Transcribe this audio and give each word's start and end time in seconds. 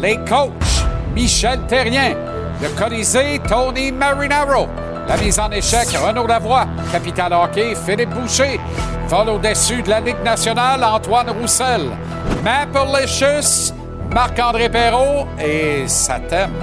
les 0.00 0.16
coachs 0.18 0.84
Michel 1.14 1.60
Terrien, 1.66 2.14
le 2.62 2.68
Colisée 2.78 3.40
Tony 3.48 3.90
Marinaro, 3.90 4.68
la 5.08 5.16
mise 5.16 5.40
en 5.40 5.50
échec 5.50 5.88
Renaud 5.96 6.26
Lavoie, 6.26 6.66
Capital 6.92 7.32
Hockey 7.32 7.74
Philippe 7.74 8.10
Boucher, 8.10 8.60
vol 9.08 9.30
au-dessus 9.30 9.82
de 9.82 9.90
la 9.90 10.00
Ligue 10.00 10.22
nationale 10.24 10.84
Antoine 10.84 11.30
Roussel, 11.30 11.90
Maple 12.44 12.86
Licious 12.96 13.72
Marc-André 14.14 14.68
Perrault 14.68 15.26
et 15.40 15.88
sa 15.88 16.20
thème. 16.20 16.54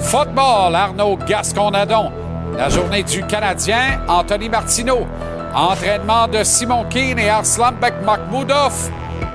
Football, 0.00 0.74
Arnaud 0.74 1.18
Gasconadon. 1.26 2.12
La 2.56 2.68
journée 2.68 3.02
du 3.02 3.24
Canadien, 3.24 4.00
Anthony 4.06 4.48
Martineau. 4.48 5.06
Entraînement 5.54 6.28
de 6.28 6.44
Simon 6.44 6.84
Keane 6.88 7.18
et 7.18 7.28
Arslanbek 7.28 7.94
Makhmoudov. 8.04 8.90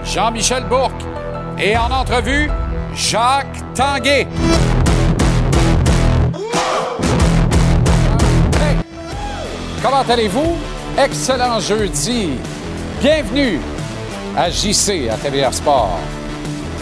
Jean-Michel 0.05 0.63
Bourque. 0.65 1.14
Et 1.57 1.77
en 1.77 1.89
entrevue, 1.89 2.49
Jacques 2.93 3.73
Tanguay. 3.73 4.27
Comment 9.81 10.03
allez-vous? 10.09 10.57
Excellent 10.97 11.61
jeudi. 11.61 12.31
Bienvenue 12.99 13.59
à 14.35 14.49
JC, 14.49 15.09
à 15.09 15.15
TVR 15.15 15.53
Sport. 15.53 15.97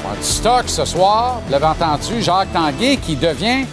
On 0.05 0.15
du 0.15 0.23
stock 0.23 0.63
ce 0.65 0.85
soir. 0.85 1.39
Vous 1.45 1.51
l'avez 1.51 1.65
entendu, 1.65 2.21
Jacques 2.21 2.51
Tanguay 2.51 2.97
qui 2.97 3.15
devient 3.15 3.65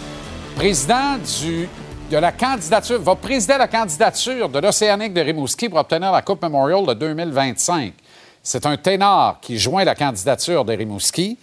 président 0.55 1.17
du, 1.41 1.67
de 2.11 2.17
la 2.17 2.31
candidature, 2.31 3.01
va 3.01 3.15
présider 3.15 3.57
la 3.57 3.67
candidature 3.67 4.49
de 4.49 4.59
l'Océanique 4.59 5.13
de 5.13 5.21
Rimouski 5.21 5.67
pour 5.67 5.79
obtenir 5.79 6.11
la 6.11 6.21
Coupe 6.21 6.43
Memorial 6.43 6.85
de 6.85 6.93
2025. 6.93 7.93
C'est 8.43 8.65
un 8.65 8.75
ténor 8.75 9.39
qui 9.39 9.59
joint 9.59 9.83
la 9.83 9.93
candidature 9.93 10.65
de 10.65 10.73
Rimouski. 10.73 11.37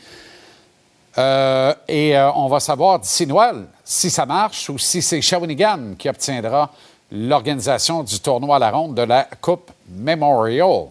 Euh, 1.16 1.74
et 1.86 2.16
euh, 2.16 2.30
on 2.32 2.48
va 2.48 2.60
savoir 2.60 2.98
d'ici 2.98 3.26
Noël 3.26 3.66
si 3.84 4.10
ça 4.10 4.26
marche 4.26 4.68
ou 4.68 4.78
si 4.78 5.00
c'est 5.02 5.20
Shawinigan 5.20 5.94
qui 5.98 6.08
obtiendra 6.08 6.70
l'organisation 7.10 8.02
du 8.02 8.20
tournoi 8.20 8.56
à 8.56 8.58
la 8.58 8.70
ronde 8.70 8.94
de 8.94 9.02
la 9.02 9.26
Coupe 9.40 9.70
Memorial. 9.88 10.86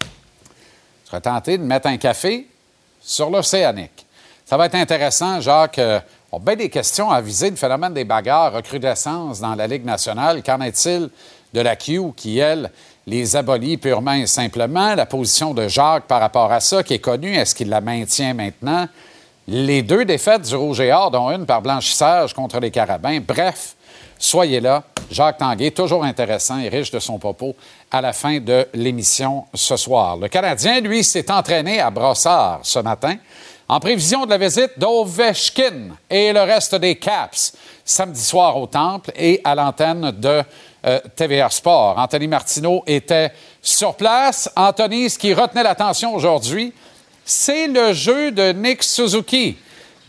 Je 0.00 1.10
serais 1.10 1.20
tenté 1.20 1.58
de 1.58 1.62
mettre 1.62 1.88
un 1.88 1.96
café 1.96 2.46
sur 3.00 3.28
l'Océanique. 3.28 4.06
Ça 4.46 4.56
va 4.56 4.66
être 4.66 4.74
intéressant, 4.76 5.40
Jacques. 5.40 5.78
Euh, 5.78 6.00
on 6.30 6.38
a 6.38 6.40
bien 6.40 6.56
des 6.56 6.70
questions 6.70 7.10
à 7.10 7.20
viser 7.20 7.50
le 7.50 7.56
phénomène 7.56 7.92
des 7.92 8.04
bagarres, 8.04 8.54
recrudescence 8.54 9.40
dans 9.40 9.54
la 9.54 9.66
Ligue 9.66 9.84
nationale. 9.84 10.42
Qu'en 10.42 10.60
est-il 10.60 11.10
de 11.52 11.60
la 11.60 11.76
Q 11.76 12.00
qui, 12.16 12.38
elle, 12.38 12.70
les 13.06 13.36
abolit 13.36 13.76
purement 13.76 14.12
et 14.12 14.26
simplement? 14.26 14.94
La 14.94 15.06
position 15.06 15.54
de 15.54 15.68
Jacques 15.68 16.04
par 16.04 16.20
rapport 16.20 16.52
à 16.52 16.60
ça, 16.60 16.82
qui 16.82 16.94
est 16.94 16.98
connue, 16.98 17.34
est-ce 17.34 17.54
qu'il 17.54 17.68
la 17.68 17.80
maintient 17.80 18.34
maintenant? 18.34 18.88
Les 19.48 19.82
deux 19.82 20.04
défaites 20.04 20.42
du 20.42 20.54
Rouge 20.54 20.80
et 20.80 20.92
Or, 20.92 21.10
dont 21.10 21.30
une 21.30 21.46
par 21.46 21.62
blanchissage 21.62 22.32
contre 22.32 22.60
les 22.60 22.70
Carabins. 22.70 23.18
Bref, 23.26 23.74
soyez 24.18 24.60
là. 24.60 24.84
Jacques 25.10 25.38
Tanguay, 25.38 25.72
toujours 25.72 26.04
intéressant 26.04 26.58
et 26.58 26.68
riche 26.68 26.90
de 26.90 27.00
son 27.00 27.18
propos 27.18 27.54
à 27.90 28.00
la 28.00 28.12
fin 28.12 28.38
de 28.38 28.66
l'émission 28.72 29.44
ce 29.52 29.76
soir. 29.76 30.16
Le 30.16 30.28
Canadien, 30.28 30.80
lui, 30.80 31.04
s'est 31.04 31.30
entraîné 31.30 31.80
à 31.80 31.90
Brossard 31.90 32.60
ce 32.62 32.78
matin 32.78 33.16
en 33.68 33.80
prévision 33.80 34.24
de 34.24 34.30
la 34.30 34.38
visite 34.38 34.78
d'Ovechkin 34.78 35.96
et 36.08 36.32
le 36.32 36.40
reste 36.40 36.74
des 36.76 36.96
Caps 36.96 37.54
samedi 37.84 38.22
soir 38.22 38.56
au 38.56 38.66
Temple 38.66 39.10
et 39.16 39.40
à 39.44 39.54
l'antenne 39.54 40.12
de 40.12 40.42
euh, 40.84 41.00
TVR 41.16 41.52
Sport. 41.52 41.98
Anthony 41.98 42.26
Martineau 42.26 42.82
était 42.86 43.32
sur 43.60 43.94
place. 43.94 44.50
Anthony, 44.56 45.08
ce 45.10 45.18
qui 45.18 45.32
retenait 45.34 45.62
l'attention 45.62 46.14
aujourd'hui, 46.14 46.72
c'est 47.24 47.68
le 47.68 47.92
jeu 47.92 48.32
de 48.32 48.52
Nick 48.52 48.82
Suzuki. 48.82 49.56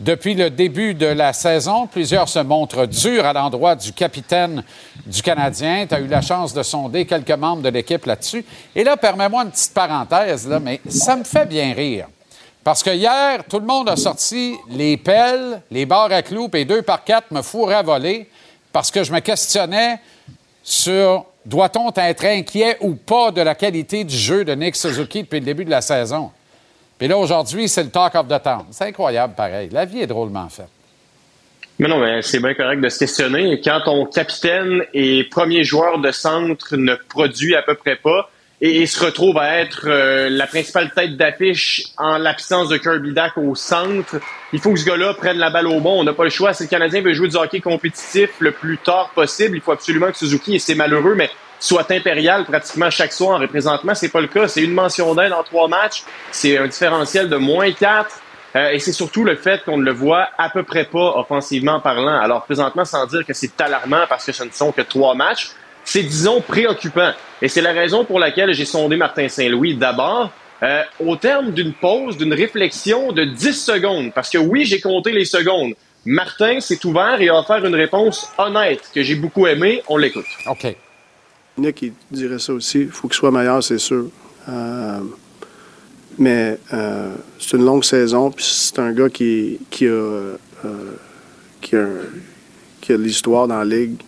Depuis 0.00 0.34
le 0.34 0.50
début 0.50 0.94
de 0.94 1.06
la 1.06 1.32
saison, 1.32 1.86
plusieurs 1.86 2.28
se 2.28 2.40
montrent 2.40 2.86
durs 2.86 3.24
à 3.24 3.32
l'endroit 3.32 3.76
du 3.76 3.92
capitaine 3.92 4.64
du 5.06 5.22
Canadien. 5.22 5.86
Tu 5.86 5.94
as 5.94 6.00
eu 6.00 6.08
la 6.08 6.20
chance 6.20 6.52
de 6.52 6.64
sonder 6.64 7.06
quelques 7.06 7.30
membres 7.30 7.62
de 7.62 7.68
l'équipe 7.68 8.04
là-dessus. 8.04 8.44
Et 8.74 8.82
là, 8.82 8.96
permets-moi 8.96 9.44
une 9.44 9.50
petite 9.52 9.72
parenthèse, 9.72 10.48
là, 10.48 10.58
mais 10.58 10.80
ça 10.88 11.14
me 11.14 11.22
fait 11.22 11.46
bien 11.46 11.72
rire. 11.72 12.08
Parce 12.64 12.82
que 12.82 12.90
hier, 12.90 13.44
tout 13.48 13.60
le 13.60 13.66
monde 13.66 13.88
a 13.88 13.94
sorti 13.94 14.56
les 14.70 14.96
pelles, 14.96 15.62
les 15.70 15.86
barres 15.86 16.12
à 16.12 16.22
clous, 16.22 16.50
et 16.54 16.64
deux 16.64 16.82
par 16.82 17.04
quatre 17.04 17.30
me 17.30 17.42
fourraient 17.42 17.82
voler 17.82 18.28
parce 18.72 18.90
que 18.90 19.04
je 19.04 19.12
me 19.12 19.20
questionnais 19.20 20.00
sur 20.64 21.26
doit-on 21.44 21.92
être 21.94 22.24
inquiet 22.24 22.78
ou 22.80 22.94
pas 22.94 23.30
de 23.30 23.42
la 23.42 23.54
qualité 23.54 24.02
du 24.02 24.16
jeu 24.16 24.44
de 24.44 24.54
Nick 24.54 24.74
Suzuki 24.74 25.22
depuis 25.22 25.40
le 25.40 25.44
début 25.44 25.64
de 25.64 25.70
la 25.70 25.82
saison? 25.82 26.30
Puis 26.98 27.06
là, 27.06 27.18
aujourd'hui, 27.18 27.68
c'est 27.68 27.84
le 27.84 27.90
talk 27.90 28.14
of 28.14 28.26
the 28.26 28.42
town. 28.42 28.64
C'est 28.70 28.86
incroyable, 28.86 29.34
pareil. 29.34 29.68
La 29.70 29.84
vie 29.84 30.00
est 30.00 30.06
drôlement 30.06 30.48
faite. 30.48 30.68
Mais 31.78 31.88
non, 31.88 31.98
mais 31.98 32.22
c'est 32.22 32.40
bien 32.40 32.54
correct 32.54 32.80
de 32.80 32.88
se 32.88 33.00
questionner. 33.00 33.60
Quand 33.62 33.80
ton 33.84 34.06
capitaine 34.06 34.84
et 34.94 35.24
premier 35.24 35.64
joueur 35.64 35.98
de 35.98 36.10
centre 36.12 36.76
ne 36.76 36.94
produit 36.94 37.54
à 37.54 37.62
peu 37.62 37.74
près 37.74 37.96
pas 37.96 38.30
et, 38.66 38.86
se 38.86 39.04
retrouve 39.04 39.36
à 39.38 39.58
être 39.58 39.82
euh, 39.86 40.28
la 40.30 40.46
principale 40.46 40.90
tête 40.90 41.18
d'affiche 41.18 41.84
en 41.98 42.16
l'absence 42.16 42.70
de 42.70 42.78
Kirby 42.78 43.12
Dack 43.12 43.36
au 43.36 43.54
centre, 43.54 44.16
il 44.54 44.58
faut 44.58 44.72
que 44.72 44.78
ce 44.78 44.86
gars-là 44.86 45.12
prenne 45.14 45.36
la 45.36 45.50
balle 45.50 45.66
au 45.66 45.80
bon. 45.80 46.00
On 46.00 46.04
n'a 46.04 46.14
pas 46.14 46.24
le 46.24 46.30
choix. 46.30 46.54
Si 46.54 46.62
le 46.62 46.68
Canadien 46.70 47.02
veut 47.02 47.12
jouer 47.12 47.28
du 47.28 47.36
hockey 47.36 47.60
compétitif 47.60 48.30
le 48.38 48.52
plus 48.52 48.78
tard 48.78 49.10
possible, 49.14 49.58
il 49.58 49.60
faut 49.60 49.72
absolument 49.72 50.10
que 50.10 50.16
Suzuki, 50.16 50.54
et 50.54 50.58
c'est 50.58 50.74
malheureux, 50.74 51.14
mais 51.14 51.30
soit 51.60 51.90
impérial 51.90 52.46
pratiquement 52.46 52.88
chaque 52.88 53.12
soir. 53.12 53.40
Présentement, 53.48 53.94
c'est 53.94 54.08
pas 54.08 54.22
le 54.22 54.28
cas. 54.28 54.48
C'est 54.48 54.62
une 54.62 54.72
mention 54.72 55.14
d'aide 55.14 55.32
en 55.32 55.42
trois 55.42 55.68
matchs. 55.68 56.02
C'est 56.30 56.56
un 56.56 56.66
différentiel 56.66 57.28
de 57.28 57.36
moins 57.36 57.70
quatre. 57.72 58.20
Euh, 58.56 58.70
et 58.70 58.78
c'est 58.78 58.92
surtout 58.92 59.24
le 59.24 59.36
fait 59.36 59.62
qu'on 59.64 59.76
ne 59.76 59.84
le 59.84 59.92
voit 59.92 60.28
à 60.38 60.48
peu 60.48 60.62
près 60.62 60.84
pas 60.84 61.18
offensivement 61.18 61.80
parlant. 61.80 62.16
Alors 62.18 62.44
présentement, 62.44 62.84
sans 62.84 63.04
dire 63.06 63.26
que 63.26 63.34
c'est 63.34 63.60
alarmant 63.60 64.04
parce 64.08 64.24
que 64.24 64.32
ce 64.32 64.44
ne 64.44 64.50
sont 64.50 64.72
que 64.72 64.82
trois 64.82 65.14
matchs, 65.14 65.50
c'est 65.84 66.02
disons 66.02 66.40
préoccupant. 66.40 67.12
Et 67.42 67.48
c'est 67.48 67.60
la 67.60 67.72
raison 67.72 68.04
pour 68.04 68.18
laquelle 68.18 68.52
j'ai 68.52 68.64
sondé 68.64 68.96
Martin 68.96 69.28
Saint-Louis 69.28 69.74
d'abord. 69.74 70.30
Euh, 70.62 70.82
au 71.00 71.16
terme 71.16 71.50
d'une 71.50 71.74
pause, 71.74 72.16
d'une 72.16 72.32
réflexion 72.32 73.12
de 73.12 73.24
10 73.24 73.52
secondes, 73.52 74.12
parce 74.14 74.30
que 74.30 74.38
oui, 74.38 74.64
j'ai 74.64 74.80
compté 74.80 75.12
les 75.12 75.24
secondes. 75.26 75.74
Martin 76.06 76.60
s'est 76.60 76.84
ouvert 76.86 77.20
et 77.20 77.28
a 77.28 77.38
offert 77.38 77.64
une 77.64 77.74
réponse 77.74 78.28
honnête 78.38 78.90
que 78.94 79.02
j'ai 79.02 79.14
beaucoup 79.14 79.46
aimée. 79.46 79.82
On 79.88 79.96
l'écoute. 79.96 80.26
OK. 80.46 80.74
Nick, 81.56 81.82
il 81.82 81.92
dirait 82.10 82.38
ça 82.38 82.52
aussi. 82.52 82.80
Il 82.80 82.88
faut 82.88 83.08
qu'il 83.08 83.16
soit 83.16 83.30
meilleur, 83.30 83.62
c'est 83.62 83.78
sûr. 83.78 84.06
Euh, 84.48 85.00
mais 86.18 86.58
euh, 86.72 87.14
c'est 87.38 87.56
une 87.56 87.64
longue 87.64 87.84
saison, 87.84 88.30
puis 88.30 88.44
c'est 88.44 88.78
un 88.78 88.92
gars 88.92 89.08
qui, 89.08 89.58
qui 89.70 89.86
a, 89.86 89.90
euh, 89.90 90.36
qui 91.60 91.76
a, 91.76 91.86
qui 92.80 92.92
a 92.92 92.96
l'histoire 92.96 93.48
dans 93.48 93.58
la 93.58 93.64
ligue, 93.64 94.00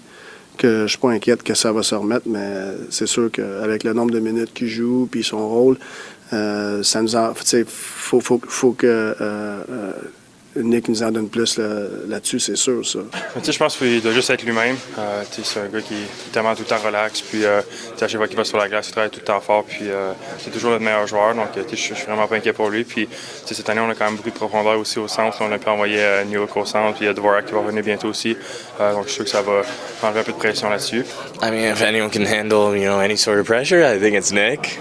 que 0.57 0.83
je 0.83 0.89
suis 0.89 0.99
pas 0.99 1.11
inquiète 1.11 1.43
que 1.43 1.55
ça 1.55 1.73
va 1.73 1.83
se 1.83 1.95
remettre, 1.95 2.27
mais 2.27 2.73
c'est 2.91 3.07
sûr 3.07 3.31
qu'avec 3.31 3.85
le 3.85 3.93
nombre 3.93 4.13
de 4.13 4.21
minutes 4.21 4.53
qu'il 4.55 4.69
joue, 4.69 5.09
puis 5.11 5.23
son 5.23 5.49
rôle, 5.49 5.79
ça 6.31 7.03
nous 7.03 7.17
a... 7.17 7.35
Faut, 7.67 8.21
faut, 8.21 8.41
faut 8.47 8.73
que 8.73 9.15
Nick 10.57 10.89
nous 10.89 11.03
en 11.03 11.11
donne 11.11 11.29
plus 11.29 11.59
là-dessus, 11.59 12.41
c'est 12.41 12.57
sûr, 12.57 12.87
ça. 12.87 12.99
je 13.43 13.59
pense 13.59 13.77
qu'il 13.77 14.03
doit 14.03 14.13
juste 14.13 14.31
être 14.31 14.43
lui-même. 14.43 14.77
Euh, 14.99 15.23
c'est 15.31 15.61
un 15.61 15.67
gars 15.67 15.81
qui 15.81 15.95
est 15.95 16.33
tellement 16.33 16.55
tout 16.55 16.63
le 16.63 16.69
temps 16.69 16.79
relax. 16.85 17.21
Puis, 17.23 17.45
euh, 17.45 17.61
à 18.01 18.09
chaque 18.09 18.17
fois 18.17 18.29
qu'il 18.29 18.37
va 18.37 18.45
sur 18.45 18.59
la 18.59 18.69
glace, 18.69 18.89
il 18.89 18.93
travaille 18.93 19.11
tout 19.11 19.21
le 19.21 19.25
temps 19.25 19.41
fort. 19.41 19.65
Puis, 19.65 19.91
euh, 19.91 20.13
c'est 20.39 20.51
toujours 20.51 20.71
notre 20.71 20.85
meilleur 20.85 21.07
joueur. 21.07 21.35
Donc, 21.35 21.49
je 21.71 21.77
suis 21.77 21.95
vraiment 21.95 22.27
pas 22.27 22.37
inquiet 22.37 22.53
pour 22.53 22.71
lui. 22.71 22.85
Puis, 22.85 23.09
cette 23.45 23.69
année, 23.69 23.81
on 23.81 23.91
a 23.91 23.95
quand 23.95 24.07
même 24.07 24.17
beaucoup 24.17 24.31
de 24.31 24.35
profondeur 24.35 24.79
aussi 24.79 24.99
au 24.99 25.09
centre. 25.09 25.39
On 25.41 25.53
a 25.53 25.59
pu 25.59 25.69
envoyer 25.69 26.25
New 26.27 26.41
York 26.41 26.57
au 26.57 26.65
centre. 26.65 26.97
Puis, 26.97 27.05
il 27.05 27.09
y 27.09 27.11
a 27.11 27.15
Dvorak 27.15 27.47
qui 27.47 27.53
va 27.53 27.61
revenir 27.61 27.83
bientôt 27.83 28.09
aussi. 28.09 28.37
donc, 28.79 29.05
je 29.07 29.13
suis 29.13 29.15
sûr 29.15 29.25
que 29.25 29.31
ça 29.31 29.43
va 29.43 29.63
enlever 30.03 30.21
un 30.21 30.25
peu 30.25 30.33
de 30.33 30.39
pression 30.39 30.71
là-dessus. 30.71 31.05
I 31.43 31.51
mean, 31.51 31.73
if 31.73 31.83
anyone 31.83 32.11
can 32.11 32.25
handle, 32.25 32.77
you 32.77 32.85
know, 32.85 33.01
any 33.01 33.17
sort 33.17 33.39
of 33.39 33.47
pressure, 33.47 33.83
I 33.83 33.99
think 33.99 34.15
it's 34.15 34.33
Nick. 34.33 34.79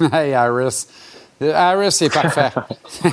hey, 0.12 0.34
Iris. 0.34 0.86
Harris 1.40 1.96
est 2.02 2.12
parfait. 2.12 2.50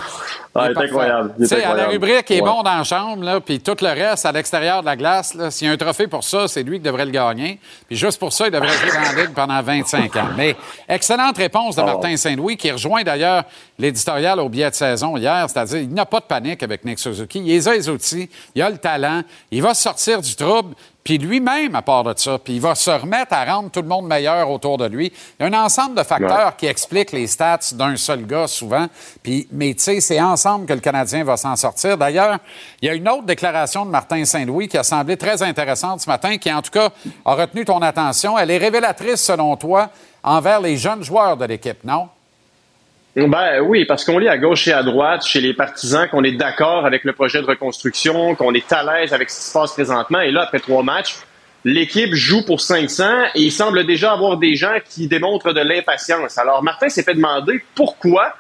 c'est 0.53 0.77
incroyable. 0.77 1.33
Tu 1.39 1.45
sais, 1.45 1.63
à 1.63 1.74
la 1.74 1.88
rubrique, 1.88 2.29
il 2.29 2.38
est 2.38 2.41
bon 2.41 2.62
dans 2.62 2.77
la 2.77 2.83
chambre, 2.83 3.24
là, 3.24 3.39
puis 3.39 3.59
tout 3.59 3.75
le 3.81 3.88
reste, 3.88 4.25
à 4.25 4.31
l'extérieur 4.31 4.81
de 4.81 4.85
la 4.85 4.95
glace, 4.95 5.38
s'il 5.50 5.68
y 5.68 5.69
a 5.69 5.74
un 5.74 5.77
trophée 5.77 6.07
pour 6.07 6.24
ça, 6.24 6.47
c'est 6.47 6.63
lui 6.63 6.77
qui 6.77 6.83
devrait 6.83 7.06
le 7.06 7.12
gagner. 7.12 7.59
Puis 7.88 7.95
juste 7.95 8.19
pour 8.19 8.33
ça, 8.33 8.47
il 8.47 8.51
devrait 8.51 8.68
jouer 8.68 8.91
dans 8.91 9.15
la 9.15 9.24
Ligue 9.24 9.33
pendant 9.33 9.62
25 9.62 10.15
ans. 10.18 10.29
Mais 10.35 10.56
excellente 10.89 11.38
réponse 11.38 11.75
de 11.77 11.81
ah 11.81 11.85
Martin 11.85 12.18
Saint-Louis, 12.18 12.57
qui 12.57 12.69
rejoint 12.69 13.03
d'ailleurs 13.03 13.44
l'éditorial 13.79 14.39
au 14.39 14.50
billet 14.50 14.69
de 14.69 14.75
saison 14.75 15.15
hier, 15.15 15.50
c'est-à-dire 15.50 15.79
il 15.79 15.94
n'a 15.94 16.06
pas 16.06 16.19
de 16.19 16.25
panique 16.25 16.63
avec 16.63 16.83
Nick 16.83 17.00
Suzuki. 17.00 17.41
Il 17.45 17.68
a 17.68 17.74
les 17.74 17.88
outils, 17.88 18.29
il 18.56 18.62
a 18.62 18.69
le 18.69 18.77
talent, 18.77 19.21
il 19.51 19.62
va 19.62 19.74
sortir 19.74 20.21
du 20.21 20.35
trouble, 20.35 20.75
puis 21.07 21.18
lui-même, 21.18 21.74
à 21.74 21.81
part 21.81 22.04
de 22.04 22.13
ça, 22.18 22.38
puis 22.38 22.56
il 22.56 22.59
va 22.59 22.75
se 22.75 22.92
remettre 22.92 23.31
à 23.31 23.45
rendre 23.45 23.71
tout 23.71 23.81
le 23.81 23.88
monde 23.88 24.07
meilleur 24.07 24.51
autour 24.51 24.77
de 24.77 24.88
lui. 24.88 25.06
Il 25.39 25.44
y 25.44 25.45
a 25.45 25.57
un 25.57 25.63
ensemble 25.63 25.95
de 25.95 26.04
facteurs 26.04 26.57
qui 26.57 26.65
expliquent 26.65 27.13
les 27.13 27.27
stats 27.27 27.59
d'un 27.75 27.95
seul 27.95 28.25
gars 28.25 28.45
souvent. 28.45 28.88
Puis, 29.24 29.48
mais 29.54 29.74
tu 29.74 29.83
sais, 29.83 30.01
c'est 30.01 30.19
ensemble 30.19 30.65
que 30.65 30.74
le 30.74 30.81
Canadien 30.81 31.24
va 31.24 31.38
s'en 31.38 31.56
sortir. 31.56 31.98
D'ailleurs, 31.98 32.39
il 32.81 32.89
y 32.89 32.92
a 32.92 32.94
une 32.94 33.07
autre 33.07 33.24
déclaration 33.24 33.86
de 33.86 33.89
Martin 33.89 34.25
Saint-Louis 34.25 34.68
qui 34.68 34.77
a 34.77 34.83
semblé 34.83 35.15
très 35.15 35.42
intéressante 35.42 36.01
ce 36.01 36.09
matin, 36.09 36.38
qui 36.38 36.51
en 36.51 36.62
tout 36.62 36.71
cas 36.71 36.89
a 37.24 37.36
retenu 37.36 37.63
ton 37.63 37.81
attention. 37.81 38.38
Elle 38.38 38.51
est 38.51 38.57
révélatrice, 38.57 39.21
selon 39.21 39.56
toi, 39.56 39.89
envers 40.24 40.60
les 40.60 40.75
jeunes 40.75 41.03
joueurs 41.03 41.38
de 41.38 41.45
l'équipe, 41.45 41.86
non? 41.86 42.10
Ben 43.25 43.61
oui, 43.61 43.85
parce 43.85 44.05
qu'on 44.05 44.19
lit 44.19 44.27
à 44.27 44.37
gauche 44.37 44.67
et 44.67 44.73
à 44.73 44.83
droite 44.83 45.25
chez 45.25 45.41
les 45.41 45.55
partisans 45.55 46.07
qu'on 46.07 46.23
est 46.23 46.33
d'accord 46.33 46.85
avec 46.85 47.03
le 47.03 47.13
projet 47.13 47.41
de 47.41 47.47
reconstruction, 47.47 48.35
qu'on 48.35 48.53
est 48.53 48.71
à 48.71 48.83
l'aise 48.83 49.11
avec 49.11 49.31
ce 49.31 49.39
qui 49.39 49.45
se 49.45 49.53
passe 49.53 49.71
présentement. 49.71 50.19
Et 50.19 50.29
là, 50.29 50.43
après 50.43 50.59
trois 50.59 50.83
matchs, 50.83 51.15
l'équipe 51.65 52.13
joue 52.13 52.45
pour 52.45 52.61
500 52.61 53.03
et 53.33 53.41
il 53.41 53.51
semble 53.51 53.87
déjà 53.87 54.13
avoir 54.13 54.37
des 54.37 54.53
gens 54.53 54.77
qui 54.87 55.07
démontrent 55.07 55.51
de 55.51 55.61
l'impatience. 55.61 56.37
Alors, 56.37 56.61
Martin 56.61 56.89
s'est 56.89 57.01
fait 57.01 57.15
demander 57.15 57.63
pourquoi 57.73 58.35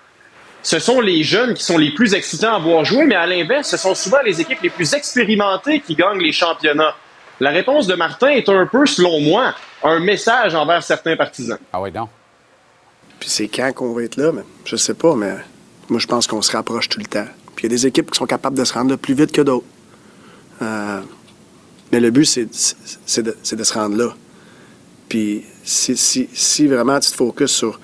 ce 0.61 0.77
sont 0.77 1.01
les 1.01 1.23
jeunes 1.23 1.55
qui 1.55 1.63
sont 1.63 1.79
les 1.79 1.89
plus 1.89 2.13
excitants 2.13 2.53
à 2.53 2.59
voir 2.59 2.85
jouer, 2.85 3.05
mais 3.05 3.15
à 3.15 3.25
l'inverse, 3.25 3.69
ce 3.69 3.77
sont 3.77 3.95
souvent 3.95 4.21
les 4.23 4.41
équipes 4.41 4.61
les 4.61 4.69
plus 4.69 4.93
expérimentées 4.93 5.79
qui 5.79 5.95
gagnent 5.95 6.21
les 6.21 6.31
championnats. 6.31 6.93
La 7.39 7.49
réponse 7.49 7.87
de 7.87 7.95
Martin 7.95 8.29
est 8.29 8.47
un 8.47 8.67
peu, 8.67 8.85
selon 8.85 9.21
moi, 9.21 9.55
un 9.83 9.99
message 9.99 10.53
envers 10.53 10.83
certains 10.83 11.15
partisans. 11.15 11.57
Ah 11.73 11.81
oui, 11.81 11.91
non. 11.91 12.07
Puis 13.19 13.29
c'est 13.29 13.47
quand 13.47 13.71
qu'on 13.73 13.93
va 13.93 14.03
être 14.03 14.17
là, 14.17 14.31
mais 14.31 14.43
je 14.65 14.75
sais 14.75 14.93
pas, 14.93 15.15
mais 15.15 15.35
moi, 15.89 15.99
je 15.99 16.07
pense 16.07 16.27
qu'on 16.27 16.41
se 16.41 16.51
rapproche 16.51 16.89
tout 16.89 16.99
le 16.99 17.05
temps. 17.05 17.27
Puis 17.55 17.65
il 17.65 17.71
y 17.71 17.73
a 17.73 17.75
des 17.75 17.87
équipes 17.87 18.11
qui 18.11 18.17
sont 18.17 18.25
capables 18.25 18.57
de 18.57 18.63
se 18.63 18.73
rendre 18.73 18.91
là 18.91 18.97
plus 18.97 19.13
vite 19.13 19.31
que 19.31 19.41
d'autres. 19.41 19.65
Euh, 20.61 21.01
mais 21.91 21.99
le 21.99 22.11
but, 22.11 22.25
c'est 22.25 23.23
de, 23.23 23.63
se 23.63 23.73
rendre 23.73 23.97
là. 23.97 24.15
Puis 25.07 25.43
si, 25.63 26.67
vraiment 26.67 26.99
tu 26.99 27.11
te 27.11 27.15
focuses 27.15 27.51
sur 27.51 27.79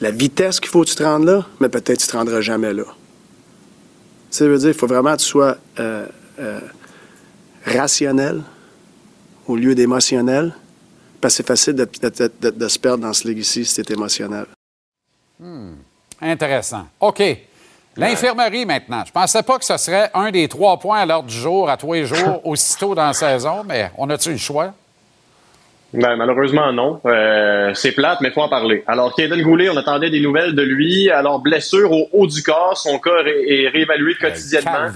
la 0.00 0.10
vitesse 0.10 0.60
qu'il 0.60 0.70
faut 0.70 0.82
que 0.82 0.88
tu 0.88 0.94
te 0.94 1.02
rendes 1.02 1.24
là, 1.24 1.46
mais 1.60 1.68
peut-être 1.68 1.98
tu 1.98 2.06
te 2.06 2.16
rendras 2.16 2.40
jamais 2.40 2.74
là. 2.74 2.84
Ça 4.30 4.46
veut 4.46 4.58
dire 4.58 4.70
qu'il 4.70 4.78
faut 4.78 4.86
vraiment 4.86 5.12
que 5.12 5.20
tu 5.20 5.26
sois 5.26 5.56
euh, 5.78 6.06
euh, 6.38 6.60
rationnel 7.64 8.42
au 9.46 9.56
lieu 9.56 9.74
d'émotionnel. 9.74 10.54
Parce 11.22 11.34
que 11.34 11.36
c'est 11.36 11.46
facile 11.46 11.74
de, 11.74 11.84
de, 11.84 12.50
de, 12.50 12.68
se 12.68 12.78
perdre 12.80 13.04
dans 13.04 13.12
ce 13.12 13.28
ligue-ci 13.28 13.64
si 13.64 13.82
tu 13.82 13.92
émotionnel. 13.92 14.46
Hmm. 15.38 15.74
Intéressant. 16.20 16.88
OK. 16.98 17.22
L'infirmerie 17.96 18.66
maintenant. 18.66 19.04
Je 19.06 19.12
pensais 19.12 19.42
pas 19.44 19.56
que 19.56 19.64
ce 19.64 19.76
serait 19.76 20.10
un 20.14 20.32
des 20.32 20.48
trois 20.48 20.78
points 20.80 20.98
à 20.98 21.06
l'ordre 21.06 21.28
du 21.28 21.34
jour, 21.34 21.70
à 21.70 21.76
tous 21.76 21.92
les 21.92 22.06
jours, 22.06 22.40
aussitôt 22.44 22.96
dans 22.96 23.06
la 23.06 23.12
saison, 23.12 23.62
mais 23.64 23.92
on 23.96 24.10
a-tu 24.10 24.32
le 24.32 24.36
choix? 24.36 24.74
Ben, 25.92 26.16
malheureusement, 26.16 26.72
non. 26.72 27.00
Euh, 27.06 27.72
c'est 27.74 27.92
plate, 27.92 28.20
mais 28.20 28.30
il 28.30 28.32
faut 28.32 28.40
en 28.40 28.48
parler. 28.48 28.82
Alors, 28.88 29.14
Kaden 29.14 29.42
Goulet, 29.42 29.68
on 29.68 29.76
attendait 29.76 30.10
des 30.10 30.20
nouvelles 30.20 30.56
de 30.56 30.62
lui. 30.62 31.08
Alors, 31.10 31.38
blessure 31.38 31.92
au 31.92 32.08
haut 32.12 32.26
du 32.26 32.42
corps, 32.42 32.76
son 32.76 32.98
corps 32.98 33.26
est, 33.28 33.68
réévalué 33.68 34.14
quotidiennement. 34.14 34.88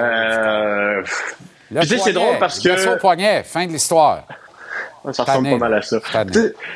euh, 0.00 1.02
c'est 1.98 2.12
drôle 2.14 2.38
parce 2.38 2.58
que. 2.58 2.94
Au 2.94 2.96
poignet, 2.96 3.42
fin 3.42 3.66
de 3.66 3.72
l'histoire. 3.72 4.24
Ça 5.12 5.24
ressemble 5.24 5.50
pas 5.50 5.56
mal 5.58 5.74
à 5.74 5.82
ça. 5.82 5.98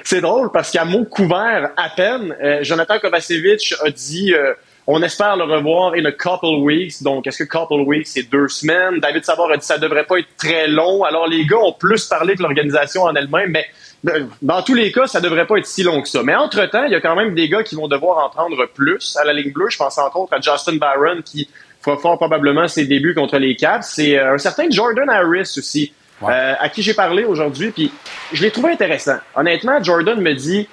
C'est 0.05 0.21
drôle 0.21 0.51
parce 0.53 0.71
qu'à 0.71 0.85
mot 0.85 1.05
couvert 1.05 1.71
à 1.77 1.89
peine, 1.91 2.35
euh, 2.43 2.63
Jonathan 2.63 2.99
Kovacevic 2.99 3.75
a 3.85 3.91
dit 3.91 4.33
euh, 4.35 4.55
on 4.87 5.03
espère 5.03 5.37
le 5.37 5.45
revoir 5.45 5.95
in 5.95 6.05
a 6.05 6.13
couple 6.13 6.61
weeks. 6.63 7.03
Donc, 7.03 7.27
est-ce 7.27 7.45
que 7.45 7.49
couple 7.49 7.83
weeks, 7.87 8.07
c'est 8.07 8.25
deux 8.25 8.49
semaines? 8.49 8.99
David 9.01 9.25
Savard 9.25 9.51
a 9.53 9.57
dit 9.57 9.67
ça 9.67 9.79
devrait 9.79 10.05
pas 10.05 10.19
être 10.19 10.37
très 10.37 10.67
long. 10.67 11.05
Alors, 11.05 11.27
les 11.27 11.47
gars 11.47 11.59
ont 11.59 11.73
plus 11.73 12.07
parlé 12.07 12.35
que 12.35 12.43
l'organisation 12.43 13.03
en 13.03 13.15
elle-même, 13.15 13.51
mais 13.51 13.67
euh, 14.09 14.25
dans 14.41 14.63
tous 14.63 14.75
les 14.75 14.91
cas, 14.91 15.07
ça 15.07 15.21
devrait 15.21 15.47
pas 15.47 15.59
être 15.59 15.67
si 15.67 15.83
long 15.83 16.03
que 16.03 16.09
ça. 16.09 16.23
Mais 16.23 16.35
entre-temps, 16.35 16.85
il 16.85 16.93
y 16.93 16.97
a 16.97 17.01
quand 17.01 17.15
même 17.15 17.35
des 17.35 17.49
gars 17.49 17.63
qui 17.63 17.77
vont 17.77 17.89
devoir 17.89 18.25
en 18.25 18.31
prendre 18.31 18.67
plus 18.67 19.17
à 19.21 19.25
la 19.25 19.33
ligne 19.33 19.53
bleue. 19.53 19.69
Je 19.71 19.77
pense 19.77 19.99
entre 19.99 20.17
autres 20.17 20.35
à 20.35 20.41
Justin 20.41 20.77
Barron 20.77 21.23
qui 21.25 21.49
fera 21.81 21.97
fort 21.97 22.17
probablement 22.17 22.67
ses 22.67 22.87
débuts 22.87 23.15
contre 23.15 23.39
les 23.39 23.55
Caps. 23.55 23.87
C'est 23.95 24.19
un 24.19 24.39
certain 24.39 24.69
Jordan 24.71 25.09
Harris 25.09 25.55
aussi. 25.59 25.93
Euh, 26.29 26.55
à 26.59 26.69
qui 26.69 26.83
j'ai 26.83 26.95
parlé 26.95 27.25
aujourd'hui, 27.25 27.71
puis 27.71 27.93
je 28.33 28.43
l'ai 28.43 28.51
trouvé 28.51 28.73
intéressant. 28.73 29.17
Honnêtement, 29.35 29.83
Jordan 29.83 30.21
me 30.21 30.35
dit 30.35 30.69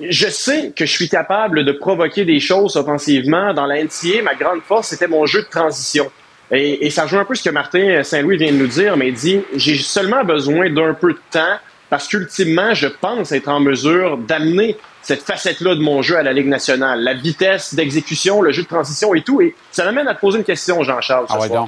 je 0.00 0.28
sais 0.28 0.72
que 0.76 0.84
je 0.84 0.92
suis 0.92 1.08
capable 1.08 1.64
de 1.64 1.72
provoquer 1.72 2.24
des 2.24 2.40
choses 2.40 2.76
offensivement. 2.76 3.54
Dans 3.54 3.66
la 3.66 3.82
NCA, 3.82 4.22
ma 4.22 4.34
grande 4.34 4.60
force, 4.62 4.88
c'était 4.88 5.08
mon 5.08 5.24
jeu 5.26 5.42
de 5.42 5.48
transition. 5.48 6.10
Et, 6.50 6.90
ça 6.90 7.06
joue 7.06 7.18
un 7.18 7.24
peu 7.24 7.34
ce 7.34 7.42
que 7.42 7.50
Martin 7.50 8.02
Saint-Louis 8.04 8.36
vient 8.36 8.52
de 8.52 8.56
nous 8.56 8.68
dire, 8.68 8.96
mais 8.96 9.08
il 9.08 9.14
dit 9.14 9.40
j'ai 9.56 9.76
seulement 9.76 10.22
besoin 10.22 10.70
d'un 10.70 10.94
peu 10.94 11.12
de 11.12 11.20
temps 11.30 11.56
parce 11.90 12.08
qu'ultimement, 12.08 12.74
je 12.74 12.88
pense 12.88 13.32
être 13.32 13.48
en 13.48 13.60
mesure 13.60 14.18
d'amener 14.18 14.76
cette 15.02 15.22
facette-là 15.22 15.76
de 15.76 15.80
mon 15.80 16.02
jeu 16.02 16.16
à 16.16 16.22
la 16.22 16.32
Ligue 16.32 16.48
nationale. 16.48 17.00
La 17.00 17.14
vitesse 17.14 17.74
d'exécution, 17.74 18.42
le 18.42 18.50
jeu 18.50 18.62
de 18.62 18.68
transition 18.68 19.14
et 19.14 19.22
tout. 19.22 19.40
Et 19.40 19.54
ça 19.70 19.84
m'amène 19.84 20.08
à 20.08 20.14
te 20.14 20.20
poser 20.20 20.38
une 20.38 20.44
question, 20.44 20.82
Jean-Charles. 20.82 21.26
Ah 21.28 21.66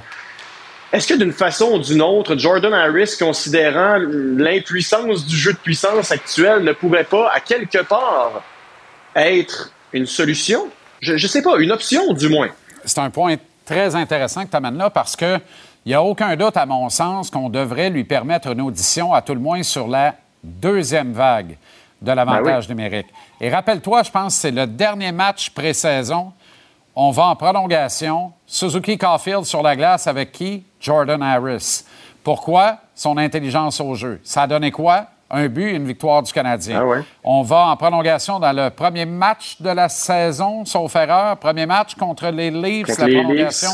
est-ce 0.93 1.07
que 1.07 1.15
d'une 1.15 1.33
façon 1.33 1.73
ou 1.73 1.79
d'une 1.79 2.01
autre, 2.01 2.37
Jordan 2.37 2.73
Harris, 2.73 3.17
considérant 3.19 3.97
l'impuissance 3.99 5.27
du 5.27 5.37
jeu 5.37 5.53
de 5.53 5.59
puissance 5.59 6.11
actuel, 6.11 6.63
ne 6.63 6.73
pourrait 6.73 7.05
pas, 7.05 7.31
à 7.35 7.41
quelque 7.41 7.83
part, 7.83 8.43
être 9.15 9.71
une 9.93 10.07
solution? 10.07 10.69
Je 11.01 11.13
ne 11.13 11.19
sais 11.19 11.43
pas, 11.43 11.57
une 11.59 11.73
option 11.73 12.13
du 12.13 12.29
moins. 12.29 12.49
C'est 12.85 13.01
un 13.01 13.11
point 13.11 13.37
très 13.67 13.95
intéressant 13.95 14.45
que 14.45 14.51
tu 14.51 14.57
amènes 14.57 14.79
là 14.79 14.89
parce 14.89 15.15
que 15.15 15.39
il 15.85 15.91
n'y 15.91 15.95
a 15.95 16.03
aucun 16.03 16.37
doute, 16.37 16.57
à 16.57 16.67
mon 16.67 16.89
sens, 16.91 17.31
qu'on 17.31 17.49
devrait 17.49 17.89
lui 17.89 18.05
permettre 18.05 18.49
une 18.49 18.61
audition, 18.61 19.15
à 19.15 19.23
tout 19.23 19.33
le 19.33 19.41
moins 19.41 19.63
sur 19.63 19.89
la 19.89 20.15
deuxième 20.43 21.13
vague 21.13 21.57
de 22.03 22.13
l'avantage 22.13 22.69
ben 22.69 22.75
numérique. 22.75 23.07
Et 23.41 23.49
rappelle-toi, 23.49 24.03
je 24.03 24.11
pense 24.11 24.35
que 24.35 24.41
c'est 24.41 24.51
le 24.51 24.67
dernier 24.67 25.13
match 25.13 25.51
pré-saison 25.51 26.33
on 27.01 27.13
va 27.13 27.27
en 27.27 27.37
prolongation. 27.37 28.33
Suzuki 28.45 28.99
Caulfield 28.99 29.45
sur 29.45 29.63
la 29.63 29.77
glace 29.77 30.09
avec 30.09 30.33
qui? 30.33 30.65
Jordan 30.81 31.23
Harris. 31.23 31.85
Pourquoi? 32.25 32.79
Son 32.93 33.17
intelligence 33.19 33.81
au 33.81 33.95
jeu. 33.95 34.21
Ça 34.25 34.43
a 34.43 34.47
donné 34.49 34.73
quoi? 34.73 35.07
Un 35.31 35.47
but, 35.47 35.71
une 35.77 35.87
victoire 35.87 36.25
du 36.25 36.33
Canadien. 36.33 36.83
Ah 36.83 37.03
on 37.23 37.43
va 37.43 37.69
en 37.69 37.77
prolongation 37.77 38.41
dans 38.41 38.51
le 38.51 38.71
premier 38.71 39.05
match 39.05 39.61
de 39.61 39.71
la 39.71 39.89
saison, 39.89 40.65
sauf 40.65 40.97
erreur. 40.97 41.37
Premier 41.37 41.67
match 41.67 41.95
contre 41.95 42.31
les 42.31 42.51
Leafs, 42.51 42.99
la 42.99 43.07
prolongation. 43.07 43.71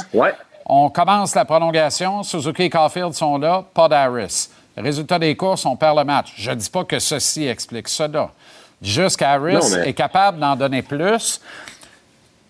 On 0.66 0.90
commence 0.90 1.34
la 1.34 1.46
prolongation. 1.46 2.22
Suzuki 2.22 2.64
et 2.64 2.70
Caulfield 2.70 3.14
sont 3.14 3.38
là, 3.38 3.64
pas 3.72 3.88
d'Harris. 3.88 4.50
Résultat 4.76 5.18
des 5.18 5.34
courses, 5.34 5.64
on 5.64 5.76
perd 5.76 5.96
le 5.96 6.04
match. 6.04 6.34
Je 6.36 6.50
ne 6.50 6.56
dis 6.56 6.68
pas 6.68 6.84
que 6.84 6.98
ceci 6.98 7.46
explique 7.46 7.88
cela. 7.88 8.28
Jusqu'à 8.82 9.32
Harris 9.32 9.74
est 9.82 9.94
capable 9.94 10.38
d'en 10.38 10.56
donner 10.56 10.82
plus. 10.82 11.40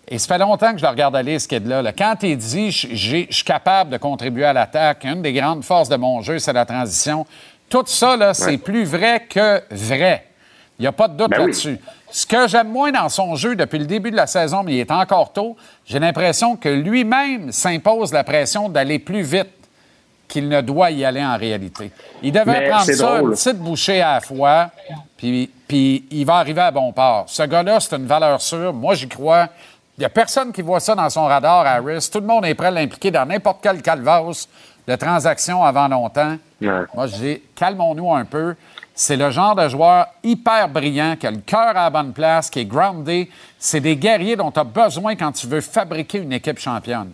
Et 0.07 0.19
ça 0.19 0.27
fait 0.27 0.37
longtemps 0.37 0.71
que 0.71 0.77
je 0.77 0.83
le 0.83 0.89
regarde 0.89 1.15
aller, 1.15 1.39
ce 1.39 1.47
kid-là. 1.47 1.81
Là. 1.81 1.91
Quand 1.91 2.15
il 2.21 2.37
dit 2.37 2.71
je 2.71 3.25
suis 3.29 3.43
capable 3.43 3.89
de 3.89 3.97
contribuer 3.97 4.45
à 4.45 4.53
l'attaque, 4.53 5.03
une 5.03 5.21
des 5.21 5.33
grandes 5.33 5.63
forces 5.63 5.89
de 5.89 5.95
mon 5.95 6.21
jeu, 6.21 6.37
c'est 6.39 6.53
la 6.53 6.65
transition. 6.65 7.25
Tout 7.69 7.83
ça, 7.87 8.15
là, 8.15 8.33
c'est 8.33 8.57
plus 8.57 8.83
vrai 8.83 9.25
que 9.27 9.63
vrai. 9.71 10.27
Il 10.77 10.83
n'y 10.83 10.87
a 10.87 10.91
pas 10.91 11.07
de 11.07 11.15
doute 11.15 11.31
ben 11.31 11.39
là-dessus. 11.39 11.79
Ce 12.11 12.25
que 12.25 12.47
j'aime 12.47 12.69
moins 12.69 12.91
dans 12.91 13.09
son 13.09 13.35
jeu 13.35 13.55
depuis 13.55 13.79
le 13.79 13.85
début 13.85 14.11
de 14.11 14.15
la 14.15 14.27
saison, 14.27 14.61
mais 14.63 14.73
il 14.73 14.79
est 14.79 14.91
encore 14.91 15.33
tôt, 15.33 15.55
j'ai 15.85 15.99
l'impression 15.99 16.55
que 16.55 16.69
lui-même 16.69 17.51
s'impose 17.51 18.13
la 18.13 18.23
pression 18.23 18.69
d'aller 18.69 18.99
plus 18.99 19.21
vite 19.21 19.49
qu'il 20.27 20.49
ne 20.49 20.61
doit 20.61 20.91
y 20.91 21.05
aller 21.05 21.23
en 21.23 21.37
réalité. 21.37 21.91
Il 22.21 22.31
devait 22.31 22.69
prendre 22.69 22.91
ça, 22.91 23.19
une 23.19 23.31
petite 23.31 23.57
bouchée 23.57 24.01
à 24.01 24.15
la 24.15 24.21
fois, 24.21 24.71
puis, 25.17 25.49
puis 25.67 26.05
il 26.11 26.25
va 26.25 26.35
arriver 26.35 26.61
à 26.61 26.71
bon 26.71 26.91
port. 26.91 27.25
Ce 27.27 27.43
gars-là, 27.43 27.79
c'est 27.79 27.95
une 27.95 28.07
valeur 28.07 28.41
sûre. 28.41 28.73
Moi, 28.73 28.95
j'y 28.95 29.07
crois. 29.07 29.49
Il 29.97 30.01
n'y 30.01 30.05
a 30.05 30.09
personne 30.09 30.51
qui 30.51 30.61
voit 30.61 30.81
ça 30.81 30.93
dans 30.93 31.09
son 31.09 31.25
radar, 31.25 31.65
Harris. 31.65 32.09
Tout 32.11 32.19
le 32.19 32.25
monde 32.25 32.45
est 32.45 32.53
prêt 32.53 32.67
à 32.67 32.71
l'impliquer 32.71 33.11
dans 33.11 33.25
n'importe 33.25 33.59
quel 33.61 33.81
calvasse 33.81 34.49
de 34.85 34.95
transaction 34.95 35.63
avant 35.63 35.87
longtemps. 35.87 36.37
Moi, 36.59 37.07
je 37.07 37.15
dis, 37.15 37.41
calmons-nous 37.55 38.13
un 38.13 38.25
peu. 38.25 38.55
C'est 38.93 39.15
le 39.15 39.29
genre 39.31 39.55
de 39.55 39.67
joueur 39.69 40.07
hyper 40.21 40.67
brillant, 40.67 41.15
qui 41.17 41.27
a 41.27 41.31
le 41.31 41.37
cœur 41.37 41.69
à 41.69 41.73
la 41.73 41.89
bonne 41.89 42.11
place, 42.11 42.49
qui 42.49 42.59
est 42.59 42.65
groundé. 42.65 43.29
C'est 43.57 43.79
des 43.79 43.95
guerriers 43.95 44.35
dont 44.35 44.51
tu 44.51 44.59
as 44.59 44.65
besoin 44.65 45.15
quand 45.15 45.31
tu 45.31 45.47
veux 45.47 45.61
fabriquer 45.61 46.19
une 46.19 46.33
équipe 46.33 46.59
championne. 46.59 47.11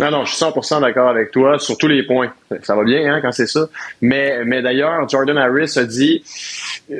Non, 0.00 0.10
non, 0.10 0.24
je 0.24 0.34
suis 0.34 0.44
100% 0.44 0.80
d'accord 0.80 1.08
avec 1.08 1.30
toi 1.30 1.58
sur 1.58 1.76
tous 1.76 1.88
les 1.88 2.02
points. 2.02 2.32
Ça 2.62 2.74
va 2.74 2.84
bien 2.84 3.12
hein, 3.12 3.20
quand 3.20 3.32
c'est 3.32 3.46
ça. 3.46 3.68
Mais, 4.00 4.44
mais 4.44 4.62
d'ailleurs, 4.62 5.08
Jordan 5.08 5.36
Harris 5.38 5.74
a 5.76 5.84
dit, 5.84 6.24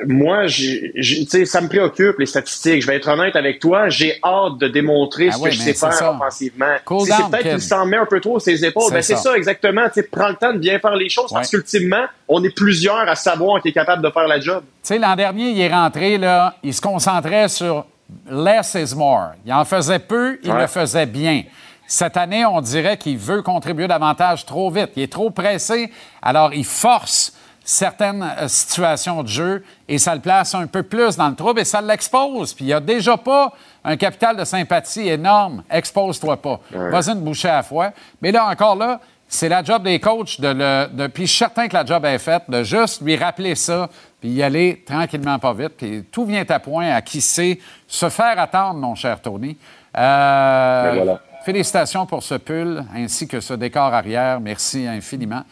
moi, 0.06 0.46
sais, 0.48 1.44
ça 1.44 1.60
me 1.60 1.68
préoccupe 1.68 2.18
les 2.18 2.26
statistiques. 2.26 2.82
Je 2.82 2.86
vais 2.86 2.96
être 2.96 3.08
honnête 3.08 3.36
avec 3.36 3.58
toi. 3.58 3.88
J'ai 3.88 4.18
hâte 4.22 4.58
de 4.58 4.68
démontrer 4.68 5.28
ah 5.30 5.32
ce 5.32 5.42
que 5.42 5.50
je 5.50 5.58
sais 5.58 5.74
faire 5.74 6.14
offensivement. 6.14 6.76
c'est 7.04 7.30
peut-être 7.30 7.50
qu'il 7.50 7.60
s'en 7.60 7.86
met 7.86 7.96
un 7.96 8.06
peu 8.06 8.20
trop 8.20 8.38
ses 8.38 8.64
épaules. 8.64 8.92
Ben, 8.92 9.02
c'est 9.02 9.16
ça. 9.16 9.36
exactement. 9.36 9.88
Tu 9.92 10.02
prends 10.02 10.28
le 10.28 10.36
temps 10.36 10.52
de 10.52 10.58
bien 10.58 10.78
faire 10.78 10.96
les 10.96 11.08
choses 11.08 11.32
parce 11.32 11.50
qu'ultimement, 11.50 12.04
on 12.28 12.42
est 12.44 12.54
plusieurs 12.54 13.08
à 13.08 13.16
savoir 13.16 13.62
qu'il 13.62 13.70
est 13.70 13.74
capable 13.74 14.02
de 14.02 14.10
faire 14.10 14.28
la 14.28 14.40
job. 14.40 14.62
Tu 14.82 14.88
sais, 14.88 14.98
l'an 14.98 15.16
dernier, 15.16 15.50
il 15.50 15.60
est 15.60 15.72
rentré 15.72 16.18
là, 16.18 16.54
il 16.62 16.74
se 16.74 16.80
concentrait 16.80 17.48
sur 17.48 17.86
less 18.30 18.74
is 18.74 18.94
more. 18.94 19.32
Il 19.44 19.52
en 19.52 19.64
faisait 19.64 19.98
peu, 19.98 20.38
il 20.42 20.52
le 20.52 20.66
faisait 20.66 21.06
bien. 21.06 21.42
Cette 21.90 22.16
année, 22.16 22.46
on 22.46 22.60
dirait 22.60 22.96
qu'il 22.96 23.18
veut 23.18 23.42
contribuer 23.42 23.88
davantage 23.88 24.46
trop 24.46 24.70
vite. 24.70 24.90
Il 24.94 25.02
est 25.02 25.12
trop 25.12 25.30
pressé, 25.30 25.90
alors 26.22 26.54
il 26.54 26.64
force 26.64 27.32
certaines 27.64 28.22
euh, 28.22 28.46
situations 28.46 29.24
de 29.24 29.28
jeu 29.28 29.64
et 29.88 29.98
ça 29.98 30.14
le 30.14 30.20
place 30.20 30.54
un 30.54 30.68
peu 30.68 30.84
plus 30.84 31.16
dans 31.16 31.28
le 31.28 31.34
trouble 31.34 31.58
et 31.58 31.64
ça 31.64 31.80
l'expose. 31.80 32.54
Puis 32.54 32.66
il 32.66 32.68
n'y 32.68 32.72
a 32.72 32.78
déjà 32.78 33.16
pas 33.16 33.52
un 33.82 33.96
capital 33.96 34.36
de 34.36 34.44
sympathie 34.44 35.08
énorme. 35.08 35.64
Expose-toi 35.68 36.36
pas. 36.36 36.60
Vas-y 36.70 37.10
une 37.10 37.22
bouchée 37.22 37.48
à 37.48 37.56
la 37.56 37.62
fois. 37.64 37.90
Mais 38.22 38.30
là, 38.30 38.46
encore 38.46 38.76
là, 38.76 39.00
c'est 39.26 39.48
la 39.48 39.64
job 39.64 39.82
des 39.82 39.98
coachs 39.98 40.40
de 40.40 40.46
le. 40.46 40.86
De, 40.92 41.08
puis 41.08 41.26
je 41.26 41.30
suis 41.30 41.38
certain 41.38 41.66
que 41.66 41.74
la 41.74 41.84
job 41.84 42.04
est 42.04 42.18
faite, 42.18 42.44
de 42.48 42.62
juste 42.62 43.02
lui 43.02 43.16
rappeler 43.16 43.56
ça, 43.56 43.90
puis 44.20 44.30
y 44.30 44.44
aller 44.44 44.84
tranquillement, 44.86 45.40
pas 45.40 45.54
vite. 45.54 45.72
Puis 45.76 46.04
tout 46.12 46.24
vient 46.24 46.44
à 46.48 46.60
point 46.60 46.90
à 46.94 47.02
qui 47.02 47.20
sait 47.20 47.58
se 47.88 48.08
faire 48.08 48.38
attendre, 48.38 48.78
mon 48.78 48.94
cher 48.94 49.20
Tony. 49.20 49.56
Euh, 49.98 50.92
voilà. 50.94 51.20
Félicitations 51.44 52.06
pour 52.06 52.22
ce 52.22 52.34
pull 52.34 52.84
ainsi 52.94 53.26
que 53.26 53.40
ce 53.40 53.54
décor 53.54 53.94
arrière. 53.94 54.40
Merci 54.40 54.86
infiniment. 54.86 55.42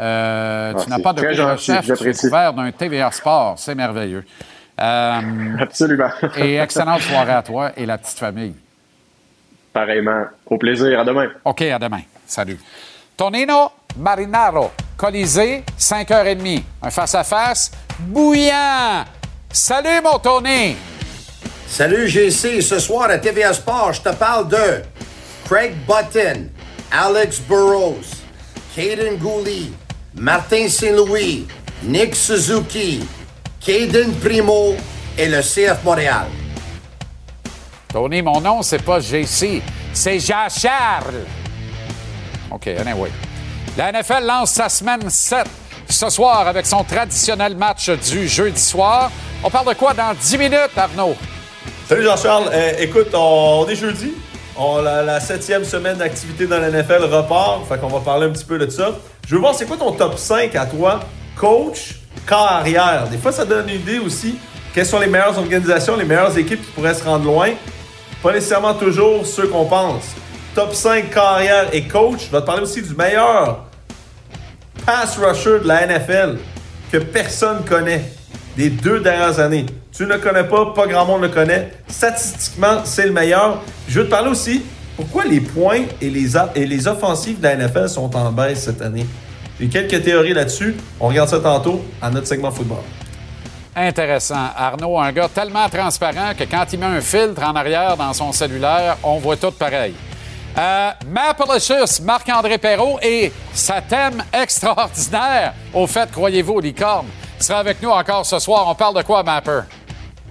Euh, 0.00 0.74
tu 0.82 0.90
n'as 0.90 0.98
pas 0.98 1.12
de 1.12 1.56
chef, 1.56 1.92
tu 1.98 2.08
es 2.08 2.14
couvert 2.14 2.52
d'un 2.52 2.72
TVA 2.72 3.10
Sport. 3.10 3.54
C'est 3.58 3.74
merveilleux. 3.74 4.24
Euh, 4.80 5.20
Absolument. 5.60 6.10
et 6.36 6.56
excellente 6.56 7.02
soirée 7.02 7.32
à 7.32 7.42
toi 7.42 7.70
et 7.76 7.86
la 7.86 7.98
petite 7.98 8.18
famille. 8.18 8.54
Pareillement. 9.72 10.24
Au 10.46 10.58
plaisir. 10.58 10.98
À 10.98 11.04
demain. 11.04 11.28
OK, 11.44 11.62
à 11.62 11.78
demain. 11.78 12.02
Salut. 12.26 12.58
Tonino 13.16 13.70
Marinaro, 13.96 14.72
Colisée, 14.96 15.62
5h30. 15.78 16.62
Un 16.82 16.90
face-à-face 16.90 17.70
bouillant. 18.00 19.04
Salut, 19.52 20.00
mon 20.02 20.18
Tony. 20.18 20.76
Salut 21.66 22.08
GC, 22.08 22.60
ce 22.60 22.78
soir 22.78 23.10
à 23.10 23.18
TVA 23.18 23.52
Sport, 23.52 23.92
je 23.94 24.02
te 24.02 24.14
parle 24.14 24.48
de 24.48 24.82
Craig 25.44 25.74
Button, 25.86 26.48
Alex 26.90 27.38
Burrows, 27.40 28.22
Caden 28.74 29.18
Gooley, 29.18 29.70
Martin 30.14 30.68
Saint-Louis, 30.68 31.46
Nick 31.82 32.14
Suzuki, 32.14 33.06
Caden 33.60 34.14
Primo 34.20 34.74
et 35.18 35.28
le 35.28 35.42
CF 35.42 35.84
Montréal. 35.84 36.26
Tony, 37.92 38.22
mon 38.22 38.40
nom, 38.40 38.62
c'est 38.62 38.82
pas 38.82 39.00
JC, 39.00 39.62
c'est 39.92 40.18
Jean-Charles. 40.18 41.26
OK, 42.50 42.68
anyway. 42.68 43.10
La 43.76 43.92
NFL 43.92 44.24
lance 44.24 44.52
sa 44.52 44.68
semaine 44.68 45.10
7 45.10 45.46
ce 45.88 46.08
soir 46.08 46.48
avec 46.48 46.64
son 46.64 46.82
traditionnel 46.84 47.54
match 47.56 47.90
du 47.90 48.26
jeudi 48.28 48.60
soir. 48.60 49.10
On 49.42 49.50
parle 49.50 49.68
de 49.68 49.74
quoi 49.74 49.92
dans 49.92 50.14
10 50.14 50.38
minutes, 50.38 50.70
Arnaud? 50.76 51.14
Salut 51.86 52.04
Jean-Charles. 52.04 52.48
Euh, 52.52 52.72
écoute, 52.78 53.08
on, 53.12 53.64
on 53.66 53.68
est 53.68 53.76
jeudi. 53.76 54.14
La, 54.56 55.18
septième 55.20 55.64
semaine 55.64 55.96
d'activité 55.96 56.46
dans 56.46 56.58
la 56.58 56.70
NFL 56.70 57.04
repart. 57.04 57.66
Fait 57.68 57.78
qu'on 57.78 57.88
va 57.88 58.00
parler 58.00 58.26
un 58.26 58.30
petit 58.30 58.44
peu 58.44 58.58
de 58.58 58.68
ça. 58.70 58.92
Je 59.26 59.34
veux 59.34 59.40
voir, 59.40 59.54
c'est 59.54 59.66
quoi 59.66 59.76
ton 59.76 59.92
top 59.92 60.16
5 60.16 60.54
à 60.54 60.66
toi? 60.66 61.00
Coach, 61.36 61.96
corps 62.26 62.52
arrière? 62.52 63.08
Des 63.10 63.18
fois, 63.18 63.32
ça 63.32 63.44
donne 63.44 63.68
une 63.68 63.80
idée 63.80 63.98
aussi. 63.98 64.38
Quelles 64.72 64.86
sont 64.86 65.00
les 65.00 65.06
meilleures 65.06 65.36
organisations, 65.38 65.96
les 65.96 66.04
meilleures 66.04 66.36
équipes 66.38 66.64
qui 66.64 66.70
pourraient 66.72 66.94
se 66.94 67.04
rendre 67.04 67.24
loin? 67.24 67.50
Pas 68.22 68.32
nécessairement 68.32 68.74
toujours 68.74 69.26
ceux 69.26 69.48
qu'on 69.48 69.64
pense. 69.64 70.04
Top 70.54 70.72
5 70.72 71.10
carrière 71.10 71.66
et 71.72 71.88
coach. 71.88 72.26
Je 72.26 72.30
vais 72.30 72.40
te 72.40 72.46
parler 72.46 72.62
aussi 72.62 72.80
du 72.80 72.94
meilleur 72.94 73.64
pass 74.86 75.18
rusher 75.18 75.60
de 75.60 75.68
la 75.68 75.86
NFL 75.86 76.38
que 76.92 76.98
personne 76.98 77.64
connaît 77.64 78.04
des 78.56 78.70
deux 78.70 79.00
dernières 79.00 79.40
années. 79.40 79.66
Tu 79.96 80.02
ne 80.02 80.08
le 80.08 80.18
connais 80.18 80.42
pas, 80.42 80.72
pas 80.74 80.88
grand 80.88 81.04
monde 81.04 81.22
le 81.22 81.28
connaît. 81.28 81.70
Statistiquement, 81.86 82.80
c'est 82.82 83.06
le 83.06 83.12
meilleur. 83.12 83.62
Je 83.86 84.00
veux 84.00 84.06
te 84.06 84.10
parler 84.10 84.28
aussi 84.28 84.64
pourquoi 84.96 85.24
les 85.24 85.40
points 85.40 85.82
et 86.00 86.10
les, 86.10 86.36
et 86.56 86.66
les 86.66 86.88
offensives 86.88 87.38
de 87.38 87.46
la 87.46 87.88
sont 87.88 88.16
en 88.16 88.32
baisse 88.32 88.64
cette 88.64 88.82
année? 88.82 89.06
J'ai 89.60 89.68
quelques 89.68 90.02
théories 90.02 90.34
là-dessus. 90.34 90.74
On 90.98 91.06
regarde 91.06 91.28
ça 91.28 91.38
tantôt 91.38 91.84
à 92.02 92.10
notre 92.10 92.26
segment 92.26 92.50
football. 92.50 92.82
Intéressant. 93.76 94.48
Arnaud, 94.56 94.98
un 94.98 95.12
gars 95.12 95.28
tellement 95.32 95.68
transparent 95.68 96.34
que 96.36 96.42
quand 96.42 96.64
il 96.72 96.80
met 96.80 96.86
un 96.86 97.00
filtre 97.00 97.44
en 97.44 97.54
arrière 97.54 97.96
dans 97.96 98.12
son 98.12 98.32
cellulaire, 98.32 98.96
on 99.04 99.18
voit 99.18 99.36
tout 99.36 99.52
pareil. 99.52 99.94
Euh, 100.58 100.90
Marc-André 102.02 102.58
Perrault 102.58 102.98
et 103.00 103.32
sa 103.52 103.80
thème 103.80 104.24
extraordinaire, 104.32 105.54
au 105.72 105.86
fait, 105.86 106.10
croyez-vous, 106.10 106.54
aux 106.54 106.60
licornes, 106.60 107.06
sera 107.38 107.60
avec 107.60 107.80
nous 107.80 107.90
encore 107.90 108.26
ce 108.26 108.40
soir. 108.40 108.64
On 108.66 108.74
parle 108.74 108.96
de 108.96 109.02
quoi, 109.02 109.22
Mapper? 109.22 109.60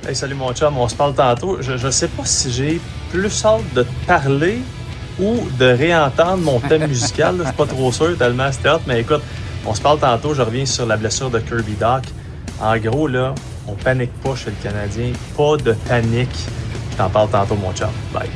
Hey, 0.05 0.13
salut 0.13 0.35
mon 0.35 0.53
chum, 0.53 0.77
on 0.77 0.89
se 0.89 0.95
parle 0.95 1.15
tantôt. 1.15 1.61
Je, 1.61 1.77
je 1.77 1.89
sais 1.89 2.09
pas 2.09 2.25
si 2.25 2.51
j'ai 2.51 2.81
plus 3.09 3.45
hâte 3.45 3.61
de 3.73 3.83
te 3.83 4.05
parler 4.05 4.59
ou 5.17 5.39
de 5.57 5.65
réentendre 5.65 6.39
mon 6.39 6.59
thème 6.59 6.87
musical. 6.87 7.35
Je 7.39 7.43
suis 7.45 7.53
pas 7.53 7.65
trop 7.65 7.89
sûr 7.89 8.17
tellement 8.17 8.51
c'était 8.51 8.69
hot, 8.69 8.81
mais 8.85 8.99
écoute, 8.99 9.21
on 9.65 9.73
se 9.73 9.79
parle 9.81 9.99
tantôt. 9.99 10.33
Je 10.33 10.41
reviens 10.41 10.65
sur 10.65 10.85
la 10.85 10.97
blessure 10.97 11.29
de 11.29 11.39
Kirby 11.39 11.75
Doc. 11.79 12.03
En 12.59 12.75
gros, 12.77 13.07
là, 13.07 13.33
on 13.65 13.75
panique 13.75 14.11
pas 14.21 14.35
chez 14.35 14.49
le 14.49 14.57
Canadien. 14.61 15.13
Pas 15.37 15.55
de 15.55 15.71
panique. 15.71 16.35
Je 16.91 16.97
t'en 16.97 17.09
parle 17.09 17.29
tantôt, 17.29 17.55
mon 17.55 17.71
chum. 17.71 17.87
Bye. 18.13 18.29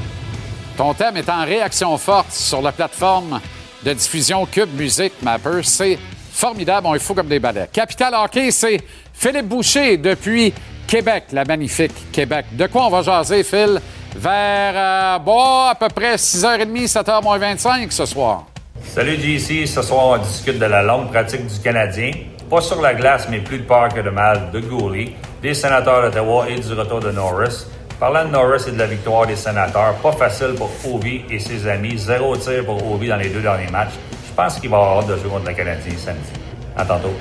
Ton 0.78 0.94
thème 0.94 1.18
est 1.18 1.30
en 1.30 1.44
réaction 1.44 1.98
forte 1.98 2.32
sur 2.32 2.62
la 2.62 2.72
plateforme 2.72 3.42
de 3.84 3.92
diffusion 3.92 4.46
Cube 4.46 4.74
Music 4.74 5.12
Mapper. 5.22 5.60
C'est 5.64 6.00
formidable, 6.32 6.88
on 6.88 6.96
est 6.96 7.00
fou 7.00 7.14
comme 7.14 7.28
des 7.28 7.40
balais. 7.40 7.68
Capital 7.74 8.14
Hockey, 8.14 8.52
c'est 8.52 8.80
Philippe 9.14 9.48
Boucher 9.50 9.98
depuis 9.98 10.54
Québec, 10.88 11.26
la 11.34 11.44
magnifique 11.44 12.12
Québec. 12.14 12.46
De 12.54 12.66
quoi 12.68 12.88
on 12.88 12.90
va 12.90 13.02
jaser, 13.02 13.44
Phil? 13.44 13.80
Vers, 14.16 14.74
euh, 14.74 15.20
bon, 15.20 15.68
à 15.68 15.76
peu 15.76 15.90
près 15.90 16.16
6h30, 16.16 16.88
7h 16.88 17.22
moins 17.22 17.38
25 17.38 17.92
ce 17.92 18.06
soir. 18.06 18.46
Salut 18.84 19.18
JC, 19.18 19.68
ce 19.68 19.82
soir 19.82 20.08
on 20.08 20.18
discute 20.18 20.58
de 20.58 20.66
la 20.66 20.82
longue 20.82 21.12
pratique 21.12 21.46
du 21.46 21.60
Canadien. 21.60 22.12
Pas 22.50 22.62
sur 22.62 22.82
la 22.82 22.94
glace, 22.94 23.28
mais 23.30 23.40
plus 23.40 23.60
de 23.60 23.64
peur 23.64 23.90
que 23.90 24.00
de 24.00 24.10
mal 24.10 24.50
de 24.52 24.62
Gourley, 24.62 25.14
des 25.42 25.54
sénateurs 25.54 26.04
d'Ottawa 26.04 26.46
et 26.50 26.60
du 26.60 26.74
retour 26.74 27.02
de 27.02 27.12
Norris. 27.12 27.66
Parlant 28.00 28.26
de 28.26 28.30
Norris 28.32 28.64
et 28.68 28.72
de 28.72 28.80
la 28.80 28.86
victoire 28.86 29.28
des 29.28 29.36
sénateurs, 29.36 29.96
pas 29.96 30.14
facile 30.14 30.56
pour 30.58 30.72
Ovi 30.92 31.24
et 31.30 31.40
ses 31.40 31.68
amis. 31.68 31.98
Zéro 31.98 32.38
tir 32.38 32.64
pour 32.66 32.92
Ovi 32.94 33.10
dans 33.10 33.18
les 33.18 33.30
deux 33.30 33.42
derniers 33.42 33.70
matchs. 33.70 33.96
Je 34.26 34.34
pense 34.34 34.58
qu'il 34.60 34.70
va 34.70 34.78
avoir 34.78 35.00
hâte 35.00 35.08
de 35.08 35.18
jouer 35.18 35.30
contre 35.30 35.50
le 35.50 35.54
Canadien 35.54 35.94
samedi. 35.98 36.32
À 36.78 36.86
tantôt. 36.86 37.14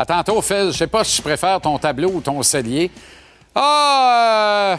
À 0.00 0.06
tantôt, 0.06 0.40
Phil. 0.40 0.68
Je 0.68 0.78
sais 0.78 0.86
pas 0.86 1.04
si 1.04 1.18
je 1.18 1.20
préfère 1.20 1.60
ton 1.60 1.78
tableau 1.78 2.08
ou 2.08 2.20
ton 2.22 2.42
cellier. 2.42 2.90
Ah, 3.54 4.72
euh, 4.72 4.76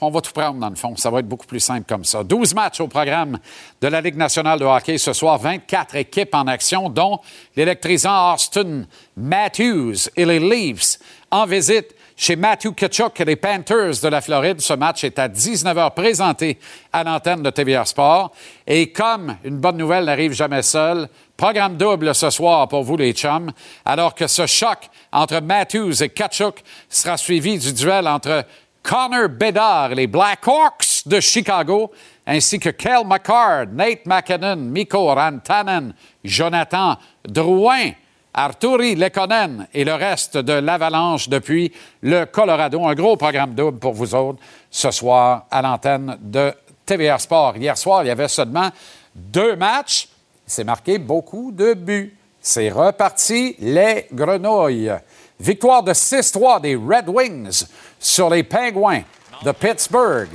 on 0.00 0.10
va 0.10 0.20
tout 0.20 0.32
prendre 0.32 0.58
dans 0.58 0.68
le 0.68 0.74
fond. 0.74 0.96
Ça 0.96 1.10
va 1.10 1.20
être 1.20 1.28
beaucoup 1.28 1.46
plus 1.46 1.60
simple 1.60 1.84
comme 1.88 2.02
ça. 2.02 2.24
12 2.24 2.56
matchs 2.56 2.80
au 2.80 2.88
programme 2.88 3.38
de 3.80 3.86
la 3.86 4.00
Ligue 4.00 4.16
nationale 4.16 4.58
de 4.58 4.64
hockey 4.64 4.98
ce 4.98 5.12
soir. 5.12 5.38
24 5.38 5.94
équipes 5.94 6.34
en 6.34 6.48
action, 6.48 6.88
dont 6.88 7.20
l'électrisant 7.54 8.34
Austin 8.34 8.86
Matthews 9.16 10.08
et 10.16 10.24
les 10.24 10.40
Leafs 10.40 10.98
en 11.30 11.46
visite 11.46 11.94
chez 12.16 12.36
Matthew 12.36 12.72
Kachuk 12.74 13.20
et 13.20 13.24
les 13.24 13.36
Panthers 13.36 14.00
de 14.02 14.08
la 14.08 14.20
Floride. 14.20 14.60
Ce 14.60 14.72
match 14.74 15.04
est 15.04 15.18
à 15.18 15.28
19h 15.28 15.94
présenté 15.94 16.58
à 16.92 17.02
l'antenne 17.02 17.42
de 17.42 17.50
TVA 17.50 17.84
Sport. 17.84 18.32
Et 18.66 18.92
comme 18.92 19.36
une 19.44 19.58
bonne 19.58 19.76
nouvelle 19.76 20.04
n'arrive 20.04 20.32
jamais 20.32 20.62
seule, 20.62 21.08
programme 21.36 21.76
double 21.76 22.14
ce 22.14 22.30
soir 22.30 22.68
pour 22.68 22.82
vous 22.82 22.96
les 22.96 23.12
chums, 23.12 23.52
alors 23.84 24.14
que 24.14 24.26
ce 24.26 24.46
choc 24.46 24.88
entre 25.12 25.40
Matthews 25.40 26.02
et 26.02 26.08
Kachuk 26.08 26.62
sera 26.88 27.16
suivi 27.16 27.58
du 27.58 27.72
duel 27.72 28.06
entre 28.06 28.44
Connor 28.82 29.28
Bedard 29.30 29.92
et 29.92 29.94
les 29.94 30.06
Blackhawks 30.06 31.06
de 31.06 31.18
Chicago, 31.18 31.90
ainsi 32.26 32.58
que 32.58 32.68
Kel 32.68 33.04
McCard, 33.06 33.68
Nate 33.72 34.06
McKinnon, 34.06 34.56
Mikko 34.56 35.14
Rantanen, 35.14 35.94
Jonathan 36.22 36.96
Drouin, 37.26 37.92
Arturi 38.34 38.96
Lekonen 38.96 39.68
et 39.72 39.84
le 39.84 39.94
reste 39.94 40.36
de 40.36 40.54
l'Avalanche 40.54 41.28
depuis 41.28 41.72
le 42.02 42.24
Colorado. 42.24 42.84
Un 42.84 42.94
gros 42.94 43.16
programme 43.16 43.54
double 43.54 43.78
pour 43.78 43.92
vous 43.92 44.14
autres 44.14 44.40
ce 44.70 44.90
soir 44.90 45.46
à 45.50 45.62
l'antenne 45.62 46.18
de 46.20 46.52
TVA 46.84 47.18
Sport. 47.18 47.56
Hier 47.56 47.78
soir, 47.78 48.02
il 48.02 48.08
y 48.08 48.10
avait 48.10 48.28
seulement 48.28 48.70
deux 49.14 49.54
matchs. 49.54 50.08
C'est 50.44 50.64
marqué 50.64 50.98
beaucoup 50.98 51.52
de 51.52 51.74
buts. 51.74 52.16
C'est 52.40 52.70
reparti 52.70 53.56
les 53.60 54.06
grenouilles. 54.12 54.92
Victoire 55.38 55.82
de 55.82 55.92
6-3 55.92 56.60
des 56.60 56.74
Red 56.74 57.08
Wings 57.08 57.64
sur 57.98 58.28
les 58.28 58.42
Penguins 58.42 59.02
de 59.44 59.52
Pittsburgh. 59.52 60.28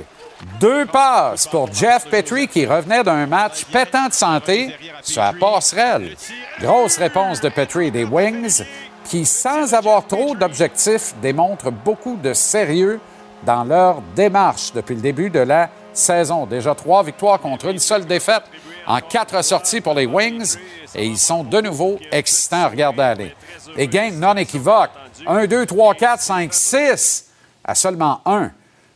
Deux 0.58 0.86
passes 0.86 1.46
pour 1.46 1.72
Jeff 1.72 2.08
Petrie 2.08 2.48
qui 2.48 2.64
revenait 2.64 3.04
d'un 3.04 3.26
match 3.26 3.64
pétant 3.66 4.08
de 4.08 4.12
santé 4.14 4.74
sur 5.02 5.20
la 5.20 5.34
passerelle. 5.34 6.16
Grosse 6.60 6.96
réponse 6.96 7.40
de 7.40 7.50
Petrie 7.50 7.90
des 7.90 8.04
Wings 8.04 8.62
qui, 9.04 9.26
sans 9.26 9.74
avoir 9.74 10.06
trop 10.06 10.34
d'objectifs, 10.34 11.14
démontrent 11.20 11.70
beaucoup 11.70 12.16
de 12.16 12.32
sérieux 12.32 13.00
dans 13.44 13.64
leur 13.64 14.00
démarche 14.16 14.72
depuis 14.72 14.94
le 14.94 15.02
début 15.02 15.28
de 15.28 15.40
la 15.40 15.68
saison. 15.92 16.46
Déjà 16.46 16.74
trois 16.74 17.02
victoires 17.02 17.40
contre 17.40 17.66
une 17.66 17.78
seule 17.78 18.06
défaite 18.06 18.44
en 18.86 19.00
quatre 19.00 19.42
sorties 19.44 19.82
pour 19.82 19.94
les 19.94 20.06
Wings 20.06 20.56
et 20.94 21.06
ils 21.06 21.18
sont 21.18 21.44
de 21.44 21.60
nouveau 21.60 21.98
excitants 22.10 22.64
à 22.64 22.68
regarder 22.68 23.02
aller. 23.02 23.36
Les 23.76 23.88
gains 23.88 24.12
non 24.12 24.36
équivoques 24.36 24.90
1, 25.26 25.46
2, 25.46 25.66
3, 25.66 25.94
4, 25.94 26.20
5, 26.20 26.54
6 26.54 27.26
à 27.62 27.74
seulement 27.74 28.22
1 28.24 28.50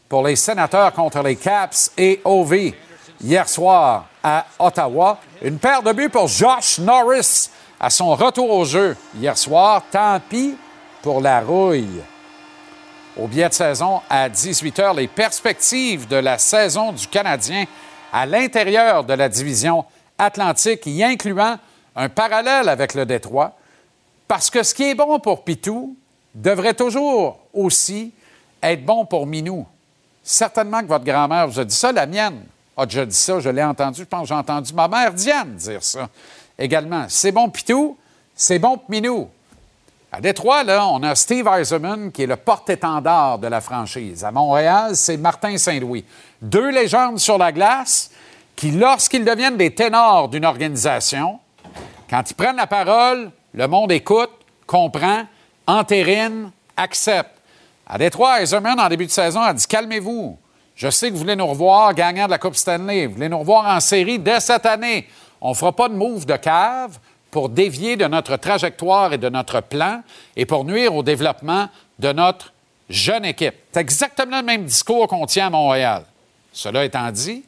pour 0.08 0.26
les 0.26 0.36
sénateurs 0.36 0.92
contre 0.92 1.22
les 1.22 1.36
Caps 1.36 1.92
et 1.96 2.20
OV 2.24 2.72
hier 3.22 3.48
soir 3.48 4.06
à 4.22 4.46
Ottawa. 4.58 5.18
Une 5.42 5.58
paire 5.58 5.82
de 5.82 5.92
buts 5.92 6.10
pour 6.10 6.28
Josh 6.28 6.78
Norris 6.78 7.50
à 7.80 7.90
son 7.90 8.14
retour 8.14 8.50
au 8.50 8.64
jeu 8.64 8.96
hier 9.18 9.36
soir. 9.36 9.82
Tant 9.90 10.20
pis 10.28 10.56
pour 11.02 11.20
la 11.20 11.40
rouille. 11.40 12.02
Au 13.16 13.26
billet 13.26 13.48
de 13.48 13.54
saison 13.54 14.00
à 14.10 14.28
18 14.28 14.78
h, 14.78 14.96
les 14.96 15.08
perspectives 15.08 16.08
de 16.08 16.16
la 16.16 16.38
saison 16.38 16.92
du 16.92 17.06
Canadien 17.06 17.64
à 18.12 18.26
l'intérieur 18.26 19.04
de 19.04 19.14
la 19.14 19.28
division 19.28 19.84
Atlantique, 20.18 20.86
y 20.86 21.02
incluant 21.02 21.58
un 21.96 22.08
parallèle 22.08 22.68
avec 22.68 22.94
le 22.94 23.06
Détroit, 23.06 23.56
parce 24.28 24.50
que 24.50 24.62
ce 24.62 24.74
qui 24.74 24.84
est 24.84 24.94
bon 24.94 25.18
pour 25.18 25.44
Pitou 25.44 25.96
devrait 26.34 26.74
toujours 26.74 27.38
aussi 27.52 28.12
être 28.62 28.84
bon 28.84 29.04
pour 29.04 29.26
Minou. 29.26 29.66
Certainement 30.26 30.80
que 30.80 30.86
votre 30.86 31.04
grand-mère 31.04 31.46
vous 31.46 31.60
a 31.60 31.64
dit 31.64 31.74
ça, 31.74 31.92
la 31.92 32.06
mienne 32.06 32.40
a 32.76 32.86
déjà 32.86 33.04
dit 33.04 33.14
ça, 33.14 33.38
je 33.40 33.50
l'ai 33.50 33.62
entendu, 33.62 34.00
je 34.00 34.04
pense 34.04 34.22
que 34.22 34.28
j'ai 34.28 34.34
entendu 34.34 34.72
ma 34.72 34.88
mère 34.88 35.12
Diane 35.12 35.54
dire 35.54 35.84
ça 35.84 36.08
également. 36.58 37.04
C'est 37.08 37.30
bon 37.30 37.50
Pitou, 37.50 37.96
c'est 38.34 38.58
bon 38.58 38.80
Minou. 38.88 39.28
À 40.10 40.20
Détroit, 40.20 40.62
là, 40.62 40.86
on 40.86 41.02
a 41.02 41.14
Steve 41.14 41.46
Eisenman, 41.48 42.10
qui 42.10 42.22
est 42.22 42.26
le 42.26 42.36
porte-étendard 42.36 43.38
de 43.38 43.48
la 43.48 43.60
franchise. 43.60 44.24
À 44.24 44.30
Montréal, 44.30 44.94
c'est 44.96 45.16
Martin 45.16 45.58
Saint-Louis. 45.58 46.04
Deux 46.40 46.70
légendes 46.70 47.18
sur 47.18 47.36
la 47.36 47.50
glace 47.50 48.10
qui, 48.54 48.70
lorsqu'ils 48.70 49.24
deviennent 49.24 49.56
des 49.56 49.74
ténors 49.74 50.28
d'une 50.28 50.44
organisation, 50.44 51.40
quand 52.08 52.30
ils 52.30 52.34
prennent 52.34 52.56
la 52.56 52.68
parole, 52.68 53.30
le 53.54 53.66
monde 53.66 53.90
écoute, 53.90 54.30
comprend, 54.66 55.24
entérine, 55.66 56.50
accepte. 56.76 57.30
À 57.86 57.98
Détroit, 57.98 58.40
Eisenman, 58.40 58.80
en 58.80 58.88
début 58.88 59.06
de 59.06 59.10
saison, 59.10 59.40
a 59.40 59.52
dit 59.52 59.66
Calmez-vous. 59.66 60.38
Je 60.74 60.90
sais 60.90 61.08
que 61.08 61.12
vous 61.12 61.20
voulez 61.20 61.36
nous 61.36 61.46
revoir 61.46 61.94
gagnant 61.94 62.26
de 62.26 62.30
la 62.30 62.38
Coupe 62.38 62.56
Stanley. 62.56 63.06
Vous 63.06 63.14
voulez 63.14 63.28
nous 63.28 63.38
revoir 63.38 63.66
en 63.66 63.80
série 63.80 64.18
dès 64.18 64.40
cette 64.40 64.66
année. 64.66 65.06
On 65.40 65.50
ne 65.50 65.54
fera 65.54 65.72
pas 65.72 65.88
de 65.88 65.94
move 65.94 66.26
de 66.26 66.36
cave 66.36 66.98
pour 67.30 67.48
dévier 67.48 67.96
de 67.96 68.06
notre 68.06 68.36
trajectoire 68.36 69.12
et 69.12 69.18
de 69.18 69.28
notre 69.28 69.60
plan 69.60 70.02
et 70.34 70.46
pour 70.46 70.64
nuire 70.64 70.94
au 70.94 71.02
développement 71.02 71.68
de 71.98 72.12
notre 72.12 72.52
jeune 72.88 73.24
équipe. 73.24 73.54
C'est 73.72 73.80
exactement 73.80 74.38
le 74.38 74.46
même 74.46 74.64
discours 74.64 75.06
qu'on 75.06 75.26
tient 75.26 75.48
à 75.48 75.50
Montréal. 75.50 76.04
Cela 76.52 76.84
étant 76.84 77.10
dit, 77.10 77.44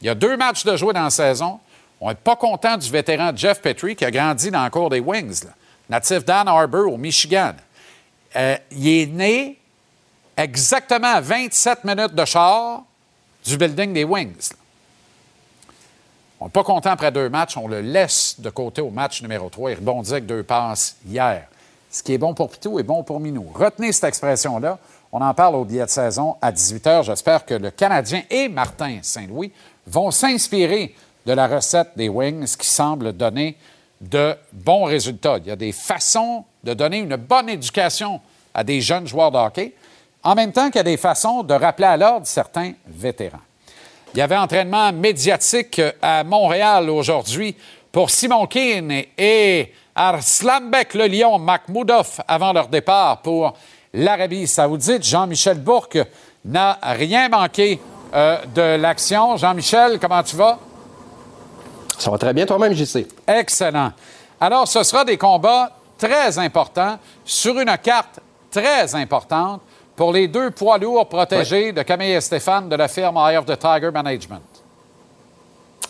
il 0.00 0.06
y 0.06 0.10
a 0.10 0.14
deux 0.14 0.36
matchs 0.36 0.64
de 0.64 0.76
jouer 0.76 0.92
dans 0.92 1.04
la 1.04 1.10
saison. 1.10 1.60
On 2.00 2.08
n'est 2.08 2.14
pas 2.14 2.36
content 2.36 2.76
du 2.76 2.90
vétéran 2.90 3.32
Jeff 3.34 3.60
Petrie 3.60 3.96
qui 3.96 4.04
a 4.04 4.10
grandi 4.10 4.50
dans 4.50 4.64
le 4.64 4.70
cours 4.70 4.90
des 4.90 5.00
Wings, 5.00 5.44
natif 5.88 6.24
d'Ann 6.24 6.48
Arbor 6.48 6.92
au 6.92 6.96
Michigan. 6.96 7.54
Euh, 8.34 8.56
il 8.72 8.88
est 8.88 9.06
né 9.06 9.58
exactement 10.36 11.14
à 11.14 11.20
27 11.20 11.84
minutes 11.84 12.14
de 12.14 12.24
char 12.24 12.82
du 13.44 13.56
building 13.56 13.92
des 13.92 14.04
Wings. 14.04 14.50
On 16.38 16.46
n'est 16.46 16.50
pas 16.50 16.64
content 16.64 16.90
après 16.90 17.10
deux 17.10 17.28
matchs, 17.28 17.56
on 17.56 17.66
le 17.66 17.80
laisse 17.80 18.38
de 18.38 18.50
côté 18.50 18.82
au 18.82 18.90
match 18.90 19.22
numéro 19.22 19.48
3. 19.48 19.70
Il 19.70 19.74
rebondit 19.76 20.12
avec 20.12 20.26
deux 20.26 20.42
passes 20.42 20.96
hier. 21.06 21.46
Ce 21.90 22.02
qui 22.02 22.12
est 22.12 22.18
bon 22.18 22.34
pour 22.34 22.50
Pitou 22.50 22.78
est 22.78 22.82
bon 22.82 23.02
pour 23.02 23.20
Minou. 23.20 23.50
Retenez 23.54 23.92
cette 23.92 24.04
expression-là. 24.04 24.78
On 25.12 25.22
en 25.22 25.32
parle 25.32 25.54
au 25.54 25.64
billet 25.64 25.84
de 25.84 25.90
saison 25.90 26.36
à 26.42 26.52
18 26.52 26.86
h. 26.86 27.02
J'espère 27.04 27.46
que 27.46 27.54
le 27.54 27.70
Canadien 27.70 28.22
et 28.28 28.48
Martin 28.48 28.98
Saint-Louis 29.00 29.50
vont 29.86 30.10
s'inspirer 30.10 30.94
de 31.24 31.32
la 31.32 31.46
recette 31.46 31.92
des 31.96 32.10
Wings 32.10 32.56
qui 32.56 32.66
semble 32.66 33.12
donner 33.14 33.56
de 34.00 34.34
bons 34.52 34.84
résultats. 34.84 35.38
Il 35.38 35.46
y 35.46 35.50
a 35.50 35.56
des 35.56 35.72
façons 35.72 36.44
de 36.64 36.74
donner 36.74 36.98
une 36.98 37.16
bonne 37.16 37.48
éducation 37.48 38.20
à 38.52 38.62
des 38.62 38.80
jeunes 38.80 39.06
joueurs 39.06 39.30
de 39.30 39.38
hockey, 39.38 39.74
en 40.26 40.34
même 40.34 40.50
temps 40.50 40.66
qu'il 40.66 40.76
y 40.76 40.80
a 40.80 40.82
des 40.82 40.96
façons 40.96 41.44
de 41.44 41.54
rappeler 41.54 41.86
à 41.86 41.96
l'ordre 41.96 42.26
certains 42.26 42.72
vétérans. 42.84 43.38
Il 44.12 44.18
y 44.18 44.20
avait 44.20 44.36
entraînement 44.36 44.92
médiatique 44.92 45.80
à 46.02 46.24
Montréal 46.24 46.90
aujourd'hui 46.90 47.56
pour 47.92 48.10
Simon 48.10 48.48
Keane 48.48 49.04
et 49.16 49.72
Arslanbek 49.94 50.94
le 50.94 51.06
Lion 51.06 51.38
Makhmoudov 51.38 52.22
avant 52.26 52.52
leur 52.52 52.66
départ 52.66 53.22
pour 53.22 53.54
l'Arabie 53.94 54.48
saoudite. 54.48 55.04
Jean-Michel 55.04 55.60
Bourque 55.60 55.98
n'a 56.44 56.76
rien 56.82 57.28
manqué 57.28 57.80
euh, 58.12 58.38
de 58.52 58.80
l'action. 58.80 59.36
Jean-Michel, 59.36 60.00
comment 60.00 60.24
tu 60.24 60.34
vas? 60.34 60.58
Ça 61.98 62.10
va 62.10 62.18
très 62.18 62.34
bien 62.34 62.46
toi-même, 62.46 62.72
JC. 62.72 63.06
Excellent. 63.28 63.92
Alors, 64.40 64.66
ce 64.66 64.82
sera 64.82 65.04
des 65.04 65.18
combats 65.18 65.70
très 65.96 66.36
importants 66.36 66.98
sur 67.24 67.60
une 67.60 67.76
carte 67.78 68.18
très 68.50 68.92
importante 68.96 69.60
pour 69.96 70.12
les 70.12 70.28
deux 70.28 70.50
poids 70.50 70.78
lourds 70.78 71.08
protégés 71.08 71.72
de 71.72 71.82
Camille 71.82 72.12
et 72.12 72.20
Stéphane 72.20 72.68
de 72.68 72.76
la 72.76 72.86
firme 72.86 73.16
Eye 73.16 73.38
of 73.38 73.46
the 73.46 73.58
Tiger 73.58 73.90
Management. 73.90 74.42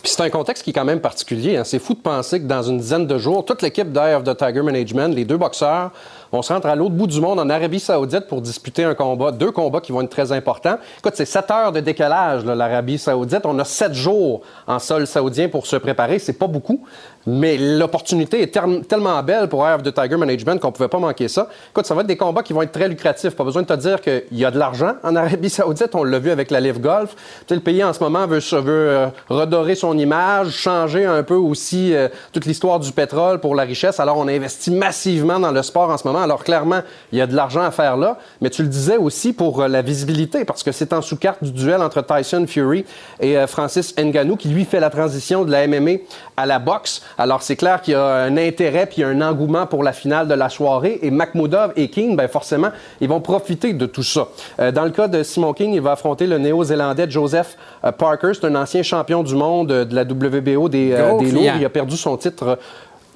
c'est 0.03 0.21
un 0.21 0.29
contexte 0.29 0.63
qui 0.63 0.69
est 0.69 0.73
quand 0.73 0.85
même 0.85 1.01
particulier. 1.01 1.57
Hein. 1.57 1.65
C'est 1.65 1.79
fou 1.79 1.93
de 1.93 1.99
penser 1.99 2.39
que 2.39 2.45
dans 2.45 2.63
une 2.63 2.77
dizaine 2.77 3.05
de 3.05 3.17
jours, 3.17 3.43
toute 3.43 3.61
l'équipe 3.61 3.91
d'Eye 3.91 4.15
of 4.15 4.23
the 4.23 4.35
Tiger 4.37 4.61
Management, 4.61 5.13
les 5.13 5.25
deux 5.25 5.37
boxeurs, 5.37 5.91
on 6.31 6.41
se 6.41 6.51
rentre 6.51 6.67
à 6.67 6.75
l'autre 6.75 6.95
bout 6.95 7.07
du 7.07 7.21
monde, 7.21 7.39
en 7.39 7.49
Arabie 7.49 7.79
Saoudite, 7.79 8.27
pour 8.27 8.41
disputer 8.41 8.83
un 8.83 8.95
combat, 8.95 9.31
deux 9.31 9.51
combats 9.51 9.81
qui 9.81 9.91
vont 9.91 10.01
être 10.01 10.09
très 10.09 10.31
importants. 10.31 10.77
Écoute, 10.99 11.13
c'est 11.15 11.25
7 11.25 11.51
heures 11.51 11.71
de 11.71 11.79
décalage, 11.79 12.45
l'Arabie 12.45 12.97
Saoudite. 12.97 13.45
On 13.45 13.57
a 13.59 13.65
7 13.65 13.93
jours 13.93 14.41
en 14.67 14.79
sol 14.79 15.07
saoudien 15.07 15.49
pour 15.49 15.65
se 15.65 15.75
préparer. 15.75 16.19
C'est 16.19 16.33
pas 16.33 16.47
beaucoup. 16.47 16.83
Mais 17.29 17.57
l'opportunité 17.57 18.41
est 18.41 18.57
tellement 18.87 19.21
belle 19.21 19.49
pour 19.49 19.67
Air 19.67 19.83
the 19.83 19.93
Tiger 19.93 20.15
Management 20.15 20.61
qu'on 20.61 20.69
ne 20.69 20.71
pouvait 20.71 20.87
pas 20.87 20.97
manquer 20.97 21.27
ça. 21.27 21.49
Écoute, 21.71 21.85
ça 21.85 21.93
va 21.93 22.01
être 22.01 22.07
des 22.07 22.15
combats 22.15 22.41
qui 22.41 22.53
vont 22.53 22.61
être 22.61 22.71
très 22.71 22.87
lucratifs. 22.87 23.35
Pas 23.35 23.43
besoin 23.43 23.63
de 23.63 23.67
te 23.67 23.73
dire 23.73 23.99
qu'il 23.99 24.23
y 24.31 24.45
a 24.45 24.51
de 24.51 24.57
l'argent 24.57 24.93
en 25.03 25.13
Arabie 25.13 25.49
Saoudite. 25.49 25.93
On 25.93 26.05
l'a 26.05 26.19
vu 26.19 26.31
avec 26.31 26.51
la 26.51 26.61
Live 26.61 26.79
Golf. 26.79 27.15
Le 27.49 27.59
pays 27.59 27.83
en 27.83 27.91
ce 27.91 28.01
moment 28.01 28.25
veut, 28.27 28.39
veut 28.39 28.89
euh, 28.89 29.07
redorer 29.27 29.75
son 29.75 29.97
image, 29.97 30.51
changer 30.51 31.05
un 31.05 31.21
peu 31.21 31.35
aussi 31.35 31.93
euh, 31.93 32.07
toute 32.31 32.45
l'histoire 32.45 32.79
du 32.79 32.93
pétrole 32.93 33.39
pour 33.41 33.55
la 33.55 33.63
richesse. 33.63 33.99
Alors, 33.99 34.17
on 34.17 34.29
investit 34.29 34.71
massivement 34.71 35.37
dans 35.37 35.51
le 35.51 35.63
sport 35.63 35.89
en 35.89 35.97
ce 35.97 36.07
moment. 36.07 36.16
Alors, 36.21 36.43
clairement, 36.43 36.81
il 37.11 37.19
y 37.19 37.21
a 37.21 37.27
de 37.27 37.35
l'argent 37.35 37.61
à 37.61 37.71
faire 37.71 37.97
là. 37.97 38.17
Mais 38.41 38.49
tu 38.49 38.63
le 38.63 38.69
disais 38.69 38.97
aussi 38.97 39.33
pour 39.33 39.61
euh, 39.61 39.67
la 39.67 39.81
visibilité, 39.81 40.45
parce 40.45 40.63
que 40.63 40.71
c'est 40.71 40.93
en 40.93 41.01
sous-carte 41.01 41.43
du 41.43 41.51
duel 41.51 41.81
entre 41.81 42.01
Tyson 42.01 42.45
Fury 42.47 42.85
et 43.19 43.35
Francis 43.47 43.95
Ngannou 43.97 44.35
qui, 44.35 44.49
lui, 44.49 44.65
fait 44.65 44.79
la 44.79 44.89
transition 44.89 45.45
de 45.45 45.51
la 45.51 45.67
MMA 45.67 45.97
à 46.35 46.45
la 46.45 46.59
boxe. 46.59 47.01
Alors, 47.17 47.41
c'est 47.41 47.55
clair 47.55 47.81
qu'il 47.81 47.93
y 47.93 47.95
a 47.95 48.05
un 48.05 48.37
intérêt 48.37 48.85
puis 48.85 49.03
un 49.03 49.21
engouement 49.21 49.65
pour 49.65 49.83
la 49.83 49.93
finale 49.93 50.27
de 50.27 50.33
la 50.33 50.49
soirée. 50.49 50.99
Et 51.01 51.11
Makhmoudov 51.11 51.73
et 51.75 51.89
King, 51.89 52.15
ben 52.15 52.27
forcément, 52.27 52.69
ils 53.01 53.09
vont 53.09 53.21
profiter 53.21 53.73
de 53.73 53.85
tout 53.85 54.03
ça. 54.03 54.27
Euh, 54.59 54.71
dans 54.71 54.83
le 54.83 54.91
cas 54.91 55.07
de 55.07 55.23
Simon 55.23 55.53
King, 55.53 55.73
il 55.73 55.81
va 55.81 55.93
affronter 55.93 56.27
le 56.27 56.37
néo-zélandais 56.37 57.09
Joseph 57.09 57.57
euh, 57.83 57.91
Parker. 57.91 58.31
C'est 58.33 58.45
un 58.45 58.55
ancien 58.55 58.83
champion 58.83 59.23
du 59.23 59.35
monde 59.35 59.67
de 59.67 59.95
la 59.95 60.03
WBO 60.03 60.69
des, 60.69 60.91
euh, 60.93 61.17
des 61.17 61.31
lourds. 61.31 61.43
Il 61.57 61.65
a 61.65 61.69
perdu 61.69 61.97
son 61.97 62.17
titre 62.17 62.57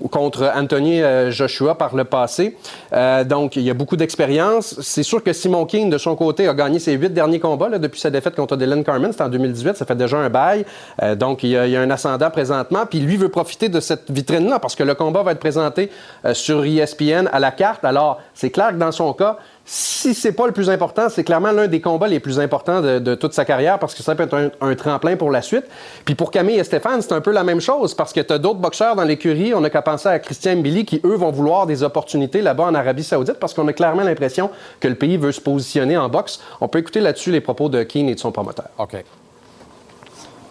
contre 0.09 0.51
Anthony 0.55 1.01
euh, 1.01 1.31
Joshua 1.31 1.75
par 1.75 1.95
le 1.95 2.03
passé. 2.03 2.57
Euh, 2.93 3.23
donc, 3.23 3.55
il 3.55 3.63
y 3.63 3.69
a 3.69 3.73
beaucoup 3.73 3.95
d'expérience. 3.95 4.79
C'est 4.81 5.03
sûr 5.03 5.23
que 5.23 5.33
Simon 5.33 5.65
King, 5.65 5.89
de 5.89 5.97
son 5.97 6.15
côté, 6.15 6.47
a 6.47 6.53
gagné 6.53 6.79
ses 6.79 6.93
huit 6.93 7.13
derniers 7.13 7.39
combats 7.39 7.77
depuis 7.77 7.99
sa 7.99 8.09
défaite 8.09 8.35
contre 8.35 8.55
Dylan 8.55 8.83
Carmen. 8.83 9.11
En 9.19 9.29
2018. 9.29 9.77
Ça 9.77 9.85
fait 9.85 9.95
déjà 9.95 10.17
un 10.17 10.29
bail. 10.29 10.65
Euh, 11.01 11.15
donc, 11.15 11.43
il 11.43 11.51
y, 11.51 11.57
a, 11.57 11.67
il 11.67 11.71
y, 11.71 11.75
a, 11.75 11.81
un 11.81 11.89
ascendant 11.89 12.29
présentement. 12.29 12.85
Puis 12.89 12.99
lui 12.99 13.17
veut 13.17 13.29
profiter 13.29 13.69
de 13.69 13.79
cette 13.79 14.09
vitrine-là 14.09 14.59
parce 14.59 14.75
que 14.75 14.83
le 14.83 14.95
combat 14.95 15.23
va 15.23 15.31
être 15.33 15.39
présenté 15.39 15.91
sur 16.33 16.63
ESPN 16.65 17.27
à 17.31 17.39
la 17.39 17.51
carte. 17.51 17.83
Alors, 17.85 18.21
c'est 18.33 18.49
clair 18.49 18.69
que 18.69 18.75
dans 18.75 18.91
son 18.91 19.13
cas, 19.13 19.37
si 19.65 20.13
c'est 20.13 20.31
pas 20.31 20.47
le 20.47 20.51
plus 20.51 20.69
important, 20.69 21.09
c'est 21.09 21.23
clairement 21.23 21.51
l'un 21.51 21.67
des 21.67 21.81
combats 21.81 22.07
les 22.07 22.19
plus 22.19 22.39
importants 22.39 22.81
de, 22.81 23.15
toute 23.15 23.33
sa 23.33 23.45
carrière 23.45 23.79
parce 23.79 23.93
que 23.93 24.03
ça 24.03 24.15
peut 24.15 24.23
être 24.23 24.51
un, 24.59 24.75
tremplin 24.75 25.15
pour 25.15 25.31
la 25.31 25.41
suite. 25.41 25.65
Puis 26.03 26.15
pour 26.15 26.31
Camille 26.31 26.57
et 26.57 26.63
Stéphane, 26.63 27.01
c'est 27.01 27.13
un 27.13 27.21
peu 27.21 27.31
la 27.31 27.43
même 27.43 27.61
chose 27.61 27.93
parce 27.93 28.11
que 28.11 28.19
tu 28.19 28.33
as 28.33 28.37
d'autres 28.37 28.59
boxeurs 28.59 28.95
dans 28.95 29.03
l'écurie. 29.03 29.53
On 29.53 29.61
n'a 29.61 29.69
qu'à 29.69 29.81
penser 29.81 30.09
à 30.09 30.19
Christian 30.19 30.57
Billy 30.57 30.85
qui, 30.85 30.99
eux, 31.05 31.15
vont 31.15 31.31
vouloir 31.31 31.67
des 31.67 31.83
opportunités 31.83 32.41
là-bas 32.41 32.65
en 32.65 32.75
Arabie 32.75 33.03
Saoudite 33.03 33.39
parce 33.39 33.53
qu'on 33.53 33.67
a 33.67 33.73
clairement 33.73 34.03
l'impression 34.03 34.49
que 34.79 34.87
le 34.87 34.95
pays 34.95 35.17
veut 35.17 35.31
se 35.31 35.41
positionner 35.41 35.97
en 35.97 36.09
boxe. 36.09 36.41
On 36.59 36.67
peut 36.67 36.79
écouter 36.79 36.99
là-dessus 36.99 37.31
les 37.31 37.41
propos 37.41 37.69
de 37.69 37.83
Keane 37.83 38.09
et 38.09 38.15
de 38.15 38.19
son 38.19 38.31
promoteur. 38.31 38.69
OK. 38.79 38.95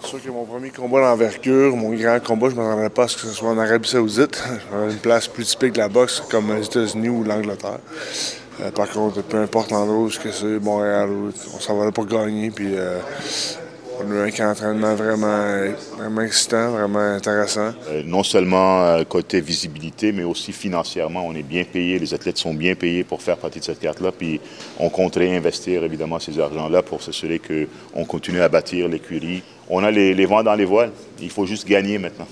C'est 0.02 0.08
sûr 0.08 0.22
que 0.22 0.30
mon 0.30 0.44
premier 0.44 0.70
combat 0.70 1.00
d'envergure, 1.00 1.76
mon 1.76 1.92
grand 1.92 2.20
combat, 2.24 2.48
je 2.48 2.54
ne 2.54 2.62
m'attendais 2.62 2.88
pas 2.88 3.04
à 3.04 3.08
ce 3.08 3.16
que 3.16 3.22
ce 3.22 3.34
soit 3.34 3.50
en 3.50 3.58
Arabie 3.58 3.88
Saoudite. 3.88 4.42
une 4.88 4.96
place 4.96 5.28
plus 5.28 5.44
typique 5.44 5.74
de 5.74 5.78
la 5.78 5.88
boxe 5.88 6.22
comme 6.30 6.54
les 6.54 6.64
États-Unis 6.64 7.10
ou 7.10 7.22
l'Angleterre. 7.22 7.80
Euh, 8.62 8.70
par 8.70 8.88
contre, 8.88 9.22
peu 9.22 9.38
importe 9.38 9.70
l'endroit 9.70 9.98
où 9.98 10.10
c'est, 10.10 10.44
Montréal, 10.60 11.08
on 11.54 11.60
s'en 11.60 11.76
va 11.78 11.90
pour 11.92 12.06
gagner. 12.06 12.50
Puis, 12.50 12.74
euh, 12.74 12.98
on 14.02 14.10
a 14.10 14.14
eu 14.14 14.28
un 14.28 14.30
camp 14.30 14.48
d'entraînement 14.48 14.94
vraiment, 14.94 15.74
vraiment 15.96 16.22
excitant, 16.22 16.70
vraiment 16.70 17.00
intéressant. 17.00 17.72
Euh, 17.88 18.02
non 18.04 18.22
seulement 18.22 19.02
côté 19.04 19.40
visibilité, 19.40 20.12
mais 20.12 20.24
aussi 20.24 20.52
financièrement, 20.52 21.26
on 21.26 21.34
est 21.34 21.42
bien 21.42 21.64
payé. 21.64 21.98
Les 21.98 22.14
athlètes 22.14 22.38
sont 22.38 22.54
bien 22.54 22.74
payés 22.74 23.04
pour 23.04 23.20
faire 23.22 23.36
partie 23.36 23.60
de 23.60 23.64
cette 23.64 23.80
carte-là. 23.80 24.10
Puis 24.12 24.40
on 24.78 24.88
compte 24.88 25.16
réinvestir 25.16 25.84
évidemment 25.84 26.18
ces 26.18 26.38
argents-là 26.38 26.82
pour 26.82 27.02
s'assurer 27.02 27.40
qu'on 27.40 28.04
continue 28.04 28.40
à 28.40 28.48
bâtir 28.48 28.88
l'écurie. 28.88 29.42
On 29.68 29.84
a 29.84 29.90
les 29.90 30.26
vents 30.26 30.42
dans 30.42 30.54
les 30.54 30.64
voiles. 30.64 30.92
Il 31.20 31.30
faut 31.30 31.46
juste 31.46 31.68
gagner 31.68 31.98
maintenant. 31.98 32.26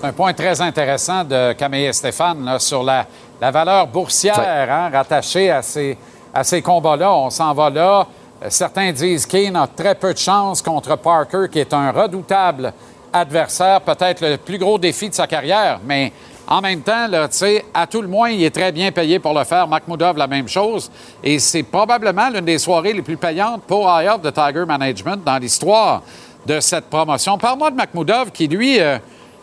Un 0.00 0.12
point 0.12 0.32
très 0.32 0.60
intéressant 0.60 1.24
de 1.24 1.54
Camille 1.54 1.86
et 1.86 1.92
Stéphane 1.92 2.56
sur 2.60 2.84
la, 2.84 3.04
la 3.40 3.50
valeur 3.50 3.88
boursière 3.88 4.68
hein, 4.70 4.90
rattachée 4.92 5.50
à 5.50 5.60
ces, 5.60 5.98
à 6.32 6.44
ces 6.44 6.62
combats-là. 6.62 7.12
On 7.12 7.30
s'en 7.30 7.52
va 7.52 7.68
là. 7.68 8.06
Euh, 8.40 8.46
certains 8.48 8.92
disent 8.92 9.26
Kane 9.26 9.56
a 9.56 9.66
très 9.66 9.96
peu 9.96 10.12
de 10.12 10.18
chance 10.18 10.62
contre 10.62 10.96
Parker, 10.96 11.46
qui 11.50 11.58
est 11.58 11.74
un 11.74 11.90
redoutable 11.90 12.72
adversaire, 13.12 13.80
peut-être 13.80 14.20
le 14.24 14.36
plus 14.36 14.58
gros 14.58 14.78
défi 14.78 15.08
de 15.08 15.14
sa 15.14 15.26
carrière, 15.26 15.80
mais 15.84 16.12
en 16.46 16.60
même 16.60 16.82
temps, 16.82 17.08
là, 17.08 17.26
à 17.74 17.86
tout 17.88 18.00
le 18.00 18.08
moins, 18.08 18.30
il 18.30 18.44
est 18.44 18.54
très 18.54 18.70
bien 18.70 18.92
payé 18.92 19.18
pour 19.18 19.34
le 19.34 19.42
faire. 19.42 19.66
Makhmoudov, 19.66 20.16
la 20.16 20.28
même 20.28 20.48
chose. 20.48 20.90
Et 21.24 21.40
c'est 21.40 21.64
probablement 21.64 22.30
l'une 22.30 22.44
des 22.44 22.58
soirées 22.58 22.92
les 22.92 23.02
plus 23.02 23.16
payantes 23.16 23.64
pour 23.64 23.90
Eye 23.90 24.08
de 24.22 24.30
Tiger 24.30 24.64
Management 24.64 25.22
dans 25.24 25.38
l'histoire 25.38 26.02
de 26.46 26.60
cette 26.60 26.84
promotion. 26.84 27.36
Parle-moi 27.36 27.72
de 27.72 27.76
Makhmoudov, 27.76 28.30
qui, 28.30 28.46
lui, 28.46 28.80
euh, 28.80 28.98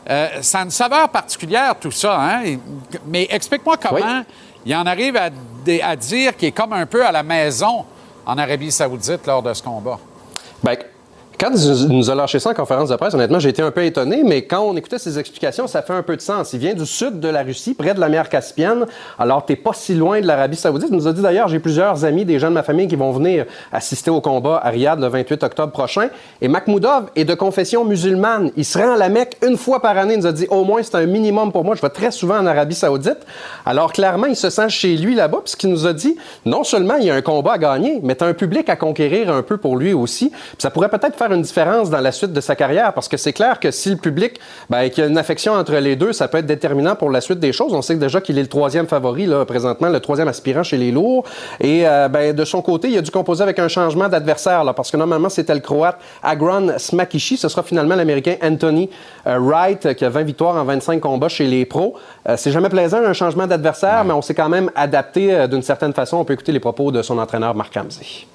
Euh, 0.10 0.42
ça 0.42 0.60
a 0.60 0.64
une 0.64 0.72
saveur 0.72 1.10
particulière, 1.10 1.76
tout 1.80 1.92
ça. 1.92 2.20
Hein? 2.20 2.58
Mais 3.08 3.28
explique-moi 3.30 3.78
comment 3.78 4.24
il 4.66 4.76
en 4.76 4.86
arrive 4.86 5.18
à 5.18 5.96
dire 5.96 6.38
qu'il 6.38 6.50
est 6.50 6.52
comme 6.52 6.74
un 6.74 6.86
peu 6.86 7.06
à 7.06 7.12
la 7.12 7.24
maison 7.24 7.86
en 8.26 8.38
Arabie 8.38 8.72
Saoudite 8.72 9.26
lors 9.28 9.42
de 9.42 9.54
ce 9.54 9.62
combat. 9.62 10.00
Ben, 10.64 10.78
quand 11.40 11.52
il 11.54 11.88
nous 11.90 12.10
a 12.10 12.16
lâché 12.16 12.40
ça 12.40 12.52
en 12.52 12.54
conférence 12.54 12.90
de 12.90 12.96
presse, 12.96 13.14
honnêtement, 13.14 13.40
j'ai 13.40 13.50
été 13.50 13.62
un 13.62 13.72
peu 13.72 13.84
étonné, 13.84 14.24
mais 14.24 14.44
quand 14.44 14.62
on 14.62 14.76
écoutait 14.76 15.00
ses 15.00 15.20
explications, 15.20 15.68
ça 15.68 15.82
fait 15.82 15.94
un 15.94 16.04
peu 16.04 16.16
de 16.16 16.22
sens. 16.22 16.54
Il 16.54 16.60
vient 16.60 16.74
du 16.74 16.86
sud 16.86 17.20
de 17.20 17.28
la 17.28 17.44
Russie, 17.44 17.74
près 17.74 17.94
de 17.94 18.00
la 18.00 18.10
mer 18.10 18.30
Caspienne, 18.30 18.86
alors 19.20 19.46
t'es 19.46 19.56
pas 19.56 19.74
si 19.74 19.96
loin 19.96 20.22
de 20.22 20.28
l'Arabie 20.28 20.56
Saoudite. 20.56 20.90
Il 20.90 20.96
nous 20.96 21.08
a 21.08 21.14
dit 21.14 21.22
d'ailleurs, 21.22 21.48
j'ai 21.48 21.60
plusieurs 21.60 22.06
amis, 22.06 22.26
des 22.26 22.40
gens 22.40 22.50
de 22.50 22.54
ma 22.54 22.64
famille 22.64 22.88
qui 22.88 22.96
vont 22.96 23.12
venir 23.12 23.46
assister 23.72 24.12
au 24.12 24.22
combat 24.22 24.62
à 24.64 24.70
Riyad 24.70 25.00
le 25.00 25.08
28 25.08 25.44
octobre 25.44 25.72
prochain. 25.72 26.10
Et 26.42 26.48
Makhmoudov 26.48 27.10
est 27.16 27.26
de 27.26 27.34
confession 27.34 27.86
musulmane. 27.86 28.52
Il 28.56 28.66
se 28.66 28.78
rend 28.78 28.94
à 28.94 28.98
la 28.98 29.10
Mecque 29.10 29.38
une 29.46 29.58
fois 29.58 29.82
par 29.82 29.98
année. 29.98 30.14
Il 30.14 30.20
nous 30.22 30.28
a 30.28 30.32
dit, 30.32 30.48
au 30.50 30.64
moins, 30.64 30.84
c'est 30.84 30.96
un 30.96 31.06
minimum 31.06 31.52
pour 31.52 31.64
moi. 31.64 31.76
Je 31.76 31.82
vais 31.82 31.90
très 31.90 32.12
souvent 32.12 32.38
en 32.38 32.46
Arabie 32.46 32.76
Saoudite. 32.76 33.20
Alors 33.66 33.94
clairement, 33.94 34.28
il 34.28 34.36
se 34.36 34.50
sent 34.50 34.70
chez 34.70 34.96
lui 34.96 35.16
là-bas. 35.16 35.40
Puis 35.44 35.52
ce 35.52 35.58
qu'il 35.58 35.70
nous 35.70 35.86
a 35.86 35.94
dit, 35.94 36.16
non 36.46 36.64
seulement 36.64 36.96
il 36.96 37.06
y 37.06 37.10
a 37.10 37.16
un 37.16 37.22
combat 37.22 37.54
à 37.54 37.58
gagner, 37.58 38.00
mais 38.04 38.16
t'as 38.16 38.28
un 38.28 38.34
public 38.34 38.70
à 38.70 38.76
conquérir 38.76 39.32
un 39.32 39.42
peu 39.42 39.58
pour 39.58 39.78
lui 39.78 39.94
aussi. 39.94 40.30
Puis 40.30 40.58
ça 40.60 40.70
pourrait 40.70 40.90
peut-être 40.90 41.16
faire 41.16 41.25
une 41.32 41.42
différence 41.42 41.90
dans 41.90 42.00
la 42.00 42.12
suite 42.12 42.34
de 42.34 42.42
sa 42.42 42.56
carrière, 42.56 42.94
parce 42.94 43.08
que 43.08 43.18
c'est 43.18 43.34
clair 43.34 43.60
que 43.60 43.72
si 43.72 43.90
le 43.90 43.98
public, 43.98 44.40
ben, 44.70 44.90
qu'il 44.90 45.04
y 45.04 45.08
a 45.08 45.10
une 45.10 45.18
affection 45.18 45.54
entre 45.54 45.76
les 45.76 45.96
deux, 45.96 46.14
ça 46.14 46.28
peut 46.28 46.38
être 46.38 46.46
déterminant 46.46 46.96
pour 46.96 47.10
la 47.10 47.22
suite 47.22 47.40
des 47.40 47.54
choses. 47.54 47.74
On 47.74 47.82
sait 47.82 47.96
déjà 47.96 48.22
qu'il 48.22 48.38
est 48.38 48.44
le 48.44 48.48
troisième 48.48 48.88
favori, 48.88 49.26
là, 49.26 49.46
présentement, 49.46 49.90
le 49.90 50.00
troisième 50.00 50.28
aspirant 50.28 50.64
chez 50.64 50.78
les 50.78 50.92
lourds. 50.92 51.26
Et 51.60 51.88
euh, 51.88 52.08
ben, 52.08 52.34
de 52.34 52.46
son 52.46 52.62
côté, 52.62 52.90
il 52.90 52.98
a 52.98 53.02
dû 53.02 53.12
composer 53.12 53.44
avec 53.44 53.60
un 53.60 53.68
changement 53.68 54.10
d'adversaire, 54.10 54.64
là, 54.64 54.74
parce 54.74 54.92
que 54.92 54.98
normalement, 54.98 55.30
c'était 55.30 55.54
le 55.54 55.62
Croate 55.62 55.98
Agron 56.24 56.78
Smakishi. 56.78 57.38
Ce 57.38 57.50
sera 57.50 57.64
finalement 57.64 57.96
l'Américain 57.96 58.36
Anthony 58.42 58.90
euh, 59.28 59.40
Wright, 59.40 59.94
qui 59.96 60.06
a 60.06 60.10
20 60.10 60.24
victoires 60.24 60.56
en 60.56 60.64
25 60.64 61.00
combats 61.00 61.30
chez 61.30 61.48
les 61.48 61.66
pros. 61.66 61.96
Euh, 62.28 62.36
c'est 62.38 62.52
jamais 62.52 62.70
plaisant, 62.70 63.04
un 63.04 63.14
changement 63.14 63.48
d'adversaire, 63.48 64.04
mais 64.06 64.14
on 64.14 64.22
s'est 64.22 64.36
quand 64.36 64.50
même 64.50 64.72
adapté 64.76 65.34
euh, 65.34 65.48
d'une 65.48 65.62
certaine 65.62 65.94
façon. 65.94 66.18
On 66.18 66.26
peut 66.26 66.34
écouter 66.34 66.52
les 66.52 66.60
propos 66.60 66.92
de 66.92 67.02
son 67.02 67.18
entraîneur, 67.18 67.56
Marc 67.56 67.74
Ramsey. 67.76 68.28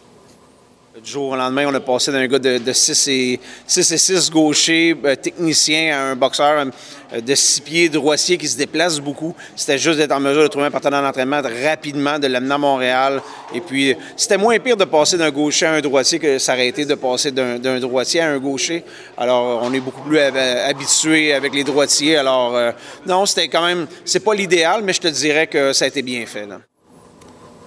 Du 1.03 1.11
jour 1.13 1.31
au 1.31 1.37
lendemain, 1.37 1.65
on 1.67 1.75
a 1.75 1.81
passé 1.81 2.13
d'un 2.13 2.27
gars 2.27 2.39
de, 2.39 2.59
de 2.59 2.73
6, 2.75 3.09
et, 3.09 3.41
6 3.67 3.93
et 3.93 3.97
6 3.99 4.31
gaucher, 4.31 4.95
euh, 5.03 5.15
technicien, 5.17 5.97
à 5.97 6.03
un 6.11 6.17
boxeur 6.17 6.67
euh, 7.15 7.21
de 7.23 7.35
6 7.35 7.61
pieds 7.63 7.89
droitier 7.89 8.37
qui 8.37 8.47
se 8.47 8.59
déplace 8.59 9.01
beaucoup. 9.01 9.35
C'était 9.57 9.79
juste 9.79 9.97
d'être 9.99 10.13
en 10.13 10.21
mesure 10.21 10.43
de 10.43 10.49
trouver 10.49 10.67
un 10.67 10.71
partenaire 10.71 11.01
d'entraînement 11.01 11.41
rapidement, 11.65 12.19
de 12.19 12.27
l'amener 12.27 12.53
à 12.55 12.59
Montréal. 12.59 13.23
Et 13.55 13.63
puis, 13.63 13.97
c'était 14.15 14.37
moins 14.37 14.59
pire 14.59 14.77
de 14.77 14.85
passer 14.85 15.17
d'un 15.17 15.31
gaucher 15.31 15.67
à 15.67 15.73
un 15.73 15.81
droitier 15.81 16.19
que 16.19 16.61
été 16.61 16.85
de 16.85 16.95
passer 16.97 17.31
d'un 17.31 17.81
droitier 17.81 18.21
à 18.21 18.29
un 18.33 18.39
gaucher. 18.39 18.85
Alors, 19.17 19.61
on 19.63 19.73
est 19.73 19.81
beaucoup 19.81 20.03
plus 20.03 20.19
hab- 20.19 20.37
habitué 20.37 21.33
avec 21.33 21.55
les 21.55 21.65
droitiers. 21.65 22.17
Alors, 22.17 22.55
euh, 22.57 22.73
non, 23.07 23.25
c'était 23.25 23.49
quand 23.49 23.65
même, 23.65 23.87
c'est 24.05 24.21
pas 24.21 24.35
l'idéal, 24.35 24.83
mais 24.85 24.93
je 24.93 25.01
te 25.01 25.09
dirais 25.09 25.47
que 25.47 25.73
ça 25.73 25.87
a 25.87 25.89
été 25.89 26.03
bien 26.03 26.27
fait. 26.27 26.47
Là. 26.47 26.61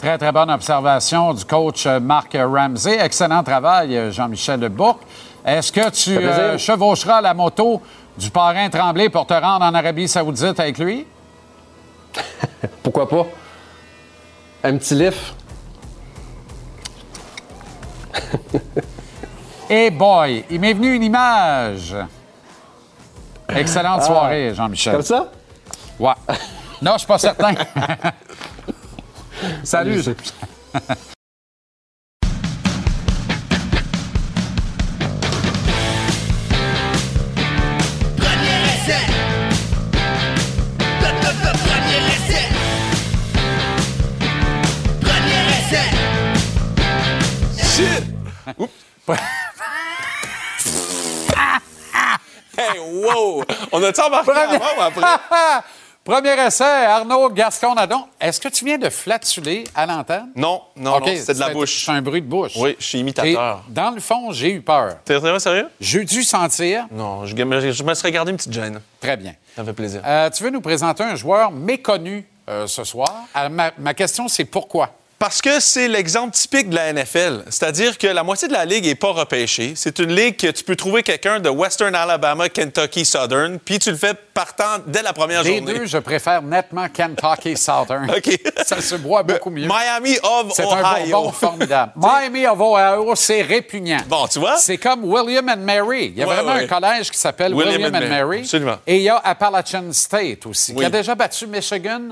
Très, 0.04 0.18
très 0.18 0.34
bonne 0.34 0.52
observation 0.52 1.34
du 1.34 1.46
coach 1.46 1.86
euh, 1.86 1.98
Marc 2.02 2.36
Ramsey. 2.38 3.00
Excellent 3.00 3.42
travail, 3.42 3.96
euh, 3.96 4.12
Jean-Michel 4.12 4.68
Bourque. 4.68 5.02
Est-ce 5.46 5.72
que 5.72 5.89
tu 5.92 6.18
euh, 6.18 6.58
chevaucheras 6.58 7.22
la 7.22 7.34
moto 7.34 7.82
du 8.18 8.30
parrain 8.30 8.68
Tremblay 8.70 9.08
pour 9.08 9.26
te 9.26 9.34
rendre 9.34 9.63
en 9.63 9.74
Arabie 9.74 10.10
Saoudite 10.10 10.60
avec 10.60 10.78
lui? 10.78 11.08
Pourquoi 12.84 13.08
pas? 13.08 13.26
Un 14.66 14.76
petit 14.76 14.96
lift. 14.96 15.36
Eh 19.70 19.89
boy, 19.89 20.44
il 20.50 20.60
m'est 20.60 20.74
venu 20.74 20.94
une 20.96 21.04
image. 21.04 21.96
Excellente 23.48 24.02
Ah. 24.04 24.06
soirée, 24.06 24.54
Jean-Michel. 24.54 24.92
Comme 24.96 25.02
ça? 25.02 25.32
Ouais. 25.98 26.12
Non, 26.82 26.92
je 26.96 26.98
suis 26.98 27.08
pas 27.08 27.18
certain. 27.18 27.54
Salut. 29.63 30.04
Premier 38.17 38.60
essai. 38.74 39.04
Premier 41.00 42.02
essai. 42.13 42.43
Premier 45.02 45.43
essai. 45.58 45.88
Shit! 47.58 48.04
hey, 52.58 52.80
wow! 52.80 53.43
On 53.72 53.84
a-tu 53.84 54.02
embarqué 54.02 54.32
Premier... 54.32 54.56
avant 54.56 54.78
ou 54.78 54.82
après? 54.82 55.02
Premier 56.04 56.38
essai, 56.46 56.86
Arnaud 56.86 57.30
Gascon-Nadon. 57.30 58.04
Est-ce 58.20 58.42
que 58.42 58.50
tu 58.50 58.66
viens 58.66 58.78
de 58.78 58.89
flatuler 58.89 59.63
à 59.74 59.86
l'antenne? 59.86 60.32
Non, 60.36 60.62
non, 60.76 61.00
c'est 61.06 61.34
de 61.34 61.39
la 61.39 61.50
bouche. 61.52 61.86
C'est 61.86 61.92
un 61.92 62.02
bruit 62.02 62.22
de 62.22 62.28
bouche. 62.28 62.52
Oui, 62.58 62.76
je 62.78 62.84
suis 62.86 63.00
imitateur. 63.00 63.63
Et 63.70 63.72
dans 63.72 63.89
le 63.92 64.02
fond, 64.02 64.34
j'ai 64.34 64.52
eu 64.52 64.62
peur. 64.62 64.98
T'es 65.06 65.16
vraiment 65.16 65.39
sérieux? 65.39 65.70
J'ai 65.80 66.04
dû 66.04 66.24
sentir. 66.24 66.88
Non, 66.92 67.26
je, 67.26 67.34
me- 67.34 67.72
je 67.72 67.84
me 67.84 67.94
serais 67.94 68.12
gardé 68.12 68.32
une 68.32 68.38
petite 68.38 68.52
gêne. 68.52 68.82
Très 69.00 69.16
bien. 69.16 69.34
Ça 69.56 69.63
fait 69.63 69.72
plaisir. 69.72 70.02
Euh, 70.06 70.30
tu 70.30 70.44
veux 70.44 70.50
nous 70.50 70.60
présenter 70.60 71.04
un 71.06 71.16
joueur 71.16 71.52
méconnu 71.52 72.26
euh, 72.50 72.68
ce 72.68 72.84
soir? 72.84 73.10
Euh, 73.38 73.48
ma, 73.48 73.72
ma 73.78 73.94
question, 73.94 74.28
c'est 74.28 74.44
pourquoi? 74.46 74.89
Parce 75.23 75.41
que 75.41 75.62
c'est 75.62 75.88
l'exemple 75.88 76.33
typique 76.36 76.69
de 76.69 76.75
la 76.75 76.91
NFL. 76.91 77.43
C'est-à-dire 77.45 77.97
que 77.97 78.07
la 78.07 78.23
moitié 78.23 78.49
de 78.49 78.53
la 78.53 78.65
ligue 78.65 78.83
n'est 78.83 78.93
pas 78.93 79.12
repêchée. 79.13 79.71
C'est 79.73 79.99
une 79.99 80.13
ligue 80.13 80.36
que 80.36 80.47
tu 80.51 80.65
peux 80.65 80.75
trouver 80.75 81.01
quelqu'un 81.01 81.39
de 81.39 81.47
Western 81.47 81.95
Alabama, 81.95 82.49
Kentucky, 82.49 83.05
Southern, 83.05 83.57
puis 83.57 83.79
tu 83.79 83.89
le 83.91 83.95
fais 83.95 84.15
partant 84.33 84.79
dès 84.86 85.01
la 85.01 85.13
première 85.13 85.43
Les 85.43 85.59
journée. 85.59 85.75
deux, 85.79 85.86
je 85.86 85.97
préfère 85.99 86.41
nettement 86.41 86.89
Kentucky 86.89 87.55
Southern. 87.55 88.12
OK. 88.12 88.38
Ça 88.65 88.81
se 88.81 88.95
boit 88.95 89.23
beaucoup 89.23 89.49
mieux. 89.49 89.65
Miami 89.65 90.17
of 90.23 90.51
C'est 90.53 90.63
un 90.63 90.81
Ohio. 90.81 91.12
bonbon 91.21 91.31
formidable. 91.31 91.93
Miami 91.95 92.45
of 92.45 92.59
Ohio, 92.59 93.15
c'est 93.15 93.43
répugnant. 93.43 94.01
Bon, 94.09 94.27
tu 94.27 94.39
vois? 94.39 94.57
C'est 94.57 94.77
comme 94.77 95.05
William 95.05 95.47
and 95.47 95.55
Mary. 95.62 96.07
Il 96.07 96.17
y 96.19 96.23
a 96.23 96.27
Ouais, 96.27 96.36
vraiment 96.36 96.55
ouais. 96.55 96.63
un 96.63 96.67
collège 96.67 97.09
qui 97.09 97.17
s'appelle 97.17 97.53
William 97.53 97.75
William, 97.75 97.93
and 97.95 97.97
and 97.97 98.09
Mary. 98.09 98.09
Mary. 98.27 98.39
Absolument. 98.41 98.77
Et 98.86 98.97
il 98.97 99.03
y 99.03 99.09
a 99.09 99.15
Appalachian 99.23 99.86
State 99.93 100.45
aussi, 100.47 100.75
qui 100.75 100.83
a 100.83 100.89
déjà 100.89 101.15
battu 101.15 101.47
Michigan 101.47 102.09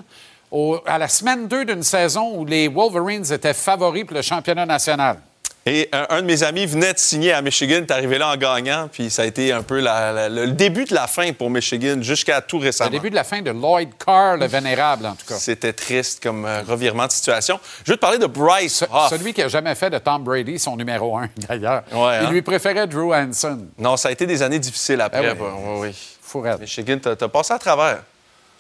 au- 0.52 0.80
à 0.86 0.98
la 0.98 1.08
semaine 1.08 1.48
2 1.48 1.66
d'une 1.66 1.84
saison 1.84 2.34
où 2.38 2.46
les 2.46 2.68
Wolverines 2.68 3.32
étaient 3.32 3.54
favoris 3.54 4.06
pour 4.06 4.16
le 4.16 4.22
championnat 4.22 4.66
national. 4.66 5.18
Et 5.64 5.90
un, 5.94 6.08
un 6.10 6.22
de 6.24 6.26
mes 6.26 6.42
amis 6.42 6.66
venait 6.66 6.92
de 6.92 6.98
signer 6.98 7.34
à 7.34 7.42
Michigan, 7.44 7.76
est 7.76 7.92
arrivé 7.92 8.18
là 8.18 8.30
en 8.32 8.36
gagnant, 8.36 8.90
puis 8.92 9.12
ça 9.12 9.22
a 9.22 9.26
été 9.26 9.52
un 9.54 9.62
peu 9.62 9.80
la- 9.80 10.12
la- 10.12 10.28
le 10.28 10.48
début 10.54 10.86
de 10.86 10.96
la 10.96 11.06
fin 11.06 11.34
pour 11.34 11.52
Michigan 11.52 11.98
jusqu'à 12.02 12.42
tout 12.42 12.58
Le 12.58 12.64
récemment. 12.66 12.90
début 12.90 13.12
de 13.12 13.16
la 13.16 13.24
fin 13.24 13.44
de 13.44 13.52
Lloyd 13.52 13.90
Carr, 14.04 14.38
le 14.38 14.48
vénérable, 14.48 15.06
en 15.06 15.14
tout 15.14 15.28
cas. 15.28 15.36
C'était 15.36 15.72
triste 15.74 16.24
comme 16.24 16.46
euh, 16.48 16.64
revirement 16.68 17.06
de 17.06 17.12
situation. 17.12 17.60
Je 17.86 17.92
veux 17.92 17.96
te 17.98 18.02
parler 18.02 18.18
de 18.18 18.26
Bryce 18.26 18.84
Hoff. 18.92 19.12
Celui 19.12 19.36
qui 19.36 19.44
a 19.44 19.50
jamais 19.50 19.76
fait 19.76 19.92
de 19.92 20.00
Tom 20.00 20.24
Brady 20.24 20.58
son 20.58 20.76
numéro 20.76 21.16
un, 21.16 21.30
d'ailleurs. 21.48 21.84
Ouais, 21.92 22.18
Il 22.22 22.26
hein? 22.26 22.32
lui 22.32 22.42
préférait 22.42 22.88
Drew 22.88 23.14
Hansen. 23.14 23.68
Non, 23.78 23.98
ça 23.98 24.10
a 24.10 24.12
été 24.14 24.26
des 24.26 24.42
années 24.42 24.58
difficiles 24.58 25.00
après. 25.00 25.28
Ah 25.28 25.34
oui. 25.34 25.38
bah, 25.40 25.54
oui, 25.80 25.90
oui. 26.34 26.50
Michigan, 26.62 26.98
t'as 27.00 27.16
passé 27.28 27.54
à 27.54 27.60
travers. 27.60 28.00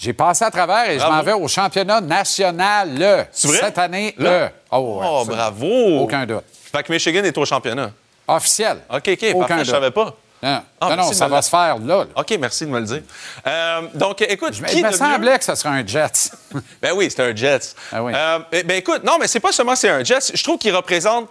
J'ai 0.01 0.13
passé 0.13 0.43
à 0.43 0.49
travers 0.49 0.89
et 0.89 0.97
Bravo. 0.97 1.11
je 1.11 1.15
m'en 1.17 1.23
vais 1.23 1.33
au 1.33 1.47
championnat 1.47 2.01
national 2.01 2.89
le. 2.97 3.15
Vrai? 3.15 3.25
Cette 3.59 3.77
année, 3.77 4.15
Là? 4.17 4.45
le. 4.45 4.49
Oh, 4.71 4.99
ouais, 4.99 5.07
Oh, 5.07 5.25
bravo! 5.25 5.99
Aucun 5.99 6.25
doute. 6.25 6.43
Fait 6.73 6.81
que 6.81 6.91
Michigan 6.91 7.23
est 7.23 7.37
au 7.37 7.45
championnat. 7.45 7.91
Officiel. 8.27 8.77
OK, 8.89 9.09
OK, 9.09 9.25
Aucun 9.35 9.39
parfait, 9.47 9.53
je 9.53 9.59
doute. 9.59 9.65
savais 9.75 9.91
pas. 9.91 10.15
Non, 10.43 10.61
Ah, 10.79 10.95
non, 10.95 11.11
ça 11.13 11.27
va 11.27 11.39
se 11.43 11.49
faire 11.51 11.77
là. 11.77 11.97
là. 11.97 12.05
OK, 12.15 12.35
merci 12.39 12.65
de 12.65 12.71
me 12.71 12.79
le 12.79 12.85
dire. 12.87 13.01
Euh, 13.45 13.81
donc, 13.93 14.21
écoute, 14.23 14.53
Je- 14.55 14.63
qui 14.63 14.79
Il 14.79 14.83
me 14.85 14.91
semblait 14.91 15.33
mieux- 15.33 15.37
que 15.37 15.43
ce 15.43 15.53
serait 15.53 15.69
un 15.69 15.85
Jet. 15.85 16.31
Ben 16.81 16.93
oui, 16.95 17.09
c'est 17.15 17.21
un 17.21 17.35
Jets. 17.35 17.75
Ah 17.91 18.01
oui. 18.01 18.11
Euh, 18.15 18.39
ben, 18.51 18.65
ben 18.65 18.77
écoute, 18.77 19.03
non, 19.03 19.17
mais 19.19 19.27
c'est 19.27 19.39
pas 19.39 19.51
seulement 19.51 19.75
c'est 19.75 19.89
un 19.89 20.03
Jets. 20.03 20.31
Je 20.33 20.43
trouve 20.43 20.57
qu'il 20.57 20.75
représente 20.75 21.29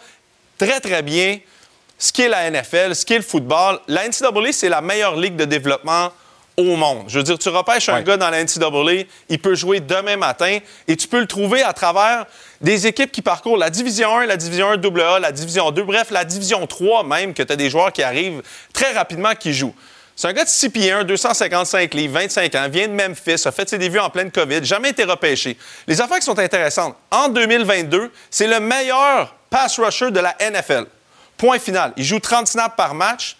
très, 0.56 0.78
très 0.78 1.02
bien 1.02 1.40
ce 1.98 2.12
qu'est 2.12 2.28
la 2.28 2.48
NFL, 2.48 2.94
ce 2.94 3.04
qu'est 3.04 3.16
le 3.16 3.24
football. 3.24 3.80
La 3.88 4.06
NCAA, 4.06 4.52
c'est 4.52 4.68
la 4.68 4.80
meilleure 4.80 5.16
ligue 5.16 5.34
de 5.34 5.44
développement 5.44 6.10
au 6.60 6.76
monde. 6.76 7.04
Je 7.08 7.18
veux 7.18 7.24
dire, 7.24 7.38
tu 7.38 7.48
repêches 7.48 7.88
un 7.88 8.02
gars 8.02 8.16
dans 8.16 8.30
la 8.30 8.42
NCAA, 8.42 9.04
il 9.28 9.38
peut 9.38 9.54
jouer 9.54 9.80
demain 9.80 10.16
matin 10.16 10.58
et 10.88 10.96
tu 10.96 11.08
peux 11.08 11.20
le 11.20 11.26
trouver 11.26 11.62
à 11.62 11.72
travers 11.72 12.26
des 12.60 12.86
équipes 12.86 13.10
qui 13.10 13.22
parcourent 13.22 13.56
la 13.56 13.70
Division 13.70 14.18
1, 14.18 14.26
la 14.26 14.36
Division 14.36 14.70
1 14.70 14.76
AA, 14.78 15.18
la 15.18 15.32
Division 15.32 15.70
2, 15.70 15.82
bref, 15.82 16.10
la 16.10 16.24
Division 16.24 16.66
3 16.66 17.04
même, 17.04 17.34
que 17.34 17.42
tu 17.42 17.52
as 17.52 17.56
des 17.56 17.70
joueurs 17.70 17.92
qui 17.92 18.02
arrivent 18.02 18.42
très 18.72 18.92
rapidement 18.92 19.34
qui 19.34 19.52
jouent. 19.54 19.74
C'est 20.16 20.28
un 20.28 20.32
gars 20.34 20.44
de 20.44 20.50
6 20.50 20.68
pieds 20.68 20.92
1, 20.92 21.04
255 21.04 21.94
livres, 21.94 22.14
25 22.14 22.54
ans, 22.54 22.68
vient 22.68 22.88
de 22.88 22.92
Memphis, 22.92 23.42
a 23.46 23.52
fait 23.52 23.68
ses 23.68 23.78
débuts 23.78 23.98
en 23.98 24.10
pleine 24.10 24.30
COVID, 24.30 24.62
jamais 24.62 24.90
été 24.90 25.04
repêché. 25.04 25.56
Les 25.86 25.98
affaires 26.00 26.18
qui 26.18 26.26
sont 26.26 26.38
intéressantes, 26.38 26.94
en 27.10 27.28
2022, 27.28 28.12
c'est 28.30 28.46
le 28.46 28.60
meilleur 28.60 29.34
pass 29.48 29.78
rusher 29.78 30.10
de 30.10 30.20
la 30.20 30.36
NFL. 30.38 30.84
Point 31.38 31.58
final. 31.58 31.94
Il 31.96 32.04
joue 32.04 32.20
30 32.20 32.46
snaps 32.46 32.76
par 32.76 32.94
match. 32.94 33.38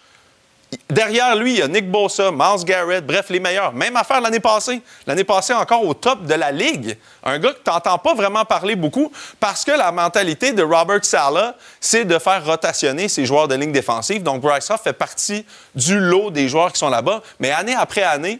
Derrière 0.89 1.35
lui, 1.35 1.53
il 1.53 1.59
y 1.59 1.61
a 1.61 1.67
Nick 1.67 1.89
Bosa, 1.89 2.31
Miles 2.31 2.63
Garrett, 2.63 3.05
bref, 3.05 3.29
les 3.29 3.39
meilleurs. 3.39 3.73
Même 3.73 3.95
affaire 3.97 4.21
l'année 4.21 4.39
passée. 4.39 4.81
L'année 5.05 5.23
passée, 5.23 5.53
encore 5.53 5.85
au 5.85 5.93
top 5.93 6.25
de 6.25 6.33
la 6.33 6.51
ligue. 6.51 6.97
Un 7.23 7.39
gars 7.39 7.51
que 7.51 7.59
tu 7.63 7.69
n'entends 7.69 7.97
pas 7.97 8.13
vraiment 8.13 8.45
parler 8.45 8.75
beaucoup 8.75 9.11
parce 9.39 9.65
que 9.65 9.71
la 9.71 9.91
mentalité 9.91 10.53
de 10.53 10.63
Robert 10.63 11.03
Sala, 11.03 11.55
c'est 11.79 12.05
de 12.05 12.17
faire 12.19 12.45
rotationner 12.45 13.09
ses 13.09 13.25
joueurs 13.25 13.49
de 13.49 13.55
ligne 13.55 13.73
défensive. 13.73 14.23
Donc, 14.23 14.41
Bryce 14.41 14.69
Hoff 14.69 14.81
fait 14.83 14.93
partie 14.93 15.45
du 15.75 15.99
lot 15.99 16.31
des 16.31 16.47
joueurs 16.47 16.71
qui 16.71 16.79
sont 16.79 16.89
là-bas. 16.89 17.21
Mais 17.39 17.51
année 17.51 17.75
après 17.75 18.03
année, 18.03 18.39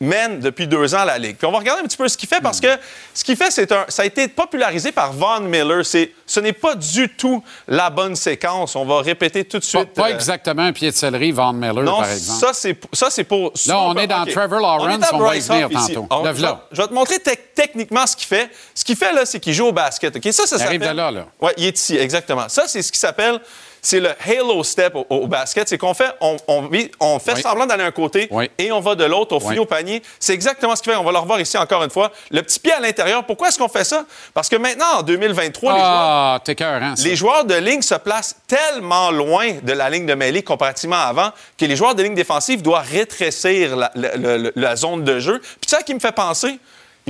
mène 0.00 0.40
depuis 0.40 0.66
deux 0.66 0.94
ans 0.94 1.04
la 1.04 1.18
Ligue. 1.18 1.36
Puis 1.36 1.46
on 1.46 1.52
va 1.52 1.58
regarder 1.58 1.82
un 1.82 1.84
petit 1.86 1.96
peu 1.96 2.08
ce 2.08 2.16
qu'il 2.16 2.28
fait 2.28 2.40
parce 2.40 2.58
que 2.58 2.68
ce 3.12 3.22
qu'il 3.22 3.36
fait, 3.36 3.50
c'est 3.50 3.70
un, 3.70 3.84
ça 3.88 4.02
a 4.02 4.06
été 4.06 4.28
popularisé 4.28 4.92
par 4.92 5.12
Von 5.12 5.40
Miller. 5.40 5.84
C'est, 5.84 6.12
ce 6.26 6.40
n'est 6.40 6.54
pas 6.54 6.74
du 6.74 7.08
tout 7.10 7.44
la 7.68 7.90
bonne 7.90 8.16
séquence. 8.16 8.74
On 8.76 8.86
va 8.86 9.02
répéter 9.02 9.44
tout 9.44 9.58
de 9.58 9.62
Pas, 9.62 9.68
suite. 9.68 9.92
pas 9.94 10.08
euh, 10.08 10.14
exactement 10.14 10.62
un 10.62 10.72
pied 10.72 10.90
de 10.90 10.96
céleri, 10.96 11.32
Von 11.32 11.52
Miller, 11.52 11.82
non, 11.84 11.98
par 12.00 12.10
exemple. 12.10 12.40
ça 12.40 12.52
c'est, 12.54 12.78
ça, 12.94 13.10
c'est 13.10 13.24
pour. 13.24 13.52
Là, 13.66 13.78
on 13.80 13.94
est 13.96 14.06
dans. 14.06 14.24
Trevor 14.24 14.60
Lawrence, 14.60 15.04
On, 15.12 15.18
va 15.18 15.36
y 15.36 15.40
venir 15.40 15.68
tantôt. 15.68 16.06
On- 16.10 16.24
je, 16.24 16.30
vais- 16.40 16.48
je 16.72 16.80
vais 16.80 16.88
te 16.88 16.94
montrer 16.94 17.16
tec- 17.18 17.54
techniquement 17.54 18.06
ce 18.06 18.16
qu'il 18.16 18.26
fait. 18.26 18.48
Ce 18.74 18.84
qu'il 18.84 18.96
fait, 18.96 19.12
là, 19.12 19.26
c'est 19.26 19.38
qu'il 19.40 19.52
joue 19.52 19.66
au 19.66 19.72
basket. 19.72 20.16
OK? 20.16 20.32
Ça, 20.32 20.46
ça 20.46 20.56
Il 20.56 20.62
arrive 20.62 20.80
de 20.80 20.86
là, 20.86 21.10
là. 21.10 21.26
Ouais, 21.40 21.52
il 21.58 21.66
est 21.66 21.78
ici, 21.78 21.96
exactement. 21.96 22.48
Ça, 22.48 22.64
c'est 22.66 22.80
ce 22.82 22.90
qui 22.90 22.98
s'appelle. 22.98 23.38
C'est 23.82 24.00
le 24.00 24.10
halo 24.26 24.62
step 24.62 24.94
au, 24.94 25.06
au 25.10 25.26
basket. 25.26 25.68
C'est 25.68 25.78
qu'on 25.78 25.94
fait, 25.94 26.10
on, 26.20 26.36
on 26.48 26.62
vit- 26.68 26.90
on 27.00 27.18
fait 27.18 27.34
Oui. 27.34 27.42
semblant 27.42 27.66
d'aller 27.66 27.84
d'un 27.84 27.90
côté 27.90 28.28
Oui. 28.30 28.50
et 28.58 28.72
on 28.72 28.80
va 28.80 28.94
de 28.94 29.04
l'autre, 29.04 29.34
on 29.34 29.38
Oui. 29.38 29.44
finit 29.48 29.58
au 29.58 29.64
panier. 29.66 30.02
C'est 30.18 30.34
exactement 30.34 30.74
ce 30.76 30.82
qu'il 30.82 30.92
fait. 30.92 30.98
On 30.98 31.04
va 31.04 31.12
le 31.12 31.18
revoir 31.18 31.40
ici 31.40 31.56
encore 31.58 31.82
une 31.84 31.90
fois. 31.90 32.12
Le 32.30 32.42
petit 32.42 32.60
pied 32.60 32.72
à 32.72 32.80
l'intérieur. 32.80 33.24
Pourquoi 33.24 33.48
est-ce 33.48 33.58
qu'on 33.58 33.68
fait 33.68 33.84
ça? 33.84 34.04
Parce 34.34 34.48
que 34.48 34.56
maintenant, 34.56 34.98
en 34.98 35.02
2023, 35.02 35.72
les 35.72 35.78
joueurs 35.78 35.90
Ah, 35.90 36.40
ça. 36.44 37.02
les 37.04 37.16
joueurs 37.16 37.44
de 37.44 37.54
ligne 37.54 37.82
se 37.82 37.94
placent 37.94 38.36
tellement 38.46 39.10
loin 39.10 39.48
de 39.62 39.72
la 39.72 39.88
ligne 39.90 40.06
de 40.06 40.14
mêlée 40.14 40.42
comparativement 40.42 40.96
à 40.96 41.10
avant 41.10 41.30
que 41.58 41.64
les 41.64 41.76
joueurs 41.76 41.94
de 41.94 42.02
ligne 42.02 42.14
défensive 42.14 42.62
doivent 42.62 42.86
rétrécir 42.90 43.76
la, 43.76 43.90
la- 43.94 44.16
la- 44.16 44.50
la 44.54 44.76
zone 44.76 45.04
de 45.04 45.18
jeu. 45.18 45.40
Puis 45.40 45.68
ça 45.68 45.82
qui 45.82 45.94
me 45.94 46.00
fait 46.00 46.12
penser, 46.12 46.58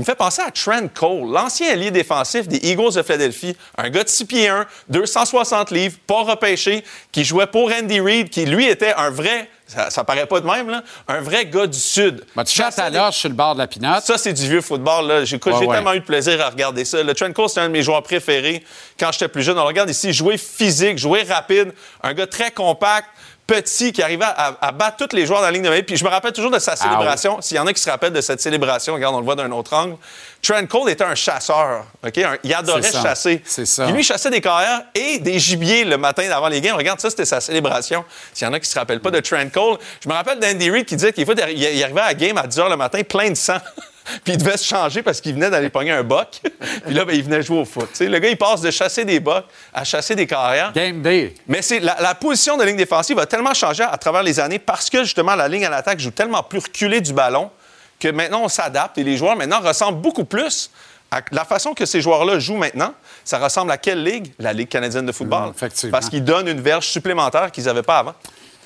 il 0.00 0.02
me 0.02 0.06
fait 0.06 0.14
penser 0.14 0.40
à 0.40 0.50
Trent 0.50 0.88
Cole, 0.94 1.30
l'ancien 1.30 1.72
allié 1.72 1.90
défensif 1.90 2.48
des 2.48 2.56
Eagles 2.70 2.94
de 2.94 3.02
Philadelphie, 3.02 3.54
un 3.76 3.90
gars 3.90 4.02
de 4.02 4.08
6 4.08 4.24
pieds 4.24 4.48
1, 4.48 4.64
260 4.88 5.70
livres, 5.72 5.98
pas 6.06 6.22
repêché, 6.22 6.82
qui 7.12 7.22
jouait 7.22 7.46
pour 7.46 7.70
Andy 7.70 8.00
Reid, 8.00 8.30
qui 8.30 8.46
lui 8.46 8.66
était 8.66 8.94
un 8.94 9.10
vrai, 9.10 9.50
ça, 9.66 9.90
ça 9.90 10.02
paraît 10.02 10.24
pas 10.24 10.40
de 10.40 10.46
même, 10.46 10.70
là, 10.70 10.82
un 11.06 11.20
vrai 11.20 11.44
gars 11.44 11.66
du 11.66 11.78
Sud. 11.78 12.24
Ben, 12.34 12.44
tu 12.44 12.54
chattes 12.54 12.78
à 12.78 12.88
l'âge 12.88 13.18
sur 13.18 13.28
le 13.28 13.34
bord 13.34 13.52
de 13.52 13.58
la 13.58 13.66
pinotte? 13.66 14.02
Ça, 14.04 14.16
c'est 14.16 14.32
du 14.32 14.48
vieux 14.48 14.62
football. 14.62 15.06
Là. 15.06 15.18
Ouais, 15.18 15.26
j'ai 15.26 15.36
ouais. 15.36 15.74
tellement 15.74 15.92
eu 15.92 16.00
de 16.00 16.04
plaisir 16.06 16.40
à 16.40 16.48
regarder 16.48 16.86
ça. 16.86 17.02
Le 17.02 17.12
Trent 17.12 17.34
Cole, 17.34 17.50
c'est 17.50 17.60
un 17.60 17.68
de 17.68 17.72
mes 17.72 17.82
joueurs 17.82 18.02
préférés 18.02 18.64
quand 18.98 19.12
j'étais 19.12 19.28
plus 19.28 19.42
jeune. 19.42 19.58
On 19.58 19.66
regarde 19.66 19.90
ici, 19.90 20.14
jouer 20.14 20.38
physique, 20.38 20.96
jouer 20.96 21.24
rapide, 21.24 21.74
un 22.02 22.14
gars 22.14 22.26
très 22.26 22.52
compact, 22.52 23.08
petit, 23.50 23.92
qui 23.92 24.02
arrivait 24.02 24.24
à, 24.24 24.56
à 24.60 24.70
battre 24.72 24.96
tous 25.06 25.14
les 25.16 25.26
joueurs 25.26 25.40
dans 25.40 25.46
la 25.46 25.50
ligne 25.52 25.62
de 25.62 25.68
mêlée. 25.68 25.82
Puis 25.82 25.96
je 25.96 26.04
me 26.04 26.08
rappelle 26.08 26.32
toujours 26.32 26.50
de 26.50 26.56
Ah 26.56 26.60
sa 26.60 26.76
célébration. 26.76 27.40
S'il 27.40 27.56
y 27.56 27.60
en 27.60 27.66
a 27.66 27.72
qui 27.72 27.82
se 27.82 27.90
rappellent 27.90 28.12
de 28.12 28.20
cette 28.20 28.40
célébration, 28.40 28.94
regarde, 28.94 29.14
on 29.16 29.18
le 29.18 29.24
voit 29.24 29.34
d'un 29.34 29.50
autre 29.50 29.74
angle. 29.74 29.96
Trent 30.42 30.64
Cole 30.66 30.90
était 30.90 31.04
un 31.04 31.14
chasseur. 31.14 31.84
OK? 32.06 32.18
Un- 32.18 32.36
il 32.44 32.54
adorait 32.54 32.82
chasser. 32.82 33.42
C'est 33.44 33.66
ça. 33.66 33.84
Puis 33.84 33.92
lui, 33.92 34.00
il 34.00 34.04
chassait 34.04 34.30
des 34.30 34.40
carrières 34.40 34.82
et 34.94 35.18
des 35.18 35.38
gibiers 35.38 35.84
le 35.84 35.96
matin 35.98 36.22
avant 36.30 36.48
les 36.48 36.60
games. 36.60 36.76
Regarde, 36.76 37.00
ça, 37.00 37.10
c'était 37.10 37.24
sa 37.26 37.40
célébration. 37.40 38.04
S'il 38.32 38.46
y 38.46 38.50
en 38.50 38.52
a 38.54 38.60
qui 38.60 38.68
se 38.70 38.78
rappellent 38.78 39.00
pas 39.00 39.10
de 39.10 39.20
Trent 39.20 39.48
Cole, 39.52 39.78
je 40.02 40.08
me 40.08 40.14
rappelle 40.14 40.38
d'Andy 40.38 40.70
Reid 40.70 40.86
qui 40.86 40.96
disait 40.96 41.12
qu'il 41.12 41.26
il 41.28 41.82
arrivait 41.84 42.00
à 42.00 42.06
la 42.06 42.14
game 42.14 42.38
à 42.38 42.46
10 42.46 42.58
h 42.58 42.70
le 42.70 42.76
matin 42.76 43.02
plein 43.02 43.30
de 43.30 43.34
sang. 43.34 43.58
Puis 44.24 44.34
il 44.34 44.38
devait 44.38 44.56
se 44.56 44.64
changer 44.64 45.02
parce 45.02 45.20
qu'il 45.20 45.34
venait 45.34 45.50
d'aller 45.50 45.70
pogner 45.70 45.92
un 45.92 46.02
boc. 46.02 46.40
Puis 46.84 46.94
là, 46.94 47.04
ben, 47.04 47.14
il 47.14 47.22
venait 47.22 47.42
jouer 47.42 47.58
au 47.58 47.64
foot. 47.64 47.88
Le 48.00 48.18
gars, 48.18 48.28
il 48.28 48.36
passe 48.36 48.60
de 48.60 48.70
chasser 48.70 49.04
des 49.04 49.20
bocs 49.20 49.44
à 49.72 49.84
chasser 49.84 50.14
des 50.14 50.26
carrières. 50.26 50.72
Game 50.72 51.02
day. 51.02 51.34
Mais 51.46 51.62
c'est 51.62 51.80
la, 51.80 51.96
la 52.00 52.14
position 52.14 52.56
de 52.56 52.64
ligne 52.64 52.76
défensive 52.76 53.18
a 53.18 53.26
tellement 53.26 53.54
changé 53.54 53.82
à 53.82 53.96
travers 53.98 54.22
les 54.22 54.40
années 54.40 54.58
parce 54.58 54.90
que 54.90 55.04
justement 55.04 55.34
la 55.34 55.48
ligne 55.48 55.66
à 55.66 55.70
l'attaque 55.70 56.00
joue 56.00 56.10
tellement 56.10 56.42
plus 56.42 56.60
reculée 56.60 57.00
du 57.00 57.12
ballon 57.12 57.50
que 57.98 58.08
maintenant 58.08 58.42
on 58.42 58.48
s'adapte 58.48 58.98
et 58.98 59.04
les 59.04 59.16
joueurs 59.16 59.36
maintenant 59.36 59.60
ressemblent 59.60 60.00
beaucoup 60.00 60.24
plus 60.24 60.70
à 61.10 61.20
la 61.32 61.44
façon 61.44 61.74
que 61.74 61.84
ces 61.86 62.00
joueurs-là 62.00 62.38
jouent 62.38 62.56
maintenant. 62.56 62.94
Ça 63.24 63.38
ressemble 63.38 63.72
à 63.72 63.78
quelle 63.78 64.02
ligue? 64.02 64.32
La 64.38 64.52
Ligue 64.52 64.68
canadienne 64.68 65.06
de 65.06 65.12
football. 65.12 65.48
Mm, 65.48 65.52
effectivement. 65.56 65.90
Parce 65.90 66.08
qu'ils 66.08 66.24
donnent 66.24 66.48
une 66.48 66.60
verge 66.60 66.86
supplémentaire 66.86 67.50
qu'ils 67.50 67.64
n'avaient 67.64 67.82
pas 67.82 67.98
avant. 67.98 68.14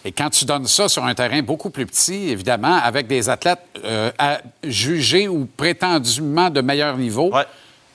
Et 0.05 0.13
quand 0.13 0.31
tu 0.31 0.45
donnes 0.45 0.67
ça 0.67 0.89
sur 0.89 1.05
un 1.05 1.15
terrain 1.15 1.41
beaucoup 1.43 1.71
plus 1.71 1.87
petit, 1.87 2.29
évidemment, 2.31 2.79
avec 2.83 3.07
des 3.07 3.29
athlètes 3.31 3.61
euh, 3.85 4.11
à- 4.19 4.39
jugés 4.63 5.29
ou 5.29 5.47
prétendument 5.57 6.51
de 6.51 6.61
meilleur 6.61 6.97
niveau, 6.97 7.31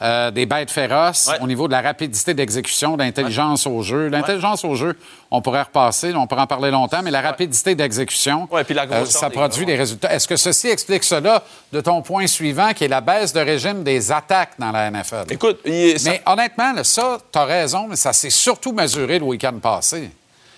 euh, 0.01 0.31
des 0.31 0.45
bêtes 0.45 0.71
féroces 0.71 1.27
au 1.43 1.45
niveau 1.47 1.67
de 1.67 1.73
la 1.73 1.81
rapidité 1.81 2.33
d'exécution, 2.33 2.93
de 2.95 3.03
l'intelligence 3.03 3.67
au 3.67 3.81
jeu. 3.83 4.07
L'intelligence 4.07 4.63
au 4.63 4.73
jeu, 4.73 4.97
on 5.29 5.41
pourrait 5.41 5.63
repasser, 5.63 6.13
on 6.15 6.25
pourrait 6.25 6.41
en 6.43 6.47
parler 6.47 6.71
longtemps, 6.71 7.01
mais 7.03 7.11
la 7.11 7.19
rapidité 7.21 7.75
d'exécution, 7.75 8.47
euh, 9.01 9.05
ça 9.11 9.29
produit 9.29 9.65
des 9.65 9.75
résultats. 9.75 10.11
Est-ce 10.13 10.27
que 10.27 10.37
ceci 10.37 10.67
explique 10.69 11.03
cela 11.03 11.43
de 11.73 11.81
ton 11.81 12.01
point 12.01 12.25
suivant, 12.27 12.71
qui 12.73 12.85
est 12.85 12.87
la 12.87 13.01
baisse 13.01 13.33
de 13.33 13.41
régime 13.41 13.83
des 13.83 14.11
attaques 14.11 14.53
dans 14.57 14.71
la 14.71 14.87
NFL? 14.89 15.25
Écoute, 15.31 15.59
il- 15.65 15.95
mais 16.05 16.21
honnêtement, 16.25 16.71
là, 16.73 16.83
ça, 16.85 17.17
tu 17.31 17.37
as 17.37 17.43
raison, 17.45 17.87
mais 17.89 17.97
ça 17.97 18.13
s'est 18.13 18.29
surtout 18.29 18.71
mesuré 18.71 19.19
le 19.19 19.25
week-end 19.25 19.59
passé. 19.61 20.09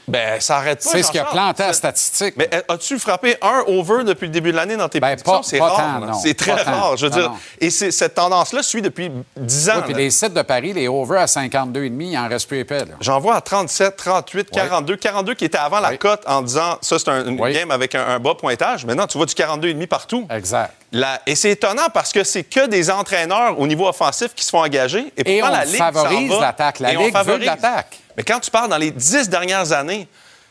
Ben, 0.08 0.42
ça 0.42 0.58
arrête 0.58 0.84
pas. 0.84 0.90
C'est 0.90 1.04
ce 1.04 1.12
qui 1.12 1.20
a 1.20 1.24
Jean-Charles. 1.24 1.36
planté 1.54 1.64
la 1.64 1.68
Ça- 1.70 1.74
statistique. 1.74 2.34
Mais 2.38 2.50
euh, 2.54 2.62
as-tu 2.74 2.98
frappé 3.00 3.38
un 3.42 3.64
over 3.68 4.04
depuis 4.04 4.26
le 4.26 4.32
début 4.32 4.52
de 4.52 4.58
l'année 4.58 4.76
dans 4.76 4.90
tes 4.90 5.00
prédictions? 5.00 5.32
Ben, 5.34 5.38
pas- 5.40 5.44
C'est 5.48 5.60
rare. 5.60 6.16
C'est 6.22 6.34
très 6.34 6.56
Pas 6.56 6.64
tant. 6.66 6.72
rare. 6.72 6.98
Je 6.98 7.06
veux 7.06 7.12
Non, 7.12 7.18
dire. 7.18 7.30
non. 7.30 7.38
Et 7.60 7.70
cette 7.70 8.16
tendance-là 8.16 8.64
suit 8.64 8.82
depuis 8.82 9.12
10 9.38 9.70
ans. 9.70 9.74
Oui, 9.78 9.82
puis 9.86 9.94
les 9.94 10.10
sites 10.12 10.34
de 10.34 10.42
Paris, 10.42 10.74
les 10.74 10.88
over 10.88 11.18
à 11.20 11.28
52,5, 11.28 12.12
il 12.12 12.18
en 12.18 12.28
reste 12.28 12.48
plus 12.48 12.60
épais. 12.60 12.84
J'en 13.00 13.20
vois 13.20 13.36
à 13.36 13.42
37, 13.42 13.96
38, 13.96 14.50
42. 14.50 14.96
42 14.98 15.34
qui 15.36 15.46
était 15.46 15.58
avant 15.58 15.80
la 15.80 15.96
cote 15.98 16.24
en 16.28 16.42
disant 16.42 16.78
ça, 16.82 16.98
c'est 17.00 17.10
un, 17.10 17.26
une 17.28 17.38
game 17.38 17.72
avec 17.72 17.96
un, 17.96 18.06
un 18.06 18.20
bas 18.20 18.36
pointage. 18.36 18.86
Maintenant, 18.86 19.08
tu 19.08 19.18
vois 19.18 19.28
du 19.28 19.34
42,5 19.36 19.88
partout. 19.88 20.28
Exact. 20.30 20.74
La- 20.92 21.22
et 21.26 21.36
c'est 21.36 21.52
étonnant 21.52 21.88
parce 21.94 22.12
que 22.12 22.24
c'est 22.24 22.44
que 22.44 22.68
des 22.68 22.92
entraîneurs 22.92 23.58
au 23.60 23.66
niveau 23.66 23.88
offensif 23.88 24.34
qui 24.36 24.44
se 24.44 24.50
font 24.50 24.60
engager. 24.64 25.12
Et, 25.18 25.38
Et 25.38 25.44
on 25.44 25.48
la 25.48 25.64
Ligue 25.66 25.78
favorise 25.78 26.30
l'attaque. 26.42 26.80
La 26.80 26.94
et 26.94 26.98
on 26.98 27.04
veut 27.04 27.38
l'attaque. 27.46 28.00
Mais 28.18 28.24
quand 28.24 28.40
tu 28.42 28.52
parles 28.52 28.70
dans 28.70 28.78
les 28.78 28.92
10 28.92 29.30
dernières 29.30 29.72
années, 29.72 30.08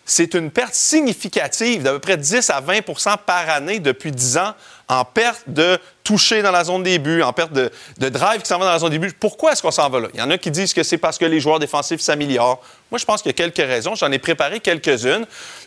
c'est 0.06 0.32
une 0.34 0.50
perte 0.50 0.74
significative 0.74 1.82
d'à 1.82 1.92
peu 1.92 1.98
près 1.98 2.16
10 2.16 2.48
à 2.50 2.60
20% 2.60 3.16
par 3.26 3.48
année 3.50 3.80
depuis 3.80 4.10
10 4.12 4.38
ans 4.38 4.54
en 4.90 5.04
perte 5.04 5.44
de 5.46 5.78
toucher 6.02 6.42
dans 6.42 6.50
la 6.50 6.64
zone 6.64 6.82
des 6.82 6.98
buts, 6.98 7.22
en 7.22 7.32
perte 7.32 7.52
de, 7.52 7.70
drive 8.08 8.42
qui 8.42 8.48
s'en 8.48 8.58
va 8.58 8.64
dans 8.64 8.72
la 8.72 8.78
zone 8.80 8.90
des 8.90 8.98
buts. 8.98 9.12
Pourquoi 9.18 9.52
est-ce 9.52 9.62
qu'on 9.62 9.70
s'en 9.70 9.88
va 9.88 10.00
là? 10.00 10.08
Il 10.14 10.18
y 10.18 10.22
en 10.22 10.30
a 10.30 10.36
qui 10.36 10.50
disent 10.50 10.74
que 10.74 10.82
c'est 10.82 10.98
parce 10.98 11.16
que 11.16 11.24
les 11.24 11.38
joueurs 11.38 11.60
défensifs 11.60 12.00
s'améliorent. 12.00 12.60
Moi, 12.90 12.98
je 12.98 13.04
pense 13.04 13.22
qu'il 13.22 13.28
y 13.28 13.34
a 13.34 13.34
quelques 13.34 13.64
raisons. 13.64 13.94
J'en 13.94 14.10
ai 14.10 14.18
préparé 14.18 14.58
quelques-unes. 14.58 15.26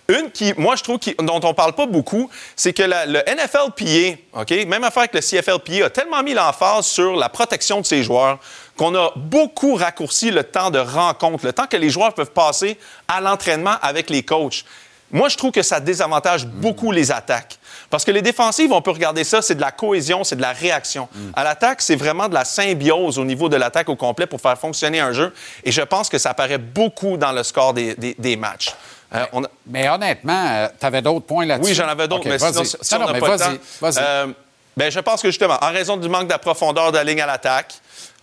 Une 0.10 0.30
qui, 0.30 0.54
moi, 0.58 0.76
je 0.76 0.84
trouve, 0.84 1.00
qui- 1.00 1.16
dont 1.18 1.40
on 1.42 1.54
parle 1.54 1.72
pas 1.72 1.86
beaucoup, 1.86 2.30
c'est 2.58 2.74
que 2.74 2.84
le 2.84 3.22
NFLPA, 3.26 4.42
OK, 4.42 4.52
même 4.68 4.84
affaire 4.84 5.10
que 5.10 5.16
le 5.16 5.22
CFLPA, 5.22 5.86
a 5.86 5.90
tellement 5.90 6.22
mis 6.22 6.34
l'emphase 6.34 6.86
sur 6.86 7.16
la 7.16 7.30
protection 7.30 7.80
de 7.80 7.86
ses 7.86 8.04
joueurs 8.04 8.40
qu'on 8.76 8.94
a 8.96 9.14
beaucoup 9.16 9.76
raccourci 9.76 10.32
le 10.32 10.44
temps 10.44 10.70
de 10.70 10.80
rencontre, 10.80 11.46
le 11.46 11.54
temps 11.54 11.68
que 11.68 11.78
les 11.78 11.90
joueurs 11.90 12.14
peuvent 12.14 12.32
passer 12.32 12.78
à 13.08 13.22
l'entraînement 13.22 13.76
avec 13.82 14.10
les 14.10 14.24
coachs. 14.24 14.66
Moi, 15.12 15.30
je 15.30 15.38
trouve 15.38 15.52
que 15.52 15.62
ça 15.62 15.80
désavantage 15.80 16.46
beaucoup 16.46 16.92
les 16.92 17.12
attaques. 17.12 17.60
Parce 17.94 18.06
que 18.06 18.10
les 18.12 18.24
défensives, 18.24 18.72
on 18.74 18.82
peut 18.82 18.90
regarder 18.90 19.24
ça, 19.24 19.44
c'est 19.44 19.54
de 19.54 19.62
la 19.62 19.70
cohésion, 19.70 20.24
c'est 20.24 20.36
de 20.36 20.42
la 20.42 20.52
réaction. 20.52 21.08
À 21.36 21.44
l'attaque, 21.44 21.80
c'est 21.80 21.96
vraiment 21.96 22.28
de 22.28 22.34
la 22.34 22.44
symbiose 22.44 23.20
au 23.20 23.24
niveau 23.24 23.50
de 23.50 23.56
l'attaque 23.56 23.88
au 23.88 23.96
complet 23.96 24.26
pour 24.26 24.42
faire 24.42 24.58
fonctionner 24.58 25.00
un 25.00 25.12
jeu. 25.12 25.32
Et 25.64 25.72
je 25.72 25.82
pense 25.84 26.10
que 26.10 26.18
ça 26.18 26.32
apparaît 26.32 26.58
beaucoup 26.58 27.18
dans 27.18 27.32
le 27.32 27.44
score 27.44 27.72
des, 27.76 27.94
des- 27.94 28.16
des 28.18 28.36
matchs. 28.36 28.74
Euh, 29.14 29.24
on 29.32 29.44
a- 29.44 29.48
Mais 29.68 29.88
honnêtement, 29.90 30.68
tu 30.80 30.84
avais 30.88 31.04
d'autres 31.04 31.28
points 31.28 31.46
là-dessus? 31.46 31.70
oui, 31.70 31.76
j'en 31.76 31.88
avais 31.88 32.08
d'autres, 32.08 32.28
mais 32.28 32.40
sinon, 32.40 32.64
si 32.64 32.96
Non, 32.96 33.02
on 33.08 33.12
n'a 33.12 33.20
pas 33.20 33.28
le 33.30 33.38
vas-y, 33.38 33.58
temps... 33.94 34.02
euh, 34.02 34.28
ben, 34.76 34.92
je 34.92 35.00
pense 35.00 35.22
que 35.22 35.30
justement, 35.30 35.58
en 35.62 35.72
raison 35.72 35.98
du 35.98 36.10
manque 36.10 36.28
de 36.28 36.38
profondeur 36.38 36.92
de 36.92 36.98
la 36.98 37.04
ligne 37.04 37.22
à 37.22 37.28
l'attaque, 37.28 37.76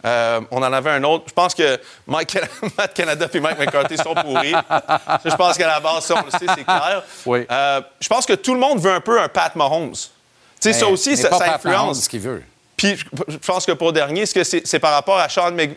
euh, 0.05 0.41
on 0.51 0.63
en 0.63 0.73
avait 0.73 0.91
un 0.91 1.05
autre. 1.05 1.25
Je 1.29 1.33
pense 1.33 1.55
que 1.55 1.79
Mike, 2.07 2.39
Matt 2.79 2.95
Canada 2.95 3.27
et 3.33 3.41
Mike 3.41 3.59
McCarthy 3.59 3.97
sont 3.97 4.15
pourris. 4.15 4.55
Je 5.25 5.35
pense 5.35 5.57
qu'à 5.57 5.67
la 5.67 5.81
base, 5.81 6.05
ça, 6.05 6.15
on 6.17 6.25
le 6.25 6.31
sait, 6.31 6.47
c'est 6.57 6.65
clair. 6.65 7.03
Oui. 7.27 7.47
Euh, 7.51 7.81
je 8.01 8.09
pense 8.09 8.27
que 8.27 8.33
tout 8.33 8.55
le 8.55 8.61
monde 8.61 8.81
veut 8.81 8.93
un 8.93 9.01
peu 9.01 9.21
un 9.21 9.29
Pat 9.29 9.55
Mahomes. 9.57 9.93
Tu 9.93 10.01
sais, 10.61 10.73
ça 10.73 10.87
aussi, 10.87 11.17
ça, 11.17 11.29
pas 11.29 11.39
ça 11.39 11.45
Pat 11.45 11.65
Mahomes 11.65 11.77
influence. 11.77 12.05
ce 12.05 12.09
qu'il 12.09 12.21
veut. 12.21 12.43
Puis 12.77 12.97
je, 13.29 13.37
pense 13.37 13.67
que 13.67 13.73
pour 13.73 13.93
dernier, 13.93 14.23
est-ce 14.23 14.35
que 14.35 14.45
c'est 14.45 14.79
par 14.79 14.93
rapport 14.93 15.19
à 15.19 15.29
Sean 15.29 15.53
Mc... 15.53 15.77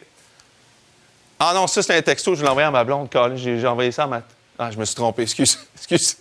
Ah 1.37 1.51
non, 1.53 1.67
ça, 1.67 1.83
c'est 1.83 1.97
un 1.97 2.01
texto, 2.01 2.33
je 2.35 2.43
l'ai 2.43 2.47
envoyé 2.47 2.67
à 2.67 2.71
ma 2.71 2.85
blonde, 2.85 3.09
Colin. 3.09 3.35
J'ai 3.35 3.59
j'ai 3.59 3.67
envoyé 3.67 3.91
ça 3.91 4.03
à 4.03 4.07
ma... 4.07 4.21
Ah, 4.57 4.71
je 4.71 4.77
me 4.77 4.85
suis 4.85 4.95
trompé, 4.95 5.23
excuse. 5.23 5.59
excuse. 5.75 6.15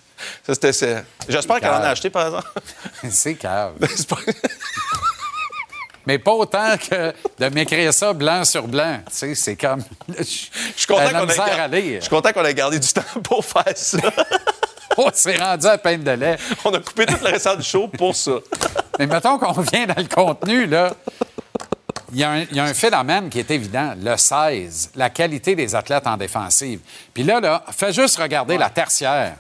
Ça, 0.47 0.55
c'était... 0.55 0.73
c'est- 0.73 1.05
J'espère 1.29 1.61
qu'elle 1.61 1.71
en 1.71 1.75
a 1.83 1.89
acheté, 1.91 2.11
par 2.11 2.27
exemple. 2.27 2.49
C'est 3.11 3.35
cave. 3.35 3.73
Mais 6.07 6.19
pas 6.19 6.33
autant 6.33 6.77
que 6.79 7.13
de 7.39 7.49
m'écrire 7.55 7.95
ça 7.95 8.13
blanc 8.13 8.45
sur 8.45 8.67
blanc. 8.67 8.99
Tu 9.09 9.17
sais, 9.17 9.35
c'est 9.37 9.55
comme. 9.57 9.85
Je 10.19 10.23
suis 10.25 10.87
content 10.89 11.09
qu'on 11.11 11.29
ait, 11.29 11.37
gar- 11.37 11.47
ait 12.47 12.55
gardé 12.55 12.81
du 12.81 12.93
temps 12.93 13.03
pour 13.23 13.45
faire 13.45 13.73
ça. 13.77 13.99
Oh, 14.97 15.09
c'est 15.15 15.39
rendu 15.39 15.67
à 15.67 15.79
peine 15.79 16.03
de 16.03 16.11
lait. 16.11 16.37
On 16.65 16.75
a 16.75 16.81
coupé 16.81 17.07
tout 17.07 17.15
le 17.23 17.31
restant 17.31 17.55
du 17.55 17.63
show 17.63 17.87
pour 17.87 18.17
ça. 18.17 18.33
Mais 18.99 19.07
mettons 19.07 19.39
qu'on 19.39 19.53
vient 19.61 19.87
dans 19.87 20.03
le 20.03 20.09
contenu, 20.09 20.67
là. 20.67 20.93
Il 22.15 22.19
y, 22.19 22.25
a 22.25 22.31
un, 22.31 22.41
il 22.41 22.55
y 22.57 22.61
a 22.61 22.65
un 22.65 22.75
phénomène 22.75 23.31
qui 23.31 23.39
est 23.39 23.51
évident, 23.51 23.95
le 23.99 24.19
16, 24.19 24.91
la 24.97 25.09
qualité 25.09 25.55
des 25.55 25.75
athlètes 25.75 26.07
en 26.07 26.19
défensive. 26.19 26.81
Puis 27.15 27.23
là, 27.23 27.41
là, 27.41 27.65
fais 27.75 27.91
juste 27.91 28.19
regarder 28.19 28.59
la 28.59 28.69
tertiaire. 28.69 29.37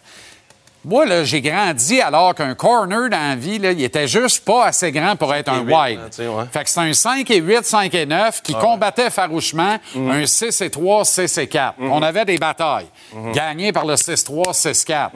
Moi, 0.85 1.07
là, 1.07 1.23
j'ai 1.23 1.41
grandi 1.41 2.01
alors 2.01 2.35
qu'un 2.35 2.55
corner 2.57 3.09
dans 3.09 3.17
la 3.31 3.37
vie, 3.37 3.59
là, 3.59 3.71
il 3.71 3.83
était 3.85 4.09
juste 4.09 4.45
pas 4.45 4.67
assez 4.67 4.91
grand 4.91 5.15
pour 5.15 5.33
être 5.33 5.49
un 5.49 5.61
huit, 5.61 5.73
wide. 5.75 5.99
hein, 6.01 6.09
tu 6.11 6.17
sais, 6.17 6.27
ouais. 6.27 6.45
Fait 6.51 6.65
que 6.65 6.71
c'est 6.71 6.81
un 6.81 6.93
5 6.93 7.31
et 7.31 7.37
8, 7.39 7.65
5 7.65 7.95
et 7.95 8.05
9 8.05 8.43
qui 8.43 8.53
Ah 8.57 8.61
combattait 8.61 9.09
farouchement 9.11 9.79
Mhm. 9.95 10.11
un 10.11 10.27
6 10.27 10.61
et 10.61 10.71
3, 10.71 11.05
6 11.05 11.39
et 11.39 11.47
4. 11.47 11.79
Mhm. 11.79 11.93
On 11.93 12.03
avait 12.03 12.25
des 12.25 12.37
batailles 12.37 12.89
Mhm. 13.15 13.33
gagnées 13.33 13.73
par 13.73 13.87
le 13.87 13.97
6-3, 13.97 14.53
6-4. 14.53 15.13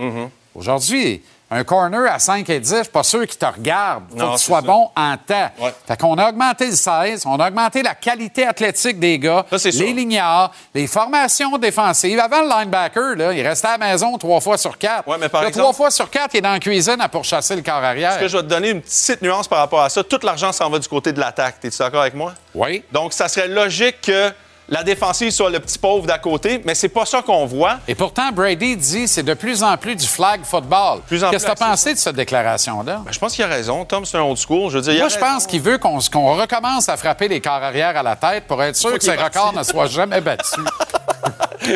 Aujourd'hui, 0.54 1.20
un 1.50 1.62
corner 1.62 2.10
à 2.12 2.18
5 2.18 2.48
et 2.50 2.58
10, 2.58 2.68
je 2.78 2.82
suis 2.82 2.90
pas 2.92 3.04
sûr 3.04 3.26
qu'il 3.26 3.38
te 3.38 3.46
regarde. 3.46 4.02
Faut 4.10 4.16
Non, 4.16 4.32
que 4.32 4.38
tu 4.38 4.44
sois 4.44 4.60
ça. 4.60 4.66
bon 4.66 4.90
en 4.96 5.16
temps. 5.16 5.50
Ouais. 5.60 5.72
Fait 5.86 5.96
qu'on 6.00 6.14
a 6.18 6.28
augmenté 6.28 6.66
le 6.66 6.72
16, 6.74 7.24
on 7.24 7.38
a 7.38 7.46
augmenté 7.48 7.82
la 7.82 7.94
qualité 7.94 8.44
athlétique 8.46 8.98
des 8.98 9.18
gars, 9.18 9.46
Ça, 9.56 9.68
les 9.70 9.92
lignards, 9.92 10.52
les 10.74 10.88
formations 10.88 11.56
défensives. 11.56 12.18
Avant 12.18 12.42
le 12.42 12.48
linebacker, 12.48 13.14
là, 13.16 13.32
il 13.32 13.46
restait 13.46 13.68
à 13.68 13.78
la 13.78 13.86
maison 13.92 14.18
trois 14.18 14.40
fois 14.40 14.58
sur 14.58 14.76
quatre. 14.76 15.06
Ouais, 15.08 15.16
mais 15.20 15.28
par 15.28 15.42
Là, 15.42 15.48
exemple- 15.48 15.62
Trois 15.62 15.72
fois 15.74 15.90
sur 15.92 16.10
quatre, 16.10 16.34
il 16.34 16.38
est 16.38 16.40
dans 16.42 16.52
la 16.52 16.58
cuisine 16.58 17.00
à 17.00 17.08
pourchasser 17.08 17.54
le 17.54 17.62
corps 17.62 17.74
arrière. 17.74 18.12
Est-ce 18.12 18.20
que 18.20 18.28
je 18.28 18.36
vais 18.38 18.42
te 18.42 18.48
donner 18.48 18.70
une 18.70 18.82
petite 18.82 19.22
nuance 19.22 19.46
par 19.46 19.58
rapport 19.60 19.82
à 19.82 19.88
ça? 19.88 20.02
Tout 20.02 20.18
l'argent 20.24 20.50
s'en 20.52 20.68
va 20.68 20.78
du 20.80 20.88
côté 20.88 21.12
de 21.12 21.20
l'attaque. 21.20 21.56
Es-tu 21.62 21.78
d'accord 21.78 22.00
avec 22.02 22.14
moi? 22.14 22.34
Oui. 22.54 22.82
Donc, 22.90 23.12
ça 23.12 23.28
serait 23.28 23.46
logique 23.48 24.00
que 24.02 24.32
la 24.68 24.82
défensive 24.82 25.30
soit 25.30 25.50
le 25.50 25.60
petit 25.60 25.78
pauvre 25.78 26.06
d'à 26.06 26.18
côté, 26.18 26.60
mais 26.64 26.74
c'est 26.74 26.88
pas 26.88 27.06
ça 27.06 27.22
qu'on 27.22 27.46
voit. 27.46 27.78
Et 27.86 27.94
pourtant, 27.94 28.30
Brady 28.32 28.76
dit 28.76 29.06
c'est 29.06 29.22
de 29.22 29.34
plus 29.34 29.62
en 29.62 29.76
plus 29.76 29.94
du 29.94 30.06
flag 30.06 30.42
football. 30.44 31.00
Qu'est-ce 31.08 31.30
que 31.30 31.36
tu 31.38 31.46
as 31.46 31.54
pensé 31.54 31.94
de 31.94 31.98
cette 31.98 32.16
déclaration-là? 32.16 33.02
Ben, 33.04 33.12
je 33.12 33.18
pense 33.18 33.34
qu'il 33.34 33.44
a 33.44 33.48
raison. 33.48 33.84
Tom, 33.84 34.04
c'est 34.04 34.18
un 34.18 34.22
old 34.22 34.38
school. 34.38 34.70
Je 34.70 34.78
veux 34.78 34.82
dire, 34.82 34.98
Moi, 34.98 35.08
je 35.08 35.18
pense 35.18 35.46
qu'il 35.46 35.60
veut 35.60 35.78
qu'on 35.78 35.98
qu'on 36.12 36.34
recommence 36.36 36.88
à 36.88 36.96
frapper 36.96 37.28
les 37.28 37.40
corps 37.40 37.52
arrière 37.52 37.96
à 37.96 38.02
la 38.02 38.16
tête 38.16 38.44
pour 38.46 38.62
être 38.62 38.76
sûr 38.76 38.98
que 38.98 39.06
est 39.06 39.16
records 39.22 39.52
ne 39.52 39.62
soient 39.62 39.86
jamais 39.86 40.20
battus. 40.22 40.64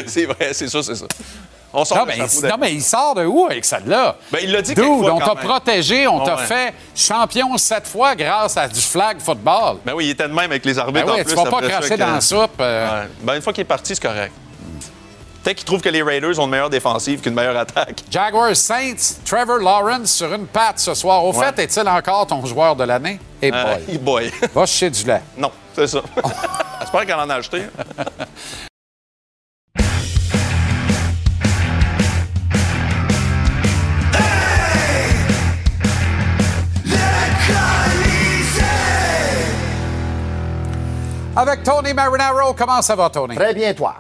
c'est 0.07 0.27
vrai, 0.27 0.51
c'est 0.53 0.69
ça, 0.69 0.83
c'est 0.83 0.97
ça. 0.97 1.07
On 1.73 1.85
sort 1.85 1.99
Non, 1.99 2.05
mais, 2.07 2.17
il- 2.17 2.49
non, 2.49 2.57
mais 2.59 2.73
il 2.75 2.83
sort 2.83 3.15
de 3.15 3.25
où 3.25 3.47
avec 3.47 3.65
celle-là? 3.65 4.17
Ben, 4.33 4.41
il 4.43 4.51
l'a 4.51 4.61
dit 4.61 4.75
Dude, 4.75 4.85
quelquefois, 4.85 5.15
on 5.15 5.19
t'a 5.21 5.35
protégé, 5.37 6.09
on 6.09 6.19
t'a 6.25 6.35
Ouais. 6.37 6.45
fait 6.47 6.75
champion 6.97 7.57
sept 7.59 7.87
fois 7.87 8.17
grâce 8.17 8.57
à 8.57 8.67
du 8.67 8.81
flag 8.81 9.21
football. 9.21 9.77
Ben 9.85 9.93
oui, 9.95 10.07
il 10.07 10.11
était 10.11 10.25
de 10.29 10.33
même 10.35 10.51
avec 10.51 10.65
les 10.65 10.79
arbitres 10.79 11.07
Ben 11.07 11.13
oui, 11.13 11.21
en 11.21 11.25
plus. 11.25 11.35
tu 11.35 11.37
vas 11.37 11.49
pas 11.51 11.63
cracher 11.69 11.97
dans 11.97 12.13
la 12.13 12.21
soupe. 12.21 12.51
euh. 12.61 13.03
Ouais. 13.03 13.09
Ben, 13.23 13.35
une 13.37 13.43
fois 13.43 13.53
qu'il 13.53 13.63
est 13.63 13.65
parti, 13.65 13.95
c'est 13.95 14.03
correct. 14.03 14.33
Peut-être 15.43 15.57
qu'il 15.57 15.65
trouve 15.65 15.81
que 15.81 15.89
les 15.89 16.03
Raiders 16.03 16.39
ont 16.39 16.45
une 16.45 16.51
meilleure 16.51 16.69
défensive 16.69 17.21
qu'une 17.23 17.33
meilleure 17.33 17.57
attaque. 17.57 18.03
Jaguars 18.11 18.55
Saints, 18.55 19.15
Trevor 19.25 19.57
Lawrence 19.59 20.11
sur 20.13 20.35
une 20.35 20.47
patte 20.47 20.81
ce 20.81 20.93
soir. 20.93 21.25
Au 21.25 21.33
Ouais. 21.33 21.47
fait, 21.47 21.61
est-il 21.63 21.89
encore 21.89 22.27
ton 22.27 22.45
joueur 22.45 22.77
de 22.77 22.85
l'année? 22.85 23.19
Et 23.41 23.51
Euh, 23.51 23.65
boy. 23.65 23.83
hey 23.89 23.99
boy. 23.99 24.33
Va 24.55 24.67
chier 24.67 24.91
du 24.91 25.03
lait. 25.05 25.23
non, 25.39 25.51
c'est 25.75 25.87
ça. 25.87 26.01
J'espère 26.81 27.07
qu'elle 27.07 27.15
en 27.15 27.31
a 27.31 27.37
acheté. 27.37 27.63
Avec 41.41 41.63
Tony 41.63 41.95
Marinaro, 41.95 42.53
comment 42.53 42.83
ça 42.83 42.95
va, 42.95 43.09
Tony? 43.09 43.35
Très 43.35 43.55
bien, 43.55 43.73
toi. 43.73 43.95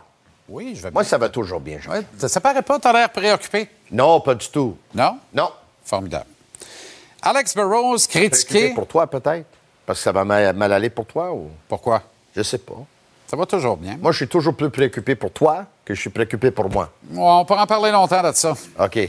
Oui, 0.46 0.74
je 0.76 0.82
vais 0.82 0.90
Moi, 0.90 1.04
ça 1.04 1.16
va 1.16 1.30
toujours 1.30 1.58
bien, 1.58 1.78
Jean. 1.80 1.92
Ouais, 1.92 2.02
ça, 2.18 2.28
ça 2.28 2.38
paraît 2.38 2.60
pas, 2.60 2.78
t'as 2.78 2.92
l'air 2.92 3.08
préoccupé? 3.08 3.66
Non, 3.90 4.20
pas 4.20 4.34
du 4.34 4.46
tout. 4.50 4.76
Non? 4.94 5.18
Non. 5.32 5.50
Formidable. 5.82 6.26
Alex 7.22 7.54
Burrows 7.54 7.96
critiqué. 8.06 8.74
pour 8.74 8.86
toi, 8.86 9.06
peut-être? 9.06 9.46
Parce 9.86 10.00
que 10.00 10.02
ça 10.02 10.12
va 10.12 10.22
mal, 10.22 10.54
mal 10.54 10.70
aller 10.70 10.90
pour 10.90 11.06
toi 11.06 11.32
ou... 11.32 11.48
Pourquoi? 11.66 12.02
Je 12.36 12.42
sais 12.42 12.58
pas. 12.58 12.74
Ça 13.26 13.38
va 13.38 13.46
toujours 13.46 13.78
bien. 13.78 13.96
Moi, 13.96 14.12
je 14.12 14.18
suis 14.18 14.28
toujours 14.28 14.54
plus 14.54 14.68
préoccupé 14.68 15.14
pour 15.14 15.32
toi 15.32 15.64
que 15.82 15.94
je 15.94 16.00
suis 16.00 16.10
préoccupé 16.10 16.50
pour 16.50 16.68
moi. 16.68 16.90
Ouais, 17.10 17.20
on 17.22 17.46
pourra 17.46 17.62
en 17.62 17.66
parler 17.66 17.90
longtemps 17.90 18.22
de 18.22 18.36
ça. 18.36 18.52
OK. 18.78 19.08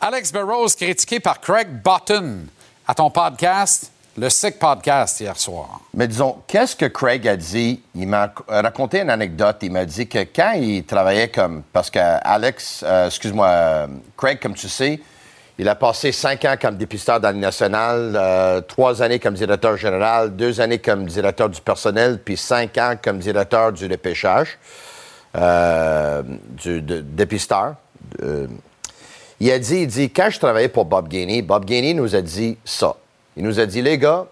Alex 0.00 0.32
Burrows 0.32 0.70
critiqué 0.76 1.20
par 1.20 1.40
Craig 1.40 1.68
Button 1.80 2.40
à 2.88 2.94
ton 2.94 3.08
podcast, 3.08 3.92
le 4.16 4.28
Sick 4.28 4.58
Podcast, 4.58 5.20
hier 5.20 5.36
soir. 5.38 5.80
Mais 5.94 6.06
disons, 6.06 6.36
qu'est-ce 6.46 6.76
que 6.76 6.86
Craig 6.86 7.26
a 7.26 7.36
dit? 7.36 7.80
Il 7.94 8.08
m'a 8.08 8.32
raconté 8.46 9.00
une 9.00 9.10
anecdote. 9.10 9.56
Il 9.62 9.72
m'a 9.72 9.84
dit 9.84 10.06
que 10.06 10.18
quand 10.18 10.52
il 10.52 10.84
travaillait 10.84 11.28
comme. 11.28 11.62
Parce 11.72 11.90
que 11.90 11.98
Alex, 11.98 12.84
euh, 12.86 13.06
excuse-moi, 13.06 13.46
euh, 13.46 13.86
Craig, 14.16 14.38
comme 14.40 14.54
tu 14.54 14.68
sais, 14.68 15.00
il 15.58 15.68
a 15.68 15.74
passé 15.74 16.12
cinq 16.12 16.44
ans 16.44 16.56
comme 16.60 16.76
dépisteur 16.76 17.20
dans 17.20 17.30
le 17.30 17.38
national, 17.38 18.12
euh, 18.14 18.60
trois 18.60 19.02
années 19.02 19.18
comme 19.18 19.34
directeur 19.34 19.76
général, 19.76 20.36
deux 20.36 20.60
années 20.60 20.78
comme 20.78 21.06
directeur 21.06 21.48
du 21.48 21.60
personnel, 21.60 22.20
puis 22.22 22.36
cinq 22.36 22.76
ans 22.78 22.94
comme 23.02 23.18
directeur 23.18 23.72
du 23.72 23.86
repêchage, 23.86 24.58
euh, 25.36 26.22
du 26.50 26.82
dépisteur. 26.82 27.76
Il 29.40 29.50
a 29.50 29.58
dit, 29.58 29.82
il 29.82 29.86
dit, 29.86 30.10
quand 30.10 30.28
je 30.30 30.38
travaillais 30.38 30.68
pour 30.68 30.84
Bob 30.84 31.08
Gainey, 31.08 31.42
Bob 31.42 31.64
Gainey 31.64 31.94
nous 31.94 32.14
a 32.14 32.20
dit 32.20 32.58
ça. 32.64 32.94
Il 33.36 33.44
nous 33.44 33.58
a 33.58 33.66
dit, 33.66 33.82
les 33.82 33.98
gars, 33.98 34.26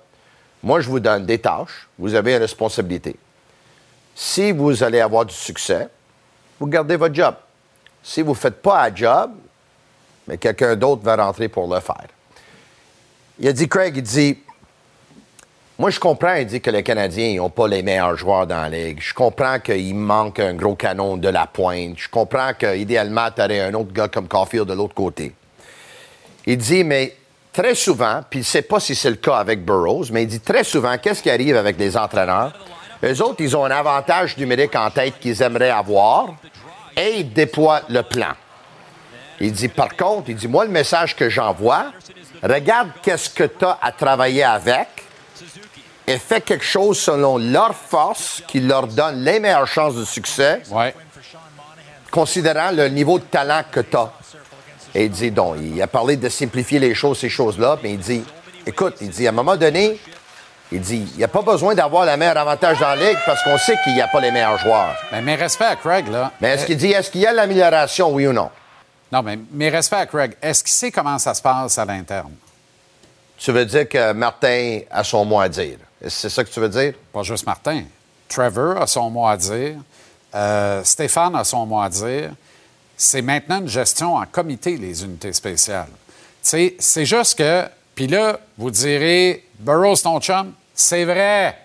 moi, 0.63 0.81
je 0.81 0.89
vous 0.89 1.01
donne 1.01 1.25
des 1.25 1.39
tâches, 1.39 1.89
vous 1.99 2.15
avez 2.15 2.35
une 2.35 2.43
responsabilité. 2.43 3.17
Si 4.15 4.53
vous 4.53 4.83
allez 4.83 5.01
avoir 5.01 5.25
du 5.25 5.35
succès, 5.35 5.89
vous 6.59 6.67
gardez 6.67 6.97
votre 6.97 7.15
job. 7.15 7.35
Si 8.03 8.23
vous 8.23 8.33
ne 8.33 8.37
faites 8.37 8.61
pas 8.61 8.85
un 8.85 8.95
job, 8.95 9.31
mais 10.27 10.37
quelqu'un 10.37 10.77
d'autre 10.77 11.03
va 11.03 11.17
rentrer 11.17 11.49
pour 11.49 11.73
le 11.73 11.81
faire. 11.81 12.09
Il 13.39 13.49
a 13.49 13.53
dit, 13.53 13.69
Craig, 13.69 13.97
il 13.97 14.03
dit, 14.03 14.39
moi, 15.79 15.89
je 15.89 15.99
comprends, 15.99 16.35
il 16.35 16.47
dit 16.47 16.61
que 16.61 16.71
les 16.71 16.83
Canadiens 16.83 17.35
n'ont 17.37 17.49
pas 17.49 17.67
les 17.67 17.83
meilleurs 17.83 18.15
joueurs 18.15 18.47
dans 18.47 18.61
la 18.61 18.69
ligue. 18.69 19.01
Je 19.01 19.15
comprends 19.15 19.59
qu'il 19.61 19.95
manque 19.95 20.39
un 20.39 20.53
gros 20.53 20.75
canon 20.75 21.17
de 21.17 21.29
la 21.31 21.47
pointe. 21.47 21.95
Je 21.97 22.09
comprends 22.11 22.53
qu'idéalement, 22.53 23.31
tu 23.35 23.41
aurais 23.41 23.61
un 23.61 23.73
autre 23.73 23.91
gars 23.91 24.09
comme 24.09 24.29
Caulfield 24.29 24.69
de 24.69 24.75
l'autre 24.75 24.95
côté. 24.95 25.33
Il 26.45 26.59
dit, 26.59 26.85
mais 26.85 27.17
très 27.53 27.75
souvent, 27.75 28.21
puis 28.29 28.41
il 28.41 28.43
ne 28.43 28.47
sait 28.47 28.63
pas 28.63 28.81
si 28.81 28.95
c'est 28.95 29.11
le 29.11 29.17
cas 29.17 29.37
avec 29.37 29.65
Burroughs, 29.65 30.07
mais 30.13 30.23
il 30.23 30.27
dit 30.29 30.41
très 30.41 30.65
souvent, 30.65 30.97
qu'est-ce 30.99 31.23
qui 31.23 31.31
arrive 31.31 31.57
avec 31.57 31.79
les 31.79 31.97
entraîneurs? 31.97 32.53
Eux 33.03 33.23
autres, 33.23 33.37
ils 33.41 33.57
ont 33.57 33.65
un 33.65 33.71
avantage 33.71 34.37
numérique 34.37 34.77
en 34.77 34.91
tête 34.91 35.19
qu'ils 35.19 35.41
aimeraient 35.43 35.71
avoir 35.71 36.35
et 36.97 37.21
ils 37.21 37.33
déploient 37.33 37.83
le 37.89 38.03
plan. 38.03 38.33
Il 39.41 39.53
dit, 39.53 39.69
par 39.69 39.97
contre, 39.97 40.29
il 40.29 40.37
dit, 40.37 40.49
moi, 40.49 40.65
le 40.67 40.71
message 40.71 41.17
que 41.17 41.31
j'envoie, 41.31 41.87
regarde 42.43 42.91
qu'est-ce 43.03 43.31
que 43.31 43.45
tu 43.45 43.65
as 43.65 43.79
à 43.81 43.91
travailler 43.91 44.45
avec 44.45 44.89
et 46.07 46.19
fais 46.19 46.41
quelque 46.43 46.65
chose 46.65 46.99
selon 46.99 47.39
leur 47.39 47.75
force 47.75 48.43
qui 48.47 48.61
leur 48.61 48.87
donne 48.87 49.23
les 49.25 49.41
meilleures 49.41 49.67
chances 49.67 49.95
de 49.95 50.05
succès, 50.05 50.61
Ouais. 50.71 50.95
considérant 52.11 52.71
le 52.73 52.89
niveau 52.89 53.19
de 53.19 53.25
talent 53.25 53.63
que 53.71 53.81
tu 53.81 53.97
as. 53.97 54.13
Et 54.95 55.05
il 55.05 55.11
dit, 55.11 55.31
donc, 55.31 55.57
il 55.61 55.81
a 55.81 55.87
parlé 55.87 56.17
de 56.17 56.29
simplifier 56.29 56.79
les 56.79 56.95
choses, 56.95 57.19
ces 57.19 57.29
choses-là, 57.29 57.79
mais 57.83 57.93
il 57.93 57.99
dit, 57.99 58.25
écoute, 58.67 58.97
il 59.01 59.11
dit, 59.11 59.27
à 59.27 59.31
un 59.31 59.33
moment 59.33 59.57
donné, 59.57 59.99
il 60.73 60.81
dit, 60.81 61.09
il 61.13 61.19
n'y 61.19 61.25
a 61.25 61.29
pas 61.29 61.43
besoin 61.43 61.75
d'avoir 61.75 62.07
le 62.07 62.17
meilleur 62.17 62.39
avantage 62.39 62.79
dans 62.79 62.89
la 62.89 62.97
ligue 62.97 63.19
parce 63.27 63.43
qu'on 63.43 63.59
sait 63.59 63.77
qu'il 63.83 63.95
n'y 63.95 64.01
a 64.01 64.09
pas 64.09 64.21
les 64.21 64.31
meilleurs 64.31 64.59
joueurs. 64.59 64.97
Mais 65.11 65.21
mes 65.23 65.35
respects 65.35 65.63
à 65.63 65.77
Craig, 65.77 66.09
là. 66.09 66.33
Mais 66.41 66.51
est-ce 66.51 66.67
qu'il 66.67 66.77
dit, 66.77 66.93
est-ce 66.93 67.11
qu'il 67.11 67.21
y 67.23 67.27
a 67.27 67.33
l'amélioration, 67.33 68.13
oui 68.13 68.27
ou 68.27 68.33
non? 68.33 68.51
Non, 69.13 69.23
mais 69.23 69.39
mes 69.51 69.69
respects 69.69 69.95
à 69.95 70.07
Craig, 70.07 70.37
est-ce 70.41 70.63
qu'il 70.63 70.73
sait 70.73 70.93
comment 70.93 71.19
ça 71.19 71.35
se 71.35 71.43
passe 71.43 71.77
à 71.79 71.85
l'interne? 71.85 72.33
Tu 73.37 73.51
veux 73.51 73.65
dire 73.65 73.89
que 73.89 74.13
Martin 74.13 74.81
a 74.91 75.03
son 75.03 75.25
mot 75.25 75.41
à 75.41 75.49
dire? 75.49 75.79
C'est 76.07 76.29
ça 76.29 76.45
que 76.45 76.51
tu 76.51 76.61
veux 76.61 76.69
dire? 76.69 76.95
Pas 77.13 77.23
juste 77.23 77.47
Martin. 77.47 77.83
Trevor 78.29 78.81
a 78.81 78.87
son 78.87 79.11
mot 79.11 79.27
à 79.27 79.37
dire. 79.37 79.75
Euh, 80.35 80.85
Stéphane 80.85 81.35
a 81.35 81.43
son 81.43 81.67
mot 81.67 81.81
à 81.81 81.89
dire. 81.89 82.31
C'est 83.03 83.23
maintenant 83.23 83.63
une 83.63 83.69
gestion 83.69 84.17
en 84.17 84.27
comité, 84.27 84.77
les 84.77 85.03
unités 85.03 85.33
spéciales. 85.33 85.89
C'est 86.43 86.77
juste 87.07 87.39
que. 87.39 87.65
Puis 87.95 88.07
là, 88.07 88.39
vous 88.59 88.71
direz, 88.71 89.43
Burroughs, 89.59 90.03
ton 90.03 90.21
chum, 90.21 90.53
c'est 90.75 91.07
vrai. 91.07 91.57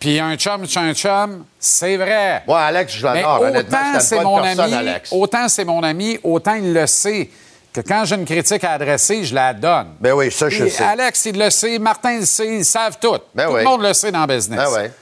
Puis 0.00 0.18
un 0.18 0.34
chum, 0.36 0.66
c'est 0.66 0.80
un 0.80 0.94
chum, 0.94 1.44
c'est 1.60 1.96
vrai. 1.96 2.42
Moi, 2.48 2.60
Alex, 2.60 2.92
je 2.92 3.04
l'adore. 3.04 3.40
Autant 3.40 4.00
c'est 4.00 4.20
mon 4.20 4.42
personne, 4.42 4.60
ami, 4.60 4.74
Alex. 4.74 5.12
autant 5.12 5.48
c'est 5.48 5.64
mon 5.64 5.80
ami, 5.84 6.18
autant 6.24 6.54
il 6.54 6.72
le 6.72 6.88
sait 6.88 7.30
que 7.72 7.80
quand 7.80 8.04
j'ai 8.04 8.16
une 8.16 8.24
critique 8.24 8.64
à 8.64 8.72
adresser, 8.72 9.24
je 9.24 9.36
la 9.36 9.54
donne. 9.54 9.94
Ben 10.00 10.12
oui, 10.12 10.32
ça, 10.32 10.48
je 10.48 10.64
Et 10.64 10.70
sais. 10.70 10.82
Alex, 10.82 11.24
il 11.26 11.38
le 11.38 11.50
sait, 11.50 11.78
Martin 11.78 12.18
le 12.18 12.26
sait, 12.26 12.56
ils 12.56 12.64
savent 12.64 12.98
tout. 13.00 13.16
Ben 13.32 13.46
tout 13.46 13.52
oui. 13.52 13.58
le 13.60 13.64
monde 13.64 13.82
le 13.82 13.92
sait 13.94 14.10
dans 14.10 14.26
le 14.26 14.34
business. 14.34 14.58
Ben 14.58 14.72
ouais. 14.72 14.92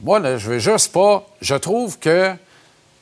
Moi, 0.00 0.20
là, 0.20 0.38
je 0.38 0.48
veux 0.48 0.58
juste 0.60 0.92
pas. 0.92 1.26
Je 1.40 1.56
trouve 1.56 1.98
que. 1.98 2.32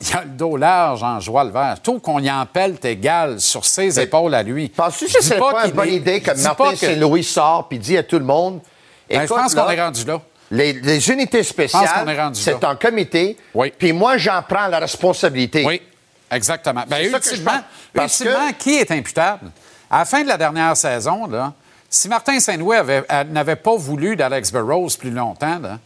Il 0.01 0.15
a 0.15 0.21
le 0.23 0.29
dos 0.29 0.55
large 0.55 1.03
en 1.03 1.19
joie 1.19 1.43
le 1.43 1.51
vert. 1.51 1.77
Tout 1.83 1.99
qu'on 1.99 2.19
y 2.19 2.31
en 2.31 2.45
pèle 2.45 2.77
égal 2.83 3.39
sur 3.41 3.65
ses 3.65 3.99
épaules 3.99 4.33
à 4.33 4.43
lui. 4.43 4.69
Penses-tu 4.69 5.09
Je 5.09 5.13
que 5.17 5.23
c'est 5.23 5.37
pas, 5.37 5.51
une 5.51 5.65
qu'il 5.65 5.73
bonne 5.73 5.89
idée 5.89 6.21
que 6.21 6.35
je 6.35 6.41
Martin 6.41 6.63
pas 6.63 6.71
que- 6.71 6.77
Saint-Louis 6.77 7.23
sort 7.23 7.67
puis 7.67 7.79
dit 7.79 7.97
à 7.97 8.03
tout 8.03 8.17
le 8.17 8.23
monde 8.25 8.61
Ben, 9.09 9.19
je 9.19 9.25
écoute, 9.25 9.37
pense 9.37 9.53
là, 9.55 9.63
qu'on 9.63 9.69
est 9.71 9.81
rendu 9.81 10.05
là. 10.05 10.21
Les, 10.51 10.73
les 10.73 11.11
unités 11.11 11.43
Je 11.43 11.53
pense 11.53 11.71
spéciales, 11.71 12.31
c'est 12.33 12.63
un 12.63 12.75
comité, 12.75 13.37
puis 13.77 13.91
moi, 13.93 14.17
j'en 14.17 14.41
prends 14.41 14.67
la 14.67 14.79
responsabilité. 14.79 15.63
Oui, 15.65 15.81
exactement. 16.31 16.83
Ben, 16.87 16.97
que 16.97 17.09
je 17.09 17.15
ultimement, 17.15 17.51
pense. 17.51 17.61
Parce 17.93 18.19
ultimement, 18.21 18.53
qui 18.57 18.75
est 18.77 18.89
imputable? 18.91 19.51
À 19.91 19.99
la 19.99 20.05
fin 20.05 20.23
de 20.23 20.27
la 20.27 20.37
dernière 20.37 20.75
saison, 20.77 21.27
là, 21.27 21.53
si 21.89 22.07
Martin 22.07 22.39
Saint-Louis 22.39 22.77
euh, 22.77 23.01
n'avait 23.25 23.57
pas 23.57 23.75
voulu 23.75 24.15
d'Alex 24.15 24.51
Burrows 24.51 24.89
plus 24.97 25.11
longtemps, 25.11 25.59
là, 25.59 25.77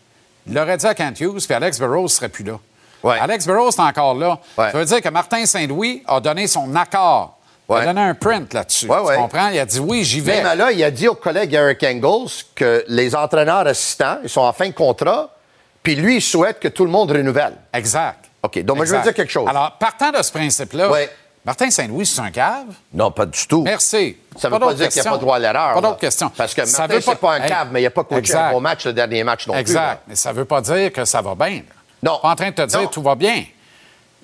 il 0.47 0.53
l'aurait 0.53 0.77
dit 0.77 0.85
à 0.85 0.93
Kent 0.93 1.19
Hughes, 1.19 1.43
puis 1.45 1.53
Alex 1.53 1.79
Burrows 1.79 2.07
serait 2.09 2.29
plus 2.29 2.43
là. 2.43 2.59
Alex 3.03 3.45
Burrows 3.45 3.69
est 3.69 3.79
encore 3.79 4.15
là. 4.15 4.39
Ouais. 4.57 4.71
Ça 4.71 4.77
veut 4.77 4.85
dire 4.85 5.01
que 5.01 5.09
Martin 5.09 5.45
Saint-Louis 5.45 6.03
a 6.07 6.19
donné 6.19 6.47
son 6.47 6.73
accord. 6.75 7.37
Il 7.69 7.75
a 7.75 7.85
donné 7.85 8.01
un 8.01 8.13
print 8.13 8.53
là-dessus. 8.53 8.87
Tu 8.87 9.15
comprends? 9.15 9.47
Il 9.49 9.59
a 9.59 9.65
dit 9.65 9.79
oui, 9.79 10.03
j'y 10.03 10.19
vais. 10.19 10.43
Même 10.43 10.57
là, 10.57 10.71
il 10.71 10.83
a 10.83 10.91
dit 10.91 11.07
au 11.07 11.15
collègue 11.15 11.53
Eric 11.53 11.83
Engels 11.83 12.43
que 12.55 12.83
les 12.87 13.15
entraîneurs 13.15 13.65
assistants, 13.67 14.17
ils 14.23 14.29
sont 14.29 14.41
en 14.41 14.53
fin 14.53 14.67
de 14.67 14.73
contrat, 14.73 15.29
puis 15.81 15.95
lui, 15.95 16.17
il 16.17 16.21
souhaite 16.21 16.59
que 16.59 16.67
tout 16.67 16.85
le 16.85 16.91
monde 16.91 17.11
renouvelle. 17.11 17.55
Exact. 17.73 18.25
OK, 18.43 18.59
donc 18.63 18.77
moi, 18.77 18.85
je 18.85 18.91
veux 18.91 18.97
Exact. 18.97 19.09
dire 19.11 19.15
quelque 19.15 19.31
chose. 19.31 19.47
Alors, 19.49 19.71
partant 19.79 20.11
de 20.11 20.21
ce 20.21 20.31
principe-là. 20.31 20.89
Martin 21.45 21.69
Saint-Louis, 21.69 22.05
c'est 22.05 22.21
un 22.21 22.31
cave? 22.31 22.67
Non, 22.93 23.11
pas 23.11 23.25
du 23.25 23.47
tout. 23.47 23.63
Merci. 23.63 24.15
Ça 24.37 24.47
ne 24.49 24.53
veut 24.53 24.59
pas, 24.61 24.73
dire 24.75 24.87
qu'il 24.87 25.01
n'y 25.01 25.07
a 25.07 25.11
pas 25.11 25.17
droit 25.17 25.35
à 25.35 25.39
l'erreur. 25.39 25.73
Pas 25.73 25.81
d'autres 25.81 25.99
questions. 25.99 26.31
Parce 26.37 26.53
que 26.53 26.63
Ça 26.65 26.79
Martin, 26.79 26.95
veut 26.95 27.01
c'est 27.01 27.15
pas 27.15 27.33
un 27.33 27.41
Hey, 27.41 27.49
cave, 27.49 27.67
mais 27.69 27.81
il 27.81 27.83
n'a 27.83 27.89
pas 27.89 28.03
coaché 28.05 28.19
exact. 28.19 28.39
un 28.39 28.51
bon 28.51 28.61
match 28.61 28.85
le 28.85 28.93
dernier 28.93 29.23
match 29.25 29.45
non 29.47 29.53
plus. 29.53 29.59
Exact. 29.59 30.03
Mais 30.07 30.15
ça 30.15 30.31
ne 30.31 30.37
veut 30.37 30.45
pas 30.45 30.61
dire 30.61 30.93
que 30.93 31.03
ça 31.03 31.21
va 31.21 31.35
bien. 31.35 31.61
Non. 32.03 32.19
Pas 32.21 32.29
en 32.29 32.35
train 32.35 32.49
de 32.51 32.55
te 32.55 32.65
dire 32.65 32.81
Non. 32.81 32.87
tout 32.87 33.01
va 33.01 33.15
bien. 33.15 33.43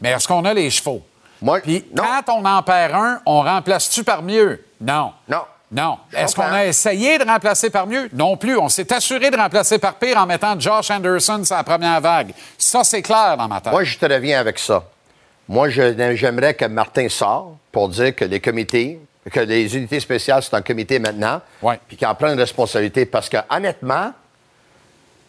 Mais 0.02 0.10
est-ce 0.12 0.28
qu'on 0.28 0.46
a 0.46 0.54
les 0.54 0.70
chevaux? 0.70 1.02
Moi, 1.42 1.62
Puis 1.62 1.86
quand 1.96 2.24
on 2.28 2.46
en 2.46 2.62
perd 2.62 2.94
un, 2.94 3.22
on 3.26 3.42
remplace-tu 3.42 4.04
par 4.04 4.22
mieux? 4.22 4.64
Non. 4.82 5.14
Non. 5.28 5.42
Non. 5.72 6.00
Est-ce 6.12 6.36
qu'on 6.36 6.42
a 6.42 6.66
essayé 6.66 7.18
de 7.18 7.24
remplacer 7.26 7.70
par 7.70 7.86
mieux? 7.88 8.10
Non 8.14 8.36
plus. 8.38 8.58
On 8.58 8.70
s'est 8.70 8.92
assuré 8.92 9.30
de 9.30 9.38
remplacer 9.38 9.78
par 9.78 9.96
pire 9.96 10.18
en 10.18 10.26
mettant 10.26 10.60
Josh 10.60 10.90
Anderson 10.90 11.42
sur 11.46 11.56
la 11.56 11.64
première 11.64 12.02
vague. 12.02 12.34
Ça, 12.58 12.84
c'est 12.84 13.02
clair 13.02 13.38
dans 13.38 13.48
ma 13.48 13.62
tête. 13.62 13.72
Moi, 13.72 13.84
je 13.84 13.98
te 13.98 14.06
reviens 14.06 14.40
avec 14.40 14.58
ça. 14.60 14.84
Moi, 15.48 15.70
j'aimerais 15.70 16.54
que 16.56 16.66
Martin 16.66 17.08
sorte 17.10 17.54
pour 17.72 17.88
dire 17.90 18.16
que 18.16 18.26
les 18.26 18.40
comités, 18.40 19.00
que 19.32 19.40
les 19.42 19.76
unités 19.78 20.00
spéciales, 20.00 20.42
c'est 20.44 20.56
un 20.56 20.62
comité 20.62 20.98
maintenant, 21.00 21.40
puis 21.88 21.96
qu'il 21.98 22.08
en 22.08 22.16
prenne 22.16 22.34
une 22.34 22.40
responsabilité. 22.40 23.06
Parce 23.06 23.30
que, 23.30 23.38
honnêtement, 23.50 24.12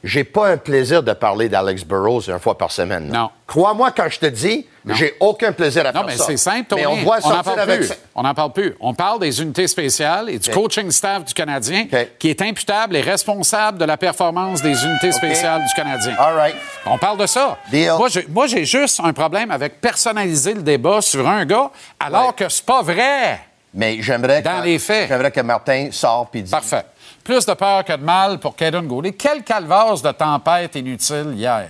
j'ai 0.02 0.24
pas 0.24 0.48
un 0.48 0.56
plaisir 0.56 1.02
de 1.02 1.12
parler 1.12 1.48
d'Alex 1.48 1.84
Burrows 1.84 2.22
une 2.28 2.38
fois 2.38 2.56
par 2.56 2.70
semaine. 2.72 3.08
Non. 3.12 3.30
Crois-moi 3.46 3.90
quand 3.94 4.08
je 4.08 4.18
te 4.18 4.26
dis, 4.26 4.66
j'ai 4.86 5.14
aucun 5.20 5.52
plaisir 5.52 5.84
à 5.84 5.92
Non, 5.92 6.00
faire 6.00 6.06
mais 6.06 6.16
ça. 6.16 6.24
c'est 6.26 6.36
simple. 6.36 6.74
Mais 6.76 6.86
on 6.86 7.02
doit 7.02 7.16
n'en 7.16 7.22
sortir 7.22 7.42
parle 7.42 7.60
avec 7.60 7.80
plus. 7.80 7.92
On 8.14 8.22
n'en 8.22 8.32
parle 8.34 8.52
plus. 8.52 8.76
On 8.80 8.94
parle 8.94 9.20
des 9.20 9.42
unités 9.42 9.66
spéciales 9.66 10.30
et 10.30 10.38
du 10.38 10.48
coaching 10.50 10.90
staff 10.90 11.24
du 11.24 11.34
Canadien 11.34 11.86
qui 12.18 12.30
est 12.30 12.40
imputable 12.42 12.96
et 12.96 13.00
responsable 13.00 13.78
de 13.78 13.84
la 13.84 13.96
performance 13.96 14.62
des 14.62 14.82
unités 14.84 15.12
spéciales 15.12 15.64
du 15.66 15.74
Canadien. 15.74 16.14
All 16.18 16.34
right. 16.34 16.54
On 16.86 16.96
parle 16.96 17.18
de 17.18 17.26
ça. 17.26 17.58
Deal. 17.70 17.92
Moi, 18.28 18.46
j'ai- 18.46 18.64
juste 18.64 19.00
un 19.04 19.12
problème 19.12 19.50
avec 19.50 19.80
personnaliser 19.80 20.54
le 20.54 20.62
débat 20.62 21.00
sur 21.02 21.28
un 21.28 21.44
gars 21.44 21.70
alors 21.98 22.34
que 22.34 22.48
c'est 22.48 22.64
pas 22.64 22.82
vrai. 22.82 23.40
Mais 23.74 23.98
j'aimerais 24.00 24.42
que, 24.42 24.64
les 24.64 24.78
faits. 24.78 25.08
J'aimerais 25.08 25.30
que 25.30 25.40
Martin 25.42 25.88
sorte 25.92 26.30
puis 26.32 26.42
dise. 26.42 26.50
Parfait. 26.50 26.84
Plus 27.30 27.46
de 27.46 27.54
peur 27.54 27.84
que 27.84 27.92
de 27.92 28.02
mal 28.02 28.40
pour 28.40 28.56
Caden 28.56 28.88
Goulet. 28.88 29.12
Quel 29.12 29.44
calvaire 29.44 29.94
de 29.94 30.10
tempête 30.10 30.74
inutile 30.74 31.32
hier. 31.36 31.68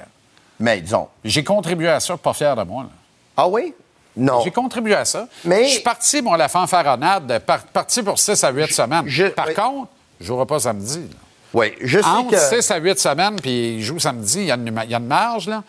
Mais 0.58 0.80
disons. 0.80 1.06
J'ai 1.22 1.44
contribué 1.44 1.90
à 1.90 2.00
ça, 2.00 2.16
pas 2.16 2.32
fier 2.32 2.56
de 2.56 2.62
moi. 2.62 2.84
là. 2.84 2.88
Ah 3.36 3.46
oui? 3.46 3.74
Non. 4.16 4.40
J'ai 4.42 4.52
contribué 4.52 4.94
à 4.94 5.04
ça. 5.04 5.28
Mais- 5.44 5.64
Je 5.66 5.72
suis 5.72 5.82
parti, 5.82 6.22
moi, 6.22 6.38
la 6.38 6.48
fanfaronnade, 6.48 7.40
par- 7.40 7.64
parti 7.64 8.02
pour 8.02 8.18
6 8.18 8.42
à 8.42 8.50
8 8.50 8.72
semaines. 8.72 9.04
Par 9.36 9.52
contre, 9.52 9.88
je 10.18 10.24
ne 10.24 10.26
jouerai 10.28 10.46
pas 10.46 10.60
samedi. 10.60 11.00
là. 11.00 11.16
Oui, 11.52 11.74
je 11.82 11.98
sais 11.98 12.06
Entre 12.06 12.30
que. 12.30 12.38
6 12.62 12.70
à 12.70 12.78
8 12.78 12.98
semaines, 12.98 13.36
puis 13.38 13.74
il 13.74 13.82
joue 13.82 13.98
samedi, 13.98 14.38
il 14.38 14.44
y 14.46 14.50
a 14.50 14.54
une, 14.54 14.80
il 14.84 14.90
y 14.90 14.94
a 14.94 14.98
une 14.98 15.06
marge. 15.06 15.46
là. 15.46 15.62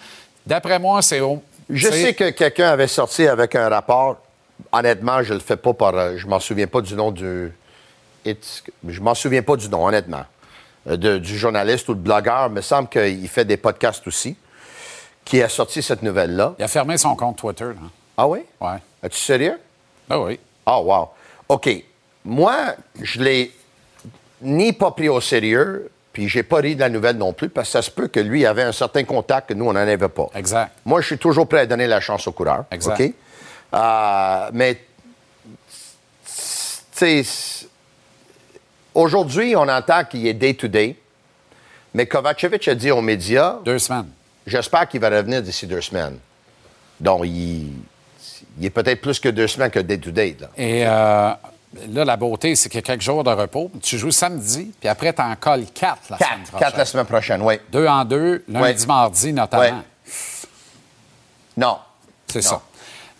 D'après 0.47 0.79
moi, 0.79 1.01
c'est 1.01 1.19
au. 1.19 1.43
Je 1.69 1.89
sais 1.89 2.13
que 2.13 2.29
quelqu'un 2.29 2.69
avait 2.69 2.87
sorti 2.87 3.27
avec 3.27 3.55
un 3.55 3.67
rapport. 3.67 4.15
Honnêtement, 4.71 5.21
je 5.21 5.33
le 5.33 5.41
fais 5.41 5.57
pas 5.57 5.73
par. 5.73 5.93
euh, 5.95 6.15
Je 6.15 6.27
m'en 6.27 6.39
souviens 6.39 6.67
pas 6.67 6.79
du 6.79 6.95
nom 6.95 7.11
du. 7.11 7.51
It's- 8.25 8.63
Je 8.87 8.99
m'en 9.01 9.15
souviens 9.15 9.41
pas 9.41 9.55
du 9.55 9.67
nom, 9.69 9.87
honnêtement. 9.87 10.23
Euh, 10.87 10.97
de- 10.97 11.17
du 11.17 11.37
journaliste 11.37 11.87
ou 11.89 11.93
de 11.93 11.99
blogueur. 11.99 12.47
Il 12.47 12.53
me 12.53 12.61
semble 12.61 12.89
qu'il 12.89 13.27
fait 13.27 13.45
des 13.45 13.57
podcasts 13.57 14.05
aussi. 14.07 14.35
Qui 15.23 15.41
a 15.43 15.49
sorti 15.49 15.83
cette 15.83 16.01
nouvelle-là. 16.01 16.55
Il 16.57 16.63
a 16.63 16.67
fermé 16.67 16.97
son 16.97 17.15
compte 17.15 17.37
Twitter. 17.37 17.65
Là. 17.65 17.73
Ah 18.17 18.27
oui? 18.27 18.39
Ouais. 18.59 18.77
Es-tu 19.03 19.19
sérieux? 19.19 19.59
Ah 20.09 20.19
oui. 20.19 20.39
Ah, 20.65 20.81
wow. 20.81 21.09
OK. 21.47 21.69
Moi, 22.25 22.55
je 23.01 23.21
l'ai 23.21 23.51
ni 24.41 24.73
pas 24.73 24.91
pris 24.91 25.09
au 25.09 25.21
sérieux, 25.21 25.91
puis 26.11 26.27
j'ai 26.27 26.41
pas 26.43 26.57
ri 26.57 26.75
de 26.75 26.79
la 26.79 26.89
nouvelle 26.89 27.17
non 27.17 27.33
plus, 27.33 27.49
parce 27.49 27.67
que 27.67 27.71
ça 27.73 27.81
se 27.83 27.91
peut 27.91 28.07
que 28.07 28.19
lui 28.19 28.45
avait 28.45 28.63
un 28.63 28.71
certain 28.71 29.03
contact 29.03 29.49
que 29.49 29.53
nous, 29.53 29.65
on 29.65 29.73
n'en 29.73 29.79
avait 29.79 30.09
pas. 30.09 30.27
Exact. 30.35 30.71
Moi, 30.85 31.01
je 31.01 31.05
suis 31.07 31.17
toujours 31.19 31.47
prêt 31.47 31.59
à 31.61 31.65
donner 31.67 31.87
la 31.87 31.99
chance 32.01 32.27
au 32.27 32.31
coureur. 32.31 32.65
Exact. 32.71 32.99
OK? 32.99 33.13
Euh, 33.73 34.49
mais, 34.53 34.75
tu 34.75 34.81
sais, 37.23 37.60
aujourd'hui, 38.93 39.55
on 39.55 39.67
entend 39.67 40.03
qu'il 40.05 40.25
est 40.27 40.33
day-to-day, 40.33 40.95
mais 41.93 42.05
Kovacevic 42.05 42.67
a 42.67 42.75
dit 42.75 42.91
aux 42.91 43.01
médias. 43.01 43.57
Deux 43.65 43.79
semaines. 43.79 44.09
J'espère 44.47 44.87
qu'il 44.87 45.01
va 45.01 45.09
revenir 45.09 45.41
d'ici 45.41 45.67
deux 45.67 45.81
semaines. 45.81 46.17
Donc, 46.99 47.21
il, 47.25 47.73
il 48.59 48.65
est 48.65 48.69
peut-être 48.69 49.01
plus 49.01 49.19
que 49.19 49.29
deux 49.29 49.47
semaines 49.47 49.71
que 49.71 49.79
day-to-day. 49.79 50.37
Et 50.57 50.85
euh, 50.85 51.31
là, 51.89 52.05
la 52.05 52.17
beauté, 52.17 52.55
c'est 52.55 52.69
qu'il 52.69 52.77
y 52.77 52.83
a 52.83 52.83
quelques 52.83 53.01
jours 53.01 53.23
de 53.23 53.31
repos. 53.31 53.71
Tu 53.81 53.97
joues 53.97 54.11
samedi, 54.11 54.71
puis 54.79 54.89
après, 54.89 55.13
tu 55.13 55.21
en 55.21 55.35
colles 55.35 55.65
quatre 55.73 56.09
la 56.09 56.17
semaine 56.17 56.41
prochaine. 56.43 56.59
Quatre 56.59 56.77
la 56.77 56.85
semaine 56.85 57.05
prochaine, 57.05 57.41
oui. 57.41 57.55
Deux 57.71 57.87
en 57.87 58.05
deux, 58.05 58.43
lundi, 58.47 58.87
mardi 58.87 59.33
notamment. 59.33 59.83
Non. 61.57 61.77
C'est 62.27 62.41
ça. 62.41 62.61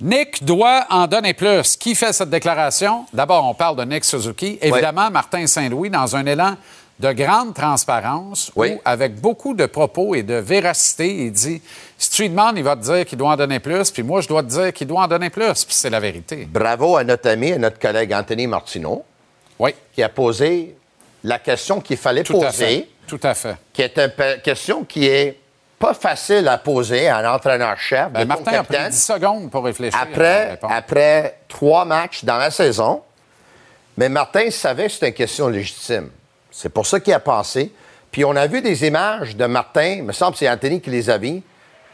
Nick 0.02 0.44
doit 0.44 0.86
en 0.90 1.08
donner 1.08 1.34
plus. 1.34 1.76
Qui 1.78 1.96
fait 1.96 2.12
cette 2.14 2.30
déclaration? 2.30 3.06
D'abord, 3.14 3.46
on 3.48 3.54
parle 3.54 3.76
de 3.76 3.84
Nick 3.84 4.04
Suzuki. 4.04 4.58
Évidemment, 4.62 5.10
Martin 5.12 5.46
Saint-Louis, 5.48 5.90
dans 5.90 6.16
un 6.16 6.26
élan 6.26 6.56
de 7.00 7.12
grande 7.14 7.54
transparence, 7.56 8.52
Oui. 8.56 8.74
où, 8.74 8.82
avec 8.86 9.16
beaucoup 9.20 9.54
de 9.56 9.66
propos 9.66 10.14
et 10.14 10.22
de 10.24 10.36
véracité, 10.36 11.26
il 11.26 11.32
dit 11.32 11.62
si 11.98 12.10
tu 12.12 12.22
lui 12.24 12.30
demandes, 12.30 12.58
il 12.58 12.64
va 12.64 12.76
te 12.76 12.82
dire 12.84 13.06
qu'il 13.06 13.18
doit 13.18 13.32
en 13.32 13.36
donner 13.36 13.60
plus, 13.60 13.90
puis 13.90 14.04
moi, 14.04 14.22
je 14.22 14.28
dois 14.28 14.44
te 14.44 14.50
dire 14.50 14.72
qu'il 14.74 14.86
doit 14.88 15.02
en 15.02 15.08
donner 15.08 15.30
plus, 15.32 15.66
puis 15.66 15.74
c'est 15.74 15.90
la 15.90 16.00
vérité. 16.00 16.48
Bravo 16.52 16.98
à 16.98 17.04
notre 17.04 17.28
ami, 17.30 17.54
à 17.54 17.58
notre 17.58 17.80
collègue 17.80 18.14
Anthony 18.14 18.46
Martineau, 18.46 19.04
Oui. 19.58 19.72
qui 19.96 20.04
a 20.04 20.10
posé 20.10 20.76
la 21.24 21.40
question 21.40 21.82
qu'il 21.82 21.98
fallait 21.98 22.22
Tout 22.24 22.38
à 22.42 22.48
poser, 22.48 22.66
fait. 22.66 22.88
Tout 23.08 23.20
à 23.24 23.34
fait. 23.34 23.56
qui 23.74 23.82
est 23.82 23.98
une 23.98 24.42
question 24.44 24.84
qui 24.84 25.08
est 25.08 25.40
pas 25.82 25.94
facile 25.94 26.48
à 26.48 26.58
poser 26.58 27.10
à 27.10 27.18
un 27.18 27.34
entraîneur-chef. 27.36 28.10
Ben, 28.12 28.26
Martin 28.26 28.44
a 28.54 28.64
pris 28.64 28.76
capitaine. 28.76 28.92
10 28.92 29.04
secondes 29.04 29.52
pour 29.52 29.66
réfléchir. 29.66 30.00
Après, 30.02 30.58
après 30.70 31.40
trois 31.50 31.84
matchs 31.84 32.24
dans 32.24 32.38
la 32.38 32.52
saison, 32.52 33.02
mais 33.98 34.08
Martin 34.08 34.50
savait 34.52 34.86
que 34.86 34.94
c'était 34.94 35.10
une 35.10 35.14
question 35.14 35.48
légitime. 35.50 36.10
C'est 36.50 36.70
pour 36.70 36.86
ça 36.86 37.00
qu'il 37.00 37.14
a 37.14 37.20
pensé. 37.20 37.74
Puis 38.12 38.24
on 38.26 38.36
a 38.36 38.48
vu 38.48 38.62
des 38.62 38.86
images 38.86 39.36
de 39.36 39.46
Martin, 39.46 39.96
il 39.98 40.04
me 40.04 40.12
semble 40.12 40.34
que 40.34 40.40
c'est 40.40 40.50
Anthony 40.50 40.82
qui 40.82 40.90
les 40.90 41.10
a 41.10 41.18
vues, 41.18 41.42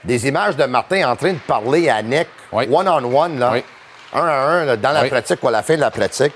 des 0.04 0.28
images 0.28 0.56
de 0.56 0.66
Martin 0.66 1.10
en 1.10 1.16
train 1.16 1.34
de 1.34 1.40
parler 1.40 1.90
à 1.90 2.02
Nick, 2.02 2.28
one-on-one, 2.52 3.40
là, 3.40 3.54
un 4.14 4.26
à 4.26 4.34
un, 4.34 4.66
là, 4.66 4.78
dans 4.78 4.92
la 4.92 5.04
Oui. 5.04 5.10
pratique 5.10 5.44
ou 5.44 5.48
à 5.48 5.52
la 5.52 5.64
fin 5.64 5.76
de 5.76 5.82
la 5.82 5.92
pratique. 5.92 6.34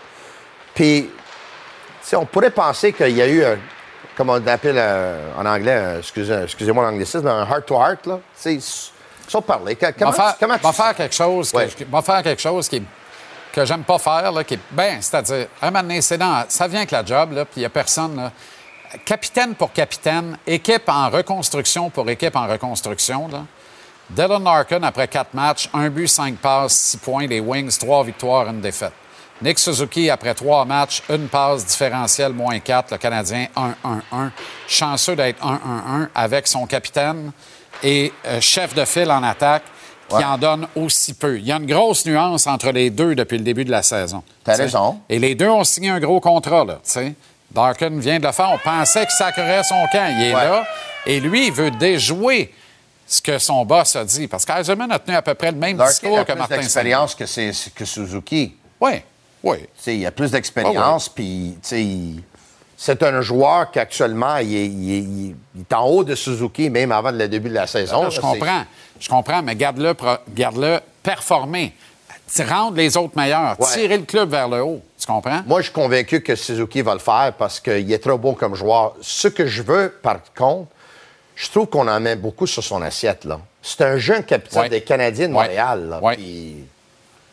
Puis, 0.73 1.09
tu 1.09 1.09
sais, 2.01 2.15
on 2.15 2.25
pourrait 2.25 2.51
penser 2.51 2.93
qu'il 2.93 3.15
y 3.15 3.21
a 3.21 3.27
eu, 3.27 3.43
un, 3.43 3.57
comme 4.15 4.29
on 4.29 4.45
appelle 4.47 4.75
euh, 4.77 5.31
en 5.37 5.45
anglais, 5.45 5.95
excusez, 5.99 6.41
excusez-moi 6.43 6.83
l'anglicisme, 6.85 7.27
un 7.27 7.45
heart-to-heart, 7.45 8.05
là. 8.07 8.19
Parlé. 9.41 9.75
Que- 9.75 9.85
va 9.85 9.91
Comment, 9.93 10.11
faire, 10.11 10.35
comment 10.39 10.57
tu 10.57 10.73
faire 10.73 10.95
quelque 10.95 11.15
chose, 11.15 11.51
que, 11.51 11.57
Ouais. 11.57 11.69
va 11.89 12.01
faire 12.01 12.21
quelque 12.21 12.41
chose 12.41 12.67
qui, 12.67 12.83
que 13.53 13.63
j'aime 13.65 13.83
pas 13.83 13.97
faire, 13.97 14.31
là, 14.31 14.43
qui 14.43 14.59
ben, 14.71 15.01
c'est-à-dire, 15.01 15.47
un 15.61 15.71
moment 15.71 15.83
donné, 15.83 16.01
c'est 16.01 16.17
dans, 16.17 16.43
ça 16.49 16.67
vient 16.67 16.79
avec 16.79 16.91
la 16.91 17.05
job, 17.05 17.31
là, 17.33 17.45
puis 17.45 17.53
il 17.57 17.59
n'y 17.59 17.65
a 17.65 17.69
personne. 17.69 18.15
là. 18.17 18.31
Capitaine 19.05 19.55
pour 19.55 19.71
capitaine, 19.71 20.37
équipe 20.45 20.89
en 20.89 21.09
reconstruction 21.09 21.89
pour 21.89 22.09
équipe 22.09 22.35
en 22.35 22.45
reconstruction. 22.47 23.29
Là. 23.29 23.43
Dylan 24.09 24.43
Larkin, 24.43 24.83
après 24.83 25.07
quatre 25.07 25.33
matchs, 25.33 25.69
un 25.73 25.89
but, 25.89 26.09
cinq 26.09 26.35
passes, 26.35 26.73
six 26.73 26.97
points, 26.97 27.25
les 27.25 27.39
Wings, 27.39 27.77
trois 27.77 28.03
victoires, 28.03 28.47
une 28.47 28.59
défaite. 28.59 28.91
Nick 29.41 29.57
Suzuki, 29.59 30.09
après 30.09 30.33
trois 30.33 30.65
matchs, 30.65 31.01
une 31.09 31.27
passe 31.27 31.65
différentielle, 31.65 32.33
moins 32.33 32.59
quatre. 32.59 32.91
Le 32.91 32.97
Canadien, 32.97 33.47
1-1-1. 33.55 34.29
Chanceux 34.67 35.15
d'être 35.15 35.41
1-1-1 35.43 36.09
avec 36.13 36.47
son 36.47 36.65
capitaine 36.67 37.31
et 37.83 38.13
euh, 38.27 38.39
chef 38.39 38.73
de 38.75 38.85
file 38.85 39.09
en 39.11 39.23
attaque 39.23 39.63
qui 40.09 40.15
Ouais. 40.17 40.23
en 40.25 40.37
donne 40.37 40.67
aussi 40.75 41.13
peu. 41.13 41.37
Il 41.39 41.45
y 41.45 41.51
a 41.53 41.55
une 41.55 41.65
grosse 41.65 42.05
nuance 42.05 42.45
entre 42.45 42.69
les 42.71 42.89
deux 42.89 43.15
depuis 43.15 43.37
le 43.37 43.43
début 43.45 43.63
de 43.63 43.71
la 43.71 43.81
saison. 43.81 44.21
T'as 44.43 44.55
raison. 44.57 44.99
Et 45.07 45.17
les 45.19 45.35
deux 45.35 45.47
ont 45.47 45.63
signé 45.63 45.89
un 45.89 45.99
gros 46.01 46.19
contrat, 46.19 46.65
là, 46.65 46.73
tu 46.83 46.91
sais. 46.91 47.13
Darkin 47.49 47.97
vient 47.97 48.19
de 48.19 48.25
le 48.25 48.31
faire. 48.33 48.49
On 48.53 48.57
pensait 48.57 49.05
qu'il 49.05 49.15
sacrerait 49.15 49.63
son 49.63 49.85
camp. 49.91 50.13
Il 50.17 50.23
est 50.23 50.35
Ouais. 50.35 50.43
là. 50.43 50.65
Et 51.05 51.19
lui, 51.21 51.47
il 51.47 51.53
veut 51.53 51.71
déjouer 51.71 52.53
ce 53.07 53.21
que 53.21 53.39
son 53.39 53.63
boss 53.65 53.95
a 53.95 54.03
dit. 54.05 54.27
Parce 54.27 54.43
qu'Eisenman 54.45 54.91
a 54.91 54.99
tenu 54.99 55.15
à 55.15 55.21
peu 55.21 55.33
près 55.33 55.51
le 55.51 55.57
même 55.57 55.77
Larkin 55.77 55.91
discours 55.93 56.19
a 56.19 56.23
que 56.25 56.31
plus 56.33 56.39
Martin 56.39 56.57
d'expérience 56.57 57.15
que, 57.15 57.69
que 57.73 57.85
Suzuki. 57.85 58.53
Oui, 58.81 59.01
oui. 59.43 59.57
Il 59.87 60.05
a 60.05 60.11
plus 60.11 60.31
d'expérience, 60.31 61.09
puis 61.09 61.57
tu 61.61 61.67
sais, 61.69 61.83
il- 61.83 62.23
c'est 62.77 63.01
un 63.03 63.21
joueur 63.21 63.69
qu'actuellement, 63.71 64.37
il 64.37 64.55
est, 64.55 64.65
il, 64.65 64.91
est- 64.91 64.97
il 64.99 65.29
est- 65.31 65.35
il 65.55 65.61
est 65.61 65.73
en 65.73 65.85
haut 65.85 66.03
de 66.03 66.15
Suzuki, 66.15 66.69
même 66.69 66.91
avant 66.91 67.11
le 67.11 67.27
début 67.27 67.49
de 67.49 67.53
la 67.55 67.67
saison. 67.67 68.09
Je 68.09 68.19
comprends. 68.19 68.63
Je 68.99 69.09
comprends, 69.09 69.41
mais 69.41 69.55
garde-le 69.55 69.93
garde-le 70.29 70.79
performer. 71.03 71.73
Rendre 72.47 72.77
les 72.77 72.95
autres 72.95 73.17
meilleurs. 73.17 73.59
Ouais. 73.59 73.67
Tirer 73.73 73.97
le 73.97 74.05
club 74.05 74.29
vers 74.29 74.47
le 74.47 74.63
haut. 74.63 74.81
Tu 74.97 75.05
comprends? 75.05 75.41
Moi, 75.45 75.59
je 75.59 75.65
suis 75.65 75.73
convaincu 75.73 76.21
que 76.21 76.33
Suzuki 76.35 76.81
va 76.81 76.93
le 76.93 76.99
faire 76.99 77.33
parce 77.37 77.59
qu'il 77.59 77.91
est 77.91 77.97
trop 77.99 78.17
bon 78.17 78.33
comme 78.35 78.55
joueur. 78.55 78.95
Ce 79.01 79.27
que 79.27 79.45
je 79.47 79.61
veux, 79.63 79.93
par 80.01 80.19
contre, 80.33 80.69
je 81.35 81.49
trouve 81.49 81.67
qu'on 81.67 81.87
en 81.89 81.99
met 81.99 82.15
beaucoup 82.15 82.47
sur 82.47 82.63
son 82.63 82.81
assiette. 82.83 83.25
là. 83.25 83.39
C'est 83.61 83.81
un 83.81 83.97
jeune 83.97 84.23
capitaine 84.23 84.61
Ouais. 84.61 84.69
des 84.69 84.81
Canadiens 84.81 85.27
de 85.27 85.33
Ouais. 85.33 85.43
Montréal. 85.43 85.89
là, 85.89 85.99
Ouais. 86.01 86.17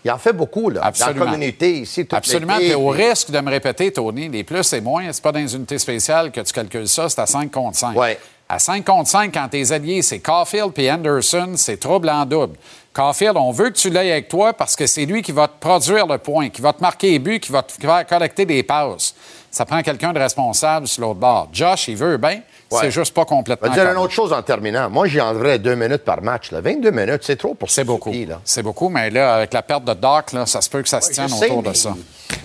Il 0.04 0.10
en 0.10 0.18
fait 0.18 0.32
beaucoup 0.32 0.70
là, 0.70 0.90
dans 0.98 1.06
la 1.06 1.14
communauté 1.14 1.80
ici. 1.80 2.02
toute 2.02 2.14
Absolument. 2.14 2.56
Puis 2.56 2.74
au 2.74 2.88
risque 2.88 3.30
de 3.30 3.40
me 3.40 3.50
répéter, 3.50 3.92
Tony, 3.92 4.28
les 4.28 4.44
plus 4.44 4.72
et 4.72 4.80
moins, 4.80 5.04
c'est 5.12 5.22
pas 5.22 5.32
dans 5.32 5.40
les 5.40 5.54
unités 5.54 5.78
spéciales 5.78 6.30
que 6.30 6.40
tu 6.40 6.52
calcules 6.52 6.88
ça, 6.88 7.08
c'est 7.08 7.20
à 7.20 7.26
5 7.26 7.50
contre 7.50 7.76
5. 7.76 7.96
Ouais. 7.96 8.18
À 8.48 8.58
5 8.58 8.84
contre 8.84 9.08
5, 9.08 9.34
quand 9.34 9.48
tes 9.48 9.72
alliés, 9.72 10.00
c'est 10.02 10.20
Caulfield 10.20 10.72
puis 10.72 10.90
Anderson, 10.90 11.52
c'est 11.56 11.78
trouble 11.78 12.08
en 12.08 12.24
double. 12.24 12.56
Caulfield, 12.94 13.36
on 13.36 13.52
veut 13.52 13.70
que 13.70 13.76
tu 13.76 13.90
l'aies 13.90 14.12
avec 14.12 14.28
toi 14.28 14.52
parce 14.52 14.74
que 14.74 14.86
c'est 14.86 15.04
lui 15.04 15.22
qui 15.22 15.32
va 15.32 15.46
te 15.46 15.58
produire 15.60 16.06
le 16.06 16.18
point, 16.18 16.48
qui 16.48 16.62
va 16.62 16.72
te 16.72 16.80
marquer 16.80 17.10
les 17.10 17.18
buts, 17.18 17.40
qui 17.40 17.52
va 17.52 17.62
te 17.62 17.72
faire 17.72 18.06
collecter 18.06 18.44
des 18.46 18.62
passes. 18.62 19.14
Ça 19.58 19.66
prend 19.66 19.82
quelqu'un 19.82 20.12
de 20.12 20.20
responsable 20.20 20.86
sur 20.86 21.02
l'autre 21.02 21.18
bord. 21.18 21.48
Josh, 21.52 21.88
il 21.88 21.96
veut 21.96 22.16
bien, 22.16 22.42
Ouais. 22.70 22.78
c'est 22.82 22.90
juste 22.92 23.12
pas 23.12 23.22
Je 23.22 23.26
complètement 23.26 23.68
vais 23.68 23.74
te 23.74 23.80
dire 23.80 23.90
une 23.90 23.98
autre 23.98 24.12
chose 24.12 24.32
en 24.32 24.40
terminant. 24.40 24.88
Moi, 24.88 25.08
j'y 25.08 25.20
enleverais 25.20 25.58
deux 25.58 25.74
minutes 25.74 26.04
par 26.04 26.22
match. 26.22 26.52
là. 26.52 26.60
22 26.60 26.92
minutes, 26.92 27.22
c'est 27.22 27.34
trop 27.34 27.54
pour 27.54 27.68
C'est 27.68 27.82
beaucoup. 27.82 28.12
C'est 28.44 28.62
beaucoup, 28.62 28.88
mais 28.88 29.10
là, 29.10 29.34
avec 29.34 29.52
la 29.52 29.62
perte 29.62 29.82
de 29.84 29.94
Doc, 29.94 30.30
là, 30.32 30.46
ça 30.46 30.60
se 30.60 30.70
peut 30.70 30.80
que 30.80 30.88
ça 30.88 31.00
se 31.00 31.10
tienne 31.10 31.28
je 31.28 31.34
sais, 31.34 31.46
autour 31.50 31.64
de 31.64 31.72
ça. 31.72 31.92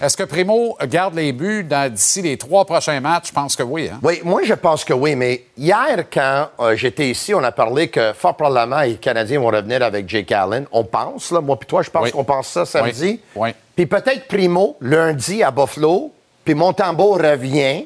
Est-ce 0.01 0.17
que 0.17 0.23
Primo 0.23 0.75
garde 0.87 1.13
les 1.13 1.31
buts 1.33 1.63
d'ici 1.91 2.23
les 2.23 2.35
trois 2.35 2.65
prochains 2.65 2.99
matchs? 2.99 3.27
Je 3.27 3.33
pense 3.33 3.55
que 3.55 3.61
oui. 3.61 3.91
Hein? 3.93 3.99
Oui, 4.01 4.19
moi, 4.23 4.41
je 4.43 4.55
pense 4.55 4.83
que 4.83 4.93
oui, 4.93 5.15
mais 5.15 5.43
hier, 5.55 6.05
quand 6.11 6.47
euh, 6.61 6.75
j'étais 6.75 7.11
ici, 7.11 7.35
on 7.35 7.43
a 7.43 7.51
parlé 7.51 7.89
que 7.89 8.11
fort 8.13 8.35
probablement 8.35 8.81
les 8.81 8.95
Canadiens 8.95 9.39
vont 9.39 9.51
revenir 9.51 9.83
avec 9.83 10.09
Jake 10.09 10.31
Allen. 10.31 10.65
On 10.71 10.83
pense, 10.83 11.29
là, 11.29 11.41
moi 11.41 11.59
puis 11.59 11.67
toi, 11.67 11.83
je 11.83 11.91
pense 11.91 12.05
Oui. 12.05 12.11
qu'on 12.11 12.23
pense 12.23 12.47
ça 12.47 12.65
samedi. 12.65 13.19
Oui. 13.35 13.49
Puis 13.75 13.85
peut-être 13.85 14.27
Primo, 14.27 14.77
lundi 14.81 15.43
à 15.43 15.51
Buffalo, 15.51 16.11
puis 16.43 16.53
Montembeau 16.53 17.13
revient 17.13 17.85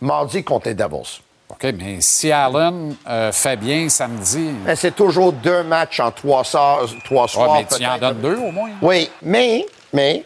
mardi 0.00 0.44
contre 0.44 0.68
les 0.68 0.74
Devils. 0.74 1.20
OK, 1.50 1.64
mais 1.78 1.96
si 2.00 2.30
Allen 2.30 2.94
euh, 3.08 3.32
fait 3.32 3.56
bien 3.56 3.88
samedi. 3.88 4.50
Mais 4.64 4.76
c'est 4.76 4.94
toujours 4.94 5.32
deux 5.32 5.62
matchs 5.62 5.98
en 6.00 6.10
trois 6.10 6.44
soirs. 6.44 6.82
Trois 7.04 7.22
Ouais, 7.22 7.28
soirs 7.28 7.54
mais 7.54 7.66
tu 7.78 7.86
en 7.86 7.98
donnes 7.98 8.20
deux 8.20 8.36
au 8.36 8.52
moins. 8.52 8.70
Oui, 8.82 9.10
mais, 9.22 9.66
mais, 9.92 10.24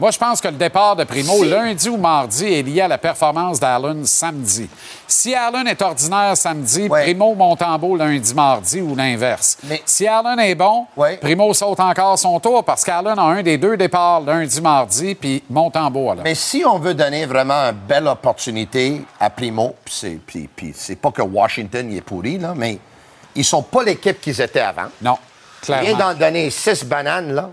Moi, 0.00 0.10
je 0.10 0.18
pense 0.18 0.40
que 0.40 0.48
le 0.48 0.54
départ 0.54 0.96
de 0.96 1.04
Primo, 1.04 1.32
Si- 1.44 1.48
lundi 1.48 1.88
ou 1.88 1.96
mardi, 1.96 2.52
est 2.52 2.62
lié 2.62 2.80
à 2.80 2.88
la 2.88 2.98
performance 2.98 3.60
d'Allen 3.60 4.04
samedi. 4.04 4.68
Si 5.06 5.34
Allen 5.34 5.68
est 5.68 5.80
ordinaire 5.80 6.36
samedi, 6.36 6.88
Primo 6.88 7.34
monte 7.34 7.62
en 7.62 7.78
beau 7.78 7.94
lundi, 7.96 8.34
mardi 8.34 8.80
ou 8.80 8.96
l'inverse. 8.96 9.58
Si 9.84 10.08
Allen 10.08 10.40
est 10.40 10.54
bon, 10.54 10.86
Primo 11.20 11.52
saute 11.54 11.78
encore 11.78 12.18
son 12.18 12.40
tour 12.40 12.64
parce 12.64 12.82
qu'Allen 12.84 13.18
a 13.18 13.22
un 13.22 13.42
des 13.42 13.58
deux 13.58 13.76
départs 13.76 14.20
lundi, 14.22 14.60
mardi, 14.60 15.14
puis 15.14 15.42
monte 15.48 15.76
en 15.76 15.90
beau. 15.90 16.12
mais 16.24 16.34
si 16.34 16.64
on 16.66 16.78
veut 16.78 16.94
donner 16.94 17.26
vraiment 17.26 17.68
une 17.70 17.76
belle 17.86 18.08
opportunité 18.08 19.02
à 19.20 19.30
Primo, 19.30 19.76
puis 19.84 20.72
c'est, 20.74 20.96
pas 20.96 21.10
que 21.12 21.22
Washington 21.22 21.92
y 21.92 21.98
est 21.98 22.02
pourri, 22.02 22.38
là, 22.38 22.54
mais 22.56 22.78
ils 23.36 23.44
sont 23.44 23.62
pas 23.62 23.84
l'équipe 23.84 24.20
qu'ils 24.20 24.40
étaient 24.40 24.60
avant. 24.60 24.88
Non, 25.00 25.16
clairement. 25.60 25.96
d'en 25.96 26.14
donner 26.14 26.50
six 26.50 26.84
bananes, 26.84 27.32
là, 27.34 27.50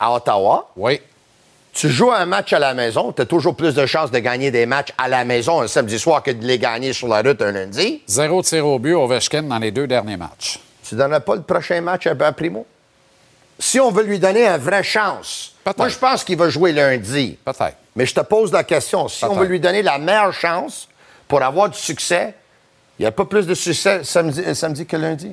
à 0.00 0.12
Ottawa. 0.12 0.68
Oui. 0.76 1.00
Tu 1.72 1.88
joues 1.88 2.12
un 2.12 2.26
match 2.26 2.52
à 2.52 2.58
la 2.58 2.74
maison, 2.74 3.12
tu 3.12 3.22
as 3.22 3.26
toujours 3.26 3.56
plus 3.56 3.74
de 3.74 3.86
chances 3.86 4.10
de 4.10 4.18
gagner 4.18 4.50
des 4.50 4.66
matchs 4.66 4.92
à 4.98 5.08
la 5.08 5.24
maison 5.24 5.62
un 5.62 5.68
samedi 5.68 5.98
soir 5.98 6.22
que 6.22 6.30
de 6.30 6.44
les 6.46 6.58
gagner 6.58 6.92
sur 6.92 7.08
la 7.08 7.22
route 7.22 7.40
un 7.40 7.50
lundi. 7.50 8.02
Zéro 8.06 8.42
tir 8.42 8.66
au 8.66 8.78
but 8.78 8.92
Ovechkin 8.92 9.44
dans 9.44 9.58
les 9.58 9.70
deux 9.70 9.86
derniers 9.86 10.18
matchs. 10.18 10.60
Tu 10.86 10.94
donnerais 10.94 11.20
pas 11.20 11.34
le 11.34 11.42
prochain 11.42 11.80
match 11.80 12.06
à 12.06 12.32
Primo? 12.32 12.66
Si 13.58 13.80
on 13.80 13.90
veut 13.90 14.02
lui 14.02 14.18
donner 14.18 14.46
une 14.46 14.58
vraie 14.58 14.82
chance, 14.82 15.54
moi, 15.78 15.88
je 15.88 15.96
pense 15.96 16.24
qu'il 16.24 16.36
va 16.36 16.48
jouer 16.48 16.72
lundi. 16.72 17.38
Peut-être. 17.44 17.76
Mais 17.96 18.04
je 18.04 18.14
te 18.14 18.20
pose 18.20 18.52
la 18.52 18.64
question. 18.64 19.08
Si 19.08 19.24
on 19.24 19.34
veut 19.34 19.46
lui 19.46 19.60
donner 19.60 19.82
la 19.82 19.98
meilleure 19.98 20.32
chance 20.32 20.88
pour 21.28 21.42
avoir 21.42 21.70
du 21.70 21.78
succès, 21.78 22.34
il 22.98 23.02
n'y 23.02 23.06
a 23.06 23.12
pas 23.12 23.24
plus 23.24 23.46
de 23.46 23.54
succès 23.54 24.04
samedi, 24.04 24.42
samedi 24.54 24.84
que 24.84 24.96
lundi? 24.96 25.30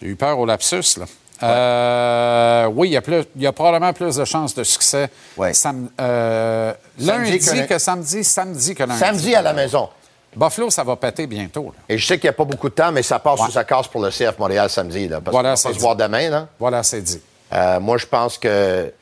J'ai 0.00 0.08
eu 0.08 0.16
peur 0.16 0.38
au 0.38 0.44
lapsus, 0.44 0.98
là. 0.98 1.06
Euh, 1.42 2.66
oui, 2.74 2.88
il 2.88 2.92
y, 2.92 2.96
a 2.96 3.00
plus- 3.02 3.24
il 3.36 3.42
y 3.42 3.46
a 3.46 3.52
probablement 3.52 3.92
plus 3.92 4.16
de 4.16 4.24
chances 4.24 4.54
de 4.54 4.64
succès 4.64 5.08
sam- 5.52 5.88
euh, 6.00 6.72
lundi 6.98 7.38
que- 7.38 7.66
que, 7.66 7.78
samedi, 7.78 8.24
samedi 8.24 8.74
que 8.74 8.82
lundi. 8.84 8.98
Samedi 9.00 9.34
à 9.34 9.42
la 9.42 9.52
maison. 9.52 9.88
Buffalo, 10.34 10.70
ça 10.70 10.82
va 10.82 10.96
péter 10.96 11.26
bientôt. 11.26 11.66
là. 11.76 11.82
Et 11.88 11.98
je 11.98 12.06
sais 12.06 12.18
qu'il 12.18 12.26
n'y 12.28 12.30
a 12.30 12.36
pas 12.36 12.44
beaucoup 12.44 12.68
de 12.70 12.74
temps, 12.74 12.90
mais 12.90 13.02
ça 13.02 13.18
passe 13.18 13.40
ou 13.40 13.50
ça 13.50 13.64
casse 13.64 13.86
pour 13.88 14.00
le 14.02 14.10
CF 14.10 14.38
Montréal 14.38 14.70
samedi. 14.70 15.06
Là, 15.08 15.20
parce 15.20 15.32
Voilà, 15.34 15.54
qu'on 15.56 15.68
va 15.68 15.74
se 15.74 15.78
voir 15.80 15.96
demain. 15.96 16.30
Là. 16.30 16.48
Voilà, 16.58 16.82
c'est 16.82 17.02
dit. 17.02 17.20
Euh, 17.52 17.78
moi, 17.80 17.98
je 17.98 18.06
pense 18.06 18.38
que. 18.38 18.92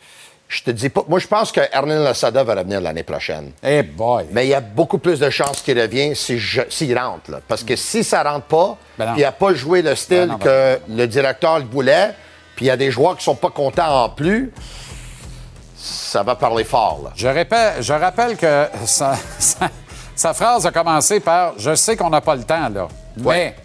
Je 0.49 0.65
te 0.65 0.73
dis 0.73 0.89
pas. 0.89 1.05
Moi, 1.09 1.21
je 1.21 1.29
pense 1.29 1.53
que 1.53 1.61
Hernan 1.73 2.01
Lasada 2.01 2.43
va 2.43 2.57
revenir 2.57 2.81
l'année 2.81 3.05
prochaine. 3.05 3.53
Eh 3.63 3.85
boy! 3.85 4.27
Mais 4.33 4.47
il 4.47 4.49
y 4.49 4.55
a 4.55 4.61
beaucoup 4.61 4.99
plus 4.99 5.21
de 5.21 5.31
chances 5.31 5.63
qu'il 5.63 5.81
revienne 5.81 6.17
s'il 6.17 6.99
rentre. 6.99 7.31
là. 7.31 7.39
Parce 7.47 7.63
que 7.63 7.77
si 7.77 8.03
ça 8.03 8.25
rentre 8.25 8.47
pas, 8.47 8.77
Ben 8.99 9.15
il 9.17 9.23
n'a 9.23 9.31
pas 9.31 9.55
joué 9.55 9.81
le 9.83 9.95
style 9.95 10.17
Ben 10.23 10.27
non, 10.31 10.39
que 10.39 10.81
le 10.89 11.07
directeur 11.07 11.61
le 11.61 11.67
voulait, 11.67 12.11
puis 12.61 12.67
il 12.67 12.69
y 12.69 12.73
a 12.73 12.77
des 12.77 12.91
joueurs 12.91 13.17
qui 13.17 13.25
sont 13.25 13.35
pas 13.37 13.49
contents 13.49 14.05
en 14.05 14.11
plus, 14.11 14.53
ça 15.79 16.23
va 16.23 16.35
parler 16.37 16.63
fort. 16.65 17.01
Là. 17.05 17.11
Je, 17.17 17.27
répète, 17.27 17.77
je 17.81 17.95
rappelle 17.95 18.37
que 18.37 18.67
sa, 18.85 19.15
sa- 19.39 19.71
sa 20.15 20.35
phrase 20.35 20.67
a 20.67 20.71
commencé 20.71 21.21
par 21.21 21.55
Je 21.57 21.75
sais 21.75 21.97
qu'on 21.97 22.11
n'a 22.11 22.21
pas 22.21 22.35
le 22.37 22.45
temps, 22.45 22.69
là. 22.69 22.87
Mais. 23.17 23.57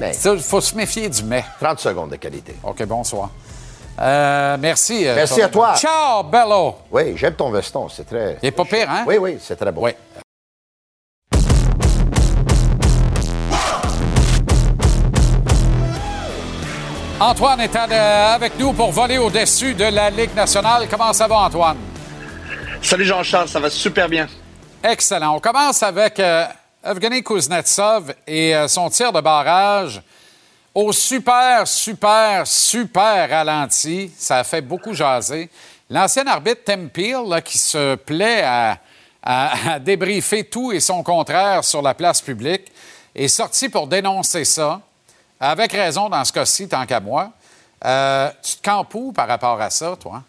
Il 0.00 0.38
faut 0.40 0.60
se 0.60 0.74
méfier 0.74 1.08
du 1.08 1.22
mais. 1.22 1.44
30 1.60 1.78
secondes 1.78 2.10
de 2.10 2.16
qualité. 2.16 2.56
OK, 2.64 2.82
bonsoir. 2.86 3.30
Euh, 4.00 4.56
merci. 4.58 5.06
euh, 5.06 5.14
Merci 5.14 5.40
à 5.42 5.48
toi. 5.48 5.76
Ciao, 5.76 6.24
Bello. 6.24 6.74
Oui, 6.90 7.16
j'aime 7.16 7.34
ton 7.34 7.50
veston. 7.52 7.88
C'est 7.88 8.04
très. 8.04 8.36
Il 8.42 8.48
est 8.48 8.50
pas 8.50 8.64
pire, 8.64 8.90
hein? 8.90 9.04
Oui, 9.06 9.16
oui, 9.18 9.38
c'est 9.40 9.54
très 9.54 9.70
beau. 9.70 9.82
Oui. 9.82 9.92
Antoine 17.18 17.60
est 17.60 17.74
avec 17.74 18.58
nous 18.58 18.72
pour 18.74 18.92
voler 18.92 19.16
au-dessus 19.16 19.74
de 19.74 19.84
la 19.84 20.10
Ligue 20.10 20.34
nationale. 20.34 20.86
Comment 20.90 21.12
ça 21.14 21.26
va, 21.26 21.36
Antoine? 21.38 21.78
Salut 22.82 23.04
Jean-Charles, 23.06 23.48
ça 23.48 23.58
va 23.58 23.70
super 23.70 24.06
bien. 24.08 24.26
Excellent. 24.84 25.36
On 25.36 25.40
commence 25.40 25.82
avec 25.82 26.20
euh, 26.20 26.44
Evgeny 26.84 27.22
Kuznetsov 27.22 28.14
et 28.26 28.54
euh, 28.54 28.68
son 28.68 28.90
tir 28.90 29.12
de 29.12 29.20
barrage 29.22 30.02
au 30.74 30.92
super, 30.92 31.66
super, 31.66 32.46
super 32.46 33.30
ralenti. 33.30 34.10
Ça 34.18 34.38
a 34.40 34.44
fait 34.44 34.60
beaucoup 34.60 34.92
jaser. 34.92 35.48
L'ancien 35.88 36.26
arbitre 36.26 36.60
Tim 36.66 36.88
Peel, 36.88 37.16
là, 37.26 37.40
qui 37.40 37.56
se 37.56 37.94
plaît 37.94 38.42
à, 38.42 38.76
à- 39.22 39.72
à 39.72 39.78
débriefer 39.78 40.44
tout 40.44 40.70
et 40.70 40.80
son 40.80 41.02
contraire 41.02 41.64
sur 41.64 41.80
la 41.80 41.94
place 41.94 42.20
publique, 42.20 42.70
est 43.14 43.28
sorti 43.28 43.70
pour 43.70 43.86
dénoncer 43.86 44.44
ça. 44.44 44.82
Avec 45.40 45.72
raison 45.72 46.08
dans 46.08 46.24
ce 46.24 46.32
cas-ci, 46.32 46.68
tant 46.68 46.84
qu'à 46.86 47.00
moi. 47.00 47.30
Euh, 47.84 48.28
tu 48.42 48.56
te 48.56 48.62
campes 48.62 48.94
où 48.94 49.12
par 49.12 49.28
rapport 49.28 49.60
à 49.60 49.70
ça, 49.70 49.94
toi? 50.00 50.22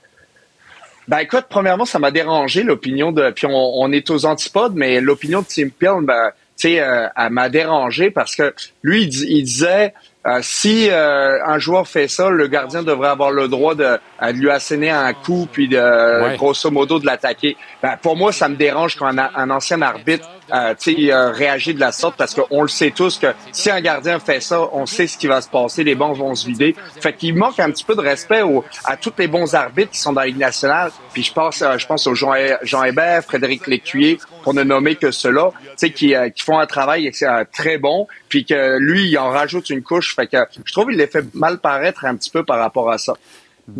Ben 1.07 1.19
écoute, 1.19 1.45
premièrement, 1.49 1.85
ça 1.85 1.99
m'a 1.99 2.11
dérangé 2.11 2.63
l'opinion 2.63 3.13
de. 3.13 3.29
Puis 3.31 3.47
on, 3.47 3.51
on 3.81 3.91
est 3.93 4.09
aux 4.09 4.25
antipodes, 4.25 4.73
mais 4.75 4.99
l'opinion 4.99 5.41
de 5.41 5.45
Tim 5.47 5.69
Peel, 5.69 6.03
ben, 6.03 6.31
tu 6.57 6.67
sais, 6.69 6.81
euh, 6.81 7.07
elle 7.15 7.29
m'a 7.29 7.47
dérangé 7.47 8.11
parce 8.11 8.35
que 8.35 8.53
lui, 8.83 9.03
il, 9.03 9.07
dis- 9.09 9.25
il 9.29 9.43
disait 9.43 9.93
euh, 10.25 10.39
si 10.41 10.89
euh, 10.89 11.37
un 11.45 11.57
joueur 11.59 11.87
fait 11.87 12.09
ça, 12.09 12.29
le 12.29 12.47
gardien 12.47 12.83
devrait 12.83 13.07
avoir 13.07 13.31
le 13.31 13.47
droit 13.47 13.75
de, 13.75 13.97
de 14.21 14.31
lui 14.31 14.51
asséner 14.51 14.89
un 14.89 15.13
coup 15.13 15.47
puis 15.49 15.69
de 15.69 15.77
Ouais. 15.77 16.35
grosso 16.35 16.69
modo 16.69 16.99
de 16.99 17.05
l'attaquer. 17.05 17.55
Ben, 17.83 17.95
pour 18.01 18.15
moi, 18.15 18.31
ça 18.31 18.49
me 18.49 18.55
dérange 18.55 18.95
quand 18.95 19.05
un, 19.05 19.29
un 19.35 19.49
ancien 19.51 19.81
arbitre 19.83 20.27
euh, 20.51 20.73
euh, 20.87 21.31
réagit 21.31 21.75
de 21.75 21.79
la 21.79 21.91
sorte 21.91 22.15
parce 22.17 22.33
qu'on 22.33 22.63
le 22.63 22.67
sait 22.67 22.89
tous 22.89 23.19
que 23.19 23.27
si 23.51 23.69
un 23.69 23.81
gardien 23.81 24.19
fait 24.19 24.41
ça, 24.41 24.61
on 24.73 24.87
sait 24.87 25.05
ce 25.05 25.15
qui 25.17 25.27
va 25.27 25.41
se 25.41 25.47
passer, 25.49 25.83
les 25.83 25.93
bancs 25.93 26.17
vont 26.17 26.33
se 26.33 26.47
vider. 26.47 26.75
Fait 27.01 27.13
qu'il 27.13 27.35
manque 27.35 27.59
un 27.59 27.69
petit 27.69 27.83
peu 27.83 27.95
de 27.95 28.01
respect 28.01 28.41
au- 28.41 28.65
à 28.83 28.97
tous 28.97 29.13
les 29.19 29.27
bons 29.27 29.53
arbitres 29.53 29.91
qui 29.91 29.99
sont 29.99 30.13
dans 30.13 30.21
la 30.21 30.31
nationale. 30.31 30.91
Puis 31.13 31.21
je 31.23 31.31
pense, 31.33 31.61
euh, 31.61 31.77
je 31.77 31.85
pense 31.85 32.07
aux 32.07 32.15
Jean, 32.15 32.33
Jean 32.63 32.83
Hébert, 32.83 33.23
Frédéric 33.23 33.67
Lécuyer, 33.67 34.17
pour 34.41 34.55
ne 34.55 34.63
nommer 34.63 34.95
que 34.95 35.11
ceux-là, 35.11 35.51
qui, 35.93 36.15
euh, 36.15 36.29
qui 36.29 36.43
font 36.43 36.57
un 36.57 36.65
travail 36.65 37.11
euh, 37.21 37.43
très 37.53 37.77
bon, 37.77 38.07
puis 38.27 38.43
que 38.43 38.77
lui, 38.79 39.07
il 39.09 39.17
en 39.19 39.29
rajoute 39.29 39.69
une 39.69 39.83
couche. 39.83 40.15
Fait 40.15 40.25
que 40.25 40.37
je 40.65 40.71
trouve 40.73 40.87
qu'il 40.87 40.97
les 40.97 41.07
fait 41.07 41.25
mal 41.35 41.59
paraître 41.59 42.05
un 42.05 42.15
petit 42.15 42.31
peu 42.31 42.43
par 42.43 42.57
rapport 42.57 42.89
à 42.89 42.97
ça. 42.97 43.13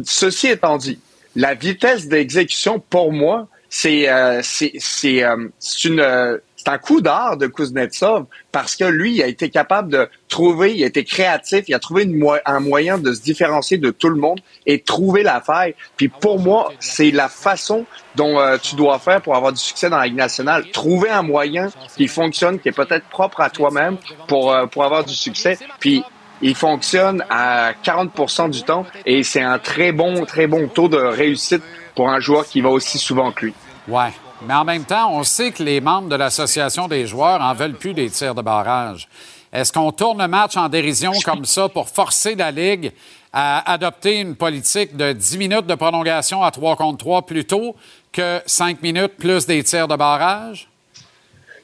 Ceci 0.04 0.50
étant 0.50 0.78
dit, 0.78 1.00
la 1.36 1.54
vitesse 1.56 2.08
d'exécution, 2.08 2.80
pour 2.80 3.12
moi, 3.12 3.48
c'est 3.70 4.10
euh, 4.10 4.42
c'est 4.44 5.24
euh, 5.24 5.48
euh, 5.86 6.38
c'est 6.68 6.74
un 6.74 6.78
coup 6.80 7.00
d'art 7.00 7.38
de 7.38 7.48
Kuznetsov 7.48 8.26
parce 8.52 8.76
que 8.76 8.84
lui, 8.84 9.16
il 9.16 9.24
a 9.24 9.28
été 9.28 9.50
capable 9.50 9.90
de 9.90 10.10
trouver, 10.28 10.76
il 10.76 10.84
a 10.84 10.88
été 10.88 11.06
créatif, 11.06 11.64
il 11.68 11.74
a 11.74 11.80
trouvé 11.80 12.10
un 12.46 12.60
moyen 12.60 12.98
de 12.98 13.14
se 13.14 13.22
différencier 13.22 13.78
de 13.78 13.90
tout 13.90 14.10
le 14.10 14.18
monde 14.18 14.42
et 14.66 14.82
trouver 14.82 15.24
la 15.24 15.40
faille. 15.40 15.76
Puis 15.96 16.10
pour 16.10 16.40
moi, 16.40 16.74
c'est 16.82 17.12
la 17.12 17.30
façon 17.30 17.86
dont 18.16 18.38
euh, 18.40 18.58
tu 18.62 18.76
dois 18.76 19.00
faire 19.00 19.22
pour 19.22 19.36
avoir 19.36 19.54
du 19.54 19.62
succès 19.62 19.90
dans 19.90 19.98
la 19.98 20.08
Ligue 20.08 20.18
nationale. 20.18 20.70
Trouver 20.72 21.10
un 21.10 21.22
moyen 21.22 21.70
qui 21.96 22.10
fonctionne, 22.10 22.60
qui 22.60 22.68
est 22.68 22.74
peut-être 22.74 23.06
propre 23.06 23.40
à 23.40 23.50
toi-même 23.50 23.96
pour 24.28 24.52
euh, 24.52 24.66
pour 24.66 24.84
avoir 24.84 25.06
du 25.06 25.14
succès. 25.14 25.58
Puis 25.80 26.04
il 26.42 26.56
fonctionne 26.56 27.24
à 27.30 27.72
40% 27.84 28.50
du 28.50 28.64
temps 28.64 28.86
et 29.06 29.24
c'est 29.24 29.42
un 29.42 29.58
très 29.58 29.92
bon, 29.92 30.26
très 30.26 30.48
bon 30.48 30.68
taux 30.68 30.88
de 30.88 30.98
réussite 30.98 31.64
pour 31.98 32.10
un 32.10 32.20
joueur 32.20 32.48
qui 32.48 32.62
va 32.62 32.70
aussi 32.70 33.00
souvent 33.00 33.32
que 33.32 33.48
lui. 33.48 33.54
Ouais. 33.88 34.14
Mais 34.44 34.54
en 34.54 34.64
même 34.64 34.86
temps, 34.86 35.12
on 35.12 35.24
sait 35.24 35.52
que 35.52 35.64
les 35.64 35.82
membres 35.82 36.10
de 36.10 36.16
l'Association 36.16 36.88
des 36.88 37.08
joueurs 37.08 37.42
en 37.42 37.56
veulent 37.56 37.74
plus 37.74 37.96
des 37.96 38.08
tirs 38.12 38.36
de 38.36 38.44
barrage. 38.44 39.10
Est-ce 39.52 39.74
qu'on 39.74 39.92
tourne 39.92 40.22
le 40.22 40.28
match 40.28 40.56
en 40.58 40.70
dérision 40.70 41.12
comme 41.26 41.44
ça 41.44 41.68
pour 41.70 41.90
forcer 41.90 42.36
la 42.36 42.52
Ligue 42.52 42.92
à 43.34 43.72
adopter 43.72 44.20
une 44.20 44.36
politique 44.36 44.96
de 44.96 45.12
10 45.12 45.38
minutes 45.40 45.66
de 45.66 45.74
prolongation 45.74 46.44
à 46.44 46.52
3 46.52 46.76
contre 46.76 47.00
3 47.00 47.26
plutôt 47.26 47.76
que 48.12 48.42
5 48.46 48.84
minutes 48.84 49.18
plus 49.18 49.48
des 49.48 49.64
tirs 49.64 49.88
de 49.88 49.96
barrage? 49.96 50.70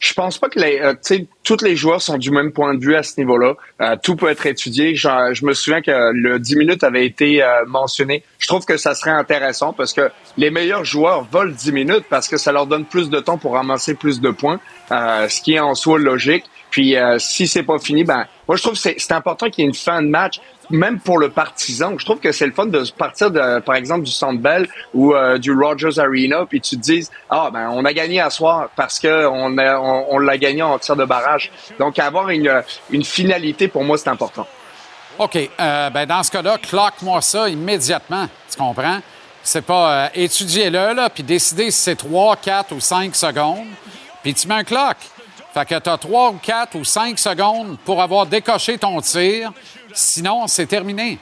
Je 0.04 0.14
pense 0.14 0.38
pas 0.38 0.50
que 0.50 0.60
les, 0.60 0.80
euh, 0.82 0.94
tous 1.44 1.64
les 1.64 1.78
joueurs 1.78 2.02
sont 2.02 2.18
du 2.18 2.30
même 2.30 2.52
point 2.52 2.74
de 2.74 2.84
vue 2.84 2.96
à 2.96 3.04
ce 3.04 3.18
niveau-là. 3.18 3.54
Euh, 3.82 3.96
tout 4.04 4.18
peut 4.18 4.28
être 4.28 4.46
étudié. 4.46 4.96
Je, 4.96 5.08
je 5.32 5.46
me 5.46 5.54
souviens 5.54 5.82
que 5.82 6.12
le 6.14 6.40
10 6.40 6.58
minutes 6.58 6.84
avait 6.84 7.06
été 7.06 7.42
euh, 7.42 7.64
mentionné. 7.68 8.22
Je 8.38 8.48
trouve 8.48 8.66
que 8.66 8.76
ça 8.76 8.96
serait 8.96 9.12
intéressant 9.12 9.72
parce 9.72 9.94
que 9.94 10.12
les 10.36 10.52
meilleurs 10.52 10.84
joueurs 10.84 11.24
volent 11.32 11.54
10 11.58 11.72
minutes 11.72 12.06
parce 12.10 12.28
que 12.28 12.36
ça 12.36 12.52
leur 12.52 12.68
donne 12.68 12.84
plus 12.84 13.10
de 13.10 13.20
temps 13.22 13.38
pour 13.38 13.54
ramasser 13.54 13.94
plus 13.96 14.20
de 14.20 14.30
points, 14.30 14.60
euh, 14.92 15.30
ce 15.30 15.42
qui 15.42 15.54
est 15.54 15.62
en 15.62 15.74
soi 15.74 15.98
logique. 16.00 16.44
Puis 16.74 16.98
euh, 16.98 17.20
si 17.20 17.46
c'est 17.46 17.62
pas 17.62 17.78
fini, 17.78 18.04
ben 18.04 18.26
moi 18.48 18.58
je 18.58 18.64
trouve 18.64 18.74
que 18.74 18.80
c'est 18.98 19.12
important 19.12 19.48
qu'il 19.48 19.64
y 19.64 19.68
ait 19.68 19.70
une 19.70 19.76
fin 19.76 20.02
de 20.02 20.08
match, 20.08 20.42
même 20.72 21.00
pour 21.00 21.20
le 21.20 21.30
partisan. 21.30 21.94
Je 22.00 22.04
trouve 22.04 22.18
que 22.18 22.32
c'est 22.32 22.48
le 22.48 22.52
fun 22.52 22.66
de 22.66 22.84
partir 22.98 23.30
de, 23.30 23.60
par 23.60 23.76
exemple 23.76 24.02
du 24.02 24.12
Centre 24.12 24.42
Bell 24.42 24.68
ou 24.96 25.14
euh, 25.14 25.38
du 25.38 25.52
Rogers 25.52 26.00
Arena, 26.00 26.48
puis 26.50 26.62
tu 26.62 26.76
te 26.76 26.82
dises 26.82 27.12
ah 27.30 27.52
ben 27.54 27.70
on 27.70 27.86
a 27.86 27.94
gagné 27.94 28.20
à 28.22 28.32
soir 28.32 28.70
parce 28.76 29.00
que 29.00 29.28
on 29.28 30.18
l'a 30.18 30.38
gagné 30.40 30.64
en 30.64 30.80
tir 30.80 30.96
de 30.96 31.06
barrage. 31.06 31.52
Donc 31.78 32.00
avoir 32.00 32.32
une 32.32 32.64
une 32.90 33.04
finalité 33.06 33.68
pour 33.68 33.84
moi 33.84 34.00
c'est 34.00 34.10
important. 34.10 34.48
OK. 35.20 35.38
Euh, 35.38 35.92
ben 35.92 36.08
dans 36.08 36.24
ce 36.24 36.32
cas-là, 36.32 36.58
cloque-moi 36.58 37.22
ça 37.22 37.50
immédiatement. 37.50 38.28
Tu 38.50 38.58
comprends? 38.58 39.00
C'est 39.44 39.62
pas 39.64 40.10
étudier-le, 40.16 40.94
là, 40.96 41.08
puis 41.12 41.22
décider 41.22 41.70
si 41.70 41.82
c'est 41.82 41.98
3, 41.98 42.38
4 42.38 42.72
ou 42.72 42.80
5 42.80 43.16
secondes, 43.16 43.68
puis 44.24 44.34
tu 44.34 44.48
mets 44.48 44.56
un 44.56 44.64
clock. 44.64 44.98
Fait 45.54 45.66
que 45.66 45.80
tu 45.80 45.90
as 45.90 45.98
3 45.98 46.32
ou 46.32 46.38
4 46.42 46.76
ou 46.76 46.84
5 46.84 47.20
secondes 47.20 47.78
pour 47.86 48.02
avoir 48.02 48.26
décoché 48.26 48.78
ton 48.78 49.00
tir. 49.02 49.52
Sinon, 49.94 50.48
c'est 50.48 50.66
terminé. 50.66 51.20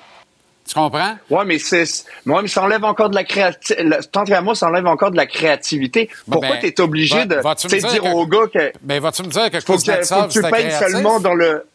Tu 0.68 0.74
comprends? 0.76 1.16
Ouais, 1.30 1.44
mais 1.44 1.60
c'est, 1.60 1.84
moi, 2.26 2.42
mais 2.42 2.48
ça 2.48 2.64
enlève 2.64 2.86
encore 2.86 3.10
de 3.10 3.16
la 3.16 3.26
créativité. 3.26 3.84
Tant 4.12 4.24
qu'à 4.24 4.40
moi, 4.42 4.56
ça 4.56 4.68
enlève 4.68 4.88
encore 4.88 5.12
de 5.12 5.18
la 5.18 5.26
créativité. 5.26 6.10
Pourquoi 6.30 6.52
Ben, 6.52 6.60
tu 6.62 6.68
es 6.68 6.80
obligé 6.80 7.16
va- 7.18 7.26
de 7.26 7.36
me 7.36 7.56
tu 7.56 7.68
dire 7.68 7.90
dire 7.90 8.02
que- 8.04 8.30
gars 8.30 8.48
que 8.72 8.78
Mais 8.84 9.00
vas-tu 9.00 9.24
me 9.24 9.28
dire 9.28 9.52
que 9.52 9.60
faut 9.60 9.74
que, 9.76 9.80
faut 9.82 10.22
que 10.28 10.32
tu 10.32 10.42
créatif? 10.42 10.80
seulement 10.80 11.20
dans 11.20 11.34
le. 11.34 11.66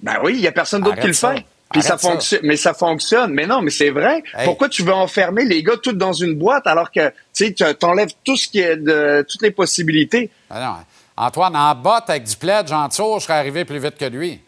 Ben 0.00 0.18
oui, 0.22 0.34
il 0.36 0.40
y 0.42 0.46
a 0.46 0.52
personne 0.52 0.82
d'autre 0.82 1.00
qui 1.00 1.06
le 1.08 1.12
ça. 1.12 1.32
fait. 1.34 1.44
Puis 1.72 1.82
ça 1.82 1.98
fonctionne, 1.98 2.40
mais 2.44 2.56
ça 2.56 2.72
fonctionne. 2.74 3.32
Mais 3.32 3.46
non, 3.46 3.62
mais 3.62 3.70
c'est 3.70 3.90
vrai. 3.90 4.22
Hey. 4.38 4.44
Pourquoi 4.44 4.68
tu 4.68 4.84
veux 4.84 4.92
enfermer 4.92 5.44
les 5.44 5.62
gars 5.64 5.76
tous 5.82 5.92
dans 5.94 6.12
une 6.12 6.34
boîte 6.36 6.68
alors 6.68 6.92
que 6.92 7.12
tu 7.34 7.52
t'enlèves 7.54 8.10
tout 8.22 8.36
ce 8.36 8.46
qui 8.46 8.60
est 8.60 8.76
de 8.76 9.26
toutes 9.28 9.42
les 9.42 9.50
possibilités? 9.50 10.30
Ah 10.50 10.60
non. 10.60 10.74
Antoine, 11.16 11.56
en 11.56 11.74
botte 11.74 12.10
avec 12.10 12.24
du 12.24 12.34
dessous, 12.34 13.14
je 13.18 13.24
serais 13.24 13.34
arrivé 13.34 13.64
plus 13.64 13.78
vite 13.78 13.96
que 13.96 14.06
lui. 14.06 14.40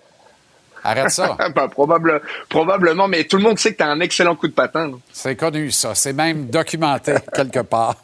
Arrête 0.82 1.10
ça. 1.10 1.36
Ben, 1.54 1.68
probable, 1.68 2.22
probablement, 2.48 3.08
mais 3.08 3.24
tout 3.24 3.36
le 3.36 3.42
monde 3.42 3.58
sait 3.58 3.72
que 3.72 3.78
tu 3.78 3.82
as 3.82 3.88
un 3.88 4.00
excellent 4.00 4.36
coup 4.36 4.48
de 4.48 4.52
patin. 4.52 4.92
C'est 5.12 5.36
connu, 5.36 5.70
ça. 5.70 5.94
C'est 5.94 6.12
même 6.12 6.46
documenté 6.46 7.14
quelque 7.34 7.60
part. 7.60 7.96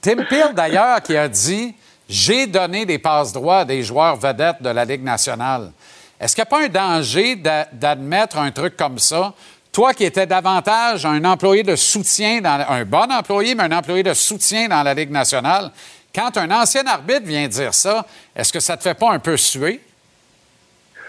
Tim 0.00 0.24
Peel, 0.28 0.54
d'ailleurs, 0.54 1.02
qui 1.02 1.16
a 1.16 1.28
dit 1.28 1.74
J'ai 2.08 2.46
donné 2.46 2.86
des 2.86 2.98
passes 2.98 3.32
droits 3.32 3.58
à 3.60 3.64
des 3.64 3.82
joueurs 3.82 4.16
vedettes 4.16 4.62
de 4.62 4.70
la 4.70 4.84
Ligue 4.84 5.02
nationale. 5.02 5.72
Est-ce 6.18 6.34
qu'il 6.34 6.42
n'y 6.42 6.48
a 6.48 6.50
pas 6.50 6.64
un 6.64 6.68
danger 6.68 7.36
d'a- 7.36 7.68
d'admettre 7.72 8.38
un 8.38 8.50
truc 8.50 8.76
comme 8.76 8.98
ça? 8.98 9.34
Toi 9.72 9.92
qui 9.92 10.04
étais 10.04 10.26
davantage 10.26 11.04
un 11.04 11.22
employé 11.24 11.62
de 11.62 11.76
soutien, 11.76 12.40
dans, 12.40 12.64
un 12.66 12.84
bon 12.86 13.12
employé, 13.12 13.54
mais 13.54 13.64
un 13.64 13.72
employé 13.72 14.02
de 14.02 14.14
soutien 14.14 14.68
dans 14.68 14.82
la 14.82 14.94
Ligue 14.94 15.10
nationale, 15.10 15.70
quand 16.16 16.36
un 16.38 16.50
ancien 16.50 16.86
arbitre 16.86 17.24
vient 17.24 17.46
dire 17.46 17.74
ça, 17.74 18.06
est-ce 18.34 18.52
que 18.52 18.60
ça 18.60 18.76
te 18.76 18.82
fait 18.82 18.94
pas 18.98 19.12
un 19.12 19.18
peu 19.18 19.36
suer? 19.36 19.80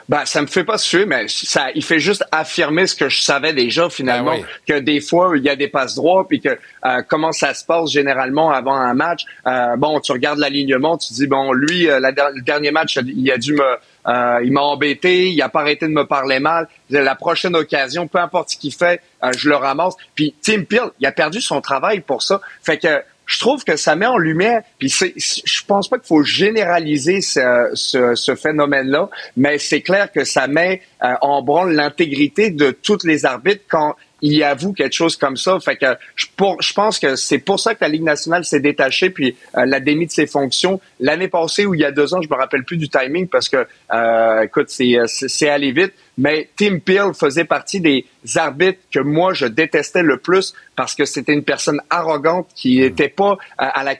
Ben, 0.09 0.25
ça 0.25 0.41
me 0.41 0.47
fait 0.47 0.63
pas 0.63 0.77
suer, 0.77 1.05
mais 1.05 1.25
ça, 1.27 1.67
il 1.75 1.83
fait 1.83 1.99
juste 1.99 2.23
affirmer 2.31 2.87
ce 2.87 2.95
que 2.95 3.09
je 3.09 3.21
savais 3.21 3.51
déjà 3.51 3.89
finalement, 3.89 4.35
Ben 4.37 4.41
oui. 4.41 4.45
que 4.65 4.79
des 4.79 5.01
fois 5.01 5.33
il 5.35 5.43
y 5.43 5.49
a 5.49 5.57
des 5.57 5.67
passes 5.67 5.95
droits, 5.95 6.25
puis 6.25 6.39
que 6.39 6.49
euh, 6.85 7.01
comment 7.09 7.33
ça 7.33 7.53
se 7.53 7.65
passe 7.65 7.91
généralement 7.91 8.49
avant 8.51 8.75
un 8.75 8.93
match. 8.93 9.25
Euh, 9.45 9.75
bon, 9.75 9.99
tu 9.99 10.13
regardes 10.13 10.39
l'alignement, 10.39 10.97
tu 10.97 11.11
dis 11.13 11.27
bon, 11.27 11.51
lui, 11.51 11.89
euh, 11.89 11.99
la 11.99 12.11
le 12.11 12.41
dernier 12.41 12.71
match, 12.71 12.97
il 13.05 13.29
a 13.29 13.37
dû 13.37 13.53
me, 13.53 13.77
euh, 14.07 14.39
il 14.45 14.53
m'a 14.53 14.61
embêté, 14.61 15.29
il 15.29 15.41
a 15.41 15.49
pas 15.49 15.59
arrêté 15.59 15.87
de 15.87 15.91
me 15.93 16.05
parler 16.05 16.39
mal. 16.39 16.69
La 16.89 17.15
prochaine 17.15 17.55
occasion, 17.57 18.07
peu 18.07 18.19
importe 18.19 18.51
ce 18.51 18.57
qu'il 18.57 18.73
fait, 18.73 19.01
euh, 19.25 19.31
je 19.35 19.49
le 19.49 19.57
ramasse. 19.57 19.95
Puis 20.15 20.33
Tim 20.41 20.63
Peel, 20.63 20.89
il 21.01 21.05
a 21.05 21.11
perdu 21.11 21.41
son 21.41 21.59
travail 21.59 21.99
pour 21.99 22.23
ça. 22.23 22.39
Fait 22.63 22.77
que 22.77 23.03
je 23.27 23.39
trouve 23.39 23.63
que 23.63 23.75
ça 23.75 23.95
met 23.95 24.07
en 24.07 24.17
lumière. 24.17 24.63
Puis 24.79 24.89
je 24.89 25.63
pense 25.67 25.87
pas 25.89 25.97
qu'il 25.99 26.07
faut 26.07 26.23
généraliser 26.23 27.21
ce, 27.21 27.69
ce, 27.75 28.15
ce 28.15 28.35
phénomène-là, 28.35 29.09
mais 29.35 29.59
c'est 29.59 29.81
clair 29.81 30.11
que 30.11 30.23
ça 30.23 30.47
met 30.47 30.81
euh, 31.03 31.13
en 31.21 31.43
branle 31.43 31.73
l'intégrité 31.73 32.49
de 32.49 32.71
tous 32.71 33.03
les 33.03 33.25
arbitres 33.25 33.63
quand 33.67 33.95
il 34.21 34.41
avoue 34.43 34.73
quelque 34.73 34.95
chose 34.95 35.15
comme 35.15 35.37
ça. 35.37 35.59
Fait 35.59 35.75
que 35.75 35.85
je, 36.15 36.25
pense 36.73 36.99
que 36.99 37.15
c'est 37.15 37.37
pour 37.37 37.59
ça 37.59 37.75
que 37.75 37.83
la 37.83 37.89
Ligue 37.89 38.03
nationale 38.03 38.45
s'est 38.45 38.59
détachée 38.59 39.09
puis 39.09 39.35
euh, 39.55 39.65
l'a 39.65 39.79
démis 39.79 40.07
de 40.07 40.11
ses 40.11 40.25
fonctions. 40.25 40.79
L'année 40.99 41.27
passée 41.27 41.65
ou 41.65 41.75
il 41.75 41.81
y 41.81 41.85
a 41.85 41.91
deux 41.91 42.13
ans, 42.13 42.21
je 42.21 42.29
me 42.29 42.35
rappelle 42.35 42.63
plus 42.63 42.77
du 42.77 42.89
timing 42.89 43.27
parce 43.27 43.49
que, 43.49 43.67
euh, 43.93 44.41
écoute, 44.41 44.69
c'est 44.69 45.49
allé 45.49 45.71
vite. 45.71 45.93
Mais 46.17 46.49
Tim 46.55 46.79
Peel 46.79 47.13
faisait 47.13 47.45
partie 47.45 47.79
des 47.79 48.05
arbitres 48.35 48.79
que 48.91 48.99
moi 48.99 49.33
je 49.33 49.45
détestais 49.45 50.03
le 50.03 50.17
plus 50.17 50.53
parce 50.75 50.95
que 50.95 51.05
c'était 51.05 51.33
une 51.33 51.43
personne 51.43 51.79
arrogante 51.89 52.47
qui 52.55 52.79
n'était 52.79 53.09
pas 53.09 53.33
euh, 53.33 53.35
à 53.57 53.83
la 53.83 53.95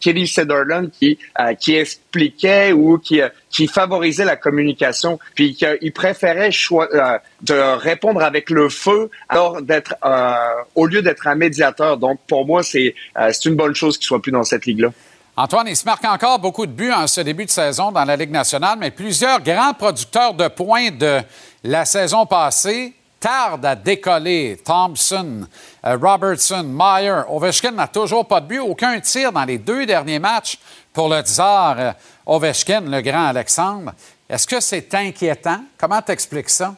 Kelly 0.00 0.26
Sutherland 0.26 0.90
qui 0.90 1.18
euh, 1.40 1.54
qui 1.54 1.74
expliquait 1.74 2.72
ou 2.72 2.98
qui 2.98 3.20
euh, 3.20 3.28
qui 3.50 3.66
favorisait 3.66 4.24
la 4.24 4.36
communication 4.36 5.18
puis 5.34 5.54
qu'il 5.54 5.92
préférait 5.92 6.50
euh, 6.72 7.18
de 7.42 7.76
répondre 7.76 8.22
avec 8.22 8.50
le 8.50 8.68
feu 8.68 9.10
alors 9.28 9.62
d'être 9.62 9.96
euh, 10.04 10.34
au 10.74 10.86
lieu 10.86 11.02
d'être 11.02 11.26
un 11.26 11.34
médiateur. 11.34 11.96
Donc 11.96 12.20
pour 12.26 12.46
moi 12.46 12.62
c'est 12.62 12.94
euh, 13.18 13.30
c'est 13.32 13.48
une 13.48 13.56
bonne 13.56 13.74
chose 13.74 13.98
qu'il 13.98 14.06
soit 14.06 14.22
plus 14.22 14.32
dans 14.32 14.44
cette 14.44 14.66
ligue 14.66 14.80
là 14.80 14.92
Antoine, 15.40 15.68
il 15.68 15.76
se 15.76 15.84
marque 15.84 16.04
encore 16.04 16.40
beaucoup 16.40 16.66
de 16.66 16.72
buts 16.72 16.90
en 16.90 17.06
ce 17.06 17.20
début 17.20 17.44
de 17.44 17.50
saison 17.50 17.92
dans 17.92 18.04
la 18.04 18.16
Ligue 18.16 18.32
nationale, 18.32 18.76
mais 18.76 18.90
plusieurs 18.90 19.40
grands 19.40 19.72
producteurs 19.72 20.34
de 20.34 20.48
points 20.48 20.90
de 20.90 21.20
la 21.62 21.84
saison 21.84 22.26
passée 22.26 22.92
tardent 23.20 23.64
à 23.64 23.76
décoller. 23.76 24.60
Thompson, 24.64 25.46
euh, 25.86 25.96
Robertson, 25.96 26.64
Meyer, 26.64 27.22
Ovechkin 27.28 27.70
n'a 27.70 27.86
toujours 27.86 28.26
pas 28.26 28.40
de 28.40 28.48
but, 28.48 28.58
aucun 28.58 28.98
tir 28.98 29.30
dans 29.30 29.44
les 29.44 29.58
deux 29.58 29.86
derniers 29.86 30.18
matchs 30.18 30.58
pour 30.92 31.08
le 31.08 31.20
tsar 31.20 31.76
euh, 31.78 31.92
Ovechkin, 32.26 32.80
le 32.80 33.00
grand 33.00 33.26
Alexandre. 33.26 33.92
Est-ce 34.28 34.44
que 34.44 34.58
c'est 34.58 34.92
inquiétant? 34.92 35.60
Comment 35.78 36.02
t'expliques 36.02 36.50
ça? 36.50 36.74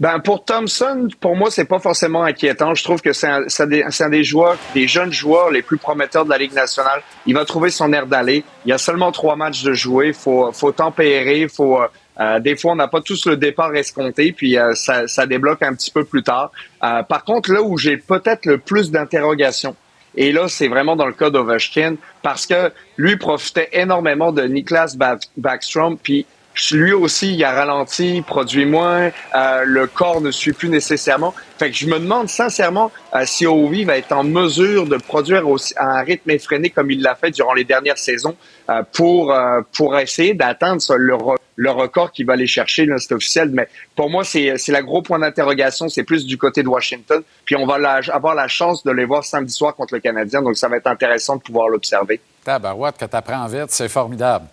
Ben 0.00 0.18
pour 0.18 0.44
Thompson, 0.44 1.08
pour 1.20 1.36
moi, 1.36 1.50
c'est 1.50 1.66
pas 1.66 1.78
forcément 1.78 2.24
inquiétant. 2.24 2.74
Je 2.74 2.82
trouve 2.82 3.00
que 3.00 3.12
c'est 3.12 3.28
un, 3.28 3.66
des, 3.66 3.84
un 3.84 4.08
des 4.08 4.24
joueurs, 4.24 4.56
des 4.74 4.88
jeunes 4.88 5.12
joueurs 5.12 5.50
les 5.50 5.62
plus 5.62 5.78
prometteurs 5.78 6.24
de 6.24 6.30
la 6.30 6.38
Ligue 6.38 6.52
nationale. 6.52 7.00
Il 7.26 7.34
va 7.34 7.44
trouver 7.44 7.70
son 7.70 7.92
air 7.92 8.06
d'aller. 8.06 8.44
Il 8.64 8.70
y 8.70 8.72
a 8.72 8.78
seulement 8.78 9.12
trois 9.12 9.36
matchs 9.36 9.62
de 9.62 9.72
jouer. 9.72 10.12
Faut, 10.12 10.50
faut 10.52 10.72
tempérer. 10.72 11.46
Faut, 11.48 11.80
euh, 11.80 11.86
euh, 12.20 12.40
des 12.40 12.56
fois, 12.56 12.72
on 12.72 12.76
n'a 12.76 12.88
pas 12.88 13.00
tous 13.00 13.26
le 13.26 13.36
départ 13.36 13.74
escompté, 13.74 14.32
puis 14.32 14.58
euh, 14.58 14.74
ça, 14.74 15.06
ça 15.06 15.26
débloque 15.26 15.62
un 15.62 15.74
petit 15.74 15.90
peu 15.90 16.04
plus 16.04 16.22
tard. 16.22 16.50
Euh, 16.82 17.02
par 17.02 17.24
contre, 17.24 17.52
là 17.52 17.62
où 17.62 17.76
j'ai 17.78 17.96
peut-être 17.96 18.46
le 18.46 18.58
plus 18.58 18.90
d'interrogations, 18.90 19.74
et 20.16 20.30
là, 20.30 20.46
c'est 20.48 20.68
vraiment 20.68 20.94
dans 20.94 21.06
le 21.06 21.12
cas 21.12 21.30
d'Ovechkin, 21.30 21.96
parce 22.22 22.46
que 22.46 22.70
lui 22.96 23.16
profitait 23.16 23.68
énormément 23.72 24.30
de 24.30 24.42
Niklas 24.42 24.94
Ba- 24.96 25.18
Backstrom, 25.36 25.98
puis 25.98 26.24
lui 26.70 26.92
aussi, 26.92 27.34
il 27.34 27.44
a 27.44 27.52
ralenti, 27.52 28.22
produit 28.22 28.64
moins, 28.64 29.10
euh, 29.34 29.64
le 29.64 29.86
corps 29.86 30.20
ne 30.20 30.30
suit 30.30 30.52
plus 30.52 30.68
nécessairement. 30.68 31.34
Fait 31.58 31.70
que 31.70 31.76
je 31.76 31.86
me 31.86 31.98
demande 31.98 32.28
sincèrement 32.28 32.90
euh, 33.14 33.24
si 33.26 33.46
Ovi 33.46 33.84
va 33.84 33.96
être 33.96 34.12
en 34.12 34.24
mesure 34.24 34.86
de 34.86 34.96
produire 34.96 35.48
aussi, 35.48 35.74
à 35.76 35.86
un 35.98 36.02
rythme 36.02 36.30
effréné 36.30 36.70
comme 36.70 36.90
il 36.90 37.02
l'a 37.02 37.14
fait 37.14 37.30
durant 37.30 37.54
les 37.54 37.64
dernières 37.64 37.98
saisons 37.98 38.36
euh, 38.70 38.82
pour 38.92 39.34
pour 39.72 39.98
essayer 39.98 40.34
d'atteindre 40.34 40.80
le, 40.96 41.14
re- 41.14 41.36
le 41.56 41.70
record 41.70 42.12
qu'il 42.12 42.26
va 42.26 42.34
aller 42.34 42.46
chercher, 42.46 42.88
c'est 42.98 43.14
officiel. 43.14 43.50
Mais 43.52 43.68
pour 43.96 44.08
moi, 44.10 44.24
c'est 44.24 44.56
c'est 44.56 44.72
la 44.72 44.82
gros 44.82 45.02
point 45.02 45.18
d'interrogation, 45.18 45.88
c'est 45.88 46.04
plus 46.04 46.24
du 46.24 46.38
côté 46.38 46.62
de 46.62 46.68
Washington. 46.68 47.22
Puis 47.44 47.56
on 47.56 47.66
va 47.66 48.00
avoir 48.12 48.34
la 48.34 48.48
chance 48.48 48.84
de 48.84 48.92
les 48.92 49.04
voir 49.04 49.24
samedi 49.24 49.52
soir 49.52 49.74
contre 49.74 49.94
le 49.94 50.00
Canadien, 50.00 50.40
donc 50.42 50.56
ça 50.56 50.68
va 50.68 50.76
être 50.76 50.86
intéressant 50.86 51.36
de 51.36 51.42
pouvoir 51.42 51.68
l'observer. 51.68 52.20
Tabarouette, 52.44 52.96
que 52.98 53.04
tu 53.06 53.16
apprends 53.16 53.46
vite, 53.46 53.70
c'est 53.70 53.88
formidable. 53.88 54.46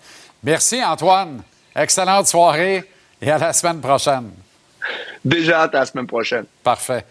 Merci, 0.43 0.83
Antoine. 0.83 1.43
Excellente 1.75 2.27
soirée 2.27 2.83
et 3.21 3.31
à 3.31 3.37
la 3.37 3.53
semaine 3.53 3.79
prochaine. 3.79 4.31
Déjà 5.23 5.63
à 5.63 5.69
la 5.71 5.85
semaine 5.85 6.07
prochaine. 6.07 6.45
Parfait. 6.63 7.05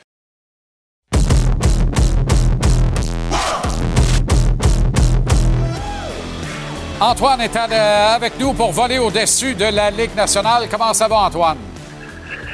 Antoine 7.00 7.40
est 7.40 7.56
avec 7.56 8.38
nous 8.38 8.52
pour 8.52 8.72
voler 8.72 8.98
au-dessus 8.98 9.54
de 9.54 9.64
la 9.64 9.90
Ligue 9.90 10.14
nationale. 10.14 10.68
Comment 10.70 10.92
ça 10.92 11.08
va, 11.08 11.20
Antoine? 11.20 11.56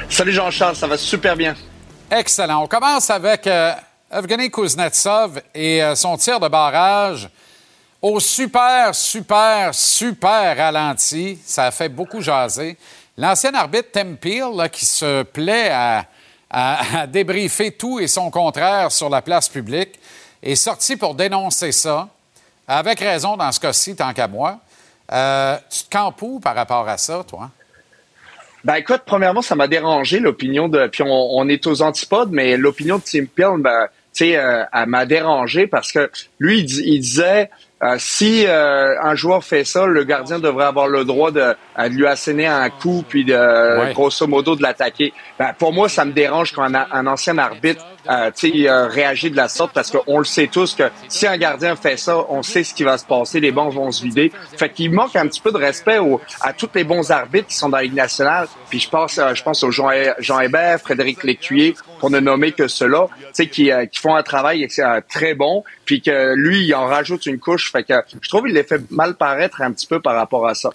Salut 0.09 0.31
Jean-Charles, 0.31 0.77
ça 0.77 0.87
va 0.87 0.97
super 0.97 1.35
bien. 1.35 1.53
Excellent. 2.09 2.63
On 2.63 2.67
commence 2.67 3.09
avec 3.09 3.45
euh, 3.45 3.73
Evgeny 4.09 4.49
Kuznetsov 4.49 5.41
et 5.53 5.83
euh, 5.83 5.95
son 5.95 6.15
tir 6.15 6.39
de 6.39 6.47
barrage 6.47 7.27
au 8.07 8.19
super, 8.21 8.95
super, 8.95 9.75
super 9.75 10.55
ralenti. 10.55 11.37
Ça 11.43 11.65
a 11.65 11.71
fait 11.71 11.89
beaucoup 11.89 12.21
jaser. 12.21 12.77
L'ancien 13.17 13.53
arbitre 13.53 13.89
Tim 13.91 14.15
Peel, 14.15 14.69
qui 14.71 14.85
se 14.85 15.23
plaît 15.23 15.69
à, 15.71 16.05
débriefer 17.07 17.71
tout 17.71 17.99
et 17.99 18.07
son 18.07 18.31
contraire 18.31 18.91
sur 18.93 19.09
la 19.09 19.21
place 19.21 19.49
publique, 19.49 19.99
est 20.41 20.55
sorti 20.55 20.95
pour 20.95 21.15
dénoncer 21.15 21.73
ça, 21.73 22.07
avec 22.65 23.01
raison 23.01 23.35
dans 23.35 23.51
ce 23.51 23.59
cas-ci, 23.59 23.95
tant 23.95 24.13
qu'à 24.13 24.29
moi. 24.29 24.59
Euh, 25.11 25.57
tu 25.69 25.83
te 25.83 25.89
campes 25.89 26.21
où 26.21 26.39
par 26.39 26.55
rapport 26.55 26.87
à 26.87 26.97
ça, 26.97 27.25
toi? 27.27 27.49
Ben 28.63 28.75
écoute, 28.75 29.01
premièrement, 29.05 29.41
ça 29.41 29.55
m'a 29.55 29.67
dérangé 29.67 30.19
l'opinion 30.19 30.69
de. 30.69 30.87
Puis 30.87 31.03
on, 31.05 31.47
est 31.49 31.67
aux 31.67 31.81
antipodes, 31.81 32.31
mais 32.31 32.55
l'opinion 32.55 32.97
de 32.97 33.03
Tim 33.03 33.25
Peel, 33.25 33.57
ben, 33.61 33.87
tu 34.13 34.25
sais, 34.25 34.37
euh, 34.37 34.63
m'a 34.85 35.05
dérangé 35.05 35.67
parce 35.67 35.91
que 35.91 36.09
lui, 36.39 36.61
il 36.61 36.99
disait 37.01 37.49
euh, 37.83 37.95
si 37.99 38.45
euh, 38.47 38.99
un 39.01 39.13
joueur 39.15 39.43
fait 39.43 39.63
ça, 39.63 39.85
le 39.85 40.03
gardien 40.03 40.39
devrait 40.39 40.65
avoir 40.65 40.87
le 40.87 41.05
droit 41.05 41.29
de, 41.31 41.39
de 41.77 41.89
lui 41.89 42.07
asséner 42.07 42.47
un 42.47 42.69
coup 42.69 43.03
puis 43.07 43.23
de 43.23 43.33
Ouais. 43.79 43.93
grosso 43.93 44.25
modo 44.27 44.55
de 44.55 44.63
l'attaquer. 44.63 45.13
Ben, 45.39 45.53
pour 45.57 45.71
moi, 45.71 45.87
ça 45.87 46.03
me 46.03 46.11
dérange 46.13 46.51
quand 46.51 46.63
un, 46.63 46.87
un 46.91 47.05
ancien 47.05 47.37
arbitre 47.37 47.85
euh, 48.09 48.31
euh, 48.43 48.87
réagit 48.87 49.29
de 49.29 49.35
la 49.35 49.47
sorte 49.47 49.71
parce 49.73 49.91
qu'on 49.91 50.17
le 50.17 50.23
sait 50.25 50.47
tous 50.47 50.73
que 50.73 50.89
si 51.09 51.27
un 51.27 51.37
gardien 51.37 51.75
fait 51.75 51.97
ça, 51.97 52.25
on 52.29 52.41
sait 52.41 52.63
ce 52.63 52.73
qui 52.73 52.83
va 52.83 52.97
se 52.97 53.05
passer, 53.05 53.39
les 53.39 53.51
bons 53.51 53.69
vont 53.69 53.91
se 53.91 54.01
vider. 54.03 54.31
Fait 54.57 54.69
qu'il 54.69 54.91
manque 54.91 55.15
un 55.15 55.27
petit 55.27 55.41
peu 55.41 55.51
de 55.51 55.57
respect 55.57 55.99
au- 55.99 56.19
à 56.41 56.53
tous 56.53 56.69
les 56.73 56.83
bons 56.83 57.11
arbitres 57.11 57.47
qui 57.47 57.55
sont 57.55 57.69
dans 57.69 57.77
la 57.77 57.83
Ligue 57.83 57.93
nationale. 57.93 58.47
Puis 58.69 58.79
je 58.79 58.89
pense, 58.89 59.19
euh, 59.19 59.35
je 59.35 59.43
pense 59.43 59.63
au 59.63 59.69
Jean, 59.69 59.89
Jean 60.19 60.39
Hébert, 60.39 60.79
Frédéric 60.79 61.23
Lécuyer, 61.23 61.75
pour 61.99 62.09
ne 62.09 62.19
nommer 62.19 62.51
que 62.51 62.67
ceux-là, 62.67 63.07
qui, 63.51 63.71
euh, 63.71 63.85
qui 63.85 63.99
font 63.99 64.15
un 64.15 64.23
travail 64.23 64.67
euh, 64.79 65.01
très 65.07 65.35
bon, 65.35 65.63
puis 65.85 66.01
que 66.01 66.33
lui, 66.35 66.65
il 66.65 66.73
en 66.73 66.85
rajoute 66.87 67.25
une 67.27 67.37
couche. 67.39 67.71
Fait 67.71 67.83
que 67.83 67.93
je 68.21 68.29
trouve 68.29 68.45
qu'il 68.45 68.55
les 68.55 68.63
fait 68.63 68.81
mal 68.89 69.13
paraître 69.15 69.61
un 69.61 69.71
petit 69.71 69.85
peu 69.87 69.99
par 69.99 70.15
rapport 70.15 70.47
à 70.47 70.55
ça. 70.55 70.71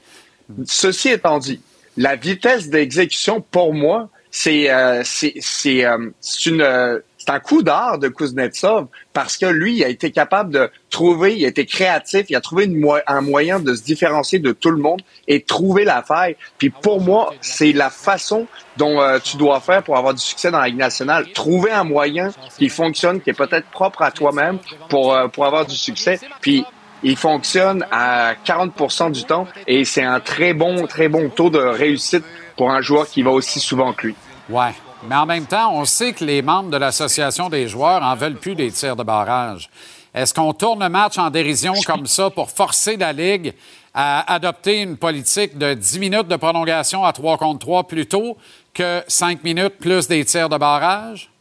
Ceci 0.67 1.09
étant 1.09 1.39
dit, 1.39 1.61
la 1.97 2.15
vitesse 2.17 2.69
d'exécution, 2.69 3.41
pour 3.41 3.75
moi, 3.75 4.09
c'est 4.33 4.70
euh, 4.70 5.03
c'est 5.05 5.85
euh, 5.85 6.11
une 6.47 6.62
euh, 6.62 6.99
c'est 7.24 7.30
un 7.30 7.39
coup 7.39 7.62
d'art 7.62 7.99
de 7.99 8.09
Kuznetsov 8.09 8.89
parce 9.12 9.37
que 9.37 9.47
lui, 9.47 9.76
il 9.76 9.85
a 9.85 9.89
été 9.89 10.11
capable 10.11 10.53
de 10.53 10.70
trouver, 10.91 11.37
il 11.37 11.45
a 11.45 11.49
été 11.49 11.66
créatif, 11.66 12.26
il 12.28 12.35
a 12.35 12.41
trouvé 12.41 12.68
un 13.07 13.20
moyen 13.20 13.61
de 13.61 13.74
se 13.76 13.83
différencier 13.85 14.41
de 14.41 14.51
tout 14.51 14.70
le 14.70 14.78
monde 14.78 15.03
et 15.28 15.43
trouver 15.43 15.85
la 15.85 16.03
faille. 16.03 16.35
Puis 16.59 16.70
pour 16.70 17.01
moi, 17.01 17.33
c'est 17.41 17.72
la 17.72 17.91
façon 17.91 18.49
dont 18.76 19.01
euh, 19.01 19.20
tu 19.22 19.37
dois 19.37 19.61
faire 19.61 19.85
pour 19.85 19.97
avoir 19.97 20.14
du 20.14 20.20
succès 20.20 20.51
dans 20.51 20.59
la 20.59 20.66
Ligue 20.66 20.78
nationale. 20.78 21.30
Trouver 21.33 21.70
un 21.70 21.85
moyen 21.85 22.33
qui 22.59 22.68
fonctionne, 22.68 23.20
qui 23.20 23.30
est 23.30 23.35
peut-être 23.35 23.68
propre 23.68 24.03
à 24.03 24.11
toi-même 24.11 24.59
pour 24.89 25.14
euh, 25.14 25.28
pour 25.28 25.47
avoir 25.47 25.64
du 25.64 25.76
succès. 25.76 26.18
Puis 26.41 26.64
il 27.03 27.16
fonctionne 27.16 27.86
à 27.90 28.34
40% 28.34 29.12
du 29.12 29.24
temps 29.24 29.46
et 29.66 29.84
c'est 29.84 30.05
un 30.05 30.20
très 30.20 30.55
bon, 30.55 30.86
très 30.86 31.09
bon 31.09 31.28
taux 31.28 31.50
de 31.50 31.59
réussite 31.59 32.24
pour 32.57 32.70
un 32.70 32.80
joueur 32.80 33.09
qui 33.09 33.22
va 33.22 33.30
aussi 33.30 33.61
souvent 33.61 33.92
que 33.92 34.09
lui. 34.09 34.16
Ouais. 34.48 34.72
Mais 35.09 35.16
en 35.16 35.26
même 35.26 35.46
temps, 35.46 35.74
on 35.74 35.84
sait 35.84 36.12
que 36.12 36.24
les 36.24 36.42
membres 36.42 36.70
de 36.70 36.76
l'Association 36.76 37.48
des 37.48 37.66
joueurs 37.66 38.03
en 38.03 38.14
veulent 38.14 38.36
plus 38.36 38.55
des 38.55 38.70
tirs 38.70 38.94
de 38.94 39.03
barrage. 39.03 39.68
Est-ce 40.14 40.32
qu'on 40.32 40.53
tourne 40.53 40.80
le 40.80 40.88
match 40.88 41.18
en 41.18 41.30
dérision 41.30 41.72
comme 41.86 42.07
ça 42.07 42.30
pour 42.30 42.50
forcer 42.50 42.96
la 42.96 43.12
Ligue 43.12 43.55
à 43.94 44.32
adopter 44.32 44.80
une 44.82 44.96
politique 44.96 45.59
de 45.59 45.74
10 45.74 45.98
minutes 45.98 46.28
de 46.28 46.36
prolongation 46.36 47.05
à 47.05 47.12
3 47.12 47.36
contre 47.38 47.59
3 47.61 47.84
plutôt 47.84 48.36
que 48.72 49.03
5 49.09 49.42
minutes 49.42 49.78
plus 49.80 50.07
des 50.07 50.24
tirs 50.24 50.48
de 50.48 50.57
barrage? 50.57 51.32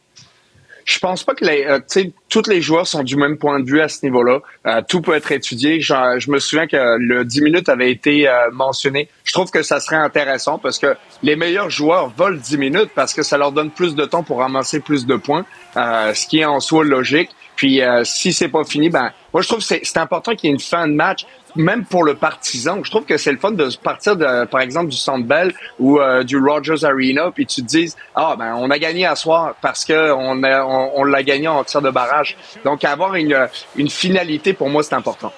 Je 0.84 0.98
pense 0.98 1.22
pas 1.22 1.34
que 1.34 1.44
les, 1.44 1.64
euh, 1.64 1.80
tous 2.28 2.48
les 2.48 2.60
joueurs 2.60 2.86
sont 2.86 3.02
du 3.02 3.16
même 3.16 3.36
point 3.38 3.60
de 3.60 3.68
vue 3.68 3.80
à 3.80 3.88
ce 3.88 4.04
niveau-là. 4.04 4.40
Euh, 4.66 4.80
tout 4.86 5.00
peut 5.00 5.14
être 5.14 5.30
étudié. 5.32 5.80
Je, 5.80 5.94
je 6.18 6.30
me 6.30 6.38
souviens 6.38 6.66
que 6.66 6.96
le 6.98 7.24
10 7.24 7.42
minutes 7.42 7.68
avait 7.68 7.90
été 7.90 8.28
euh, 8.28 8.50
mentionné. 8.52 9.08
Je 9.24 9.32
trouve 9.32 9.50
que 9.50 9.62
ça 9.62 9.80
serait 9.80 9.96
intéressant 9.96 10.58
parce 10.58 10.78
que 10.78 10.96
les 11.22 11.36
meilleurs 11.36 11.70
joueurs 11.70 12.12
volent 12.16 12.38
10 12.38 12.58
minutes 12.58 12.90
parce 12.94 13.14
que 13.14 13.22
ça 13.22 13.38
leur 13.38 13.52
donne 13.52 13.70
plus 13.70 13.94
de 13.94 14.04
temps 14.04 14.22
pour 14.22 14.38
ramasser 14.38 14.80
plus 14.80 15.06
de 15.06 15.16
points, 15.16 15.44
euh, 15.76 16.14
ce 16.14 16.26
qui 16.26 16.40
est 16.40 16.44
en 16.44 16.60
soi 16.60 16.84
logique. 16.84 17.30
Puis 17.62 17.80
euh, 17.80 18.02
si 18.02 18.32
c'est 18.32 18.48
pas 18.48 18.64
fini, 18.64 18.90
ben 18.90 19.12
moi 19.32 19.40
je 19.40 19.46
trouve 19.46 19.64
que 19.64 19.78
c'est 19.84 19.96
important 19.96 20.34
qu'il 20.34 20.48
y 20.48 20.52
ait 20.52 20.54
une 20.54 20.60
fin 20.60 20.88
de 20.88 20.94
match, 20.94 21.26
même 21.54 21.84
pour 21.84 22.02
le 22.02 22.14
partisan. 22.14 22.82
Je 22.82 22.90
trouve 22.90 23.04
que 23.04 23.16
c'est 23.16 23.30
le 23.30 23.38
fun 23.38 23.52
de 23.52 23.68
partir 23.76 24.16
par 24.50 24.62
exemple, 24.62 24.88
du 24.88 24.96
Centre 24.96 25.24
Bell 25.24 25.54
ou 25.78 26.00
euh, 26.00 26.24
du 26.24 26.38
Rogers 26.38 26.84
Arena, 26.84 27.30
puis 27.32 27.46
tu 27.46 27.62
te 27.62 27.68
dises 27.68 27.96
ah 28.16 28.34
ben 28.36 28.56
on 28.56 28.68
a 28.68 28.78
gagné 28.80 29.06
à 29.06 29.14
soir 29.14 29.54
parce 29.62 29.84
que 29.84 30.10
on 30.10 30.42
on, 30.42 31.04
l'a 31.04 31.22
gagné 31.22 31.46
en 31.46 31.62
tir 31.62 31.80
de 31.80 31.90
barrage. 31.90 32.36
Donc 32.64 32.82
avoir 32.82 33.14
une 33.14 33.46
une 33.76 33.88
finalité 33.88 34.54
pour 34.54 34.68
moi 34.68 34.82
c'est 34.82 34.96
important. 34.96 35.32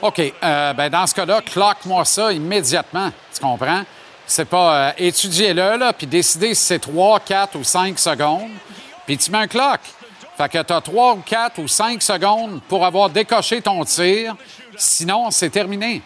OK. 0.00 0.18
Euh, 0.18 0.72
ben 0.72 0.88
dans 0.88 1.06
ce 1.06 1.14
cas-là, 1.14 1.42
cloque-moi 1.42 2.06
ça 2.06 2.32
immédiatement. 2.32 3.12
Tu 3.34 3.40
comprends? 3.42 3.82
C'est 4.26 4.48
pas 4.48 4.74
euh, 4.74 4.92
étudier-le, 4.96 5.76
là, 5.76 5.92
puis 5.92 6.06
décider 6.06 6.54
si 6.54 6.64
c'est 6.64 6.78
3, 6.78 7.20
4 7.20 7.58
ou 7.58 7.64
5 7.64 7.98
secondes, 7.98 8.48
puis 9.04 9.18
tu 9.18 9.30
mets 9.30 9.38
un 9.38 9.46
clock. 9.46 9.80
Fait 10.40 10.48
que 10.48 10.62
tu 10.62 10.72
as 10.72 10.80
3 10.80 11.14
ou 11.16 11.18
4 11.18 11.58
ou 11.58 11.68
5 11.68 12.00
secondes 12.00 12.62
pour 12.66 12.86
avoir 12.86 13.10
décoché 13.10 13.60
ton 13.60 13.84
tir. 13.84 14.34
Sinon, 14.74 15.30
c'est 15.30 15.50
terminé. 15.50 16.00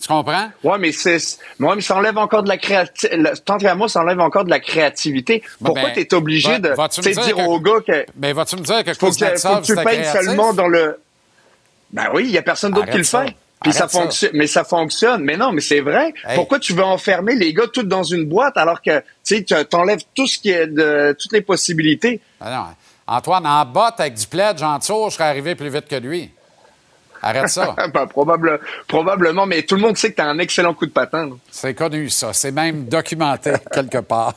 Tu 0.00 0.08
comprends? 0.08 0.48
Ouais, 0.64 0.78
mais 0.78 0.90
c'est, 0.90 1.18
ouais, 1.60 1.74
mais 1.74 1.82
ça 1.82 1.96
enlève 1.96 2.16
encore 2.16 2.42
de 2.44 2.48
la 2.48 2.56
créativité. 2.56 3.22
Tant 3.44 3.58
qu'à 3.58 3.74
moi, 3.74 3.90
ça 3.90 4.00
enlève 4.00 4.20
encore 4.20 4.44
de 4.46 4.50
la 4.50 4.60
créativité. 4.60 5.42
Pourquoi 5.62 5.90
ben, 5.90 5.92
t'es 5.92 6.14
obligé 6.14 6.58
va- 6.58 6.88
de, 6.88 6.94
tu 6.94 7.02
sais, 7.02 7.10
dire 7.10 7.36
que- 7.36 7.42
au 7.42 7.60
gars 7.60 7.80
que 7.86 8.06
Ben, 8.14 8.32
vas-tu 8.34 8.56
me 8.56 8.62
dire 8.62 8.82
que 8.84 8.94
faut 8.94 9.10
que, 9.10 9.36
faut 9.36 9.56
que 9.56 9.66
tu 9.66 9.74
créatif? 9.74 10.12
seulement 10.12 10.54
dans 10.54 10.68
le. 10.68 10.98
Ben 11.90 12.08
oui, 12.14 12.24
il 12.24 12.30
y 12.30 12.38
a 12.38 12.42
personne 12.42 12.72
d'autre 12.72 12.88
qui 12.88 12.96
le 12.96 13.04
fait. 13.04 13.34
Puis 13.62 13.72
ça 13.74 13.86
fonctionne, 13.88 14.30
mais 14.32 14.46
ça 14.46 14.64
fonctionne. 14.64 15.24
Mais 15.24 15.36
non, 15.36 15.52
mais 15.52 15.60
c'est 15.60 15.80
vrai. 15.80 16.14
Hey. 16.26 16.36
Pourquoi 16.36 16.58
tu 16.58 16.72
veux 16.72 16.84
enfermer 16.84 17.34
les 17.34 17.52
gars 17.52 17.66
tous 17.70 17.82
dans 17.82 18.04
une 18.04 18.24
boîte 18.24 18.56
alors 18.56 18.80
que 18.80 19.00
tu 19.00 19.04
sais, 19.24 19.44
tu 19.44 19.54
t'enlèves 19.66 20.04
tout 20.14 20.26
ce 20.26 20.38
qui 20.38 20.50
est 20.50 20.68
de 20.68 21.14
toutes 21.20 21.32
les 21.32 21.42
possibilités? 21.42 22.20
Ah 22.40 22.50
non. 22.50 22.64
Antoine, 23.08 23.46
en 23.46 23.64
botte 23.64 23.98
avec 24.00 24.14
du 24.14 24.26
plaid, 24.26 24.58
tour, 24.86 25.08
je 25.08 25.14
serais 25.14 25.28
arrivé 25.28 25.54
plus 25.54 25.70
vite 25.70 25.88
que 25.88 25.96
lui. 25.96 26.30
Arrête 27.22 27.48
ça. 27.48 27.74
Ben, 27.94 28.06
probable, 28.06 28.60
probablement, 28.86 29.46
mais 29.46 29.62
tout 29.62 29.76
le 29.76 29.80
monde 29.80 29.96
sait 29.96 30.10
que 30.10 30.16
tu 30.16 30.22
as 30.22 30.26
un 30.26 30.38
excellent 30.38 30.74
coup 30.74 30.84
de 30.86 30.92
patin. 30.92 31.30
C'est 31.50 31.74
connu, 31.74 32.10
ça. 32.10 32.32
C'est 32.34 32.52
même 32.52 32.84
documenté 32.84 33.54
quelque 33.72 33.98
part. 33.98 34.34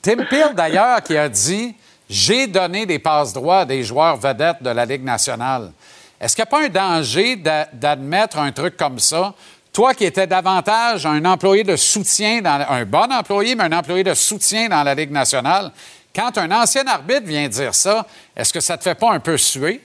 Tim 0.00 0.24
Peel, 0.28 0.54
d'ailleurs, 0.54 1.02
qui 1.02 1.16
a 1.16 1.28
dit 1.28 1.74
J'ai 2.08 2.46
donné 2.46 2.86
des 2.86 2.98
passes 2.98 3.34
droits 3.34 3.60
à 3.60 3.64
des 3.66 3.84
joueurs 3.84 4.16
vedettes 4.16 4.62
de 4.62 4.70
la 4.70 4.86
Ligue 4.86 5.04
nationale. 5.04 5.70
Est-ce 6.18 6.34
qu'il 6.34 6.42
n'y 6.42 6.48
a 6.48 6.50
pas 6.50 6.64
un 6.64 6.96
danger 6.96 7.36
d'a- 7.36 7.68
d'admettre 7.72 8.38
un 8.38 8.50
truc 8.50 8.76
comme 8.78 8.98
ça? 8.98 9.34
Toi 9.72 9.94
qui 9.94 10.04
étais 10.04 10.26
davantage 10.26 11.06
un 11.06 11.24
employé 11.24 11.62
de 11.62 11.76
soutien, 11.76 12.40
dans, 12.40 12.66
un 12.68 12.84
bon 12.84 13.12
employé, 13.12 13.54
mais 13.54 13.64
un 13.64 13.72
employé 13.72 14.02
de 14.02 14.14
soutien 14.14 14.68
dans 14.68 14.82
la 14.82 14.94
Ligue 14.94 15.12
nationale, 15.12 15.70
quand 16.14 16.38
un 16.38 16.50
ancien 16.50 16.86
arbitre 16.86 17.24
vient 17.24 17.48
dire 17.48 17.74
ça, 17.74 18.06
est-ce 18.36 18.52
que 18.52 18.60
ça 18.60 18.76
te 18.76 18.82
fait 18.82 18.94
pas 18.94 19.12
un 19.12 19.20
peu 19.20 19.36
suer? 19.36 19.80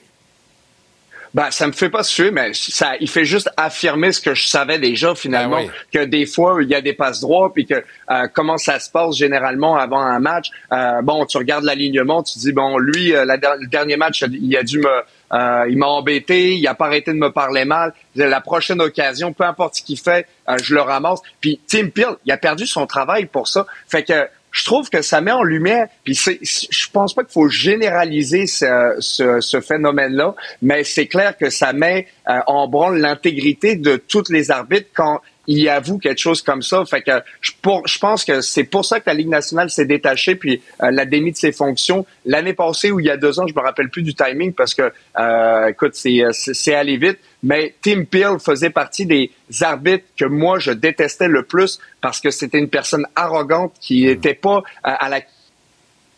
Ben, 1.34 1.50
ça 1.50 1.66
me 1.66 1.72
fait 1.72 1.90
pas 1.90 2.02
suer, 2.02 2.30
mais 2.30 2.52
ça, 2.54 2.92
il 2.98 3.10
fait 3.10 3.26
juste 3.26 3.50
affirmer 3.58 4.10
ce 4.12 4.22
que 4.22 4.32
je 4.34 4.46
savais 4.46 4.78
déjà 4.78 5.14
finalement, 5.14 5.58
Ben 5.58 5.66
oui. 5.66 5.70
que 5.92 6.04
des 6.06 6.24
fois 6.24 6.56
il 6.62 6.68
y 6.68 6.74
a 6.74 6.80
des 6.80 6.94
passes 6.94 7.20
droits, 7.20 7.52
puis 7.52 7.66
que 7.66 7.74
euh, 7.74 8.28
comment 8.32 8.56
ça 8.56 8.80
se 8.80 8.88
passe 8.88 9.16
généralement 9.16 9.76
avant 9.76 10.00
un 10.00 10.18
match. 10.18 10.50
Euh, 10.72 11.02
bon, 11.02 11.26
tu 11.26 11.36
regardes 11.36 11.64
l'alignement, 11.64 12.22
tu 12.22 12.38
dis 12.38 12.52
bon, 12.52 12.78
lui, 12.78 13.14
euh, 13.14 13.26
la 13.26 13.36
le 13.36 13.66
dernier 13.66 13.98
match, 13.98 14.24
il 14.30 14.56
a 14.56 14.62
dû 14.62 14.78
me, 14.78 14.88
euh, 15.32 15.66
il 15.68 15.76
m'a 15.76 15.86
embêté, 15.88 16.54
il 16.54 16.66
a 16.68 16.74
pas 16.74 16.86
arrêté 16.86 17.12
de 17.12 17.18
me 17.18 17.30
parler 17.30 17.66
mal. 17.66 17.92
La 18.14 18.40
prochaine 18.40 18.80
occasion, 18.80 19.34
peu 19.34 19.44
importe 19.44 19.74
ce 19.76 19.82
qu'il 19.82 19.98
fait, 19.98 20.26
euh, 20.48 20.56
je 20.62 20.74
le 20.74 20.80
ramasse. 20.80 21.20
Puis 21.42 21.60
Tim 21.66 21.88
Peel, 21.88 22.16
il 22.24 22.32
a 22.32 22.38
perdu 22.38 22.66
son 22.66 22.86
travail 22.86 23.26
pour 23.26 23.46
ça. 23.48 23.66
Fait 23.88 24.04
que 24.04 24.26
je 24.56 24.64
trouve 24.64 24.88
que 24.88 25.02
ça 25.02 25.20
met 25.20 25.32
en 25.32 25.42
lumière. 25.42 25.86
Puis 26.02 26.14
je 26.14 26.88
pense 26.90 27.12
pas 27.14 27.24
qu'il 27.24 27.32
faut 27.32 27.48
généraliser 27.48 28.46
ce 28.46 29.60
phénomène-là, 29.60 30.34
mais 30.62 30.82
c'est 30.82 31.06
clair 31.06 31.36
que 31.36 31.50
ça 31.50 31.74
met 31.74 32.06
euh, 32.28 32.38
en 32.46 32.66
branle 32.66 32.98
l'intégrité 32.98 33.76
de 33.76 33.96
tous 33.96 34.30
les 34.30 34.50
arbitres 34.50 34.88
quand 34.94 35.20
ils 35.46 35.68
avouent 35.68 35.98
quelque 35.98 36.18
chose 36.18 36.42
comme 36.42 36.62
ça. 36.62 36.84
Fait 36.84 37.02
que 37.02 37.10
je, 37.40 37.52
pense 37.98 38.24
que 38.24 38.40
c'est 38.40 38.64
pour 38.64 38.84
ça 38.84 39.00
que 39.00 39.04
la 39.06 39.14
Ligue 39.14 39.28
nationale 39.28 39.70
s'est 39.70 39.86
détachée 39.86 40.34
puis 40.36 40.62
euh, 40.82 40.90
l'a 40.90 41.04
démis 41.04 41.32
de 41.32 41.36
ses 41.36 41.52
fonctions. 41.52 42.06
L'année 42.24 42.54
passée 42.54 42.90
ou 42.90 43.00
il 43.00 43.06
y 43.06 43.10
a 43.10 43.16
deux 43.16 43.38
ans, 43.38 43.46
je 43.46 43.54
me 43.54 43.60
rappelle 43.60 43.88
plus 43.88 44.02
du 44.02 44.14
timing 44.14 44.52
parce 44.52 44.74
que, 44.74 44.92
euh, 45.18 45.68
écoute, 45.68 45.94
c'est, 45.94 46.22
euh, 46.22 46.30
c'est 46.32 46.74
allé 46.74 46.96
vite. 46.96 47.18
Mais 47.42 47.74
Tim 47.82 48.04
Peel 48.04 48.38
faisait 48.44 48.70
partie 48.70 49.06
des 49.06 49.30
arbitres 49.60 50.04
que 50.16 50.24
moi 50.24 50.58
je 50.58 50.72
détestais 50.72 51.28
le 51.28 51.44
plus 51.44 51.78
parce 52.00 52.20
que 52.20 52.30
c'était 52.30 52.58
une 52.58 52.68
personne 52.68 53.06
arrogante 53.14 53.74
qui 53.80 54.04
n'était 54.04 54.34
pas 54.34 54.58
euh, 54.58 54.60
à 54.82 55.08
la 55.08 55.20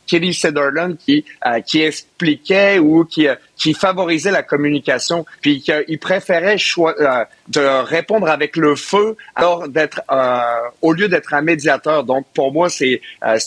Kelly 0.08 0.34
Sutherland 0.34 0.96
qui 0.96 1.24
euh, 1.46 1.60
qui 1.60 1.82
expliquait 1.82 2.78
ou 2.78 3.04
qui 3.04 3.28
euh, 3.28 3.36
qui 3.56 3.74
favorisait 3.74 4.32
la 4.32 4.42
communication 4.42 5.24
puis 5.40 5.60
qu'il 5.60 5.98
préférait 6.00 6.56
euh, 6.78 7.24
de 7.48 7.82
répondre 7.84 8.28
avec 8.28 8.56
le 8.56 8.74
feu 8.74 9.16
alors 9.36 9.68
d'être 9.68 10.00
au 10.82 10.92
lieu 10.92 11.08
d'être 11.08 11.34
un 11.34 11.42
médiateur. 11.42 12.04
Donc 12.04 12.26
pour 12.34 12.52
moi 12.52 12.68
c'est 12.68 13.00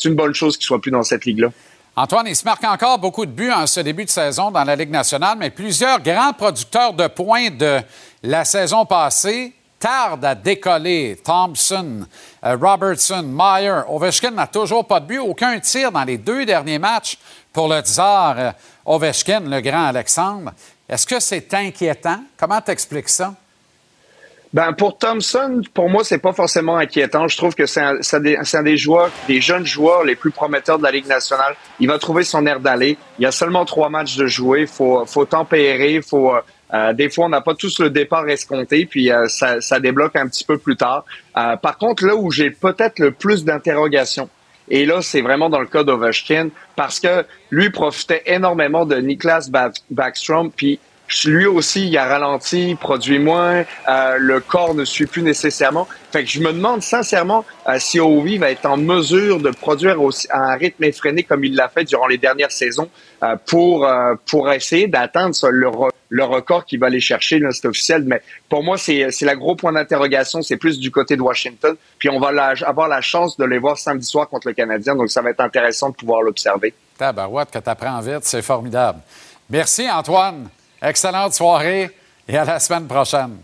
une 0.06 0.16
bonne 0.16 0.34
chose 0.34 0.56
qu'il 0.58 0.66
soit 0.66 0.80
plus 0.80 0.92
dans 0.92 1.04
cette 1.04 1.26
ligue 1.26 1.40
là 1.40 1.50
Antoine, 1.98 2.26
il 2.26 2.36
se 2.38 2.46
marque 2.46 2.64
encore 2.64 3.00
beaucoup 3.00 3.26
de 3.26 3.32
buts 3.32 3.52
en 3.52 3.68
ce 3.68 3.82
début 3.82 4.06
de 4.06 4.10
saison 4.10 4.50
dans 4.50 4.64
la 4.64 4.78
Ligue 4.78 4.92
nationale, 4.92 5.38
mais 5.38 5.50
plusieurs 5.50 6.00
grands 6.00 6.32
producteurs 6.32 6.94
de 6.94 7.08
points 7.08 7.50
de 7.50 7.80
la 8.24 8.46
saison 8.46 8.86
passée 8.86 9.54
tardent 9.82 10.24
à 10.24 10.36
décoller. 10.36 11.20
Thompson, 11.24 12.06
euh, 12.46 12.56
Robertson, 12.56 13.24
Meyer, 13.24 13.82
Ovechkin 13.90 14.32
n'a 14.32 14.48
toujours 14.48 14.88
pas 14.88 15.00
de 15.02 15.08
but, 15.08 15.20
aucun 15.20 15.60
tir 15.60 15.92
dans 15.92 16.04
les 16.04 16.18
deux 16.18 16.46
derniers 16.46 16.80
matchs 16.80 17.18
pour 17.52 17.68
le 17.68 17.82
tsar 17.82 18.36
euh, 18.38 18.52
Ovechkin, 18.86 19.42
le 19.42 19.60
grand 19.60 19.88
Alexandre. 19.88 20.52
Est-ce 20.88 21.06
que 21.06 21.20
c'est 21.20 21.54
inquiétant? 21.54 22.24
Comment 22.38 22.62
t'expliques 22.62 23.10
ça? 23.10 23.34
Ben 24.54 24.74
pour 24.74 24.98
Thompson, 24.98 25.62
pour 25.74 25.90
moi, 25.90 26.04
c'est 26.04 26.18
pas 26.18 26.34
forcément 26.34 26.76
inquiétant. 26.76 27.28
Je 27.30 27.38
trouve 27.38 27.56
que 27.56 27.66
c'est 27.66 27.82
un, 27.82 28.64
des, 28.64 28.78
joueurs, 28.78 29.10
des 29.26 29.40
jeunes 29.40 29.66
joueurs 29.66 30.04
les 30.04 30.16
plus 30.16 30.32
prometteurs 30.32 30.78
de 30.78 30.84
la 30.84 30.92
Ligue 30.92 31.08
nationale. 31.08 31.56
Il 31.80 31.88
va 31.88 31.98
trouver 31.98 32.26
son 32.26 32.46
air 32.46 32.60
d'aller. 32.60 32.98
Il 33.18 33.24
y 33.24 33.26
a 33.26 33.32
seulement 33.32 33.64
trois 33.64 33.90
matchs 33.90 34.18
de 34.18 34.28
jouer. 34.28 34.68
Faut, 34.68 35.06
faut 35.06 35.24
tempérer. 35.24 36.02
Faut, 36.02 36.34
euh, 36.74 36.94
des 36.94 37.10
fois, 37.10 37.26
on 37.26 37.30
n'a 37.30 37.42
pas 37.42 37.56
tous 37.56 37.80
le 37.80 37.90
départ 37.90 38.28
escompté, 38.30 38.86
puis 38.86 39.12
euh, 39.12 39.28
ça, 39.28 39.62
ça 39.62 39.80
débloque 39.80 40.16
un 40.16 40.28
petit 40.28 40.44
peu 40.44 40.58
plus 40.58 40.76
tard. 40.78 41.06
Euh, 41.38 41.56
par 41.58 41.78
contre, 41.78 42.06
là 42.06 42.16
où 42.16 42.32
j'ai 42.32 42.52
peut-être 42.52 43.00
le 43.00 43.12
plus 43.12 43.44
d'interrogations, 43.44 44.30
et 44.70 44.86
là, 44.86 45.02
c'est 45.02 45.22
vraiment 45.22 45.50
dans 45.50 45.60
le 45.60 45.66
cas 45.66 45.84
d'Ovechkin, 45.84 46.50
parce 46.76 47.00
que 47.00 47.26
lui 47.50 47.72
profitait 47.72 48.24
énormément 48.26 48.86
de 48.86 48.96
Niklas 48.96 49.50
Ba- 49.52 49.72
Backstrom, 49.90 50.52
puis 50.52 50.80
lui 51.26 51.46
aussi, 51.46 51.88
il 51.88 51.98
a 51.98 52.06
ralenti, 52.06 52.76
produit 52.76 53.20
moins, 53.20 53.64
euh, 53.90 54.18
le 54.18 54.40
corps 54.40 54.74
ne 54.74 54.86
suit 54.86 55.06
plus 55.06 55.22
nécessairement. 55.24 55.88
Fait 56.12 56.24
que 56.24 56.30
je 56.30 56.40
me 56.42 56.52
demande 56.52 56.82
sincèrement 56.84 57.46
euh, 57.68 57.78
si 57.80 58.00
Ovi 58.00 58.38
va 58.38 58.52
être 58.52 58.66
en 58.66 58.78
mesure 58.78 59.40
de 59.40 59.50
produire 59.50 60.02
aussi 60.02 60.28
à 60.30 60.40
un 60.52 60.56
rythme 60.56 60.84
effréné 60.84 61.24
comme 61.24 61.44
il 61.44 61.56
l'a 61.56 61.70
fait 61.70 61.84
durant 61.86 62.08
les 62.08 62.18
dernières 62.18 62.52
saisons 62.52 62.90
euh, 63.24 63.36
pour 63.46 63.88
pour 64.26 64.52
essayer 64.52 64.88
d'atteindre 64.88 65.36
le, 65.50 65.68
re- 65.68 65.92
le 66.10 66.24
record 66.24 66.66
qu'il 66.66 66.80
va 66.80 66.88
aller 66.88 67.00
chercher, 67.00 67.40
là, 67.40 67.50
c'est 67.52 67.68
officiel. 67.68 68.04
Mais 68.06 68.22
pour 68.50 68.64
moi, 68.64 68.78
c'est 68.78 69.10
la 69.22 69.36
gros 69.36 69.56
point 69.56 69.72
d'interrogation, 69.74 70.42
c'est 70.42 70.58
plus 70.58 70.80
du 70.80 70.92
côté 70.92 71.16
de 71.16 71.22
Washington. 71.22 71.76
Puis 72.00 72.10
on 72.10 72.20
va 72.20 72.30
avoir 72.66 72.88
la 72.88 73.02
chance 73.02 73.38
de 73.38 73.46
les 73.46 73.58
voir 73.58 73.78
samedi 73.78 74.06
soir 74.06 74.28
contre 74.28 74.48
le 74.48 74.54
Canadien, 74.54 74.96
donc 74.96 75.10
ça 75.10 75.22
va 75.22 75.30
être 75.30 75.42
intéressant 75.42 75.90
de 75.90 75.96
pouvoir 75.96 76.22
l'observer. 76.22 76.74
Tabarouette, 76.98 77.52
que 77.52 77.60
tu 77.60 77.70
apprends 77.70 78.00
vite, 78.02 78.24
c'est 78.24 78.42
formidable. 78.42 79.00
Merci, 79.50 79.90
Antoine. 79.90 80.50
Excellente 80.82 81.34
soirée 81.34 81.96
et 82.28 82.38
à 82.38 82.46
la 82.46 82.60
semaine 82.60 82.88
prochaine. 82.88 83.38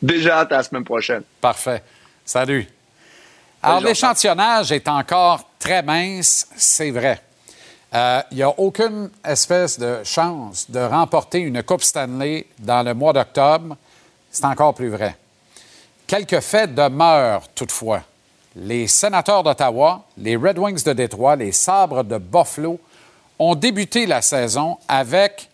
Déjà 0.00 0.40
à 0.40 0.44
la 0.48 0.62
semaine 0.62 0.84
prochaine. 0.84 1.22
Parfait. 1.40 1.82
Salut. 2.24 2.68
Alors, 3.62 3.80
l'échantillonnage 3.80 4.72
est 4.72 4.88
encore 4.88 5.48
très 5.58 5.82
mince, 5.82 6.48
c'est 6.56 6.90
vrai. 6.90 7.20
Euh, 7.94 8.22
Il 8.32 8.38
n'y 8.38 8.42
a 8.42 8.48
aucune 8.48 9.10
espèce 9.24 9.78
de 9.78 10.02
chance 10.02 10.68
de 10.68 10.80
remporter 10.80 11.38
une 11.38 11.62
Coupe 11.62 11.82
Stanley 11.82 12.46
dans 12.58 12.82
le 12.82 12.92
mois 12.94 13.12
d'octobre. 13.12 13.76
C'est 14.30 14.44
encore 14.44 14.74
plus 14.74 14.88
vrai. 14.88 15.16
Quelques 16.06 16.40
faits 16.40 16.74
demeurent 16.74 17.48
toutefois. 17.54 18.02
Les 18.56 18.88
sénateurs 18.88 19.42
d'Ottawa, 19.42 20.04
les 20.18 20.36
Red 20.36 20.58
Wings 20.58 20.82
de 20.82 20.92
Détroit, 20.92 21.36
les 21.36 21.52
Sabres 21.52 22.02
de 22.02 22.18
Buffalo 22.18 22.80
ont 23.38 23.54
débuté 23.54 24.06
la 24.06 24.20
saison 24.22 24.78
avec 24.88 25.48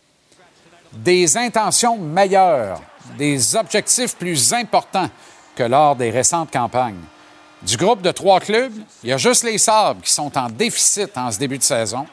des 0.93 1.37
intentions 1.37 1.97
meilleures, 1.99 2.81
des 3.17 3.57
objectifs 3.57 4.17
plus 4.17 4.53
importants 4.53 5.11
que 5.55 5.63
lors 5.63 5.97
des 5.97 6.11
récentes 6.11 6.51
campagnes. 6.51 7.03
Du 7.63 7.77
groupe 7.77 8.03
de 8.03 8.13
trois 8.13 8.39
clubs, 8.39 8.73
il 9.03 9.11
y 9.11 9.13
a 9.13 9.17
juste 9.17 9.43
les 9.43 9.59
Sabres 9.59 10.01
qui 10.03 10.13
sont 10.13 10.37
en 10.39 10.49
déficit 10.49 11.17
en 11.19 11.31
ce 11.31 11.39
début 11.39 11.59
de 11.59 11.63
saison, 11.63 12.07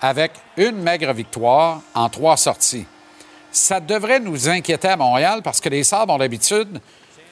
avec 0.00 0.32
une 0.56 0.82
maigre 0.82 1.12
victoire 1.12 1.80
en 1.94 2.08
trois 2.08 2.36
sorties. 2.36 2.86
Ça 3.50 3.80
devrait 3.80 4.20
nous 4.20 4.48
inquiéter 4.48 4.88
à 4.88 4.96
Montréal 4.96 5.40
parce 5.42 5.60
que 5.60 5.68
les 5.68 5.82
Sabres 5.82 6.14
ont 6.14 6.18
l'habitude 6.18 6.80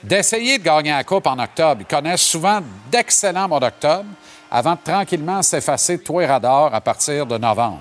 d'essayer 0.02 0.58
de 0.58 0.64
gagner 0.64 0.90
la 0.90 1.04
Coupe 1.04 1.26
en 1.26 1.38
octobre. 1.38 1.82
Ils 1.82 1.86
connaissent 1.86 2.22
souvent 2.22 2.60
d'excellents 2.90 3.48
mois 3.48 3.60
d'octobre 3.60 4.06
avant 4.50 4.72
de 4.72 4.80
tranquillement 4.82 5.42
s'effacer 5.42 5.98
de 5.98 6.02
tous 6.02 6.20
les 6.20 6.26
radars 6.26 6.74
à 6.74 6.80
partir 6.80 7.26
de 7.26 7.38
novembre. 7.38 7.80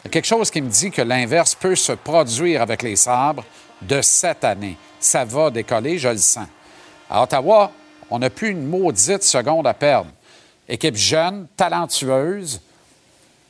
Il 0.00 0.04
y 0.04 0.08
a 0.08 0.10
quelque 0.10 0.26
chose 0.26 0.50
qui 0.50 0.62
me 0.62 0.68
dit 0.68 0.90
que 0.90 1.02
l'inverse 1.02 1.54
peut 1.54 1.74
se 1.74 1.92
produire 1.92 2.62
avec 2.62 2.82
les 2.82 2.96
sabres 2.96 3.44
de 3.82 4.00
cette 4.00 4.44
année. 4.44 4.76
Ça 5.00 5.24
va 5.24 5.50
décoller, 5.50 5.98
je 5.98 6.08
le 6.08 6.18
sens. 6.18 6.46
À 7.10 7.22
Ottawa, 7.22 7.72
on 8.10 8.18
n'a 8.18 8.30
plus 8.30 8.50
une 8.50 8.66
maudite 8.66 9.22
seconde 9.22 9.66
à 9.66 9.74
perdre. 9.74 10.10
Équipe 10.68 10.96
jeune, 10.96 11.46
talentueuse, 11.56 12.60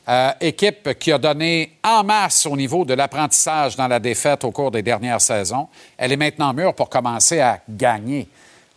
euh, 0.07 0.31
équipe 0.41 0.97
qui 0.97 1.11
a 1.11 1.17
donné 1.17 1.77
en 1.83 2.03
masse 2.03 2.45
au 2.45 2.55
niveau 2.57 2.83
de 2.83 2.93
l'apprentissage 2.93 3.75
dans 3.75 3.87
la 3.87 3.99
défaite 3.99 4.43
au 4.43 4.51
cours 4.51 4.71
des 4.71 4.81
dernières 4.81 5.21
saisons. 5.21 5.67
Elle 5.97 6.11
est 6.11 6.17
maintenant 6.17 6.53
mûre 6.53 6.73
pour 6.73 6.89
commencer 6.89 7.41
à 7.41 7.59
gagner. 7.69 8.27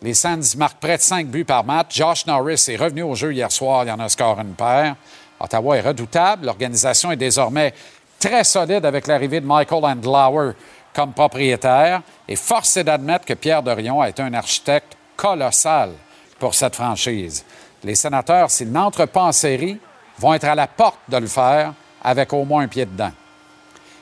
Les 0.03 0.13
Sands 0.13 0.57
marquent 0.57 0.81
près 0.81 0.97
de 0.97 1.01
5 1.01 1.27
buts 1.27 1.45
par 1.45 1.63
match. 1.63 1.95
Josh 1.95 2.25
Norris 2.25 2.65
est 2.67 2.75
revenu 2.75 3.03
au 3.03 3.15
jeu 3.15 3.33
hier 3.33 3.51
soir. 3.51 3.85
Il 3.85 3.91
en 3.91 3.99
a 3.99 4.09
score 4.09 4.39
une 4.41 4.53
paire. 4.53 4.95
Ottawa 5.43 5.77
est 5.77 5.81
redoutable. 5.81 6.45
L'organisation 6.45 7.11
est 7.11 7.17
désormais 7.17 7.73
très 8.17 8.45
solide 8.45 8.85
avec 8.85 9.07
l'arrivée 9.07 9.41
de 9.41 9.45
Michael 9.45 9.83
Andlauer 9.83 10.53
comme 10.93 11.11
propriétaire. 11.11 12.01
Et 12.27 12.37
force 12.37 12.77
est 12.77 12.85
d'admettre 12.85 13.25
que 13.25 13.33
Pierre 13.33 13.61
Dorion 13.61 14.01
a 14.01 14.09
été 14.09 14.21
un 14.21 14.33
architecte 14.33 14.95
colossal 15.17 15.91
pour 16.39 16.55
cette 16.55 16.75
franchise. 16.75 17.43
Les 17.83 17.95
sénateurs, 17.95 18.49
s'ils 18.49 18.71
n'entrent 18.71 19.05
pas 19.05 19.23
en 19.23 19.31
série, 19.33 19.77
vont 20.17 20.33
être 20.33 20.45
à 20.45 20.55
la 20.55 20.67
porte 20.67 20.99
de 21.09 21.17
le 21.17 21.27
faire 21.27 21.73
avec 22.01 22.31
au 22.31 22.45
moins 22.45 22.63
un 22.63 22.67
pied 22.67 22.85
dedans. 22.85 23.11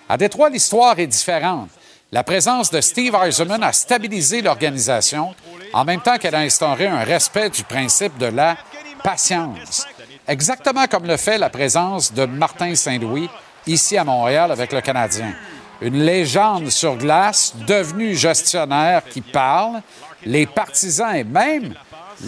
À 0.07 0.17
Détroit, 0.17 0.49
l'histoire 0.49 0.99
est 0.99 1.07
différente. 1.07 1.69
La 2.11 2.23
présence 2.23 2.69
de 2.69 2.81
Steve 2.81 3.15
Eisenman 3.15 3.63
a 3.63 3.71
stabilisé 3.71 4.41
l'organisation 4.41 5.33
en 5.73 5.85
même 5.85 6.01
temps 6.01 6.17
qu'elle 6.17 6.35
a 6.35 6.39
instauré 6.39 6.85
un 6.85 7.03
respect 7.03 7.49
du 7.49 7.63
principe 7.63 8.17
de 8.17 8.25
la 8.25 8.57
patience. 9.01 9.87
Exactement 10.31 10.87
comme 10.87 11.07
le 11.07 11.17
fait 11.17 11.37
la 11.37 11.49
présence 11.49 12.13
de 12.13 12.23
Martin 12.23 12.73
Saint-Louis 12.73 13.29
ici 13.67 13.97
à 13.97 14.05
Montréal 14.05 14.49
avec 14.49 14.71
le 14.71 14.79
Canadien. 14.79 15.33
Une 15.81 16.05
légende 16.05 16.69
sur 16.69 16.95
glace, 16.95 17.53
devenu 17.67 18.15
gestionnaire 18.15 19.03
qui 19.03 19.19
parle, 19.19 19.81
les 20.25 20.45
partisans 20.45 21.13
et 21.13 21.25
même 21.25 21.73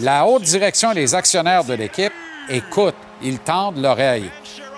la 0.00 0.26
haute 0.26 0.42
direction 0.42 0.92
et 0.92 0.96
les 0.96 1.14
actionnaires 1.14 1.64
de 1.64 1.72
l'équipe 1.72 2.12
écoutent, 2.50 2.94
ils 3.22 3.38
tendent 3.38 3.80
l'oreille. 3.80 4.30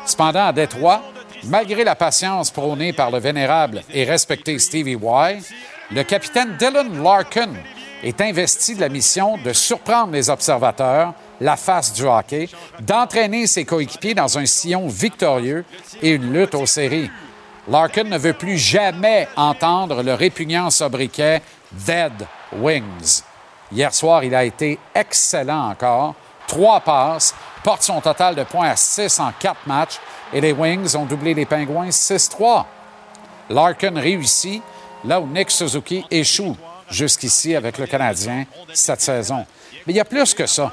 Cependant, 0.05 0.47
à 0.47 0.53
Détroit, 0.53 1.03
malgré 1.47 1.83
la 1.83 1.97
patience 1.97 2.53
prônée 2.53 2.93
par 2.93 3.11
le 3.11 3.19
vénérable 3.19 3.83
et 3.93 4.05
respecté 4.05 4.57
Stevie 4.61 4.93
Y, 5.03 5.43
le 5.91 6.05
capitaine 6.05 6.57
Dylan 6.61 7.03
Larkin 7.03 7.51
est 8.05 8.21
investi 8.21 8.77
de 8.77 8.81
la 8.83 8.89
mission 8.89 9.37
de 9.45 9.53
surprendre 9.53 10.13
les 10.13 10.31
observateurs, 10.31 11.13
la 11.41 11.57
face 11.57 11.93
du 11.93 12.05
hockey, 12.05 12.49
d'entraîner 12.81 13.47
ses 13.47 13.65
coéquipiers 13.65 14.15
dans 14.15 14.39
un 14.39 14.47
sillon 14.47 14.89
victorieux 14.89 15.65
et 16.03 16.11
une 16.11 16.33
lutte 16.33 16.55
aux 16.55 16.67
séries. 16.67 17.11
Larkin 17.69 18.05
ne 18.05 18.19
veut 18.19 18.33
plus 18.33 18.59
jamais 18.59 19.29
entendre 19.37 20.03
le 20.03 20.15
répugnant 20.15 20.71
sobriquet 20.71 21.43
Dead 21.73 22.13
Wings. 22.53 23.23
Hier 23.73 23.93
soir, 23.93 24.23
il 24.23 24.35
a 24.35 24.45
été 24.45 24.79
excellent 24.95 25.71
encore. 25.71 26.15
Trois 26.47 26.81
passes, 26.81 27.35
porte 27.65 27.83
son 27.83 28.01
total 28.01 28.37
de 28.37 28.45
points 28.45 28.69
à 28.69 28.77
6 28.77 29.19
en 29.19 29.33
quatre 29.33 29.67
matchs 29.67 29.99
et 30.33 30.41
les 30.41 30.53
Wings 30.53 30.97
ont 30.97 31.05
doublé 31.05 31.35
les 31.35 31.47
Pingouins 31.47 31.89
6-3. 31.89 32.65
Larkin 33.51 33.99
réussit 33.99 34.63
là 35.05 35.21
où 35.21 35.27
Nick 35.27 35.51
Suzuki 35.51 36.05
échoue 36.11 36.57
jusqu'ici 36.89 37.57
avec 37.57 37.79
le 37.79 37.87
Canadien 37.87 38.45
cette 38.73 39.01
saison. 39.01 39.45
Mais 39.87 39.93
il 39.93 39.97
y 39.97 40.01
a 40.01 40.05
plus 40.05 40.35
que 40.35 40.47
ça. 40.47 40.73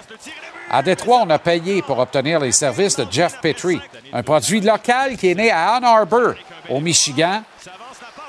À 0.76 0.82
Détroit, 0.82 1.21
on 1.21 1.30
a 1.30 1.38
payé 1.38 1.84
pour 1.84 1.99
obtenir 1.99 2.39
les 2.39 2.51
services 2.51 2.95
de 2.95 3.05
Jeff 3.11 3.39
Petrie, 3.39 3.80
un 4.11 4.24
produit 4.24 4.59
local 4.59 5.15
qui 5.17 5.30
est 5.30 5.36
né 5.36 5.51
à 5.51 5.76
Ann 5.76 5.84
Arbor, 5.84 6.34
au 6.67 6.80
Michigan, 6.80 7.43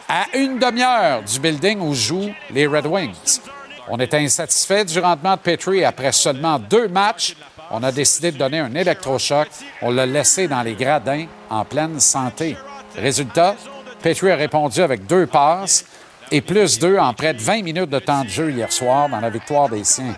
à 0.07 0.26
une 0.34 0.59
demi-heure 0.59 1.22
du 1.22 1.40
building 1.40 1.80
où 1.80 1.95
jouent 1.95 2.34
les 2.51 2.66
Red 2.66 2.84
Wings. 2.84 3.40
On 3.88 3.99
était 3.99 4.18
insatisfait 4.18 4.84
du 4.84 4.99
rendement 4.99 5.36
de 5.36 5.40
Petrie 5.40 5.86
après 5.86 6.12
seulement 6.12 6.59
deux 6.59 6.86
matchs. 6.86 7.34
On 7.70 7.82
a 7.82 7.90
décidé 7.90 8.30
de 8.30 8.36
donner 8.36 8.59
un 8.59 8.74
électrochoc. 8.74 9.49
On 9.80 9.90
l'a 9.90 10.05
laissé 10.05 10.47
dans 10.47 10.61
les 10.61 10.74
gradins 10.74 11.24
en 11.49 11.64
pleine 11.64 11.99
santé. 11.99 12.59
Résultat, 12.95 13.57
Petrie 14.03 14.32
a 14.32 14.36
répondu 14.36 14.82
avec 14.82 15.07
deux 15.07 15.26
passes 15.26 15.86
et 16.30 16.42
plus 16.42 16.78
deux 16.78 16.99
en 16.99 17.14
près 17.14 17.32
de 17.32 17.40
20 17.40 17.62
minutes 17.62 17.88
de 17.88 18.01
temps 18.01 18.22
de 18.22 18.28
jeu 18.28 18.51
hier 18.51 18.70
soir 18.70 19.09
dans 19.09 19.20
la 19.20 19.30
victoire 19.30 19.70
des 19.70 19.84
siens. 19.84 20.14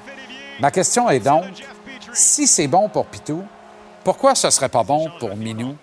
Ma 0.59 0.73
question 0.73 1.09
est 1.09 1.21
donc, 1.21 1.45
si 2.17 2.47
c'est 2.47 2.67
bon 2.67 2.89
pour 2.89 3.07
Pitou, 3.07 3.45
pourquoi 4.03 4.35
ce 4.35 4.51
serait 4.51 4.69
pas 4.69 4.83
bon 4.83 5.11
pour 5.19 5.37
Minou? 5.37 5.77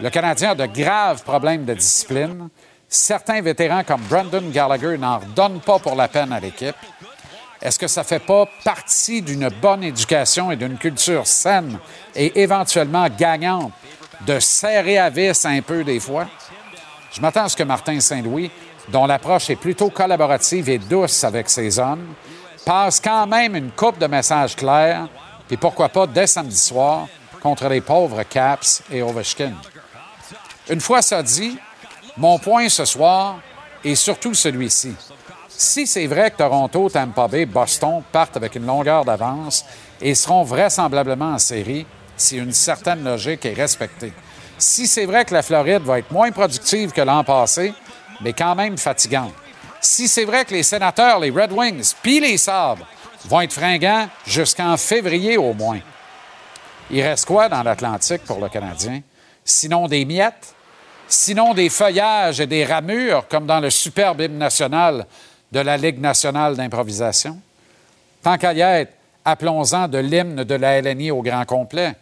Le 0.00 0.10
Canadien 0.10 0.50
a 0.50 0.54
de 0.54 0.66
graves 0.66 1.22
problèmes 1.22 1.64
de 1.64 1.74
discipline. 1.74 2.48
Certains 2.88 3.40
vétérans 3.40 3.82
comme 3.82 4.02
Brandon 4.02 4.42
Gallagher 4.50 4.96
n'en 4.96 5.18
donnent 5.34 5.60
pas 5.60 5.78
pour 5.78 5.96
la 5.96 6.08
peine 6.08 6.32
à 6.32 6.40
l'équipe. 6.40 6.76
Est-ce 7.60 7.78
que 7.78 7.88
ça 7.88 8.04
fait 8.04 8.20
pas 8.20 8.46
partie 8.64 9.22
d'une 9.22 9.48
bonne 9.48 9.82
éducation 9.82 10.52
et 10.52 10.56
d'une 10.56 10.78
culture 10.78 11.26
saine 11.26 11.78
et 12.14 12.40
éventuellement 12.40 13.08
gagnante 13.08 13.72
de 14.26 14.38
serrer 14.38 14.98
à 14.98 15.10
vis 15.10 15.44
un 15.46 15.62
peu 15.62 15.82
des 15.82 15.98
fois? 15.98 16.26
Je 17.12 17.20
m'attends 17.20 17.44
à 17.44 17.48
ce 17.48 17.56
que 17.56 17.62
Martin 17.62 17.98
Saint-Louis, 17.98 18.50
dont 18.88 19.06
l'approche 19.06 19.50
est 19.50 19.56
plutôt 19.56 19.90
collaborative 19.90 20.68
et 20.68 20.78
douce 20.78 21.24
avec 21.24 21.48
ses 21.48 21.78
hommes, 21.78 22.14
passe 22.64 23.00
quand 23.00 23.26
même 23.26 23.56
une 23.56 23.70
coupe 23.70 23.98
de 23.98 24.06
messages 24.06 24.54
clairs, 24.54 25.08
et 25.50 25.56
pourquoi 25.56 25.88
pas 25.88 26.06
dès 26.06 26.26
samedi 26.26 26.56
soir 26.56 27.06
contre 27.40 27.68
les 27.68 27.80
pauvres 27.80 28.22
Caps 28.24 28.82
et 28.90 29.02
Ovechkin. 29.02 29.52
Une 30.68 30.80
fois 30.80 31.02
ça 31.02 31.22
dit, 31.22 31.58
mon 32.16 32.38
point 32.38 32.68
ce 32.68 32.84
soir 32.84 33.38
est 33.84 33.94
surtout 33.94 34.34
celui-ci. 34.34 34.94
Si 35.48 35.86
c'est 35.86 36.06
vrai 36.06 36.30
que 36.30 36.36
Toronto, 36.36 36.90
Tampa 36.90 37.28
Bay, 37.28 37.46
Boston 37.46 38.02
partent 38.12 38.36
avec 38.36 38.56
une 38.56 38.66
longueur 38.66 39.04
d'avance 39.04 39.64
et 40.00 40.14
seront 40.14 40.42
vraisemblablement 40.42 41.32
en 41.32 41.38
série 41.38 41.86
si 42.16 42.36
une 42.36 42.52
certaine 42.52 43.04
logique 43.04 43.46
est 43.46 43.54
respectée. 43.54 44.12
Si 44.58 44.86
c'est 44.86 45.06
vrai 45.06 45.24
que 45.24 45.34
la 45.34 45.42
Floride 45.42 45.82
va 45.82 45.98
être 45.98 46.10
moins 46.10 46.30
productive 46.30 46.92
que 46.92 47.00
l'an 47.00 47.24
passé, 47.24 47.72
mais 48.22 48.32
quand 48.32 48.54
même 48.54 48.76
fatigante. 48.78 49.34
Si 49.80 50.08
c'est 50.08 50.24
vrai 50.24 50.44
que 50.44 50.54
les 50.54 50.62
sénateurs, 50.62 51.20
les 51.20 51.30
Red 51.30 51.52
Wings, 51.52 51.92
puis 52.02 52.20
les 52.20 52.38
Sabres 52.38 52.86
vont 53.28 53.40
être 53.40 53.52
fringants 53.52 54.08
jusqu'en 54.26 54.76
février 54.76 55.36
au 55.36 55.52
moins. 55.52 55.80
Il 56.90 57.02
reste 57.02 57.26
quoi 57.26 57.48
dans 57.48 57.62
l'Atlantique 57.62 58.22
pour 58.24 58.40
le 58.40 58.48
Canadien? 58.48 59.00
Sinon 59.44 59.88
des 59.88 60.04
miettes? 60.04 60.54
Sinon 61.08 61.54
des 61.54 61.68
feuillages 61.68 62.40
et 62.40 62.46
des 62.46 62.64
ramures 62.64 63.28
comme 63.28 63.46
dans 63.46 63.60
le 63.60 63.70
superbe 63.70 64.20
hymne 64.20 64.38
national 64.38 65.06
de 65.52 65.60
la 65.60 65.76
Ligue 65.76 66.00
nationale 66.00 66.56
d'improvisation? 66.56 67.38
Tant 68.22 68.38
qu'à 68.38 68.52
y 68.52 68.60
être, 68.60 68.92
appelons-en 69.24 69.88
de 69.88 69.98
l'hymne 69.98 70.44
de 70.44 70.54
la 70.54 70.80
LNI 70.80 71.10
au 71.10 71.22
grand 71.22 71.44
complet, 71.44 71.94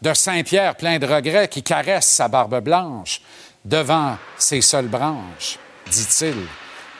de 0.00 0.14
Saint-Pierre 0.14 0.76
plein 0.76 0.98
de 0.98 1.06
regrets 1.06 1.48
qui 1.48 1.62
caresse 1.62 2.06
sa 2.06 2.28
barbe 2.28 2.60
blanche 2.60 3.20
devant 3.64 4.16
ses 4.36 4.60
seules 4.60 4.88
branches, 4.88 5.58
dit-il. 5.90 6.36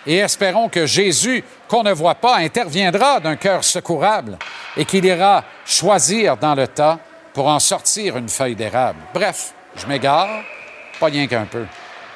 Et 0.07 0.17
espérons 0.17 0.69
que 0.69 0.87
Jésus, 0.87 1.45
qu'on 1.69 1.83
ne 1.83 1.93
voit 1.93 2.15
pas, 2.15 2.37
interviendra 2.37 3.21
d'un 3.21 3.37
cœur 3.37 3.63
secourable 3.63 4.39
et 4.77 4.85
qu'il 4.85 5.05
ira 5.05 5.45
choisir 5.65 6.37
dans 6.37 6.55
le 6.55 6.67
tas 6.67 6.99
pour 7.33 7.47
en 7.47 7.59
sortir 7.59 8.17
une 8.17 8.29
feuille 8.29 8.57
d'érable. 8.57 8.99
Bref, 9.15 9.53
je 9.77 9.87
m'égare, 9.87 10.43
pas 10.99 11.07
rien 11.07 11.27
qu'un 11.27 11.45
peu. 11.45 11.67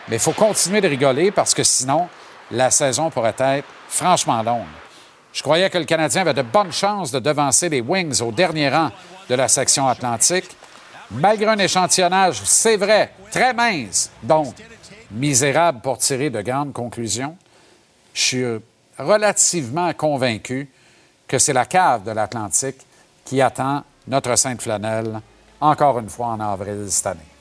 Mais 0.08 0.16
il 0.16 0.20
faut 0.20 0.32
continuer 0.32 0.80
de 0.80 0.88
rigoler 0.88 1.30
parce 1.30 1.54
que 1.54 1.62
sinon, 1.62 2.08
la 2.50 2.70
saison 2.70 3.10
pourrait 3.10 3.34
être 3.38 3.68
franchement 3.88 4.42
longue. 4.42 4.64
Je 5.32 5.42
croyais 5.42 5.70
que 5.70 5.78
le 5.78 5.84
Canadien 5.84 6.22
avait 6.22 6.34
de 6.34 6.42
bonnes 6.42 6.72
chances 6.72 7.10
de 7.10 7.18
devancer 7.18 7.68
les 7.68 7.80
Wings 7.80 8.20
au 8.20 8.32
dernier 8.32 8.68
rang 8.68 8.90
de 9.28 9.34
la 9.34 9.48
section 9.48 9.88
atlantique. 9.88 10.50
Malgré 11.10 11.46
un 11.46 11.58
échantillonnage, 11.58 12.40
c'est 12.44 12.76
vrai, 12.76 13.12
très 13.30 13.54
mince, 13.54 14.10
donc 14.22 14.54
misérable 15.10 15.80
pour 15.80 15.98
tirer 15.98 16.30
de 16.30 16.40
grandes 16.40 16.72
conclusions, 16.72 17.36
je 18.14 18.20
suis 18.20 18.44
relativement 19.02 19.92
convaincu 19.94 20.68
que 21.26 21.38
c'est 21.38 21.52
la 21.52 21.66
cave 21.66 22.04
de 22.04 22.10
l'Atlantique 22.10 22.80
qui 23.24 23.40
attend 23.40 23.84
notre 24.08 24.36
Sainte 24.36 24.62
Flanelle 24.62 25.20
encore 25.60 25.98
une 25.98 26.08
fois 26.08 26.28
en 26.28 26.40
avril 26.40 26.86
cette 26.88 27.06
année. 27.06 27.32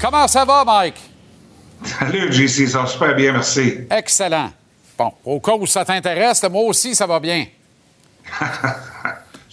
Comment 0.00 0.26
ça 0.28 0.44
va, 0.44 0.64
Mike? 0.64 0.96
Salut, 1.84 2.32
JC, 2.32 2.66
ça 2.68 2.80
va 2.82 2.86
super 2.86 3.14
bien, 3.14 3.32
merci. 3.32 3.78
Excellent. 3.90 4.50
Bon, 4.98 5.12
au 5.24 5.40
cas 5.40 5.52
où 5.54 5.66
ça 5.66 5.84
t'intéresse, 5.84 6.42
moi 6.50 6.62
aussi, 6.64 6.94
ça 6.94 7.06
va 7.06 7.18
bien. 7.20 7.46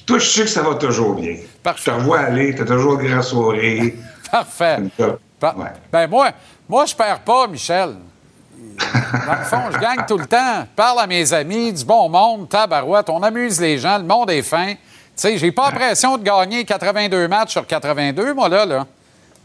Toi, 0.05 0.19
je 0.19 0.25
sais 0.25 0.41
que 0.43 0.47
ça 0.49 0.61
va 0.61 0.75
toujours 0.75 1.15
bien. 1.15 1.35
Je 1.77 1.83
te 1.83 1.91
revois 1.91 2.19
aller, 2.19 2.55
t'as 2.55 2.65
toujours 2.65 2.97
de 2.97 3.03
grandes 3.03 3.23
soirées. 3.23 3.95
Parfait. 4.31 4.77
Pa- 5.39 5.55
Ben 5.91 6.07
moi, 6.07 6.31
moi, 6.67 6.85
je 6.85 6.95
perds 6.95 7.19
pas, 7.19 7.47
Michel. 7.47 7.95
Dans 8.57 9.33
le 9.39 9.45
fond, 9.45 9.61
je 9.71 9.77
gagne 9.79 10.05
tout 10.07 10.17
le 10.17 10.25
temps. 10.25 10.61
Je 10.61 10.75
parle 10.75 10.99
à 10.99 11.07
mes 11.07 11.31
amis, 11.33 11.71
du 11.73 11.83
bon 11.85 12.09
monde, 12.09 12.47
tabarouette, 12.49 13.09
on 13.09 13.21
amuse 13.23 13.59
les 13.59 13.77
gens, 13.77 13.97
le 13.97 14.03
monde 14.03 14.29
est 14.31 14.41
fin. 14.41 14.73
Tu 14.73 14.77
sais, 15.15 15.37
j'ai 15.37 15.51
pas 15.51 15.71
l'impression 15.71 16.17
de 16.17 16.23
gagner 16.23 16.63
82 16.65 17.27
matchs 17.27 17.51
sur 17.51 17.65
82, 17.65 18.33
moi, 18.33 18.49
là, 18.49 18.65
là. 18.65 18.85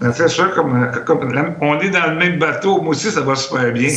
Ben, 0.03 0.13
C'est 0.13 0.29
sûr, 0.29 0.53
comme, 0.55 0.91
comme 1.07 1.33
la- 1.33 1.55
on 1.61 1.79
est 1.79 1.91
dans 1.91 2.07
le 2.09 2.17
même 2.17 2.39
bateau, 2.39 2.81
moi 2.81 2.91
aussi, 2.91 3.11
ça 3.11 3.21
va 3.21 3.37
super 3.37 3.71
bien. 3.73 3.89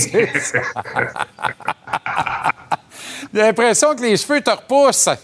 J'ai 3.34 3.41
l'impression 3.41 3.95
que 3.95 4.01
les 4.01 4.16
cheveux 4.16 4.39
te 4.41 4.51
repoussent. 4.51 5.10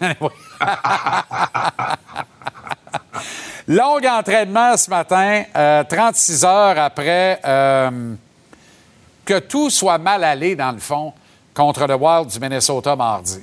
Long 3.68 4.00
entraînement 4.06 4.76
ce 4.76 4.90
matin, 4.90 5.44
euh, 5.56 5.84
36 5.88 6.44
heures 6.44 6.80
après 6.80 7.40
euh, 7.46 8.14
que 9.24 9.40
tout 9.40 9.70
soit 9.70 9.98
mal 10.00 10.24
allé, 10.24 10.56
dans 10.56 10.72
le 10.72 10.80
fond, 10.80 11.14
contre 11.54 11.86
le 11.88 11.94
Wild 11.96 12.28
du 12.28 12.40
Minnesota 12.40 12.96
mardi. 12.96 13.40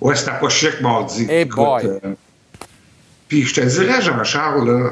Ouais, 0.00 0.14
c'était 0.14 0.38
pas 0.38 0.48
chic 0.50 0.80
mardi. 0.80 1.26
Eh 1.28 1.40
Écoute, 1.42 1.56
boy. 1.56 1.86
euh, 1.86 1.98
Puis 3.26 3.42
je 3.44 3.54
te 3.54 3.60
dirais, 3.62 4.00
Jean-Charles, 4.02 4.66
là, 4.70 4.90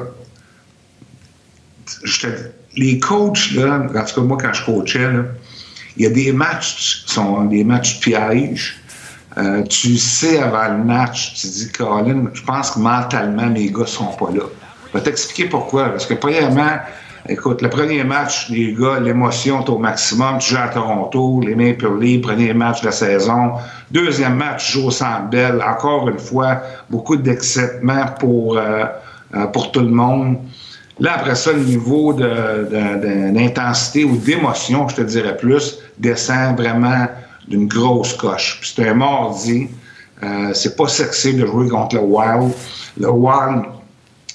les 2.75 2.99
coachs, 2.99 3.51
là, 3.51 3.81
en 3.83 4.05
tout 4.05 4.15
cas, 4.15 4.21
moi, 4.21 4.37
quand 4.41 4.53
je 4.53 4.65
coachais, 4.65 5.09
il 5.97 6.03
y 6.03 6.05
a 6.05 6.09
des 6.09 6.31
matchs 6.31 7.03
qui 7.05 7.13
sont 7.13 7.45
des 7.45 7.63
matchs 7.63 7.99
pièges. 7.99 8.77
Euh, 9.37 9.63
tu 9.63 9.97
sais 9.97 10.39
avant 10.39 10.77
le 10.77 10.83
match, 10.83 11.35
tu 11.35 11.47
dis, 11.47 11.71
Colin, 11.71 12.29
je 12.33 12.41
pense 12.43 12.71
que 12.71 12.79
mentalement, 12.79 13.47
mes 13.47 13.69
gars 13.71 13.85
sont 13.85 14.05
pas 14.05 14.31
là. 14.33 14.43
Je 14.87 14.97
vais 14.97 15.03
t'expliquer 15.03 15.45
pourquoi. 15.45 15.89
Parce 15.89 16.05
que, 16.05 16.15
premièrement, 16.15 16.79
écoute, 17.27 17.61
le 17.61 17.69
premier 17.69 18.03
match, 18.03 18.49
les 18.49 18.73
gars, 18.73 18.99
l'émotion 18.99 19.63
est 19.63 19.69
au 19.69 19.77
maximum. 19.77 20.39
Tu 20.39 20.55
joues 20.55 20.61
à 20.61 20.69
Toronto, 20.69 21.41
les 21.41 21.55
Maple 21.55 21.99
Leafs, 21.99 22.21
premier 22.21 22.53
match 22.53 22.81
de 22.81 22.87
la 22.87 22.91
saison. 22.91 23.53
Deuxième 23.91 24.35
match, 24.35 24.71
tu 24.71 24.79
joues 24.79 24.87
au 24.87 24.91
Centre. 24.91 25.37
Encore 25.65 26.09
une 26.09 26.19
fois, 26.19 26.61
beaucoup 26.89 27.15
d'excitement 27.15 28.05
pour, 28.19 28.57
euh, 28.57 28.85
euh, 29.35 29.45
pour 29.47 29.71
tout 29.71 29.81
le 29.81 29.91
monde. 29.91 30.37
Là, 30.99 31.13
après 31.15 31.35
ça, 31.35 31.53
le 31.53 31.63
niveau 31.63 32.13
d'intensité 32.13 34.03
ou 34.03 34.17
d'émotion, 34.17 34.87
je 34.89 34.95
te 34.95 35.01
dirais 35.01 35.37
plus, 35.37 35.79
descend 35.97 36.57
vraiment 36.57 37.07
d'une 37.47 37.67
grosse 37.67 38.13
coche. 38.13 38.59
C'est 38.63 38.87
un 38.87 38.95
mardi. 38.95 39.69
Euh, 40.21 40.53
c'est 40.53 40.75
pas 40.75 40.87
sexy 40.87 41.33
de 41.33 41.45
jouer 41.45 41.69
contre 41.69 41.95
le 41.95 42.01
Wild. 42.01 42.51
Le 42.97 43.09
Wild, 43.09 43.63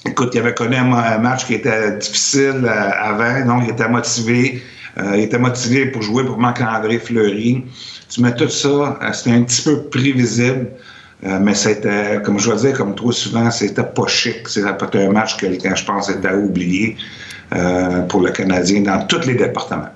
écoute, 0.05 0.31
il 0.33 0.39
avait 0.39 0.55
connu 0.55 0.75
un, 0.75 1.17
match 1.19 1.45
qui 1.45 1.53
était 1.53 1.97
difficile 1.97 2.63
euh, 2.65 2.91
avant, 2.99 3.45
donc 3.45 3.63
il 3.67 3.71
était 3.71 3.87
motivé. 3.87 4.63
Euh, 4.97 5.17
il 5.17 5.23
était 5.23 5.37
motivé 5.37 5.87
pour 5.87 6.01
jouer 6.01 6.23
pour 6.23 6.37
Marc-André 6.37 6.99
Fleury. 6.99 7.63
Tu 8.09 8.21
mets 8.21 8.33
tout 8.35 8.49
ça, 8.49 8.67
euh, 9.01 9.13
c'était 9.13 9.31
un 9.31 9.43
petit 9.43 9.61
peu 9.61 9.83
prévisible. 9.83 10.71
Euh, 11.25 11.39
mais 11.41 11.55
c'était, 11.55 12.21
comme 12.23 12.39
je 12.39 12.51
veux 12.51 12.57
dire, 12.57 12.77
comme 12.77 12.93
trop 12.93 13.11
souvent, 13.11 13.49
c'était 13.49 13.83
pas 13.83 14.07
chic. 14.07 14.47
C'était 14.47 15.05
un 15.05 15.09
match 15.09 15.37
que, 15.37 15.47
je 15.51 15.85
pense, 15.85 16.09
était 16.09 16.33
oublié 16.33 16.97
euh, 17.53 18.01
pour 18.01 18.21
le 18.21 18.31
Canadien 18.31 18.81
dans 18.81 19.05
tous 19.05 19.25
les 19.25 19.35
départements. 19.35 19.89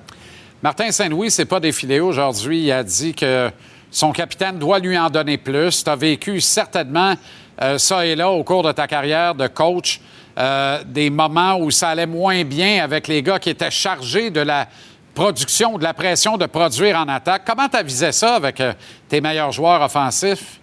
Martin 0.62 0.90
Saint-Louis 0.90 1.30
s'est 1.30 1.46
pas 1.46 1.60
défilé 1.60 2.00
aujourd'hui. 2.00 2.64
Il 2.64 2.72
a 2.72 2.84
dit 2.84 3.14
que 3.14 3.50
son 3.90 4.12
capitaine 4.12 4.58
doit 4.58 4.78
lui 4.78 4.96
en 4.96 5.10
donner 5.10 5.38
plus. 5.38 5.82
Tu 5.82 5.90
as 5.90 5.96
vécu 5.96 6.40
certainement 6.40 7.14
euh, 7.62 7.78
ça 7.78 8.06
et 8.06 8.14
là 8.14 8.30
au 8.30 8.44
cours 8.44 8.62
de 8.62 8.72
ta 8.72 8.86
carrière 8.86 9.34
de 9.34 9.46
coach, 9.48 10.00
euh, 10.38 10.78
des 10.84 11.10
moments 11.10 11.56
où 11.56 11.70
ça 11.70 11.88
allait 11.88 12.06
moins 12.06 12.44
bien 12.44 12.84
avec 12.84 13.08
les 13.08 13.22
gars 13.22 13.38
qui 13.38 13.50
étaient 13.50 13.70
chargés 13.70 14.30
de 14.30 14.40
la 14.40 14.68
production, 15.14 15.76
de 15.76 15.82
la 15.82 15.92
pression 15.92 16.36
de 16.36 16.46
produire 16.46 16.98
en 16.98 17.08
attaque. 17.08 17.42
Comment 17.44 17.68
tu 17.68 17.76
avisais 17.76 18.12
ça 18.12 18.36
avec 18.36 18.62
tes 19.08 19.20
meilleurs 19.20 19.50
joueurs 19.50 19.82
offensifs? 19.82 20.59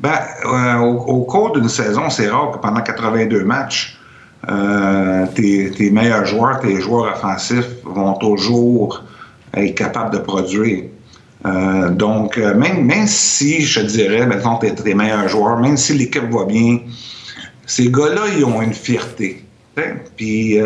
Ben, 0.00 0.16
euh, 0.44 0.78
au, 0.78 1.22
cours 1.22 1.52
d'une 1.52 1.68
saison, 1.68 2.08
c'est 2.08 2.28
rare 2.28 2.52
que 2.52 2.58
pendant 2.58 2.80
82 2.80 3.44
matchs, 3.44 3.98
euh, 4.48 5.26
tes, 5.34 5.90
meilleurs 5.90 6.24
joueurs, 6.24 6.60
tes 6.60 6.80
joueurs 6.80 7.14
offensifs 7.14 7.82
vont 7.84 8.14
toujours 8.14 9.02
être 9.54 9.74
capables 9.74 10.14
de 10.14 10.20
produire. 10.20 10.84
Euh, 11.46 11.90
donc, 11.90 12.36
même, 12.36 12.84
même 12.84 13.06
si, 13.08 13.62
je 13.62 13.80
dirais, 13.80 14.24
mettons, 14.26 14.56
tes, 14.58 14.72
tes 14.74 14.94
meilleurs 14.94 15.28
joueurs, 15.28 15.58
même 15.58 15.76
si 15.76 15.94
l'équipe 15.94 16.30
va 16.30 16.44
bien, 16.44 16.78
ces 17.66 17.90
gars-là, 17.90 18.22
ils 18.36 18.44
ont 18.44 18.62
une 18.62 18.74
fierté. 18.74 19.44
Puis, 20.16 20.58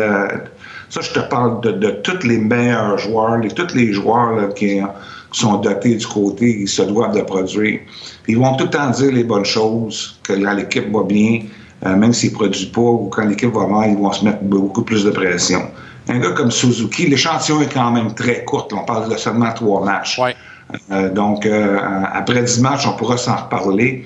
ça, 0.89 1.01
je 1.01 1.11
te 1.11 1.19
parle 1.19 1.61
de, 1.61 1.71
de 1.71 1.89
tous 1.89 2.25
les 2.25 2.37
meilleurs 2.37 2.99
joueurs, 2.99 3.39
de 3.39 3.49
tous 3.49 3.73
les 3.75 3.93
joueurs 3.93 4.35
là, 4.35 4.47
qui, 4.55 4.79
qui 4.79 4.81
sont 5.33 5.57
dotés 5.57 5.95
du 5.95 6.07
côté, 6.07 6.61
ils 6.61 6.67
se 6.67 6.81
doivent 6.83 7.15
de 7.15 7.21
produire. 7.21 7.79
Ils 8.27 8.37
vont 8.37 8.55
tout 8.55 8.65
le 8.65 8.69
temps 8.69 8.89
dire 8.89 9.11
les 9.11 9.23
bonnes 9.23 9.45
choses, 9.45 10.19
que 10.23 10.33
l'équipe 10.33 10.91
va 10.91 11.03
bien, 11.03 11.41
euh, 11.85 11.95
même 11.95 12.13
s'ils 12.13 12.31
ne 12.31 12.35
produisent 12.35 12.71
pas, 12.71 12.81
ou 12.81 13.09
quand 13.09 13.25
l'équipe 13.25 13.53
va 13.53 13.67
mal, 13.67 13.91
ils 13.91 13.97
vont 13.97 14.11
se 14.11 14.23
mettre 14.23 14.43
beaucoup 14.43 14.83
plus 14.83 15.03
de 15.03 15.11
pression. 15.11 15.61
Un 16.07 16.19
gars 16.19 16.31
comme 16.31 16.51
Suzuki, 16.51 17.07
l'échantillon 17.07 17.61
est 17.61 17.73
quand 17.73 17.91
même 17.91 18.13
très 18.13 18.43
court. 18.43 18.67
On 18.73 18.85
parle 18.85 19.09
de 19.09 19.17
seulement 19.17 19.51
trois 19.53 19.83
matchs. 19.83 20.19
Euh, 20.91 21.09
donc, 21.09 21.45
euh, 21.45 21.79
après 22.13 22.43
dix 22.43 22.59
matchs, 22.59 22.85
on 22.87 22.95
pourra 22.95 23.17
s'en 23.17 23.35
reparler. 23.35 24.05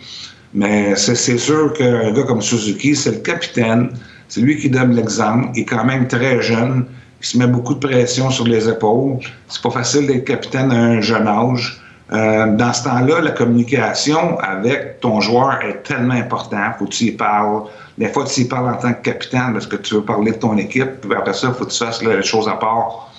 Mais 0.53 0.95
c'est 0.95 1.15
c'est 1.15 1.37
sûr 1.37 1.73
qu'un 1.73 2.11
gars 2.13 2.23
comme 2.23 2.41
Suzuki, 2.41 2.95
c'est 2.95 3.11
le 3.11 3.17
capitaine. 3.17 3.89
C'est 4.27 4.41
lui 4.41 4.57
qui 4.57 4.69
donne 4.69 4.95
l'exemple. 4.95 5.49
Il 5.55 5.61
est 5.61 5.65
quand 5.65 5.85
même 5.85 6.07
très 6.07 6.41
jeune. 6.41 6.85
Il 7.19 7.25
se 7.25 7.37
met 7.37 7.47
beaucoup 7.47 7.73
de 7.73 7.79
pression 7.79 8.29
sur 8.29 8.45
les 8.45 8.69
épaules. 8.69 9.17
C'est 9.47 9.61
pas 9.61 9.71
facile 9.71 10.07
d'être 10.07 10.25
capitaine 10.25 10.71
à 10.71 10.75
un 10.75 11.01
jeune 11.01 11.27
âge. 11.27 11.81
Euh, 12.13 12.55
dans 12.55 12.71
ce 12.71 12.83
temps-là, 12.85 13.19
la 13.21 13.31
communication 13.31 14.39
avec 14.39 15.01
ton 15.01 15.19
joueur 15.19 15.59
est 15.61 15.83
tellement 15.83 16.13
importante. 16.13 16.75
Faut 16.79 16.85
que 16.85 16.91
tu 16.91 17.05
y 17.05 17.11
parles. 17.11 17.63
Des 17.97 18.07
fois, 18.07 18.23
tu 18.25 18.41
y 18.41 18.45
parles 18.45 18.69
en 18.69 18.77
tant 18.77 18.93
que 18.93 19.01
capitaine 19.01 19.53
parce 19.53 19.67
que 19.67 19.75
tu 19.75 19.95
veux 19.95 20.03
parler 20.03 20.31
de 20.31 20.37
ton 20.37 20.57
équipe. 20.57 21.01
Puis 21.01 21.17
après 21.17 21.33
ça, 21.33 21.51
faut 21.51 21.65
que 21.65 21.71
tu 21.71 21.83
fasses 21.83 22.01
les 22.01 22.23
choses 22.23 22.47
à 22.47 22.53
part. 22.53 23.11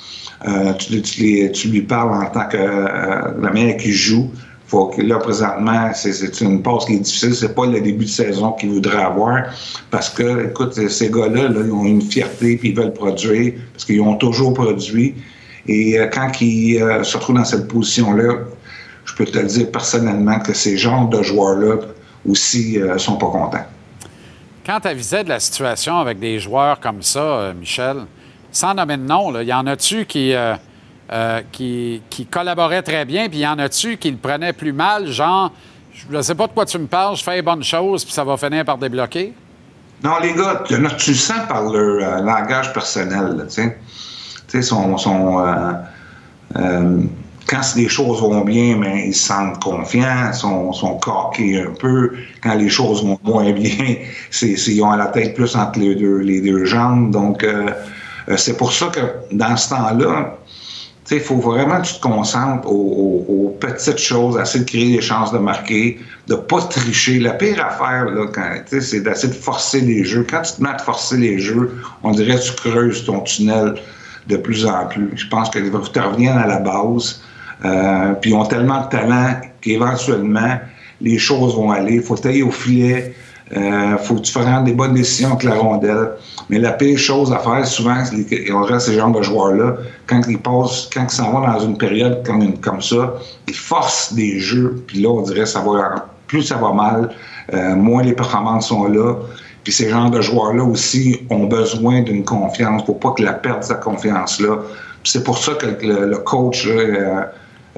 Euh, 0.46 0.72
tu 0.74 1.68
lui 1.68 1.82
parles 1.82 2.14
en 2.14 2.30
tant 2.30 2.46
que 2.46 2.56
euh, 2.56 3.32
la 3.40 3.50
manière 3.50 3.76
qu'il 3.76 3.92
joue. 3.92 4.30
Faut 4.68 4.88
que 4.88 5.00
là, 5.00 5.16
présentement, 5.16 5.90
c'est- 5.94 6.40
une 6.42 6.62
passe 6.62 6.84
qui 6.84 6.94
est 6.94 6.98
difficile. 6.98 7.34
C'est 7.34 7.54
pas 7.54 7.64
le 7.64 7.80
début 7.80 8.04
de 8.04 8.10
saison 8.10 8.52
qu'il 8.52 8.70
voudrait 8.70 9.02
avoir. 9.02 9.44
Parce 9.90 10.10
que, 10.10 10.50
écoute, 10.50 10.74
ces 10.74 11.10
gars-là, 11.10 11.48
là, 11.48 11.60
ils 11.64 11.72
ont 11.72 11.86
une 11.86 12.02
fierté 12.02 12.58
puis 12.58 12.68
ils 12.70 12.76
veulent 12.76 12.92
produire 12.92 13.54
parce 13.72 13.86
qu'ils 13.86 14.02
ont 14.02 14.16
toujours 14.16 14.52
produit. 14.52 15.14
Et 15.66 15.98
euh, 15.98 16.06
quand 16.12 16.30
ils 16.42 16.82
euh, 16.82 17.02
se 17.02 17.16
retrouvent 17.16 17.36
dans 17.36 17.44
cette 17.46 17.66
position-là, 17.66 18.40
je 19.06 19.14
peux 19.14 19.24
te 19.24 19.38
le 19.38 19.46
dire 19.46 19.70
personnellement 19.70 20.38
que 20.40 20.52
ces 20.52 20.76
genres 20.76 21.08
de 21.08 21.22
joueurs-là 21.22 21.76
aussi 22.28 22.78
euh, 22.78 22.98
sont 22.98 23.16
pas 23.16 23.28
contents. 23.28 23.64
Quand 24.66 24.80
tu 24.80 24.88
avisais 24.88 25.24
de 25.24 25.30
la 25.30 25.40
situation 25.40 25.96
avec 25.96 26.18
des 26.18 26.38
joueurs 26.38 26.78
comme 26.78 27.02
ça, 27.02 27.20
euh, 27.20 27.54
Michel, 27.58 28.04
sans 28.52 28.74
nommer 28.74 28.98
de 28.98 29.02
nom, 29.02 29.30
là, 29.30 29.42
y 29.42 29.52
en 29.52 29.66
a-tu 29.66 30.04
qui, 30.04 30.34
euh, 31.10 31.40
qui, 31.50 32.02
qui 32.10 32.26
collaboraient 32.26 32.82
très 32.82 33.06
bien, 33.06 33.30
puis 33.30 33.38
y 33.38 33.46
en 33.46 33.58
a-tu 33.58 33.96
qui 33.96 34.10
le 34.10 34.18
prenaient 34.18 34.52
plus 34.52 34.74
mal, 34.74 35.06
genre, 35.06 35.50
je 35.90 36.14
ne 36.14 36.20
sais 36.20 36.34
pas 36.34 36.46
de 36.46 36.52
quoi 36.52 36.66
tu 36.66 36.76
me 36.76 36.86
parles, 36.86 37.16
je 37.16 37.22
fais 37.22 37.36
les 37.36 37.40
bonnes 37.40 37.64
choses, 37.64 38.04
puis 38.04 38.12
ça 38.12 38.24
va 38.24 38.36
finir 38.36 38.62
par 38.62 38.76
débloquer? 38.76 39.32
Non, 40.04 40.18
les 40.20 40.34
gars, 40.34 40.62
tu, 40.66 40.76
le 40.76 41.16
sens 41.16 41.48
par 41.48 41.62
leur 41.62 41.72
euh, 41.72 42.20
langage 42.20 42.74
personnel, 42.74 43.46
tu 43.48 43.54
sais. 43.54 43.78
Tu 44.48 44.62
sais, 44.62 44.74
euh, 46.56 47.02
quand 47.46 47.60
les 47.76 47.88
choses 47.88 48.20
vont 48.20 48.42
bien, 48.42 48.76
mais 48.76 49.08
ils 49.08 49.14
se 49.14 49.28
sentent 49.28 49.62
confiants, 49.62 50.34
sont, 50.34 50.74
sont 50.74 50.98
coqués 50.98 51.62
un 51.62 51.72
peu. 51.72 52.12
Quand 52.42 52.52
les 52.54 52.68
choses 52.68 53.02
vont 53.02 53.18
moins 53.24 53.50
bien, 53.52 53.96
c'est, 54.30 54.52
ils 54.52 54.82
ont 54.82 54.92
la 54.92 55.06
tête 55.06 55.34
plus 55.34 55.56
entre 55.56 55.78
les 55.78 55.94
deux, 55.94 56.18
les 56.18 56.42
deux 56.42 56.66
jambes. 56.66 57.10
Donc, 57.12 57.46
c'est 58.36 58.58
pour 58.58 58.74
ça 58.74 58.88
que 58.88 59.00
dans 59.34 59.56
ce 59.56 59.70
temps-là, 59.70 60.38
il 61.16 61.20
faut 61.20 61.36
vraiment 61.36 61.80
que 61.80 61.86
tu 61.86 61.94
te 61.94 62.00
concentres 62.00 62.68
aux, 62.70 63.56
petites 63.60 63.98
choses, 63.98 64.38
essayer 64.40 64.64
de 64.64 64.68
créer 64.68 64.96
des 64.96 65.00
chances 65.00 65.32
de 65.32 65.38
marquer, 65.38 65.98
de 66.28 66.34
pas 66.34 66.60
tricher. 66.60 67.18
La 67.18 67.32
pire 67.32 67.64
affaire, 67.64 68.04
là, 68.04 68.26
quand, 68.32 68.54
c'est 68.68 69.00
d'essayer 69.00 69.32
de 69.32 69.38
forcer 69.38 69.80
les 69.80 70.04
jeux. 70.04 70.24
Quand 70.28 70.42
tu 70.42 70.52
te 70.54 70.62
mets 70.62 70.68
à 70.68 70.78
forcer 70.78 71.16
les 71.16 71.38
jeux, 71.38 71.74
on 72.04 72.12
dirait 72.12 72.36
que 72.36 72.44
tu 72.44 72.52
creuses 72.52 73.04
ton 73.04 73.20
tunnel 73.20 73.74
de 74.28 74.36
plus 74.36 74.64
en 74.66 74.86
plus. 74.86 75.10
Je 75.16 75.26
pense 75.28 75.50
que 75.50 75.58
tu 75.58 75.98
reviennes 75.98 76.38
à 76.38 76.46
la 76.46 76.60
base. 76.60 77.20
Euh, 77.64 78.12
puis 78.12 78.30
ils 78.30 78.34
ont 78.34 78.44
tellement 78.44 78.84
de 78.84 78.88
talent 78.88 79.40
qu'éventuellement, 79.60 80.60
les 81.00 81.18
choses 81.18 81.56
vont 81.56 81.70
aller. 81.70 81.94
Il 81.94 82.02
faut 82.02 82.16
tailler 82.16 82.42
au 82.42 82.50
filet. 82.50 83.14
Euh, 83.56 83.96
faut 83.98 84.16
que 84.16 84.20
tu 84.20 84.32
fasses 84.32 84.64
des 84.64 84.72
bonnes 84.72 84.94
décisions 84.94 85.30
avec 85.30 85.44
la 85.44 85.54
rondelle. 85.54 86.10
Mais 86.50 86.58
la 86.58 86.72
pire 86.72 86.98
chose 86.98 87.32
à 87.32 87.38
faire, 87.38 87.66
souvent, 87.66 87.96
les- 88.12 88.52
on 88.52 88.60
dirait 88.66 88.80
ces 88.80 88.94
genres 88.94 89.10
de 89.10 89.22
joueurs-là, 89.22 89.76
quand 90.06 90.20
ils 90.28 90.38
passent, 90.38 90.88
quand 90.92 91.04
ils 91.04 91.10
s'en 91.10 91.32
vont 91.32 91.40
dans 91.40 91.60
une 91.60 91.78
période 91.78 92.22
comme, 92.62 92.82
ça, 92.82 93.14
ils 93.46 93.54
forcent 93.54 94.12
des 94.12 94.38
jeux, 94.38 94.82
puis 94.86 95.00
là, 95.00 95.08
on 95.10 95.22
dirait 95.22 95.46
ça 95.46 95.60
va, 95.60 96.06
plus 96.26 96.42
ça 96.42 96.56
va 96.56 96.72
mal, 96.72 97.10
euh, 97.54 97.74
moins 97.74 98.02
les 98.02 98.12
performances 98.12 98.68
sont 98.68 98.86
là. 98.86 99.14
Puis 99.64 99.72
ces 99.72 99.88
genres 99.90 100.10
de 100.10 100.20
joueurs-là 100.20 100.64
aussi 100.64 101.20
ont 101.30 101.44
besoin 101.46 102.02
d'une 102.02 102.24
confiance. 102.24 102.84
Faut 102.84 102.94
pas 102.94 103.10
que 103.12 103.22
la 103.22 103.32
perte 103.32 103.64
sa 103.64 103.74
confiance-là. 103.74 104.58
C'est 105.04 105.24
pour 105.24 105.38
ça 105.38 105.52
que 105.54 105.66
le, 105.86 106.06
le 106.06 106.18
coach, 106.18 106.66
là, 106.66 106.72
euh, 106.74 107.20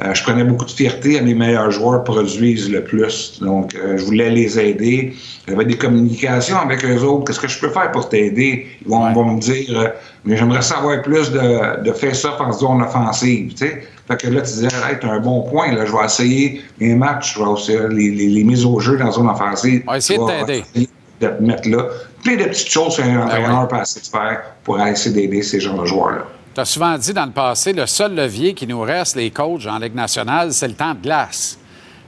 euh, 0.03 0.15
je 0.15 0.23
prenais 0.23 0.45
beaucoup 0.45 0.65
de 0.65 0.71
fierté 0.71 1.19
à 1.19 1.23
mes 1.23 1.35
meilleurs 1.35 1.71
joueurs 1.71 2.03
produisent 2.05 2.71
le 2.71 2.83
plus. 2.85 3.39
Donc, 3.41 3.75
euh, 3.75 3.99
je 3.99 4.05
voulais 4.05 4.31
les 4.31 4.59
aider. 4.59 5.15
J'avais 5.47 5.65
des 5.65 5.77
communications 5.77 6.59
avec 6.59 6.85
eux 6.85 7.01
autres. 7.03 7.25
Qu'est-ce 7.27 7.41
que 7.41 7.49
je 7.49 7.59
peux 7.61 7.69
faire 7.71 7.91
pour 7.93 8.09
t'aider? 8.09 8.67
Ils 8.83 8.89
vont, 8.89 9.13
vont 9.13 9.25
me 9.35 9.41
dire, 9.41 9.79
euh, 9.79 9.89
mais 10.25 10.37
j'aimerais 10.37 10.63
savoir 10.63 11.03
plus 11.03 11.31
de, 11.31 11.83
de 11.83 11.93
faire 11.93 12.15
ça 12.17 12.37
en 12.41 12.53
zone 12.53 12.83
offensive. 12.83 13.51
Tu 13.55 13.57
sais? 13.67 13.83
Fait 14.09 14.17
que 14.17 14.29
là, 14.29 14.41
tu 14.41 14.49
disais, 14.53 14.67
hey, 14.69 14.97
t'as 15.01 15.09
un 15.09 15.21
bon 15.21 15.43
point. 15.43 15.73
Là, 15.73 15.85
je 15.87 15.93
vais 15.93 16.05
essayer 16.05 16.63
mes 16.81 16.95
matchs, 16.95 17.35
je 17.39 17.45
vais 17.45 17.51
essayer 17.61 17.89
les, 17.91 18.11
les- 18.11 18.29
les 18.29 18.45
mises 18.45 18.65
au 18.65 18.81
jeu 18.81 18.97
dans 18.97 19.11
zone 19.13 19.29
offensive. 19.29 19.83
On 19.87 19.93
va 19.93 19.99
essayer 19.99 20.19
de 20.19 20.25
t'aider. 20.47 20.89
de 21.21 21.27
te 21.29 21.43
mettre 21.43 21.69
là. 21.69 21.85
Plein 22.25 22.37
de 22.37 22.45
petites 22.45 22.71
choses 22.71 22.97
qu'un 22.97 23.21
entraîneur 23.23 23.69
peut 23.69 23.77
essayer 23.81 24.01
de 24.03 24.07
faire 24.07 24.41
pour 24.65 24.81
essayer 24.81 25.15
d'aider 25.15 25.43
ces 25.43 25.61
genres 25.61 25.81
de 25.83 25.87
joueurs-là. 25.87 26.25
Tu 26.55 26.61
as 26.61 26.65
souvent 26.65 26.99
dit 26.99 27.13
dans 27.13 27.27
le 27.27 27.33
passé, 27.33 27.73
le 27.73 27.87
seul 27.87 28.15
levier 28.15 28.55
qui 28.55 28.67
nous 28.67 28.81
reste, 28.81 29.17
les 29.17 29.31
coachs 29.31 29.67
en 29.67 29.79
Ligue 29.79 29.95
nationale, 29.95 30.53
c'est 30.53 30.69
le 30.69 30.75
temps 30.75 30.95
de 30.95 31.01
glace. 31.01 31.59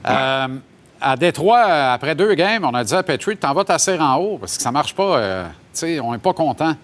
Euh, 0.09 0.49
à 1.01 1.17
Détroit, 1.17 1.63
après 1.93 2.15
deux 2.15 2.35
games, 2.35 2.65
on 2.65 2.75
a 2.75 2.83
dit 2.83 2.95
à 2.95 3.03
Petrie, 3.03 3.37
t'en 3.37 3.55
vas 3.55 3.65
t'asseoir 3.65 4.01
en 4.01 4.17
haut 4.17 4.39
parce 4.39 4.57
que 4.57 4.63
ça 4.63 4.73
marche 4.73 4.95
pas. 4.95 5.17
euh, 5.19 5.49
on 6.03 6.13
n'est 6.13 6.19
pas 6.19 6.33
content. 6.33 6.75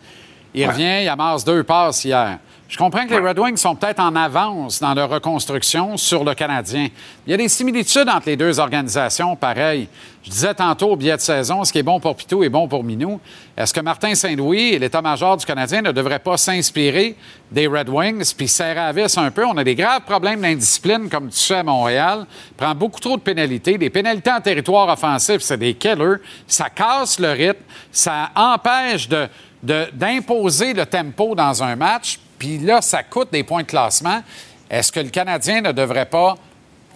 Il 0.54 0.68
revient, 0.68 1.02
il 1.02 1.08
amasse 1.08 1.44
deux 1.44 1.62
passes 1.62 2.04
hier. 2.04 2.38
Je 2.68 2.76
comprends 2.76 3.06
que 3.06 3.14
les 3.14 3.18
Red 3.26 3.38
Wings 3.38 3.56
sont 3.56 3.74
peut-être 3.74 3.98
en 3.98 4.14
avance 4.14 4.78
dans 4.78 4.92
leur 4.92 5.08
reconstruction 5.08 5.96
sur 5.96 6.22
le 6.22 6.34
Canadien. 6.34 6.88
Il 7.26 7.30
y 7.30 7.32
a 7.32 7.38
des 7.38 7.48
similitudes 7.48 8.10
entre 8.10 8.26
les 8.26 8.36
deux 8.36 8.60
organisations, 8.60 9.36
pareil. 9.36 9.88
Je 10.22 10.28
disais 10.30 10.52
tantôt 10.52 10.90
au 10.90 10.96
billet 10.96 11.16
de 11.16 11.20
saison, 11.22 11.64
ce 11.64 11.72
qui 11.72 11.78
est 11.78 11.82
bon 11.82 11.98
pour 11.98 12.14
Pitou 12.14 12.44
est 12.44 12.50
bon 12.50 12.68
pour 12.68 12.84
Minou. 12.84 13.20
Est-ce 13.56 13.72
que 13.72 13.80
Martin 13.80 14.14
Saint-Louis 14.14 14.74
et 14.74 14.78
l'état-major 14.78 15.38
du 15.38 15.46
Canadien 15.46 15.80
ne 15.80 15.92
devraient 15.92 16.18
pas 16.18 16.36
s'inspirer 16.36 17.16
des 17.50 17.66
Red 17.66 17.88
Wings 17.88 18.34
puis 18.36 18.48
serrer 18.48 18.80
à 18.80 18.92
vis 18.92 19.16
un 19.16 19.30
peu? 19.30 19.46
On 19.46 19.56
a 19.56 19.64
des 19.64 19.74
graves 19.74 20.02
problèmes 20.02 20.42
d'indiscipline, 20.42 21.08
comme 21.08 21.30
tu 21.30 21.38
sais 21.38 21.54
à 21.56 21.62
Montréal. 21.62 22.26
Prend 22.54 22.74
beaucoup 22.74 23.00
trop 23.00 23.16
de 23.16 23.22
pénalités. 23.22 23.78
Des 23.78 23.88
pénalités 23.88 24.30
en 24.30 24.42
territoire 24.42 24.90
offensif, 24.90 25.38
c'est 25.40 25.56
des 25.56 25.72
killers. 25.72 26.16
Ça 26.46 26.68
casse 26.68 27.18
le 27.18 27.30
rythme. 27.32 27.62
Ça 27.90 28.28
empêche 28.36 29.08
de- 29.08 29.26
de- 29.62 29.86
d'imposer 29.94 30.74
le 30.74 30.84
tempo 30.84 31.34
dans 31.34 31.62
un 31.62 31.74
match. 31.74 32.18
Puis 32.38 32.58
là, 32.58 32.80
ça 32.80 33.02
coûte 33.02 33.28
des 33.32 33.42
points 33.42 33.62
de 33.62 33.66
classement. 33.66 34.22
Est-ce 34.70 34.92
que 34.92 35.00
le 35.00 35.08
Canadien 35.08 35.60
ne 35.60 35.72
devrait 35.72 36.06
pas, 36.06 36.36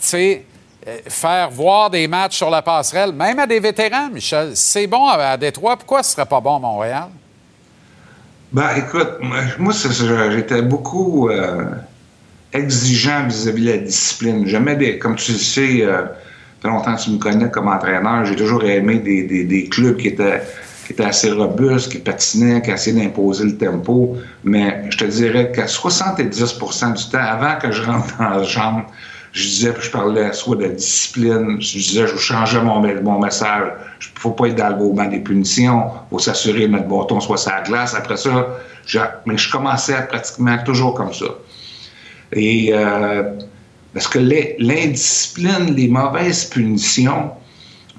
tu 0.01 0.07
sais, 0.07 0.45
euh, 0.87 0.99
faire 1.09 1.51
voir 1.51 1.91
des 1.91 2.07
matchs 2.07 2.37
sur 2.37 2.51
la 2.51 2.63
passerelle, 2.63 3.13
même 3.13 3.39
à 3.39 3.47
des 3.47 3.61
vétérans, 3.61 4.11
Michel? 4.11 4.53
C'est 4.55 4.87
bon 4.87 5.07
à, 5.09 5.37
Détroit. 5.37 5.77
Pourquoi 5.77 6.03
ce 6.03 6.13
serait 6.13 6.27
pas 6.27 6.41
bon 6.41 6.57
à 6.57 6.59
Montréal? 6.59 7.09
Ben, 8.53 8.69
écoute, 8.77 9.19
moi, 9.59 9.73
j'étais 10.31 10.63
beaucoup 10.63 11.31
euh, 11.31 11.65
exigeant 12.53 13.27
vis-à-vis 13.27 13.65
de 13.65 13.71
la 13.71 13.79
discipline. 13.79 14.47
Jamais 14.47 14.77
des, 14.77 14.99
comme 14.99 15.17
tu 15.17 15.33
le 15.33 15.39
sais, 15.39 15.79
euh, 15.81 16.03
longtemps 16.63 16.95
que 16.95 17.01
tu 17.01 17.11
me 17.11 17.19
connais 17.19 17.51
comme 17.51 17.69
entraîneur, 17.69 18.27
j'ai 18.27 18.37
toujours 18.37 18.63
aimé 18.65 18.99
des 18.99 19.69
clubs 19.71 19.97
qui 19.97 20.09
étaient, 20.09 20.43
qui 20.93 21.01
étaient 21.01 21.09
assez 21.09 21.31
robustes, 21.31 21.91
qui 21.91 21.99
patinaient, 21.99 22.61
qui 22.63 22.71
essayaient 22.71 23.01
d'imposer 23.01 23.45
le 23.45 23.57
tempo. 23.57 24.17
Mais 24.45 24.85
je 24.91 24.99
te 24.99 25.05
dirais 25.05 25.51
qu'à 25.53 25.67
70% 25.67 26.95
du 26.95 27.11
temps, 27.11 27.19
avant 27.19 27.59
que 27.59 27.73
je 27.73 27.83
rentre 27.83 28.17
dans 28.19 28.29
la 28.31 28.45
chambre, 28.45 28.87
je 29.33 29.43
disais, 29.43 29.75
je 29.81 29.91
parlais 29.91 30.33
soit 30.33 30.57
de 30.57 30.67
discipline, 30.67 31.57
je 31.61 31.79
disais, 31.79 32.07
je 32.07 32.17
changeais 32.17 32.61
mon, 32.61 32.81
mon 33.03 33.19
message. 33.19 33.73
Il 34.01 34.15
ne 34.15 34.21
faut 34.21 34.31
pas 34.33 34.49
être 34.49 34.57
dans 34.57 34.69
le 34.69 34.77
mouvement 34.77 35.07
des 35.07 35.21
punitions, 35.21 35.85
il 35.87 36.11
faut 36.11 36.19
s'assurer 36.19 36.63
que 36.63 36.73
notre 36.73 36.89
bâton 36.89 37.21
soit 37.21 37.39
sur 37.39 37.51
la 37.51 37.63
glace. 37.63 37.95
Après 37.95 38.19
ça, 38.19 38.59
je, 38.85 38.99
mais 39.25 39.39
je 39.39 39.51
commençais 39.51 40.07
pratiquement 40.09 40.59
toujours 40.65 40.95
comme 40.95 41.15
ça. 41.15 41.27
Et 42.33 42.71
euh, 42.73 43.23
parce 43.95 44.09
que 44.09 44.19
l'indiscipline, 44.19 45.75
les 45.75 45.89
mauvaises 45.89 46.45
punitions, 46.47 47.31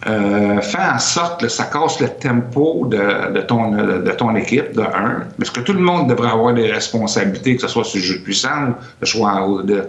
euh, 0.07 0.59
fait 0.61 0.77
en 0.95 0.99
sorte 0.99 1.39
que 1.41 1.47
ça 1.47 1.65
casse 1.65 1.99
le 2.01 2.09
tempo 2.09 2.87
de, 2.87 3.31
de 3.33 3.41
ton, 3.41 3.71
de 3.71 4.11
ton 4.11 4.35
équipe, 4.35 4.73
de 4.73 4.81
un. 4.81 5.23
Parce 5.37 5.49
que 5.49 5.61
tout 5.61 5.73
le 5.73 5.79
monde 5.79 6.09
devrait 6.09 6.31
avoir 6.31 6.53
des 6.53 6.71
responsabilités, 6.71 7.55
que 7.55 7.61
ce 7.61 7.67
soit 7.69 7.83
sur 7.85 7.99
le 7.99 8.03
jeu 8.05 8.17
de 8.19 8.23
puissance, 8.23 8.75
que 8.99 9.05
ce 9.05 9.17
soit 9.17 9.31
en, 9.31 9.61
de- 9.63 9.85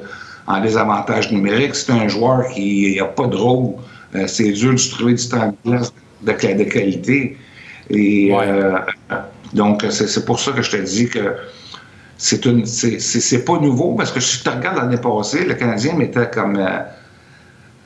en 0.47 0.61
désavantage 0.61 1.33
numérique. 1.33 1.75
Si 1.75 1.87
c'est 1.87 1.93
un 1.93 2.07
joueur 2.09 2.47
qui 2.49 2.97
n'a 2.97 3.07
pas 3.07 3.27
de 3.27 3.37
rôle, 3.37 3.75
euh, 4.15 4.27
c'est 4.29 4.53
dur 4.53 4.73
de 4.73 4.77
se 4.77 4.91
trouver 4.93 5.15
du 5.15 5.29
temps 5.29 5.55
de 5.65 5.79
de, 6.23 6.65
qualité. 6.65 7.37
Et 7.91 8.31
euh, 8.33 8.79
donc, 9.53 9.85
c'est 9.91 10.25
pour 10.25 10.39
ça 10.41 10.53
que 10.53 10.63
je 10.63 10.71
te 10.71 10.77
dis 10.77 11.09
que 11.09 11.35
c'est 12.17 12.45
une 12.47 12.65
c'est- 12.67 13.45
pas 13.45 13.59
nouveau 13.59 13.95
parce 13.95 14.13
que 14.13 14.21
si 14.21 14.43
tu 14.43 14.49
regardes 14.49 14.77
l'année 14.79 14.97
passée, 14.97 15.45
le 15.45 15.55
Canadien 15.55 15.95
mettait 15.95 16.31
comme 16.31 16.57
euh, 16.57 16.79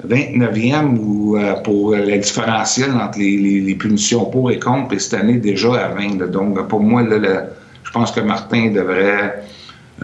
29e 0.07 0.97
ou 0.99 1.37
euh, 1.37 1.55
pour 1.63 1.95
le 1.95 2.19
différentiel 2.19 2.93
entre 2.93 3.19
les, 3.19 3.37
les- 3.37 3.61
les 3.61 3.75
punitions 3.75 4.25
pour 4.27 4.51
et 4.51 4.59
contre, 4.59 4.95
et 4.95 4.99
cette 4.99 5.15
année 5.21 5.39
déjà 5.39 5.75
à 5.87 5.89
20. 5.89 6.19
là. 6.21 6.27
Donc 6.27 6.67
pour 6.69 6.81
moi, 6.81 7.03
là, 7.03 7.19
le- 7.19 7.41
je 7.83 7.91
pense 7.91 8.13
que 8.13 8.21
Martin 8.21 8.71
devrait 8.71 9.43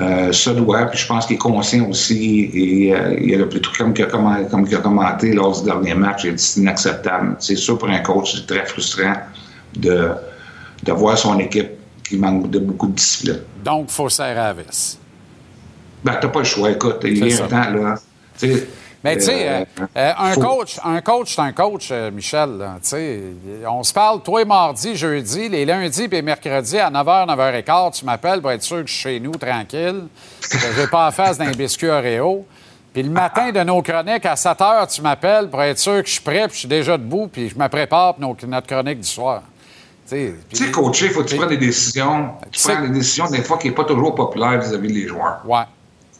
euh, 0.00 0.32
se 0.32 0.50
doit, 0.50 0.86
puis 0.86 0.98
je 0.98 1.06
pense 1.06 1.26
qu'il 1.26 1.36
est 1.36 1.38
conscient 1.38 1.88
aussi, 1.88 2.50
et 2.52 2.92
euh, 2.94 3.14
il 3.20 3.40
a 3.40 3.46
plutôt 3.46 3.70
comme 3.78 3.94
il 3.96 4.02
a, 4.02 4.06
commenté, 4.06 4.44
comme 4.50 4.66
il 4.68 4.74
a 4.74 4.78
commenté 4.78 5.32
lors 5.32 5.56
du 5.60 5.64
dernier 5.66 5.94
match, 5.94 6.24
il 6.24 6.30
a 6.30 6.32
dit 6.32 6.42
c'est 6.42 6.60
inacceptable. 6.60 7.36
C'est 7.38 7.54
sûr 7.54 7.78
pour 7.78 7.88
un 7.88 8.00
coach, 8.00 8.34
c'est 8.34 8.46
très 8.46 8.66
frustrant 8.66 9.14
de 9.76 10.10
de 10.82 10.92
voir 10.92 11.16
son 11.16 11.38
équipe 11.38 11.70
qui 12.06 12.16
manque 12.18 12.50
de 12.50 12.58
beaucoup 12.58 12.88
de 12.88 12.92
discipline. 12.94 13.38
Donc, 13.64 13.86
il 13.88 13.92
faut 13.94 14.08
serrer 14.10 14.30
à 14.32 14.52
la 14.52 14.52
vis. 14.54 14.98
Ben, 16.04 16.16
t'as 16.20 16.28
pas 16.28 16.40
le 16.40 16.44
choix, 16.44 16.70
écoute, 16.72 16.96
il 17.04 17.16
y 17.18 17.22
a 17.32 17.44
un 17.44 17.48
temps, 17.48 17.70
là. 17.70 17.94
Mais 19.04 19.16
tu 19.16 19.24
sais, 19.24 19.48
euh, 19.48 19.64
euh, 19.80 19.86
euh, 19.98 20.12
un, 20.18 20.34
coach, 20.34 20.80
un 20.82 21.00
coach, 21.02 21.34
c'est 21.36 21.42
un 21.42 21.52
coach, 21.52 21.92
Michel. 22.12 22.56
là, 22.56 23.70
on 23.70 23.82
se 23.82 23.92
parle, 23.92 24.22
toi 24.22 24.40
et 24.40 24.46
mardi, 24.46 24.96
jeudi, 24.96 25.50
les 25.50 25.66
lundis 25.66 26.08
et 26.10 26.22
mercredis 26.22 26.78
à 26.78 26.90
9h, 26.90 27.26
9h15, 27.28 27.98
tu 27.98 28.04
m'appelles 28.06 28.40
pour 28.40 28.50
être 28.50 28.62
sûr 28.62 28.78
que 28.82 28.86
je 28.86 28.94
suis 28.94 29.02
chez 29.02 29.20
nous, 29.20 29.32
tranquille, 29.32 30.04
que 30.50 30.58
je 30.58 30.68
vais 30.68 30.86
pas 30.86 31.08
en 31.08 31.10
face 31.10 31.36
d'un 31.36 31.50
biscuit 31.50 31.88
Oreo. 31.88 32.46
Puis 32.94 33.02
le 33.02 33.10
matin 33.10 33.50
de 33.52 33.60
nos 33.60 33.82
chroniques, 33.82 34.24
à 34.24 34.36
7 34.36 34.58
h, 34.58 34.94
tu 34.94 35.02
m'appelles 35.02 35.50
pour 35.50 35.60
être 35.62 35.78
sûr 35.78 36.00
que 36.00 36.06
je 36.08 36.12
suis 36.14 36.22
prêt, 36.22 36.46
puis 36.46 36.54
je 36.54 36.58
suis 36.60 36.68
déjà 36.68 36.96
debout, 36.96 37.28
puis 37.30 37.50
je 37.50 37.58
me 37.58 37.68
prépare 37.68 38.14
pour 38.14 38.36
notre 38.46 38.66
chronique 38.66 39.00
du 39.00 39.08
soir. 39.08 39.42
Tu 40.08 40.32
sais, 40.52 40.70
coacher, 40.70 41.06
il 41.06 41.10
faut 41.12 41.22
que 41.22 41.28
tu 41.28 41.36
prennes 41.36 41.48
des 41.48 41.56
décisions. 41.58 42.30
Tu 42.50 42.58
sais- 42.58 42.72
prends 42.72 42.82
des 42.82 42.88
décisions, 42.90 43.26
des 43.28 43.42
fois, 43.42 43.58
qui 43.58 43.68
n'est 43.68 43.74
pas 43.74 43.84
toujours 43.84 44.14
populaire 44.14 44.58
vis-à-vis 44.60 44.92
des 44.92 45.08
joueurs. 45.08 45.40
Ouais. 45.44 45.64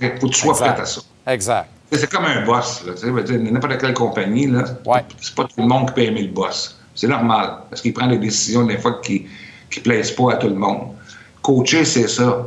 Il 0.01 0.11
faut 0.21 0.27
que 0.27 0.33
tu 0.33 0.41
sois 0.41 0.53
Exact. 0.53 0.73
prêt 0.73 0.83
à 0.83 0.87
ça. 0.87 1.01
Exact. 1.27 1.69
C'est 1.95 2.11
comme 2.11 2.25
un 2.25 2.45
boss. 2.45 2.85
N'importe 3.05 3.79
quelle 3.79 3.95
compagnie, 3.95 4.47
là, 4.47 4.65
c'est 5.21 5.35
pas 5.35 5.45
tout 5.45 5.61
le 5.61 5.67
monde 5.67 5.89
qui 5.89 5.95
peut 5.95 6.03
aimer 6.03 6.23
le 6.23 6.33
boss. 6.33 6.79
C'est 6.95 7.09
normal, 7.09 7.59
parce 7.69 7.83
qu'il 7.83 7.93
prend 7.93 8.07
des 8.07 8.19
décisions 8.19 8.65
des 8.65 8.79
fois 8.79 9.01
qui 9.03 9.27
ne 9.77 9.83
plaisent 9.83 10.13
pas 10.13 10.33
à 10.33 10.37
tout 10.37 10.49
le 10.49 10.55
monde. 10.55 10.93
Coacher, 11.43 11.85
c'est 11.85 12.09
ça. 12.09 12.47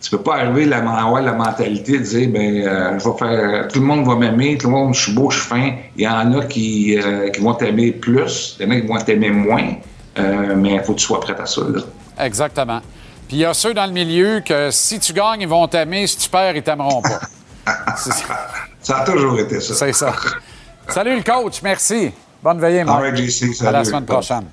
Tu 0.00 0.10
peux 0.10 0.22
pas 0.22 0.36
arriver 0.36 0.72
à 0.72 0.78
avoir 0.78 1.22
la 1.22 1.32
mentalité 1.32 1.98
de 1.98 2.04
dire 2.04 2.28
ben 2.28 2.66
euh, 2.66 2.98
je 2.98 3.08
vais 3.08 3.18
faire 3.18 3.68
tout 3.68 3.78
le 3.78 3.86
monde 3.86 4.04
va 4.04 4.16
m'aimer, 4.16 4.58
tout 4.58 4.66
le 4.66 4.72
monde 4.72 4.94
je 4.94 5.02
suis 5.02 5.12
beau, 5.12 5.30
je 5.30 5.38
suis 5.38 5.48
fin. 5.48 5.74
Il 5.96 6.02
y 6.02 6.08
en 6.08 6.36
a 6.36 6.44
qui, 6.44 6.98
euh, 6.98 7.30
qui 7.30 7.40
vont 7.40 7.54
t'aimer 7.54 7.92
plus, 7.92 8.56
il 8.58 8.66
y 8.66 8.68
en 8.68 8.72
a 8.72 8.80
qui 8.80 8.86
vont 8.88 8.98
t'aimer 8.98 9.30
moins, 9.30 9.74
euh, 10.18 10.56
mais 10.56 10.74
il 10.74 10.80
faut 10.82 10.94
que 10.94 10.98
tu 10.98 11.06
sois 11.06 11.20
prêt 11.20 11.36
à 11.40 11.46
ça. 11.46 11.60
Là. 11.60 11.82
Exactement. 12.18 12.80
Puis 13.28 13.36
il 13.36 13.40
y 13.40 13.44
a 13.44 13.54
ceux 13.54 13.74
dans 13.74 13.86
le 13.86 13.92
milieu 13.92 14.40
que 14.40 14.72
si 14.72 14.98
tu 14.98 15.12
gagnes, 15.12 15.42
ils 15.42 15.48
vont 15.48 15.68
t'aimer, 15.68 16.04
si 16.08 16.16
tu 16.16 16.28
perds, 16.28 16.56
ils 16.56 16.62
t'aimeront 16.64 17.00
pas. 17.00 17.20
Ça 18.82 18.98
a 18.98 19.04
toujours 19.04 19.38
été 19.38 19.60
ça. 19.60 19.74
C'est 19.74 19.92
ça. 19.92 20.12
Salut 20.88 21.16
le 21.16 21.22
coach, 21.22 21.62
merci. 21.62 22.12
Bonne 22.42 22.60
veillée, 22.60 22.84
Marc. 22.84 23.00
Right, 23.00 23.62
À 23.64 23.70
la 23.70 23.84
semaine 23.84 24.04
prochaine. 24.04 24.44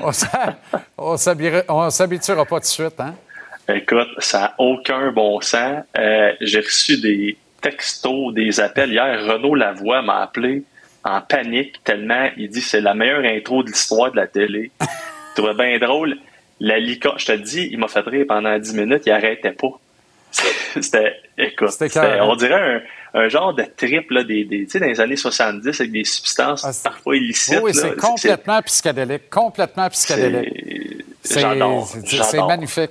On 0.98 1.16
on 1.68 1.90
s'habituera 1.90 2.44
pas 2.44 2.56
tout 2.56 2.60
de 2.60 2.64
suite, 2.66 3.00
hein? 3.00 3.14
Écoute, 3.68 4.08
ça 4.18 4.40
n'a 4.40 4.54
aucun 4.58 5.12
bon 5.12 5.40
sens. 5.40 5.84
Euh, 5.96 6.32
J'ai 6.40 6.60
reçu 6.60 7.00
des 7.00 7.36
textos, 7.60 8.34
des 8.34 8.60
appels. 8.60 8.90
Hier, 8.90 9.24
Renaud 9.24 9.54
Lavoie 9.54 10.02
m'a 10.02 10.22
appelé 10.22 10.64
en 11.04 11.20
panique 11.22 11.82
tellement 11.82 12.28
il 12.36 12.48
dit 12.50 12.60
c'est 12.60 12.80
la 12.80 12.94
meilleure 12.94 13.24
intro 13.24 13.62
de 13.62 13.68
l'histoire 13.68 14.10
de 14.10 14.16
la 14.16 14.26
télé. 14.26 14.70
Je 14.80 15.42
trouvais 15.42 15.54
bien 15.54 15.78
drôle. 15.78 16.16
La 16.58 16.78
licorne, 16.78 17.18
je 17.18 17.26
te 17.26 17.32
dis, 17.32 17.68
il 17.72 17.78
m'a 17.78 17.88
fait 17.88 18.00
rire 18.00 18.26
pendant 18.28 18.58
10 18.58 18.74
minutes, 18.74 19.04
il 19.06 19.12
arrêtait 19.12 19.52
pas. 19.52 19.80
C'était, 20.30 21.16
écoute, 21.38 21.70
on 22.20 22.36
dirait 22.36 22.74
un, 22.76 22.82
un 23.14 23.28
genre 23.28 23.54
de 23.54 23.64
trip 23.76 24.10
là, 24.10 24.22
des, 24.24 24.44
des- 24.44 24.64
tu 24.64 24.70
sais, 24.70 24.80
dans 24.80 24.86
les 24.86 25.00
années 25.00 25.16
70 25.16 25.80
avec 25.80 25.92
des 25.92 26.04
substances 26.04 26.62
parfois 26.82 27.16
illicites. 27.16 27.54
Ah, 27.58 27.62
oui, 27.62 27.72
c'est 27.74 27.96
complètement 27.96 28.62
psychédélique. 28.62 29.28
Complètement 29.30 29.88
psychédélique. 29.90 31.04
C'est- 31.22 31.40
J'adore, 31.40 31.88
magnifique. 32.48 32.90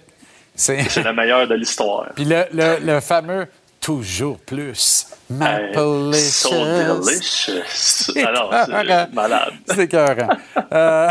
C'est 0.56 0.98
le 1.04 1.14
meilleur 1.14 1.48
de 1.48 1.56
l'histoire. 1.56 2.08
Puis 2.16 2.26
le, 2.26 2.44
le- 2.54 2.78
le 2.82 3.00
fameux 3.00 3.48
toujours 3.80 4.38
plus. 4.40 5.08
Hey, 5.32 5.38
Maple 5.38 6.14
so 6.16 6.50
delicious. 6.50 8.12
Alors, 8.28 8.54
c'est 8.66 9.14
malade. 9.14 9.54
C'est 9.68 9.80
écœurant. 9.80 10.28
Euh, 10.74 11.10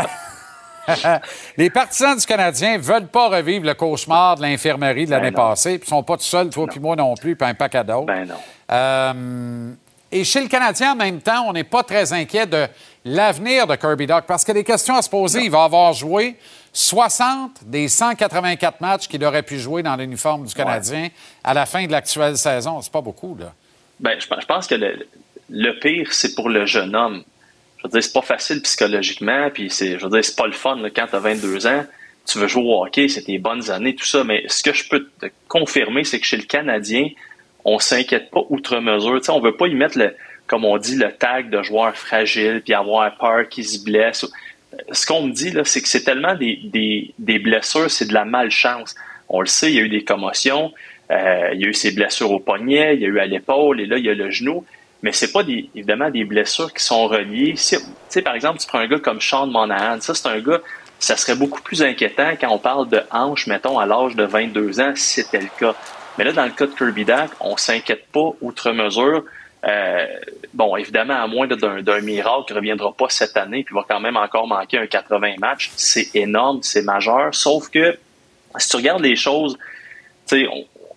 Les 1.57 1.69
partisans 1.69 2.17
du 2.17 2.25
Canadien 2.25 2.77
veulent 2.77 3.07
pas 3.07 3.29
revivre 3.29 3.65
le 3.65 3.73
cauchemar 3.73 4.35
de 4.37 4.41
l'infirmerie 4.41 5.05
de 5.05 5.11
l'année 5.11 5.31
Ben 5.31 5.41
non. 5.41 5.49
passée. 5.49 5.77
Puis 5.77 5.87
ils 5.87 5.89
sont 5.89 6.03
pas 6.03 6.17
tout 6.17 6.23
seuls, 6.23 6.49
toi 6.49 6.67
puis 6.67 6.79
moi 6.79 6.95
non 6.95 7.15
plus, 7.15 7.35
puis 7.35 7.47
un 7.47 7.53
paquet 7.53 7.83
d'autres. 7.83 8.05
Ben 8.07 8.25
non. 8.27 8.35
Euh, 8.71 9.71
et 10.11 10.23
chez 10.23 10.41
le 10.41 10.47
Canadien, 10.47 10.93
en 10.93 10.95
même 10.95 11.21
temps, 11.21 11.45
on 11.47 11.53
n'est 11.53 11.63
pas 11.63 11.83
très 11.83 12.13
inquiet 12.13 12.47
de 12.47 12.67
l'avenir 13.05 13.67
de 13.67 13.75
Kirby 13.75 14.07
Doc 14.07 14.25
parce 14.27 14.43
qu'il 14.43 14.55
y 14.55 14.57
a 14.57 14.61
des 14.61 14.65
questions 14.65 14.95
à 14.95 15.01
se 15.01 15.09
poser. 15.09 15.41
Il 15.43 15.51
va 15.51 15.63
avoir 15.63 15.93
joué 15.93 16.35
60 16.73 17.63
des 17.65 17.87
184 17.87 18.81
matchs 18.81 19.07
qu'il 19.07 19.23
aurait 19.23 19.43
pu 19.43 19.59
jouer 19.59 19.83
dans 19.83 19.95
l'uniforme 19.95 20.45
du 20.45 20.53
Canadien 20.53 21.09
à 21.43 21.53
la 21.53 21.65
fin 21.65 21.85
de 21.85 21.91
l'actuelle 21.91 22.37
saison. 22.37 22.81
C'est 22.81 22.91
pas 22.91 23.01
beaucoup, 23.01 23.35
là. 23.39 23.53
Ben, 23.99 24.17
je, 24.19 24.45
pense- 24.45 24.67
que 24.67 24.75
le, 24.75 25.07
le 25.49 25.79
pire, 25.79 26.13
c'est 26.13 26.33
pour 26.35 26.49
le 26.49 26.65
jeune 26.65 26.95
homme. 26.95 27.23
Je 27.77 27.83
veux 27.83 27.89
dire, 27.89 28.03
c'est 28.03 28.13
pas 28.13 28.21
facile 28.21 28.61
psychologiquement, 28.61 29.49
puis 29.53 29.69
c'est, 29.69 29.97
je 29.99 30.03
veux 30.05 30.09
dire, 30.11 30.23
c'est 30.23 30.35
pas 30.35 30.47
le 30.47 30.53
fun 30.53 30.75
là, 30.77 30.89
quand 30.89 31.07
tu 31.07 31.15
as 31.15 31.19
22 31.19 31.67
ans. 31.67 31.85
Tu 32.25 32.37
veux 32.37 32.47
jouer 32.47 32.63
au 32.63 32.83
hockey, 32.83 33.07
c'est 33.07 33.23
tes 33.23 33.39
bonnes 33.39 33.71
années, 33.71 33.95
tout 33.95 34.05
ça. 34.05 34.23
Mais 34.23 34.43
ce 34.47 34.61
que 34.63 34.73
je 34.73 34.87
peux 34.87 35.07
te 35.19 35.27
confirmer, 35.47 36.03
c'est 36.03 36.19
que 36.19 36.25
chez 36.25 36.37
le 36.37 36.43
Canadien, 36.43 37.07
on 37.65 37.79
s'inquiète 37.79 38.31
pas 38.31 38.41
outre 38.49 38.79
mesure. 38.79 39.23
Sais, 39.23 39.31
on 39.31 39.39
veut 39.39 39.55
pas 39.55 39.67
y 39.67 39.75
mettre, 39.75 39.97
le, 39.97 40.15
comme 40.47 40.65
on 40.65 40.77
dit, 40.77 40.95
le 40.95 41.11
tag 41.11 41.49
de 41.49 41.61
joueur 41.61 41.95
fragile, 41.95 42.61
puis 42.63 42.73
avoir 42.73 43.15
peur 43.17 43.47
qu'il 43.49 43.65
se 43.65 43.83
blesse. 43.83 44.25
Ce 44.91 45.05
qu'on 45.05 45.23
me 45.23 45.31
dit, 45.31 45.53
c'est 45.65 45.81
que 45.81 45.87
c'est 45.87 46.03
tellement 46.03 46.35
des, 46.35 46.59
des, 47.17 47.39
blessures, 47.39 47.89
c'est 47.89 48.07
de 48.07 48.13
la 48.13 48.25
malchance. 48.25 48.95
On 49.27 49.41
le 49.41 49.47
sait, 49.47 49.71
il 49.71 49.75
y 49.75 49.79
a 49.79 49.81
eu 49.81 49.89
des 49.89 50.03
commotions, 50.03 50.73
euh, 51.11 51.49
il 51.53 51.61
y 51.61 51.65
a 51.65 51.67
eu 51.67 51.73
ces 51.73 51.91
blessures 51.91 52.31
au 52.31 52.39
poignet, 52.39 52.95
il 52.95 53.01
y 53.01 53.05
a 53.05 53.07
eu 53.07 53.19
à 53.19 53.25
l'épaule, 53.25 53.81
et 53.81 53.85
là, 53.85 53.97
il 53.97 54.05
y 54.05 54.09
a 54.09 54.13
le 54.13 54.29
genou. 54.31 54.65
Mais 55.01 55.11
c'est 55.11 55.31
pas 55.31 55.43
des, 55.43 55.69
évidemment 55.75 56.09
des 56.09 56.25
blessures 56.25 56.73
qui 56.73 56.83
sont 56.83 57.07
reliées. 57.07 57.55
Par 58.23 58.35
exemple, 58.35 58.59
tu 58.59 58.67
prends 58.67 58.79
un 58.79 58.87
gars 58.87 58.99
comme 58.99 59.21
Sean 59.21 59.47
Monahan, 59.47 60.01
ça, 60.01 60.13
c'est 60.13 60.27
un 60.27 60.39
gars, 60.39 60.59
ça 60.99 61.15
serait 61.15 61.35
beaucoup 61.35 61.61
plus 61.61 61.81
inquiétant 61.81 62.31
quand 62.39 62.49
on 62.49 62.59
parle 62.59 62.89
de 62.89 63.01
hanche, 63.11 63.47
mettons, 63.47 63.79
à 63.79 63.85
l'âge 63.85 64.15
de 64.15 64.23
22 64.23 64.81
ans, 64.81 64.91
si 64.95 65.21
c'était 65.21 65.39
le 65.39 65.49
cas. 65.59 65.75
Mais 66.19 66.25
là, 66.25 66.33
dans 66.33 66.43
le 66.43 66.51
cas 66.51 66.65
de 66.65 66.73
Kirby 66.73 67.05
Dack, 67.05 67.31
on 67.39 67.55
s'inquiète 67.55 68.05
pas 68.07 68.31
outre 68.41 68.73
mesure. 68.73 69.23
Euh, 69.65 70.05
bon, 70.53 70.75
évidemment, 70.75 71.13
à 71.13 71.27
moins 71.27 71.47
d'un 71.47 72.01
miracle 72.01 72.43
qui 72.45 72.51
ne 72.51 72.57
reviendra 72.57 72.91
pas 72.91 73.07
cette 73.07 73.37
année, 73.37 73.63
puis 73.63 73.73
va 73.73 73.85
quand 73.87 74.01
même 74.01 74.17
encore 74.17 74.45
manquer 74.45 74.79
un 74.79 74.85
80 74.85 75.35
matchs, 75.39 75.71
c'est 75.77 76.13
énorme, 76.15 76.59
c'est 76.61 76.81
majeur. 76.81 77.33
Sauf 77.33 77.69
que 77.69 77.97
si 78.57 78.67
tu 78.67 78.75
regardes 78.75 79.01
les 79.01 79.15
choses, 79.15 79.57
tu 80.27 80.43
sais, 80.43 80.47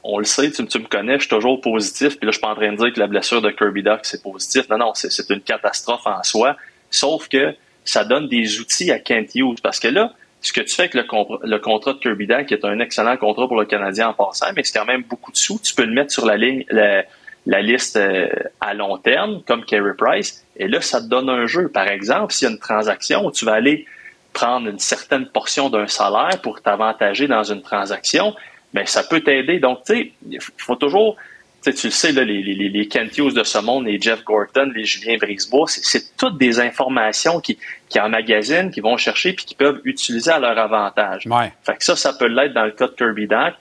on, 0.03 0.19
le 0.19 0.25
sait, 0.25 0.51
tu, 0.51 0.63
me 0.63 0.89
connais, 0.89 1.15
je 1.15 1.21
suis 1.21 1.29
toujours 1.29 1.61
positif, 1.61 2.19
puis 2.19 2.27
là, 2.27 2.33
je 2.33 2.39
suis 2.39 2.41
pas 2.41 2.51
en 2.51 2.57
train 2.57 2.73
de 2.73 2.77
dire 2.77 2.93
que 2.93 2.99
la 2.99 3.07
blessure 3.07 3.41
de 3.41 3.51
Kirby 3.51 3.85
Duck, 3.85 4.01
c'est 4.03 4.25
positif. 4.25 4.69
Non, 4.71 4.79
non, 4.79 4.91
c'est 4.95 5.13
c'est 5.13 5.31
une 5.31 5.43
catastrophe 5.43 6.05
en 6.05 6.21
soi. 6.25 6.57
Sauf 6.91 7.29
que 7.29 7.55
ça 7.85 8.05
donne 8.05 8.27
des 8.27 8.59
outils 8.59 8.91
à 8.91 8.99
Kent 8.99 9.37
Hughes, 9.37 9.61
parce 9.63 9.79
que 9.79 9.87
là, 9.87 10.15
ce 10.43 10.53
que 10.53 10.61
tu 10.61 10.75
fais 10.75 10.83
avec 10.83 10.95
le, 10.95 11.59
contrat 11.59 11.93
de 11.93 11.99
Kirby 11.99 12.27
Duck, 12.27 12.47
qui 12.47 12.55
est 12.55 12.65
un 12.65 12.81
excellent 12.81 13.17
contrat 13.17 13.47
pour 13.47 13.57
le 13.57 13.65
Canadien 13.65 14.09
en 14.09 14.15
passant, 14.15 14.47
mais 14.55 14.63
c'est 14.65 14.77
quand 14.77 14.85
même 14.85 15.03
beaucoup 15.03 15.31
de 15.31 15.37
sous, 15.37 15.61
tu 15.61 15.75
peux 15.75 15.85
le 15.85 15.93
mettre 15.93 16.11
sur 16.11 16.27
la 16.27 16.37
ligne, 16.37 16.65
la, 16.71 17.63
liste 17.63 17.97
euh, 17.97 18.29
à 18.61 18.75
long 18.75 18.99
terme, 18.99 19.43
comme 19.47 19.65
Carey 19.65 19.95
Price, 19.97 20.45
et 20.57 20.67
là, 20.67 20.81
ça 20.81 21.01
te 21.01 21.07
donne 21.07 21.29
un 21.29 21.47
jeu. 21.47 21.69
Par 21.69 21.87
exemple, 21.87 22.33
s'il 22.33 22.49
y 22.49 22.51
a 22.51 22.55
une 22.55 22.61
transaction 22.61 23.25
où 23.25 23.31
tu 23.31 23.45
vas 23.45 23.55
aller 23.55 23.87
prendre 24.33 24.69
une 24.69 24.79
certaine 24.79 25.27
portion 25.27 25.71
d'un 25.71 25.87
salaire 25.87 26.41
pour 26.43 26.61
t'avantager 26.61 27.29
dans 27.29 27.45
une 27.45 27.63
transaction, 27.63 28.35
mais 28.73 28.87
ça 28.87 29.05
peut 29.05 29.21
t'aider. 29.21 29.61
Donc, 29.61 29.85
tu 29.85 29.95
sais, 29.95 30.13
il 30.29 30.41
faut 30.41 30.77
toujours, 30.77 31.17
tu 31.65 31.71
sais, 31.71 31.77
tu 31.77 31.87
le 31.87 31.93
sais, 31.93 32.13
là, 32.13 32.25
les, 32.25 32.43
les, 32.43 32.69
les 32.69 32.89
Kent 32.89 33.17
Hughes 33.19 33.35
de 33.35 33.43
ce 33.45 33.59
monde, 33.59 33.87
les 33.87 34.01
Jeff 34.01 34.25
Gorton, 34.25 34.71
les 34.75 34.85
Julien 34.85 35.17
Brisebois, 35.17 35.67
c'est- 35.69 36.17
toutes 36.17 36.39
des 36.39 36.59
informations 36.61 37.41
qui, 37.41 37.59
qui 37.89 38.01
emmagasinent, 38.01 38.71
qui 38.71 38.81
vont 38.81 38.97
chercher 38.97 39.33
puis 39.33 39.45
qui 39.45 39.55
peuvent 39.55 39.81
utiliser 39.85 40.31
à 40.31 40.39
leur 40.39 40.59
avantage. 40.59 41.27
Ouais. 41.27 41.53
Fait 41.65 41.77
que 41.77 41.85
ça, 41.85 41.95
ça 41.97 42.13
peut 42.13 42.27
l'être 42.27 42.53
dans 42.53 42.65
le 42.65 42.73
cas 42.73 42.87
de 42.89 42.93
Kirby 42.93 43.27
Dack. 43.27 43.55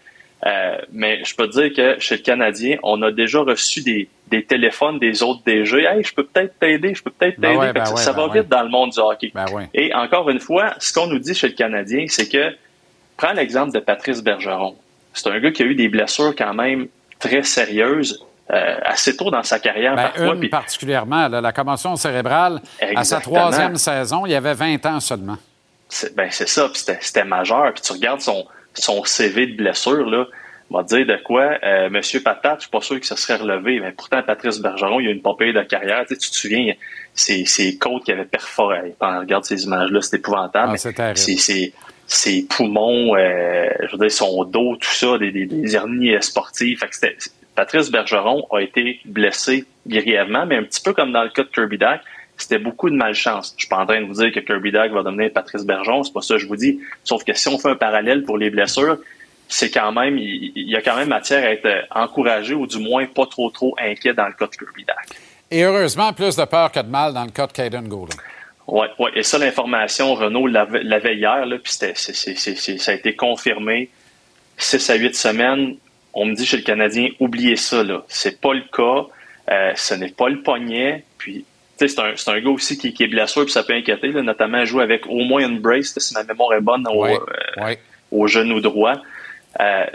Euh, 0.43 0.77
mais 0.91 1.23
je 1.23 1.35
peux 1.35 1.47
te 1.47 1.59
dire 1.61 1.71
que 1.71 1.99
chez 2.01 2.15
le 2.15 2.21
Canadien, 2.23 2.77
on 2.81 2.99
a 3.03 3.11
déjà 3.11 3.41
reçu 3.41 3.81
des, 3.83 4.09
des 4.27 4.43
téléphones 4.43 4.97
des 4.97 5.21
autres 5.21 5.41
DG. 5.45 5.83
Hey, 5.83 6.03
je 6.03 6.11
peux 6.15 6.23
peut-être 6.25 6.57
t'aider, 6.57 6.95
je 6.95 7.03
peux 7.03 7.11
peut-être 7.11 7.39
Ben 7.39 7.49
t'aider. 7.49 7.59
ouais, 7.59 7.73
ben 7.73 7.85
ça, 7.85 7.93
ouais, 7.93 8.01
ça 8.01 8.13
ben 8.13 8.25
va 8.27 8.33
vite 8.39 8.49
dans 8.49 8.63
le 8.63 8.69
monde 8.69 8.89
du 8.89 8.99
hockey. 8.99 9.31
Et 9.75 9.93
encore 9.93 10.27
une 10.31 10.39
fois, 10.39 10.73
ce 10.79 10.91
qu'on 10.93 11.05
nous 11.05 11.19
dit 11.19 11.35
chez 11.35 11.49
le 11.49 11.53
Canadien, 11.53 12.05
c'est 12.07 12.27
que, 12.27 12.55
prends 13.17 13.33
l'exemple 13.33 13.71
de 13.71 13.77
Patrice 13.79 14.23
Bergeron. 14.23 14.75
C'est 15.13 15.29
un 15.29 15.39
gars 15.39 15.51
qui 15.51 15.61
a 15.61 15.65
eu 15.67 15.75
des 15.75 15.89
blessures 15.89 16.33
quand 16.35 16.55
même 16.55 16.87
très 17.21 17.43
sérieuses 17.43 18.23
euh, 18.51 18.75
assez 18.83 19.15
tôt 19.15 19.31
dans 19.31 19.43
sa 19.43 19.59
carrière 19.59 19.95
Ben, 19.95 20.03
parfois. 20.09 20.33
une 20.33 20.39
puis- 20.41 20.49
particulièrement, 20.49 21.27
là, 21.29 21.39
la 21.39 21.53
commotion 21.53 21.95
cérébrale, 21.95 22.59
à 22.95 23.03
sa 23.05 23.21
troisième 23.21 23.77
saison, 23.77 24.25
il 24.25 24.35
avait 24.35 24.53
20 24.53 24.85
ans 24.87 24.99
seulement. 24.99 25.37
C'est 25.87 26.15
ben, 26.15 26.27
c'est 26.31 26.47
ça, 26.49 26.67
puis 26.69 26.81
c'était 26.99 27.23
majeur. 27.23 27.71
Puis 27.73 27.81
tu 27.81 27.93
regardes 27.93 28.21
son, 28.21 28.45
son 28.73 29.03
CV 29.05 29.47
de 29.47 29.55
blessure, 29.55 30.09
là, 30.09 30.25
on 30.69 30.77
va 30.77 30.83
dire 30.83 31.05
de 31.05 31.17
quoi, 31.23 31.51
euh, 31.63 31.89
Monsieur 31.89 32.21
Patate, 32.23 32.59
je 32.59 32.61
suis 32.63 32.69
pas 32.71 32.79
sûr 32.81 32.99
que 32.99 33.05
ça 33.05 33.15
serait 33.17 33.35
relevé, 33.37 33.79
mais 33.81 33.91
pourtant, 33.91 34.21
Patrice 34.23 34.59
Bergeron, 34.59 34.99
il 35.01 35.07
a 35.07 35.11
une 35.11 35.21
papier 35.21 35.51
de 35.53 35.61
carrière. 35.63 36.05
Tu, 36.07 36.15
sais, 36.15 36.19
tu 36.21 36.29
te 36.29 36.35
souviens, 36.35 36.73
c'est 37.13 37.43
ses 37.45 37.77
côtes 37.77 38.05
qui 38.05 38.11
avaient 38.13 38.23
perforé. 38.25 38.95
Quand 38.99 39.15
on 39.15 39.19
regarde 39.19 39.43
ces 39.45 39.63
images-là, 39.65 40.01
c'est 40.01 40.17
épouvantable. 40.17 40.71
Ah, 40.73 40.77
c'est- 41.15 41.73
ses 42.11 42.43
poumons, 42.43 43.15
euh, 43.15 43.69
je 43.87 43.91
veux 43.93 43.97
dire, 43.97 44.11
son 44.11 44.43
dos, 44.43 44.75
tout 44.75 44.93
ça, 44.93 45.17
des, 45.17 45.31
des, 45.31 45.45
des 45.45 45.75
hernies 45.75 46.13
euh, 46.13 46.21
sportives. 46.21 46.79
Fait 46.79 46.89
que 46.89 47.23
Patrice 47.55 47.89
Bergeron 47.89 48.45
a 48.51 48.59
été 48.59 48.99
blessé 49.05 49.65
grièvement, 49.87 50.45
mais 50.45 50.57
un 50.57 50.63
petit 50.63 50.81
peu 50.81 50.93
comme 50.93 51.13
dans 51.13 51.23
le 51.23 51.29
cas 51.29 51.43
de 51.43 51.47
Kirby 51.47 51.77
Dack, 51.77 52.01
c'était 52.35 52.59
beaucoup 52.59 52.89
de 52.89 52.95
malchance. 52.95 53.53
Je 53.55 53.61
suis 53.61 53.69
pas 53.69 53.77
en 53.77 53.85
train 53.85 54.01
de 54.01 54.07
vous 54.07 54.21
dire 54.21 54.31
que 54.33 54.41
Kirby 54.41 54.71
Dack 54.71 54.91
va 54.91 55.03
devenir 55.03 55.31
Patrice 55.31 55.63
Bergeron, 55.63 56.03
c'est 56.03 56.11
pas 56.13 56.21
ça 56.21 56.33
que 56.33 56.41
je 56.41 56.47
vous 56.47 56.57
dis. 56.57 56.81
Sauf 57.05 57.23
que 57.23 57.33
si 57.33 57.47
on 57.47 57.57
fait 57.57 57.69
un 57.69 57.75
parallèle 57.75 58.23
pour 58.23 58.37
les 58.37 58.49
blessures, 58.49 58.97
c'est 59.47 59.71
quand 59.71 59.93
même, 59.93 60.17
il, 60.17 60.51
y 60.55 60.75
a 60.75 60.81
quand 60.81 60.97
même 60.97 61.09
matière 61.09 61.43
à 61.45 61.51
être 61.51 61.65
euh, 61.65 61.81
encouragé 61.91 62.53
ou 62.53 62.67
du 62.67 62.79
moins 62.79 63.05
pas 63.05 63.25
trop 63.25 63.49
trop 63.51 63.73
inquiet 63.79 64.13
dans 64.13 64.27
le 64.27 64.33
cas 64.33 64.47
de 64.47 64.55
Kirby 64.55 64.83
Dack. 64.83 65.17
Et 65.49 65.63
heureusement, 65.63 66.11
plus 66.11 66.35
de 66.35 66.43
peur 66.45 66.71
que 66.71 66.79
de 66.79 66.89
mal 66.89 67.13
dans 67.13 67.25
le 67.25 67.31
cas 67.31 67.47
de 67.47 67.53
Caden 67.53 67.87
Goulding. 67.87 68.19
Oui, 68.71 68.87
ouais. 68.99 69.11
et 69.15 69.23
ça, 69.23 69.37
l'information, 69.37 70.13
Renault 70.15 70.47
l'avait 70.47 71.15
hier, 71.15 71.45
là, 71.45 71.57
puis 71.61 71.71
c'était- 71.73 71.93
c'est- 71.95 72.13
c'est- 72.13 72.35
c'est- 72.35 72.55
c'est- 72.55 72.77
ça 72.77 72.91
a 72.93 72.95
été 72.95 73.13
confirmé. 73.15 73.89
6 74.57 74.89
à 74.89 74.95
8 74.95 75.15
semaines, 75.15 75.75
on 76.13 76.25
me 76.25 76.33
dit 76.33 76.45
chez 76.45 76.57
le 76.57 76.63
Canadien, 76.63 77.09
oubliez 77.19 77.55
ça, 77.57 77.83
là. 77.83 78.03
C'est 78.07 78.39
pas 78.41 78.53
le 78.53 78.63
cas, 78.71 79.07
euh, 79.51 79.71
ce 79.75 79.93
n'est 79.95 80.11
pas 80.11 80.29
le 80.29 80.41
poignet, 80.41 81.03
puis 81.17 81.45
c'est 81.77 81.99
un, 81.99 82.13
c'est 82.15 82.29
un 82.31 82.39
gars 82.39 82.49
aussi 82.49 82.77
qui, 82.77 82.93
qui 82.93 83.03
est 83.03 83.07
blessure, 83.07 83.43
puis 83.43 83.51
ça 83.51 83.63
peut 83.63 83.73
inquiéter, 83.73 84.07
là, 84.11 84.21
notamment 84.21 84.63
jouer 84.65 84.83
avec 84.83 85.05
au 85.07 85.19
moins 85.25 85.45
une 85.47 85.59
brace, 85.59 85.97
si 85.97 86.13
ma 86.13 86.23
mémoire 86.23 86.53
est 86.53 86.61
bonne, 86.61 86.87
au, 86.87 87.03
Ouais, 87.03 87.13
euh, 87.59 87.65
ouais. 87.65 87.79
au 88.11 88.27
genou 88.27 88.61
droit. 88.61 88.93
Euh, 89.59 89.85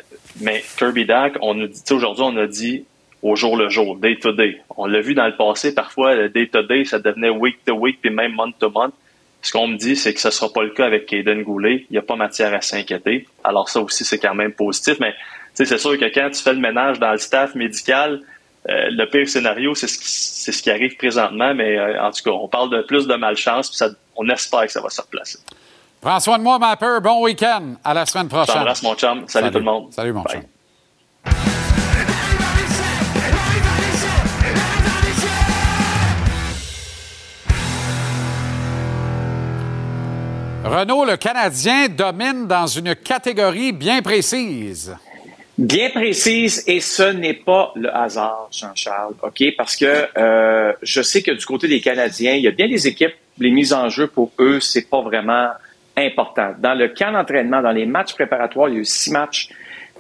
mais 0.41 0.63
Kirby 0.79 1.07
Dack, 1.07 1.35
on 1.41 1.55
nous 1.55 1.69
dit, 1.69 1.81
aujourd'hui, 1.93 2.25
on 2.27 2.37
a 2.37 2.47
dit 2.47 2.85
au 3.23 3.35
jour 3.37 3.57
le 3.57 3.69
jour, 3.69 3.97
day 3.97 4.17
to 4.21 4.33
day. 4.33 4.61
On 4.77 4.87
l'a 4.87 5.01
vu 5.01 5.15
dans 5.15 5.27
le 5.27 5.37
passé, 5.37 5.75
parfois, 5.75 6.15
le 6.15 6.29
day 6.29 6.47
to 6.49 6.63
day, 6.63 6.85
ça 6.85 6.99
devenait 6.99 7.31
week 7.31 7.65
to 7.65 7.73
week, 7.75 8.01
puis 8.01 8.11
même 8.11 8.33
month 8.33 8.59
to 8.59 8.71
month. 8.71 8.95
Ce 9.43 9.53
qu'on 9.53 9.69
me 9.69 9.77
dit, 9.77 9.97
c'est 9.97 10.13
que 10.13 10.21
ce 10.21 10.29
ne 10.29 10.33
sera 10.33 10.53
pas 10.53 10.63
le 10.63 10.71
cas 10.71 10.87
avec 10.87 11.07
Caden 11.07 11.43
Goulet. 11.43 11.87
Il 11.91 11.93
n'y 11.93 11.99
a 11.99 12.03
pas 12.03 12.17
matière 12.17 12.53
à 12.55 12.61
s'inquiéter. 12.61 13.29
Alors 13.45 13.69
ça 13.69 13.81
aussi, 13.81 14.05
c'est 14.05 14.19
quand 14.19 14.35
même 14.35 14.53
positif. 14.53 14.97
Mais 15.01 15.15
c'est 15.55 15.79
sûr 15.79 15.97
que 15.99 16.05
quand 16.13 16.31
tu 16.31 16.43
fais 16.43 16.53
le 16.53 16.59
ménage 16.61 16.99
dans 16.99 17.13
le 17.13 17.19
staff 17.19 17.55
médical, 17.55 18.23
euh, 18.69 18.89
le 18.91 19.07
pire 19.09 19.29
scénario, 19.29 19.75
c'est 19.77 19.87
ce, 19.87 19.99
qui, 19.99 20.05
c'est 20.09 20.51
ce 20.53 20.63
qui 20.63 20.71
arrive 20.71 20.97
présentement. 20.97 21.55
Mais 21.55 21.79
euh, 21.79 22.03
en 22.03 22.11
tout 22.11 22.23
cas, 22.25 22.31
on 22.33 22.49
parle 22.49 22.71
de 22.71 22.83
plus 22.83 23.07
de 23.07 23.15
malchance, 23.15 23.69
puis 23.69 23.77
ça, 23.77 23.89
on 24.17 24.29
espère 24.29 24.67
que 24.67 24.73
ça 24.73 24.81
va 24.81 24.89
se 24.91 25.01
replacer. 25.01 25.39
Prends 26.01 26.19
soin 26.19 26.39
de 26.39 26.43
moi, 26.43 26.59
ma 26.59 26.77
peur. 26.77 27.01
Bon 27.01 27.23
week-end. 27.23 27.75
À 27.85 27.95
la 27.95 28.05
semaine 28.05 28.27
Je 28.27 28.35
prochaine. 28.35 28.55
t'embrasse, 28.57 28.83
mon 28.83 28.95
chum. 28.97 29.25
Salut, 29.29 29.51
tout 29.53 29.59
le 29.59 29.65
monde. 29.65 29.93
Salut, 29.93 30.13
mon 30.13 30.25
chum. 30.25 30.43
Renault, 40.67 41.05
le 41.05 41.17
Canadien, 41.17 41.89
domine 41.89 42.47
dans 42.47 42.67
une 42.67 42.95
catégorie 42.97 43.73
bien 43.73 44.03
précise. 44.03 44.97
Bien 45.59 45.91
précise, 45.91 46.65
et 46.67 46.81
ce 46.81 47.05
n'est 47.05 47.35
pas 47.35 47.73
le 47.77 47.95
hasard, 47.95 48.49
Jean-Charles, 48.53 49.15
OK? 49.23 49.43
Parce 49.57 49.77
que 49.77 50.07
euh, 50.19 50.73
je 50.83 51.01
sais 51.03 51.23
que 51.23 51.31
du 51.31 51.47
côté 51.47 51.67
des 51.69 51.81
Canadiens, 51.81 52.33
il 52.35 52.43
y 52.43 52.49
a 52.49 52.51
bien 52.51 52.69
des 52.69 52.87
équipes, 52.87 53.15
les 53.39 53.51
mises 53.51 53.73
en 53.73 53.89
jeu 53.89 54.07
pour 54.09 54.33
eux, 54.39 54.61
c'est 54.61 54.91
pas 54.91 55.01
vraiment 55.01 55.49
important. 55.97 56.53
Dans 56.59 56.75
le 56.75 56.89
camp 56.89 57.13
d'entraînement, 57.13 57.63
dans 57.63 57.71
les 57.71 57.87
matchs 57.87 58.15
préparatoires, 58.15 58.69
il 58.69 58.75
y 58.75 58.79
a 58.79 58.81
eu 58.81 58.85
six 58.85 59.11
matchs, 59.13 59.49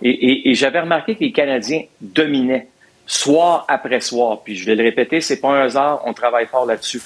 et, 0.02 0.10
et- 0.10 0.50
et 0.50 0.54
j'avais 0.54 0.80
remarqué 0.80 1.14
que 1.14 1.20
les 1.20 1.32
Canadiens 1.32 1.84
dominaient 2.02 2.66
soir 3.06 3.64
après 3.68 4.00
soir. 4.00 4.40
Puis 4.44 4.56
je 4.56 4.66
vais 4.66 4.74
le 4.74 4.82
répéter, 4.82 5.20
c'est 5.22 5.40
pas 5.40 5.48
un 5.48 5.60
hasard, 5.62 6.02
on 6.04 6.12
travaille 6.12 6.46
fort 6.46 6.66
là-dessus. 6.66 7.00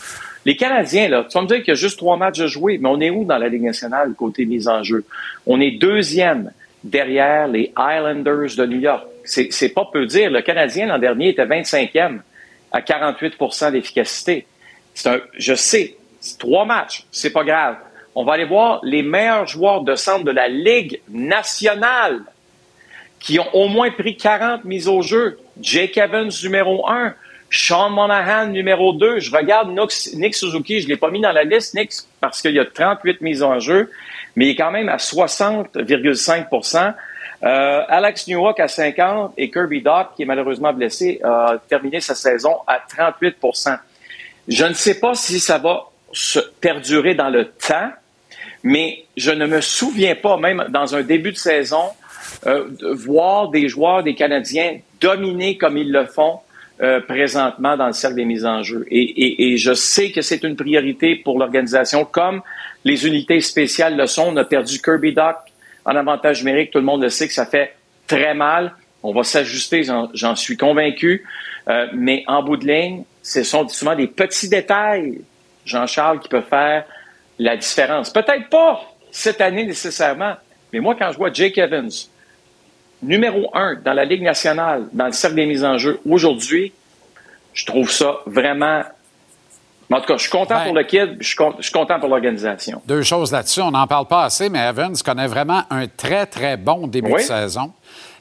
Les 0.46 0.56
Canadiens, 0.56 1.08
là, 1.08 1.26
tu 1.28 1.34
vas 1.36 1.42
me 1.42 1.46
dire 1.46 1.58
qu'il 1.58 1.68
y 1.68 1.70
a 1.72 1.74
juste 1.74 1.98
trois 1.98 2.16
matchs 2.16 2.40
à 2.40 2.46
jouer, 2.46 2.78
mais 2.78 2.88
on 2.88 3.00
est 3.00 3.10
où 3.10 3.24
dans 3.24 3.38
la 3.38 3.48
Ligue 3.48 3.62
nationale 3.62 4.14
côté 4.16 4.46
mise 4.46 4.68
en 4.68 4.82
jeu? 4.82 5.04
On 5.46 5.60
est 5.60 5.72
deuxième 5.72 6.52
derrière 6.82 7.46
les 7.46 7.72
Islanders 7.76 8.56
de 8.56 8.66
New 8.66 8.80
York. 8.80 9.06
C'est 9.24 9.74
pas 9.74 9.88
peu 9.92 10.06
dire. 10.06 10.30
Le 10.30 10.40
Canadien, 10.40 10.86
l'an 10.86 10.98
dernier, 10.98 11.28
était 11.28 11.44
25e 11.44 12.20
à 12.72 12.80
48% 12.80 13.72
d'efficacité. 13.72 14.46
Un, 15.04 15.20
je 15.36 15.54
sais, 15.54 15.96
trois 16.38 16.64
matchs, 16.64 17.04
c'est 17.10 17.32
pas 17.32 17.44
grave. 17.44 17.76
On 18.14 18.24
va 18.24 18.34
aller 18.34 18.44
voir 18.44 18.80
les 18.82 19.02
meilleurs 19.02 19.46
joueurs 19.46 19.82
de 19.82 19.94
centre 19.94 20.24
de 20.24 20.30
la 20.30 20.48
Ligue 20.48 21.00
nationale 21.08 22.22
qui 23.20 23.38
ont 23.38 23.54
au 23.54 23.68
moins 23.68 23.90
pris 23.90 24.16
40 24.16 24.64
mises 24.64 24.88
au 24.88 25.02
jeu. 25.02 25.38
Jake 25.60 25.96
Evans, 25.96 26.30
numéro 26.42 26.88
1. 26.88 27.14
Sean 27.50 27.90
Monahan, 27.90 28.46
numéro 28.46 28.92
2. 28.92 29.18
Je 29.18 29.34
regarde 29.34 29.70
Nick 30.14 30.34
Suzuki, 30.34 30.80
je 30.80 30.86
ne 30.86 30.90
l'ai 30.90 30.96
pas 30.96 31.10
mis 31.10 31.20
dans 31.20 31.32
la 31.32 31.42
liste, 31.44 31.74
Nick, 31.74 31.90
parce 32.20 32.40
qu'il 32.40 32.52
y 32.52 32.60
a 32.60 32.64
38 32.64 33.20
mises 33.20 33.42
en 33.42 33.58
jeu, 33.58 33.90
mais 34.36 34.46
il 34.46 34.50
est 34.50 34.56
quand 34.56 34.70
même 34.70 34.88
à 34.88 34.96
60,5% 34.96 36.94
euh, 37.42 37.82
Alex 37.88 38.28
Newhook 38.28 38.60
à 38.60 38.66
50% 38.66 39.32
et 39.36 39.50
Kirby 39.50 39.80
Dock, 39.80 40.08
qui 40.14 40.22
est 40.22 40.26
malheureusement 40.26 40.72
blessé, 40.72 41.20
a 41.24 41.56
terminé 41.68 42.00
sa 42.00 42.14
saison 42.14 42.56
à 42.66 42.78
38% 42.78 43.78
Je 44.46 44.64
ne 44.64 44.74
sais 44.74 45.00
pas 45.00 45.14
si 45.14 45.40
ça 45.40 45.58
va 45.58 45.86
se 46.12 46.38
perdurer 46.60 47.14
dans 47.14 47.30
le 47.30 47.46
temps, 47.46 47.90
mais 48.62 49.04
je 49.16 49.30
ne 49.30 49.46
me 49.46 49.60
souviens 49.60 50.14
pas, 50.14 50.36
même 50.36 50.66
dans 50.68 50.94
un 50.94 51.02
début 51.02 51.32
de 51.32 51.36
saison, 51.38 51.90
euh, 52.46 52.68
de 52.68 52.88
voir 52.88 53.48
des 53.48 53.68
joueurs 53.68 54.02
des 54.02 54.14
Canadiens 54.14 54.78
dominer 55.00 55.56
comme 55.56 55.78
ils 55.78 55.90
le 55.90 56.04
font 56.04 56.40
euh, 56.82 57.00
présentement 57.00 57.76
dans 57.76 57.86
le 57.88 57.92
cercle 57.92 58.16
des 58.16 58.24
mises 58.24 58.46
en 58.46 58.62
jeu. 58.62 58.86
Et, 58.90 59.56
je 59.56 59.74
sais 59.74 60.10
que 60.12 60.22
c'est 60.22 60.42
une 60.44 60.56
priorité 60.56 61.16
pour 61.16 61.38
l'organisation, 61.38 62.04
comme 62.04 62.40
les 62.84 63.06
unités 63.06 63.40
spéciales 63.40 63.96
le 63.96 64.06
sont. 64.06 64.28
On 64.28 64.36
a 64.36 64.44
perdu 64.44 64.80
Kirby 64.80 65.12
Dock 65.12 65.36
en 65.84 65.94
avantage 65.96 66.42
numérique. 66.42 66.70
Tout 66.70 66.78
le 66.78 66.84
monde 66.84 67.02
le 67.02 67.10
sait 67.10 67.26
que 67.28 67.34
ça 67.34 67.46
fait 67.46 67.74
très 68.06 68.34
mal. 68.34 68.72
On 69.02 69.12
va 69.12 69.22
s'ajuster, 69.22 69.82
j'en- 69.82 70.10
j'en 70.14 70.36
suis 70.36 70.56
convaincu. 70.56 71.24
Euh, 71.68 71.86
mais 71.92 72.24
en 72.26 72.42
bout 72.42 72.56
de 72.56 72.66
ligne, 72.66 73.04
ce 73.22 73.42
sont 73.42 73.68
souvent 73.68 73.94
des 73.94 74.06
petits 74.06 74.48
détails, 74.48 75.20
Jean-Charles, 75.66 76.20
qui 76.20 76.28
peuvent 76.28 76.48
faire 76.48 76.84
la 77.38 77.56
différence. 77.56 78.10
Peut-être 78.10 78.48
pas 78.48 78.80
cette 79.10 79.40
année 79.40 79.66
nécessairement, 79.66 80.34
mais 80.72 80.80
moi, 80.80 80.96
quand 80.98 81.12
je 81.12 81.16
vois 81.18 81.32
Jake 81.32 81.58
Evans, 81.58 81.90
numéro 83.02 83.50
un 83.54 83.76
dans 83.76 83.92
la 83.92 84.04
Ligue 84.04 84.22
nationale, 84.22 84.84
dans 84.92 85.06
le 85.06 85.12
cercle 85.12 85.36
des 85.36 85.46
mises 85.46 85.64
en 85.64 85.78
jeu, 85.78 86.00
aujourd'hui, 86.08 86.72
je 87.54 87.66
trouve 87.66 87.90
ça 87.90 88.18
vraiment. 88.26 88.82
En 89.92 89.96
tout 90.00 90.06
cas, 90.06 90.16
je 90.18 90.22
suis 90.22 90.30
content 90.30 90.62
pour 90.64 90.74
le 90.74 90.84
kid, 90.84 91.16
je 91.18 91.26
suis 91.26 91.36
con- 91.36 91.54
je 91.58 91.64
suis 91.64 91.72
content 91.72 91.98
pour 91.98 92.08
l'organisation. 92.08 92.80
Deux 92.86 93.02
choses 93.02 93.32
là-dessus. 93.32 93.60
On 93.60 93.72
n'en 93.72 93.88
parle 93.88 94.06
pas 94.06 94.24
assez, 94.24 94.48
mais 94.48 94.60
Evans 94.68 94.94
connaît 95.04 95.26
vraiment 95.26 95.62
un 95.68 95.88
très, 95.88 96.26
très 96.26 96.56
bon 96.56 96.86
début 96.86 97.10
Oui. 97.12 97.20
de 97.22 97.26
saison. 97.26 97.72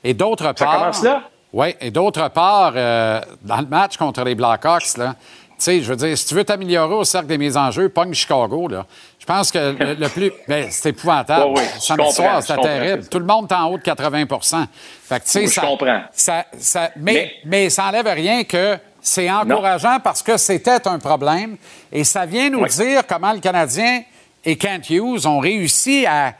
Et 0.03 0.15
d'autre 0.15 0.45
Ça 0.45 0.53
part. 0.65 0.79
commence 0.79 1.03
là? 1.03 1.23
Oui, 1.53 1.75
et 1.79 1.91
d'autre 1.91 2.27
part, 2.29 2.73
euh, 2.75 3.21
dans 3.43 3.57
le 3.61 3.67
match 3.67 3.97
contre 3.97 4.23
les 4.23 4.33
Blackhawks, 4.33 4.97
là, 4.97 5.15
tu 5.19 5.55
sais, 5.57 5.81
je 5.81 5.89
veux 5.89 5.95
dire, 5.95 6.17
si 6.17 6.25
tu 6.25 6.33
veux 6.35 6.43
t'améliorer 6.43 6.93
au 6.95 7.03
cercle 7.03 7.27
des 7.27 7.37
mises 7.37 7.57
en 7.57 7.69
jeu, 7.69 7.89
pogne 7.89 8.13
Chicago, 8.13 8.67
là. 8.67 8.85
Je 9.29 9.33
pense 9.35 9.51
que 9.51 9.59
le, 9.77 9.93
le 9.93 10.09
plus. 10.09 10.31
Ben, 10.47 10.69
c'est 10.71 10.89
épouvantable. 10.89 11.51
Oui, 11.55 11.61
oui, 11.61 11.79
Samedi 11.79 12.11
soir, 12.13 12.41
c'était 12.41 12.61
terrible. 12.61 13.07
Tout 13.09 13.19
le 13.19 13.25
monde 13.25 13.45
est 13.51 13.53
en 13.53 13.67
haut 13.67 13.77
de 13.77 13.83
80 13.83 14.25
Fait 14.25 15.19
que, 15.19 15.25
tu 15.25 15.29
sais, 15.29 15.41
Je 15.45 15.51
ça, 15.51 15.61
comprends. 15.61 16.01
Ça, 16.11 16.45
ça- 16.57 16.89
mais, 16.95 17.33
mais... 17.45 17.69
ça 17.69 17.83
n'enlève 17.83 18.07
rien 18.07 18.43
que 18.43 18.79
c'est 18.99 19.29
encourageant 19.29 19.99
parce 20.03 20.23
que 20.23 20.35
c'était 20.37 20.87
un 20.87 20.97
problème 20.97 21.57
et 21.91 22.03
ça 22.03 22.25
vient 22.25 22.49
nous 22.49 22.65
dire 22.65 23.05
comment 23.07 23.31
le 23.31 23.39
Canadien 23.39 24.01
et 24.43 24.57
Kent 24.57 24.89
Hughes 24.89 25.27
ont 25.27 25.39
réussi 25.39 26.07
à, 26.07 26.33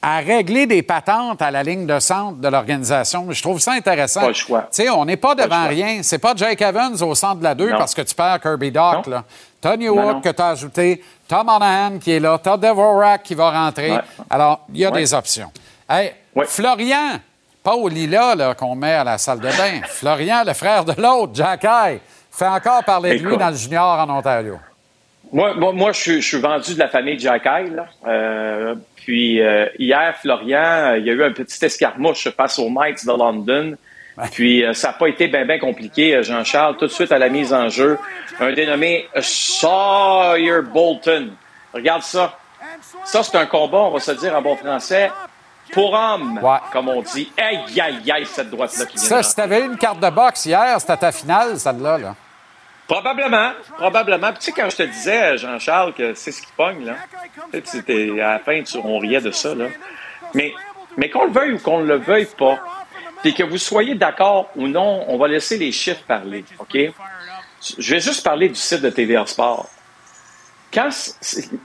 à 0.00 0.18
régler 0.18 0.66
des 0.66 0.82
patentes 0.82 1.42
à 1.42 1.50
la 1.50 1.62
ligne 1.62 1.86
de 1.86 1.98
centre 1.98 2.38
de 2.38 2.48
l'organisation. 2.48 3.26
Je 3.30 3.42
trouve 3.42 3.58
ça 3.58 3.72
intéressant. 3.72 4.20
Pas 4.20 4.28
le 4.28 4.32
choix. 4.34 4.68
On 4.94 5.04
n'est 5.04 5.16
pas 5.16 5.34
devant 5.34 5.66
rien. 5.66 6.02
C'est 6.02 6.18
pas 6.18 6.34
Jake 6.36 6.60
Evans 6.62 6.94
au 7.02 7.14
centre 7.14 7.36
de 7.38 7.44
la 7.44 7.54
2 7.54 7.70
Non. 7.70 7.78
parce 7.78 7.94
que 7.94 8.02
tu 8.02 8.14
perds 8.14 8.40
Kirby. 8.40 8.70
Là. 8.70 9.02
Non, 9.06 9.22
non. 9.64 9.76
Newhook 9.76 10.22
que 10.22 10.28
tu 10.28 10.40
as 10.42 10.48
ajouté, 10.50 11.02
t'as 11.26 11.42
Monahan 11.42 11.98
qui 11.98 12.12
est 12.12 12.20
là, 12.20 12.38
t'as 12.40 12.56
Devorak 12.56 13.24
qui 13.24 13.34
va 13.34 13.50
rentrer. 13.50 13.90
Ouais. 13.90 14.00
Alors, 14.30 14.60
il 14.72 14.78
y 14.80 14.84
a 14.84 14.90
Ouais. 14.92 15.00
des 15.00 15.12
options. 15.14 15.50
Hey, 15.90 16.12
Florian, 16.46 17.18
pas 17.64 17.74
au 17.74 17.88
Lila 17.88 18.34
là, 18.36 18.54
qu'on 18.54 18.76
met 18.76 18.92
à 18.94 19.02
la 19.04 19.18
salle 19.18 19.40
de 19.40 19.48
bain. 19.48 19.80
Florian, 19.88 20.44
le 20.46 20.52
frère 20.52 20.84
de 20.84 21.00
l'autre, 21.00 21.32
Jack 21.34 21.64
Eye, 21.64 22.00
fait 22.30 22.46
encore 22.46 22.84
parler 22.84 23.18
de 23.18 23.26
lui 23.26 23.36
dans 23.36 23.48
le 23.50 23.56
junior 23.56 23.98
en 23.98 24.08
Ontario. 24.18 24.58
Moi, 25.32 25.54
moi, 25.54 25.72
moi, 25.72 25.92
je, 25.92 26.00
suis- 26.00 26.22
je 26.22 26.28
suis 26.28 26.40
vendu 26.40 26.74
de 26.74 26.78
la 26.78 26.88
famille 26.88 27.18
Jack 27.18 27.44
Eye, 27.44 27.70
là. 27.70 27.86
Euh, 28.06 28.74
puis 29.08 29.40
euh, 29.40 29.64
hier, 29.78 30.14
Florian, 30.20 30.90
euh, 30.90 30.98
il 30.98 31.06
y 31.06 31.08
a 31.08 31.14
eu 31.14 31.24
un 31.24 31.32
petit 31.32 31.64
escarmouche 31.64 32.28
face 32.28 32.58
aux 32.58 32.68
Knights 32.68 33.06
de 33.06 33.12
London. 33.12 33.74
Puis 34.32 34.62
euh, 34.62 34.74
ça 34.74 34.88
n'a 34.88 34.92
pas 34.92 35.06
été 35.06 35.28
bien 35.28 35.46
ben 35.46 35.58
compliqué, 35.58 36.22
Jean-Charles. 36.22 36.76
Tout 36.76 36.88
de 36.88 36.90
suite 36.90 37.10
à 37.10 37.18
la 37.18 37.30
mise 37.30 37.54
en 37.54 37.70
jeu, 37.70 37.98
un 38.38 38.52
dénommé 38.52 39.08
Sawyer 39.18 40.60
Bolton. 40.60 41.30
Regarde 41.72 42.02
ça. 42.02 42.38
Ça, 43.06 43.22
c'est 43.22 43.38
un 43.38 43.46
combat, 43.46 43.78
on 43.78 43.92
va 43.92 44.00
se 44.00 44.12
dire 44.12 44.36
en 44.36 44.42
bon 44.42 44.56
français, 44.56 45.10
pour 45.72 45.94
homme, 45.94 46.38
comme 46.70 46.90
on 46.90 47.00
dit. 47.00 47.32
Aïe, 47.38 47.80
aïe, 47.80 48.12
aïe, 48.12 48.26
cette 48.26 48.50
droite-là 48.50 48.84
qui 48.84 48.98
vient 48.98 49.08
Ça, 49.08 49.22
si 49.22 49.34
t'avais 49.34 49.64
une 49.64 49.78
carte 49.78 50.00
de 50.00 50.10
boxe 50.10 50.44
hier, 50.44 50.78
c'était 50.78 50.98
ta 50.98 51.12
finale, 51.12 51.58
celle-là. 51.58 51.96
Là. 51.96 52.14
Probablement, 52.88 53.52
probablement. 53.76 54.32
Tu 54.32 54.40
sais, 54.40 54.52
quand 54.52 54.70
je 54.70 54.76
te 54.76 54.82
disais, 54.84 55.36
Jean-Charles, 55.36 55.92
que 55.92 56.14
c'est 56.14 56.32
ce 56.32 56.40
qui 56.40 56.48
pogne, 56.56 56.86
là, 56.86 56.94
c'était- 57.64 58.18
à 58.20 58.32
la 58.32 58.38
fin, 58.38 58.62
tu, 58.62 58.78
on 58.82 58.98
riait 58.98 59.20
de 59.20 59.30
ça, 59.30 59.54
là. 59.54 59.66
Mais, 60.34 60.54
mais 60.96 61.10
qu'on 61.10 61.26
le 61.26 61.30
veuille 61.32 61.52
ou 61.52 61.58
qu'on 61.58 61.80
ne 61.80 61.86
le 61.86 61.96
veuille 61.98 62.26
pas, 62.36 62.58
puis 63.22 63.34
que 63.34 63.42
vous 63.42 63.58
soyez 63.58 63.94
d'accord 63.94 64.50
ou 64.56 64.68
non, 64.68 65.04
on 65.08 65.18
va 65.18 65.28
laisser 65.28 65.58
les 65.58 65.70
chiffres 65.70 66.02
parler, 66.08 66.44
OK? 66.58 66.76
Je 67.78 67.94
vais 67.94 68.00
juste 68.00 68.24
parler 68.24 68.48
du 68.48 68.54
site 68.54 68.80
de 68.80 68.90
TVA 68.90 69.26
Sport. 69.26 69.68
Quand 70.72 70.88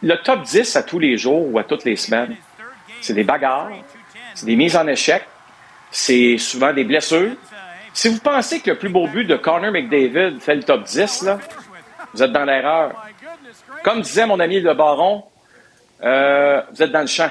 le 0.01 0.15
top 0.15 0.41
10 0.43 0.75
à 0.75 0.83
tous 0.83 0.99
les 0.99 1.17
jours 1.17 1.47
ou 1.53 1.57
à 1.57 1.63
toutes 1.63 1.85
les 1.85 1.95
semaines, 1.95 2.35
c'est 3.01 3.13
des 3.13 3.23
bagarres, 3.23 3.69
c'est 4.33 4.45
des 4.45 4.55
mises 4.55 4.75
en 4.75 4.87
échec, 4.87 5.23
c'est 5.91 6.37
souvent 6.37 6.73
des 6.73 6.83
blessures. 6.83 7.31
Si 7.93 8.09
vous 8.09 8.19
pensez 8.19 8.59
que 8.59 8.71
le 8.71 8.77
plus 8.77 8.89
beau 8.89 9.07
but 9.07 9.25
de 9.25 9.35
Connor 9.35 9.71
McDavid 9.71 10.39
fait 10.39 10.55
le 10.55 10.63
top 10.63 10.83
10, 10.83 11.21
là, 11.23 11.39
vous 12.13 12.23
êtes 12.23 12.31
dans 12.31 12.43
l'erreur. 12.45 12.91
Comme 13.83 14.01
disait 14.01 14.25
mon 14.25 14.39
ami 14.39 14.59
Le 14.59 14.73
Baron, 14.73 15.23
euh, 16.03 16.61
vous 16.71 16.81
êtes 16.83 16.91
dans 16.91 17.01
le 17.01 17.07
champ. 17.07 17.29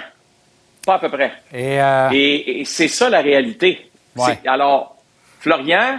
Pas 0.86 0.94
à 0.94 0.98
peu 0.98 1.09
près. 1.09 1.32
Et, 1.52 1.80
euh, 1.80 2.09
Et, 2.12 2.60
et 2.60 2.64
c'est 2.64 2.89
ça 2.89 3.09
la 3.09 3.20
réalité. 3.20 3.90
Ouais. 4.16 4.39
Alors, 4.47 4.97
Florian, 5.40 5.98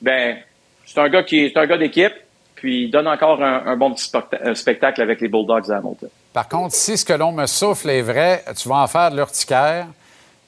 ben, 0.00 0.38
c'est 0.86 0.98
un 1.00 1.08
gars 1.08 1.22
qui 1.22 1.40
est 1.44 1.56
un 1.56 1.66
gars 1.66 1.78
d'équipe, 1.78 2.12
puis 2.54 2.84
il 2.84 2.90
donne 2.90 3.08
encore 3.08 3.42
un, 3.42 3.66
un 3.66 3.76
bon 3.76 3.92
petit 3.92 4.10
euh, 4.44 4.54
spectacle 4.54 5.00
avec 5.02 5.20
les 5.20 5.28
Bulldogs 5.28 5.70
à 5.70 5.76
Hamilton. 5.78 6.08
Par 6.32 6.48
contre, 6.48 6.74
si 6.74 6.96
ce 6.96 7.04
que 7.04 7.12
l'on 7.12 7.32
me 7.32 7.46
souffle 7.46 7.90
est 7.90 8.02
vrai, 8.02 8.42
tu 8.56 8.68
vas 8.68 8.76
en 8.76 8.86
faire 8.86 9.10
de 9.10 9.16
l'urticaire. 9.16 9.86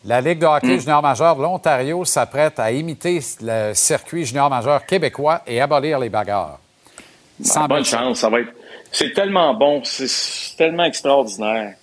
La 0.05 0.20
Ligue 0.20 0.39
de 0.39 0.47
hockey 0.47 0.76
Mm. 0.76 0.81
junior 0.81 1.02
majeur 1.02 1.36
de 1.36 1.43
l'Ontario 1.43 2.05
s'apprête 2.05 2.59
à 2.59 2.70
imiter 2.70 3.20
le 3.40 3.72
circuit 3.74 4.24
junior 4.26 4.51
majeur 4.51 4.85
québécois 4.85 5.43
et 5.47 5.60
abolir 5.60 5.98
les 5.98 6.10
bagarres. 6.10 6.59
Ah, 7.55 7.66
bonne 7.66 7.85
chance, 7.85 8.18
ça 8.20 8.28
va 8.28 8.40
être. 8.40 8.52
C'est 8.93 9.12
tellement 9.12 9.55
bon, 9.55 9.82
c'est- 9.82 10.56
tellement 10.56 10.85
extraordinaire. 10.85 11.74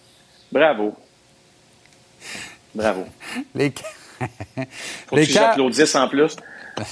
Bravo. 0.52 0.94
Bravo. 2.74 3.06
Les, 3.56 3.74
Faut 5.08 5.16
Les 5.16 5.26
que 5.26 5.32
j'applaudisse 5.34 5.96
en 5.96 6.08
plus. 6.08 6.36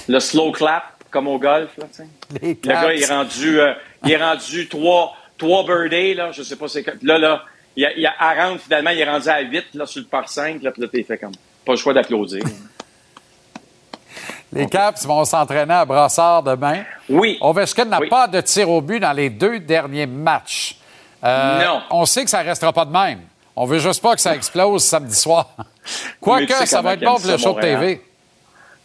Le 0.08 0.20
slow 0.20 0.52
clap, 0.52 0.82
comme 1.10 1.28
au 1.28 1.38
golf. 1.38 1.70
Là, 1.78 1.84
tu. 1.94 2.02
Les 2.42 2.48
le 2.48 2.54
gars, 2.54 2.92
il 2.92 3.02
est 3.02 3.06
rendu, 3.06 3.60
euh, 3.60 3.72
il 4.04 4.12
est 4.12 4.22
rendu 4.22 4.68
trois, 4.68 5.14
trois 5.38 5.64
birdies, 5.64 6.14
là, 6.14 6.32
je 6.32 6.42
sais 6.42 6.56
pas 6.56 6.68
c'est 6.68 6.82
quoi. 6.82 6.94
Là, 7.02 7.18
là, 7.18 7.44
il, 7.76 7.84
a, 7.84 7.92
il 7.96 8.06
a, 8.06 8.58
finalement, 8.58 8.90
il 8.90 9.00
est 9.00 9.10
rendu 9.10 9.28
à 9.28 9.40
8 9.40 9.66
là, 9.74 9.86
sur 9.86 10.00
le 10.00 10.06
par 10.06 10.28
5. 10.28 10.62
Là, 10.62 10.70
puis 10.72 10.82
là, 10.82 10.88
t'es 10.88 11.02
fait 11.02 11.18
comme. 11.18 11.32
Pas 11.64 11.72
le 11.72 11.78
choix 11.78 11.92
d'applaudir. 11.92 12.42
Les 14.52 14.66
Caps 14.66 15.06
vont 15.06 15.24
s'entraîner 15.24 15.74
à 15.74 15.84
Brassard 15.84 16.42
demain. 16.42 16.82
Oui. 17.08 17.38
Ovechkin 17.40 17.84
n'a 17.84 18.00
pas 18.08 18.26
de 18.26 18.40
tir 18.40 18.68
au 18.68 18.80
but 18.80 18.98
dans 18.98 19.12
les 19.12 19.30
deux 19.30 19.60
derniers 19.60 20.06
matchs. 20.06 20.76
Euh, 21.22 21.64
Non. 21.64 21.82
On 21.90 22.04
sait 22.04 22.24
que 22.24 22.30
ça 22.30 22.42
ne 22.42 22.48
restera 22.48 22.72
pas 22.72 22.84
de 22.84 22.90
même. 22.90 23.20
On 23.54 23.64
veut 23.66 23.78
juste 23.78 24.02
pas 24.02 24.14
que 24.14 24.20
ça 24.20 24.34
explose 24.34 24.82
samedi 24.82 25.14
soir. 25.14 25.50
Quoique, 26.20 26.40
Mais 26.42 26.46
tu 26.46 26.54
sais 26.54 26.66
ça 26.66 26.82
va 26.82 26.94
être 26.94 27.04
bon 27.04 27.16
pour 27.16 27.30
le 27.30 27.36
show 27.36 27.52
de. 27.54 27.60
TV. 27.60 28.02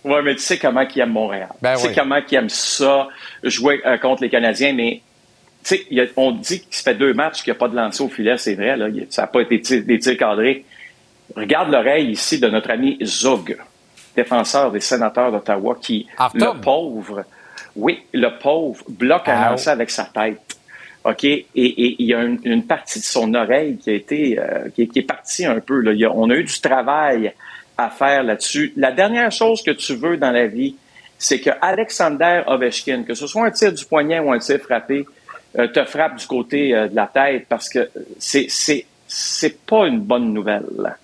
Oui, 0.03 0.15
mais 0.23 0.35
tu 0.35 0.41
sais 0.41 0.59
comment 0.59 0.81
il 0.81 1.01
aime 1.01 1.09
Montréal. 1.11 1.49
Ben 1.61 1.75
tu 1.75 1.81
sais 1.81 1.87
oui. 1.87 1.95
comment 1.95 2.17
il 2.29 2.35
aime 2.35 2.49
ça, 2.49 3.07
jouer 3.41 3.81
euh, 3.85 3.97
contre 3.97 4.21
les 4.21 4.29
Canadiens, 4.29 4.73
mais 4.73 5.01
y 5.91 5.99
a- 6.01 6.05
on 6.17 6.31
dit 6.31 6.61
qu'il 6.61 6.75
se 6.75 6.83
fait 6.83 6.95
deux 6.95 7.13
matchs 7.13 7.43
qu'il 7.43 7.51
n'y 7.51 7.57
a 7.57 7.59
pas 7.59 7.67
de 7.67 7.75
lancer 7.75 8.03
au 8.03 8.09
filet, 8.09 8.37
c'est 8.37 8.55
vrai, 8.55 8.75
là, 8.77 8.87
ça 9.09 9.23
n'a 9.23 9.27
pas 9.27 9.41
été 9.41 9.59
tir- 9.61 9.83
des 9.83 9.99
tirs 9.99 10.17
cadrés. 10.17 10.65
Regarde 11.35 11.71
l'oreille 11.71 12.11
ici 12.11 12.39
de 12.39 12.47
notre 12.47 12.69
ami 12.71 12.97
Zug, 13.03 13.57
défenseur 14.15 14.71
des 14.71 14.79
sénateurs 14.79 15.31
d'Ottawa, 15.31 15.77
qui, 15.81 16.07
le 16.35 16.39
pauvre, 16.61 17.23
oui, 17.75 18.03
le 18.13 18.29
pauvre, 18.39 18.83
bloque 18.87 19.27
un 19.27 19.33
Ah, 19.41 19.49
lancer 19.51 19.69
avec 19.69 19.89
sa 19.89 20.05
tête. 20.05 20.39
OK? 21.03 21.23
Et, 21.23 21.45
et 21.55 21.95
il 21.99 22.05
y 22.07 22.13
a 22.13 22.21
une, 22.23 22.39
une 22.45 22.65
partie 22.65 22.99
de 22.99 23.03
son 23.03 23.33
oreille 23.35 23.77
qui 23.77 23.89
a 23.89 23.93
été, 23.93 24.39
euh, 24.39 24.69
qui, 24.73 24.83
est- 24.83 24.87
qui 24.87 24.99
est 24.99 25.03
partie 25.07 25.45
un 25.45 25.59
peu. 25.59 25.79
Là. 25.81 25.91
Il 25.93 25.99
y 25.99 26.05
a- 26.05 26.11
on 26.11 26.29
a 26.29 26.35
eu 26.35 26.43
du 26.43 26.59
travail 26.61 27.31
à 27.77 27.89
faire 27.89 28.23
là-dessus. 28.23 28.73
La 28.77 28.91
dernière 28.91 29.31
chose 29.31 29.61
que 29.61 29.71
tu 29.71 29.93
veux 29.95 30.17
dans 30.17 30.31
la 30.31 30.47
vie, 30.47 30.75
c'est 31.19 31.39
que 31.39 31.51
Alexander 31.61 32.41
Ovechkin, 32.47 33.03
que 33.03 33.13
ce 33.13 33.27
soit 33.27 33.45
un 33.45 33.51
tir 33.51 33.71
du 33.73 33.85
poignet 33.85 34.19
ou 34.19 34.31
un 34.31 34.39
tir 34.39 34.59
frappé, 34.59 35.05
te 35.55 35.85
frappe 35.85 36.15
du 36.17 36.27
côté 36.27 36.73
euh, 36.73 36.87
de 36.87 36.95
la 36.95 37.07
tête 37.07 37.47
parce 37.47 37.69
que 37.69 37.89
c'est, 38.19 38.47
c'est, 38.49 38.85
c'est 39.07 39.65
pas 39.65 39.87
une 39.87 39.99
bonne 39.99 40.33
nouvelle. 40.33 40.95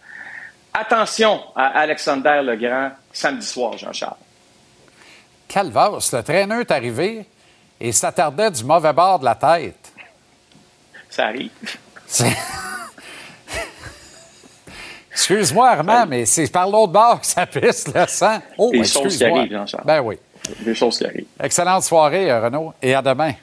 Attention 0.73 1.41
à 1.55 1.79
Alexander 1.79 2.41
Legrand 2.43 2.91
samedi 3.11 3.45
soir, 3.45 3.77
Jean-Charles. 3.77 4.15
Calvas, 5.47 6.09
le 6.13 6.23
traîneur 6.23 6.61
est 6.61 6.71
arrivé 6.71 7.25
et 7.79 7.91
s'attardait 7.91 8.51
du 8.51 8.63
mauvais 8.63 8.93
bord 8.93 9.19
de 9.19 9.25
la 9.25 9.35
tête. 9.35 9.91
Ça 11.09 11.25
arrive. 11.25 11.51
Excuse-moi, 15.11 15.69
Armand, 15.69 16.05
mais 16.07 16.25
c'est 16.25 16.49
par 16.49 16.69
l'autre 16.69 16.93
bord 16.93 17.19
que 17.19 17.27
ça 17.27 17.45
pisse 17.45 17.93
le 17.93 18.07
sang. 18.07 18.39
Oh, 18.57 18.71
Des 18.71 18.85
choses 18.85 19.17
qui 19.17 19.25
arrivent, 19.25 19.51
Jean-Charles. 19.51 19.83
Ben 19.85 19.99
oui. 20.01 20.17
Des 20.61 20.73
choses 20.73 20.97
qui 20.97 21.05
arrivent. 21.05 21.27
Excellente 21.41 21.83
soirée, 21.83 22.31
euh, 22.31 22.41
Renaud, 22.41 22.73
et 22.81 22.95
à 22.95 23.01
demain. 23.01 23.33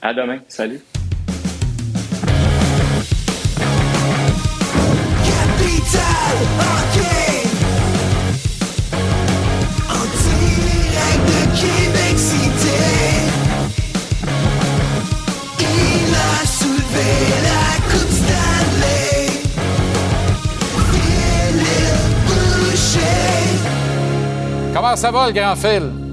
À 0.00 0.14
demain. 0.14 0.38
Salut. 0.48 0.80
Capital 5.24 6.36
Hockey 6.60 7.48
En 9.90 10.04
direct 10.22 11.22
de 11.26 11.40
Québec 11.60 12.16
City 12.16 12.80
Il 15.60 16.14
a 16.14 16.46
soulevé 16.46 17.10
la 17.42 17.64
Coupe 17.90 18.14
Boucher 22.26 23.12
Comment 24.72 24.96
ça 24.96 25.10
va, 25.10 25.26
le 25.26 25.32
grand 25.32 25.56
fil? 25.56 26.07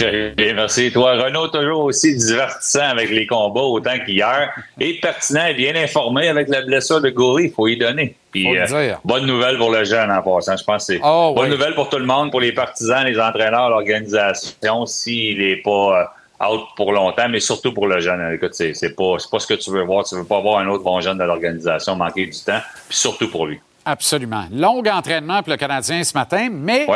Très 0.00 0.30
bien, 0.30 0.54
merci. 0.54 0.90
Toi, 0.92 1.12
Renaud, 1.22 1.48
toujours 1.48 1.80
aussi 1.84 2.16
divertissant 2.16 2.88
avec 2.90 3.10
les 3.10 3.26
combats, 3.26 3.60
autant 3.60 3.98
qu'hier. 4.04 4.50
Et 4.78 4.94
pertinent 5.00 5.46
et 5.46 5.54
bien 5.54 5.74
informé 5.76 6.28
avec 6.28 6.48
la 6.48 6.62
blessure 6.62 7.00
de 7.00 7.10
Goury, 7.10 7.44
il 7.44 7.52
faut 7.52 7.66
y 7.68 7.76
donner. 7.76 8.14
Puis, 8.30 8.56
euh, 8.58 8.94
bonne 9.04 9.26
nouvelle 9.26 9.58
pour 9.58 9.70
le 9.70 9.84
jeune 9.84 10.10
en 10.10 10.22
passant. 10.22 10.56
Je 10.56 10.64
pense 10.64 10.86
que 10.86 10.94
c'est 10.94 11.00
Oh, 11.04 11.32
bonne 11.34 11.46
oui. 11.46 11.50
nouvelle 11.50 11.74
pour 11.74 11.88
tout 11.90 11.98
le 11.98 12.06
monde, 12.06 12.30
pour 12.30 12.40
les 12.40 12.52
partisans, 12.52 13.04
les 13.04 13.18
entraîneurs, 13.20 13.68
l'organisation, 13.70 14.86
s'il 14.86 15.38
n'est 15.38 15.56
pas 15.56 16.08
euh, 16.40 16.46
out 16.48 16.62
pour 16.76 16.92
longtemps, 16.92 17.28
mais 17.28 17.40
surtout 17.40 17.72
pour 17.74 17.86
le 17.86 18.00
jeune. 18.00 18.32
Écoute, 18.34 18.54
c'est 18.54 18.72
c'est 18.74 18.94
pas, 18.94 19.16
c'est 19.18 19.30
pas 19.30 19.38
ce 19.40 19.46
que 19.46 19.54
tu 19.54 19.70
veux 19.70 19.82
voir. 19.84 20.04
Tu 20.04 20.14
veux 20.14 20.24
pas 20.24 20.40
voir 20.40 20.60
un 20.60 20.68
autre 20.68 20.84
bon 20.84 21.00
jeune 21.00 21.18
de 21.18 21.24
l'organisation 21.24 21.96
manquer 21.96 22.26
du 22.26 22.38
temps, 22.38 22.60
puis 22.88 22.96
surtout 22.96 23.28
pour 23.30 23.46
lui. 23.46 23.60
Absolument. 23.84 24.44
Long 24.52 24.82
entraînement 24.90 25.42
pour 25.42 25.50
le 25.50 25.56
Canadien 25.56 26.02
ce 26.04 26.14
matin, 26.14 26.48
mais 26.50 26.86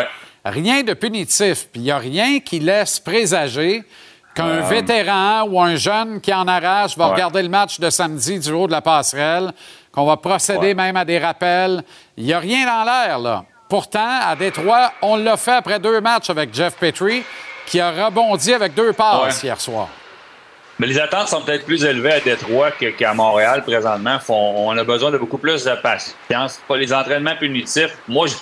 rien 0.45 0.83
de 0.83 0.95
punitif. 0.95 1.67
Puis 1.73 1.81
il 1.81 1.85
n'y 1.85 1.91
a 1.91 1.99
rien 1.99 2.41
qui 2.41 2.59
laisse 2.61 3.01
présager 3.01 3.83
qu'un 4.35 4.47
Euh. 4.47 4.61
vétéran 4.63 5.45
ou 5.49 5.61
un 5.61 5.77
jeune 5.77 6.21
qui 6.21 6.33
en 6.35 6.47
arrache 6.49 6.97
va 6.97 7.07
Ouais. 7.07 7.13
regarder 7.15 7.43
le 7.43 7.49
match 7.49 7.79
de 7.79 7.89
samedi 7.91 8.39
du 8.39 8.51
haut 8.53 8.67
de 8.67 8.73
la 8.73 8.81
passerelle, 8.81 9.53
qu'on 9.93 10.05
va 10.05 10.17
procéder 10.17 10.75
même 10.75 10.97
à 10.97 11.05
des 11.05 11.19
rappels. 11.19 11.83
Il 12.17 12.25
n'y 12.25 12.33
a 12.33 12.39
rien 12.41 12.67
dans 12.67 12.85
l'air, 12.85 13.19
là. 13.19 13.45
Pourtant, 13.69 14.19
à 14.23 14.35
Détroit, 14.37 14.93
on 15.03 15.17
l'a 15.17 15.37
fait 15.37 15.53
après 15.55 15.79
deux 15.79 16.01
matchs 16.01 16.31
avec 16.31 16.53
Jeff 16.53 16.75
Petrie, 16.77 17.23
qui 17.67 17.81
a 17.81 17.91
rebondi 18.07 18.53
avec 18.53 18.75
deux 18.75 18.93
passes 18.93 19.41
Ouais. 19.43 19.49
hier 19.49 19.61
soir. 19.61 19.89
Mais 20.81 20.89
les 20.89 20.99
attentes 20.99 21.29
sont 21.29 21.41
peut-être 21.41 21.65
plus 21.65 21.85
élevées 21.85 22.15
à 22.15 22.21
Détroit 22.21 22.73
qu'à 22.73 23.15
Montréal 23.15 23.63
présentement. 23.63 24.19
On 24.29 24.77
a 24.77 24.83
besoin 24.85 25.13
de 25.13 25.19
beaucoup 25.19 25.39
plus 25.39 25.63
de 25.65 25.75
patience. 25.77 26.61
Pas 26.67 26.77
les 26.77 26.93
entraînements 26.93 27.37
punitifs. 27.37 27.97
Moi, 28.09 28.27
j- 28.27 28.35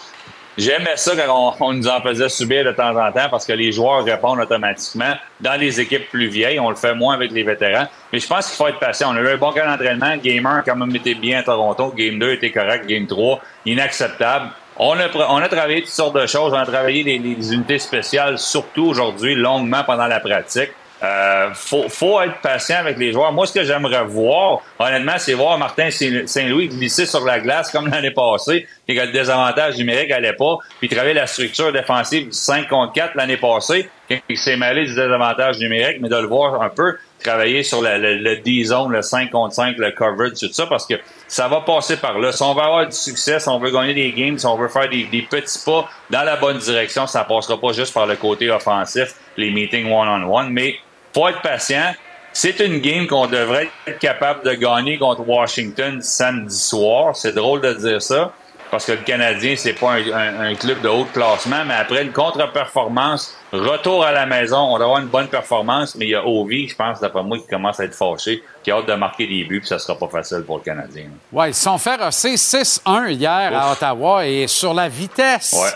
j'aimais 0.59 0.97
ça 0.97 1.13
quand 1.17 1.57
on, 1.61 1.73
nous 1.73 1.89
en 1.89 2.01
faisait 2.01 2.29
subir 2.29 2.65
de 2.65 2.73
temps 2.73 2.97
en 2.97 3.11
temps 3.13 3.29
parce 3.31 3.47
que 3.47 3.53
les 3.53 3.73
joueurs 3.73 4.05
répondent 4.05 4.41
automatiquement. 4.41 5.15
Dans 5.41 5.59
les 5.59 5.81
équipes 5.81 6.09
plus 6.11 6.29
vieilles, 6.29 6.61
on 6.61 6.71
le 6.71 6.77
fait 6.77 6.95
moins 6.95 7.15
avec 7.15 7.33
les 7.33 7.43
vétérans. 7.43 7.87
Mais 8.13 8.19
je 8.19 8.27
pense 8.27 8.49
qu'il 8.49 8.57
faut 8.57 8.69
être 8.69 8.79
patient. 8.79 9.13
On 9.13 9.17
a 9.17 9.21
eu 9.21 9.29
un 9.29 9.37
bon 9.37 9.53
cas 9.53 9.67
d'entraînement. 9.67 10.17
Game 10.17 10.47
1 10.47 10.59
a 10.59 10.63
quand 10.63 10.77
même 10.77 10.95
été 10.95 11.15
bien 11.15 11.41
à 11.41 11.43
Toronto. 11.43 11.93
Game 11.97 12.19
2 12.19 12.33
était 12.33 12.51
correct. 12.51 12.87
Game 12.87 13.07
3, 13.07 13.41
inacceptable. 13.67 14.51
On 14.77 14.99
a, 14.99 15.09
pr- 15.09 15.27
on 15.29 15.37
a 15.37 15.49
travaillé 15.49 15.83
toutes 15.83 15.91
sortes 15.91 16.17
de 16.17 16.27
choses. 16.27 16.53
On 16.53 16.57
a 16.59 16.67
travaillé 16.67 17.03
les, 17.03 17.19
les 17.19 17.53
unités 17.53 17.79
spéciales, 17.79 18.39
surtout 18.39 18.87
aujourd'hui, 18.87 19.35
longuement 19.35 19.85
pendant 19.85 20.07
la 20.07 20.21
pratique. 20.21 20.71
Euh, 21.03 21.51
faut, 21.55 21.89
faut 21.89 22.21
être 22.21 22.41
patient 22.43 22.77
avec 22.77 22.97
les 22.97 23.13
joueurs. 23.13 23.33
Moi, 23.33 23.45
ce 23.47 23.53
que 23.53 23.65
j'aimerais 23.65 24.05
voir, 24.05 24.61
honnêtement, 24.79 25.19
c'est 25.19 25.35
voir 25.35 25.59
Martin 25.59 25.91
Saint- 25.91 26.27
Saint-Louis 26.27 26.69
glisser 26.69 27.07
sur 27.07 27.25
la 27.25 27.41
glace 27.41 27.73
comme 27.73 27.89
l'année 27.89 28.13
passée, 28.13 28.69
et 28.87 28.95
que 28.95 29.01
le 29.01 29.11
désavantage 29.11 29.77
numérique 29.79 30.11
n'allait 30.11 30.33
pas, 30.35 30.59
puis 30.79 30.89
travailler 30.89 31.15
la 31.15 31.27
structure 31.27 31.73
défensive 31.73 32.27
du 32.27 32.33
5 32.33 32.69
contre 32.69 32.93
4 32.93 33.17
l'année 33.17 33.37
passée, 33.37 33.89
qui 34.29 34.37
s'est 34.37 34.57
mêlé 34.57 34.85
du 34.85 34.95
désavantage 34.95 35.59
numérique, 35.59 35.97
mais 36.01 36.09
de 36.09 36.17
le 36.17 36.27
voir 36.29 36.63
un 36.63 36.69
peu 36.69 36.95
travailler 37.23 37.63
sur 37.65 37.83
le, 37.83 37.99
le, 37.99 38.17
le 38.19 38.37
D-zone, 38.37 38.93
le 38.93 39.03
5 39.03 39.31
contre 39.31 39.55
5, 39.55 39.77
le 39.79 39.91
coverage, 39.93 40.33
tout 40.39 40.53
ça, 40.53 40.67
parce 40.67 40.87
que 40.87 40.95
ça 41.27 41.49
va 41.49 41.63
passer 41.63 41.97
par 41.97 42.19
là. 42.19 42.31
Si 42.31 42.43
on 42.43 42.55
veut 42.55 42.63
avoir 42.63 42.87
du 42.87 42.93
succès, 42.97 43.41
si 43.41 43.49
on 43.49 43.59
veut 43.59 43.71
gagner 43.73 43.95
des 43.95 44.13
games, 44.13 44.39
si 44.39 44.47
on 44.47 44.57
veut 44.57 44.69
faire 44.69 44.89
des, 44.89 45.05
des 45.05 45.23
petits 45.23 45.59
pas 45.65 45.89
dans 46.11 46.23
la 46.23 46.37
bonne 46.37 46.59
direction, 46.59 47.07
ça 47.09 47.25
passera 47.25 47.61
pas 47.61 47.73
juste 47.73 47.93
par 47.95 48.07
le 48.07 48.15
côté 48.17 48.51
offensif, 48.51 49.15
les 49.37 49.51
meetings 49.51 49.91
one-on-one, 49.91 50.51
mais 50.51 50.77
faut 51.15 51.29
être 51.29 51.43
patient. 51.43 51.95
C'est 52.35 52.61
une 52.61 52.79
game 52.79 53.07
qu'on 53.07 53.27
devrait 53.27 53.69
être 53.87 53.99
capable 53.99 54.43
de 54.45 54.55
gagner 54.55 54.99
contre 54.99 55.27
Washington 55.29 56.01
samedi 56.01 56.57
soir. 56.59 57.15
C'est 57.15 57.35
drôle 57.35 57.61
de 57.61 57.75
dire 57.75 58.01
ça 58.01 58.33
parce 58.71 58.87
que 58.87 58.93
le 58.93 58.99
Canadien, 58.99 59.55
c'est 59.55 59.75
pas 59.75 59.93
un, 59.93 60.11
un- 60.13 60.41
un 60.51 60.55
club 60.55 60.81
de 60.81 60.89
haut 60.89 61.05
classement, 61.05 61.63
mais 61.67 61.75
après 61.75 62.03
une 62.05 62.13
contre-performance, 62.13 63.37
retour 63.53 64.03
à 64.03 64.13
la 64.13 64.25
maison, 64.25 64.57
on 64.57 64.77
doit 64.79 64.87
avoir 64.87 65.01
une 65.01 65.09
bonne 65.09 65.29
performance, 65.29 65.95
mais 65.95 66.07
il 66.07 66.11
y 66.13 66.15
a 66.15 66.25
Ovi, 66.27 66.69
je 66.69 66.75
pense, 66.75 66.99
d'après 67.01 67.23
moi, 67.23 67.39
qui 67.39 67.47
commence 67.47 67.79
à 67.81 67.85
être 67.85 67.95
fâché, 67.95 68.43
qui 68.65 68.71
a 68.71 68.77
hâte 68.77 68.87
de 68.87 68.95
marquer 68.95 69.27
des 69.27 69.45
buts, 69.45 69.61
puis 69.61 69.69
ça 69.69 69.79
sera 69.79 69.99
pas 69.99 70.09
facile 70.09 70.43
pour 70.47 70.57
le 70.57 70.63
Canadien. 70.65 71.05
Oui, 71.33 71.49
ils 71.49 71.55
sont 71.55 71.77
fait 71.77 71.97
rosser 71.97 72.37
6-1 72.37 73.11
hier 73.11 73.53
à 73.55 73.73
Ottawa 73.73 74.27
et 74.27 74.47
sur 74.47 74.73
la 74.73 74.89
vitesse. 74.89 75.53
Ouais. 75.53 75.71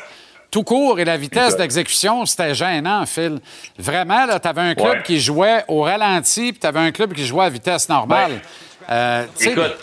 Tout 0.51 0.63
court 0.63 0.99
et 1.01 1.05
la 1.05 1.17
vitesse 1.17 1.57
d'exécution, 1.57 2.25
c'était 2.25 2.55
gênant, 2.55 3.05
Phil. 3.05 3.41
Vraiment, 3.79 4.27
tu 4.41 4.49
avais 4.49 4.61
un 4.63 4.75
club 4.75 4.89
Ouais. 4.89 5.03
qui 5.05 5.21
jouait 5.21 5.65
au 5.69 5.83
ralenti, 5.83 6.53
puis 6.53 6.61
tu 6.61 6.67
avais 6.67 6.79
un 6.81 6.93
club 6.93 7.13
qui 7.13 7.27
jouait 7.27 7.45
à 7.45 7.49
vitesse 7.49 7.89
normale. 7.89 8.41
Euh, 8.91 9.25
Écoute, 9.41 9.77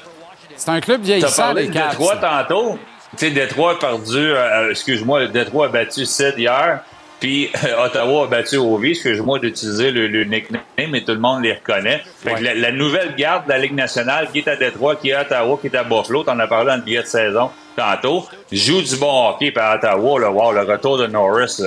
c'est 0.55 0.69
un 0.71 0.79
club 0.79 1.01
vieillissant, 1.01 1.43
parlé 1.43 1.63
les 1.63 1.67
de 1.67 1.73
Caps. 1.73 1.89
Détroit 1.97 2.15
tantôt. 2.17 2.79
Tu 3.17 3.25
sais, 3.27 3.31
Détroit 3.31 3.73
a 3.73 3.75
perdu, 3.75 4.17
euh, 4.17 4.71
excuse-moi, 4.71 5.19
le 5.19 5.27
Détroit 5.27 5.65
a 5.67 5.69
battu 5.69 6.05
Sid 6.05 6.33
hier, 6.37 6.79
puis 7.19 7.51
euh, 7.65 7.85
Ottawa 7.85 8.23
a 8.23 8.27
battu 8.27 8.55
Ovi. 8.57 8.91
Excuse-moi 8.91 9.37
d'utiliser 9.39 9.91
le, 9.91 10.07
le 10.07 10.23
nickname, 10.23 10.61
mais 10.89 11.01
tout 11.01 11.11
le 11.11 11.19
monde 11.19 11.43
les 11.43 11.53
reconnaît. 11.53 12.01
Fait 12.23 12.33
que 12.35 12.43
la, 12.43 12.55
la 12.55 12.71
nouvelle 12.71 13.13
garde 13.15 13.45
de 13.45 13.49
la 13.51 13.59
Ligue 13.59 13.75
nationale 13.75 14.29
qui 14.31 14.39
est 14.39 14.47
à 14.47 14.55
Détroit, 14.55 14.95
qui 14.95 15.09
est 15.09 15.13
à 15.13 15.21
Ottawa, 15.21 15.59
qui 15.61 15.67
est 15.67 15.75
à 15.75 15.83
Buffalo, 15.83 16.23
t'en 16.23 16.39
as 16.39 16.47
parlé 16.47 16.67
dans 16.71 16.77
le 16.77 16.81
billet 16.81 17.01
de 17.03 17.07
saison 17.07 17.51
tantôt, 17.75 18.25
joue 18.51 18.81
du 18.81 18.95
bon 18.97 19.29
hockey 19.29 19.51
par 19.51 19.75
Ottawa, 19.75 20.19
là, 20.19 20.31
wow, 20.31 20.51
le 20.51 20.61
retour 20.61 20.97
de 20.97 21.07
Norris. 21.07 21.61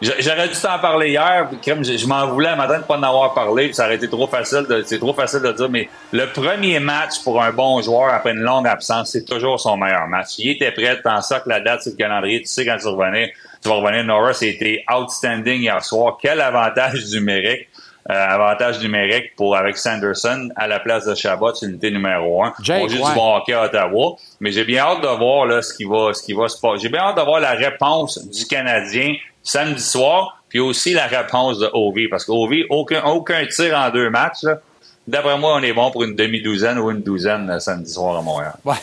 j'aurais 0.00 0.48
dû 0.48 0.54
t'en 0.60 0.78
parler 0.78 1.10
hier, 1.10 1.48
crème, 1.62 1.84
je, 1.84 2.06
m'en 2.06 2.26
voulais 2.26 2.48
un 2.48 2.56
matin 2.56 2.78
de 2.78 2.84
pas 2.84 2.96
en 2.96 3.02
avoir 3.02 3.34
parlé, 3.34 3.72
ça 3.72 3.86
aurait 3.86 3.96
été 3.96 4.08
trop 4.08 4.26
facile 4.26 4.66
de, 4.68 4.82
c'est 4.84 4.98
trop 4.98 5.12
facile 5.12 5.40
de 5.40 5.52
dire, 5.52 5.68
mais 5.68 5.88
le 6.12 6.26
premier 6.26 6.80
match 6.80 7.22
pour 7.22 7.42
un 7.42 7.52
bon 7.52 7.80
joueur 7.82 8.12
après 8.12 8.32
une 8.32 8.40
longue 8.40 8.66
absence, 8.66 9.10
c'est 9.12 9.24
toujours 9.24 9.60
son 9.60 9.76
meilleur 9.76 10.06
match. 10.08 10.38
Il 10.38 10.50
était 10.50 10.72
prêt, 10.72 11.00
t'en 11.02 11.20
ça 11.22 11.40
que 11.40 11.48
la 11.48 11.60
date 11.60 11.82
sur 11.82 11.92
le 11.92 11.96
calendrier, 11.96 12.40
tu 12.40 12.46
sais 12.46 12.64
quand 12.64 12.76
tu 12.78 12.88
revenais, 12.88 13.32
tu 13.62 13.68
vas 13.68 13.76
revenir. 13.76 14.04
Norris 14.04 14.38
a 14.42 14.46
été 14.46 14.84
outstanding 14.90 15.60
hier 15.62 15.84
soir. 15.84 16.18
Quel 16.20 16.40
avantage 16.40 17.04
numérique. 17.12 17.68
Euh, 18.10 18.28
avantage 18.28 18.80
numérique 18.80 19.36
pour 19.36 19.56
avec 19.56 19.76
Sanderson 19.76 20.48
à 20.56 20.66
la 20.66 20.80
place 20.80 21.04
de 21.06 21.14
Chabot, 21.14 21.52
unité 21.62 21.90
numéro 21.90 22.42
un. 22.44 22.52
Jake, 22.62 22.82
On 22.82 22.88
joue 22.88 23.02
ouais. 23.02 23.08
du 23.08 23.14
bon 23.14 23.36
hockey 23.36 23.52
à 23.52 23.64
Ottawa, 23.64 24.16
mais 24.40 24.50
j'ai 24.52 24.64
bien 24.64 24.82
hâte 24.84 25.00
de 25.02 25.06
voir 25.18 25.46
là, 25.46 25.62
ce 25.62 25.72
qui 25.72 25.84
va, 25.84 26.12
ce 26.12 26.22
qui 26.22 26.32
va 26.32 26.48
se 26.48 26.60
passer. 26.60 26.82
J'ai 26.82 26.88
bien 26.88 27.00
hâte 27.02 27.16
de 27.16 27.22
voir 27.22 27.40
la 27.40 27.52
réponse 27.52 28.18
du 28.28 28.46
Canadien 28.46 29.14
samedi 29.42 29.82
soir, 29.82 30.42
puis 30.48 30.58
aussi 30.58 30.92
la 30.92 31.06
réponse 31.06 31.58
de 31.60 31.70
Ovi, 31.72 32.08
parce 32.08 32.24
qu'Ovi, 32.24 32.64
aucun, 32.68 33.02
aucun 33.04 33.46
tir 33.46 33.76
en 33.78 33.90
deux 33.90 34.10
matchs. 34.10 34.42
là. 34.42 34.58
D'après 35.06 35.38
moi, 35.38 35.54
on 35.54 35.62
est 35.62 35.72
bon 35.72 35.90
pour 35.90 36.04
une 36.04 36.14
demi-douzaine 36.14 36.78
ou 36.78 36.90
une 36.90 37.02
douzaine 37.02 37.48
euh, 37.50 37.58
samedi 37.58 37.92
soir 37.92 38.18
à 38.18 38.22
Montréal. 38.22 38.54
Ouais. 38.64 38.74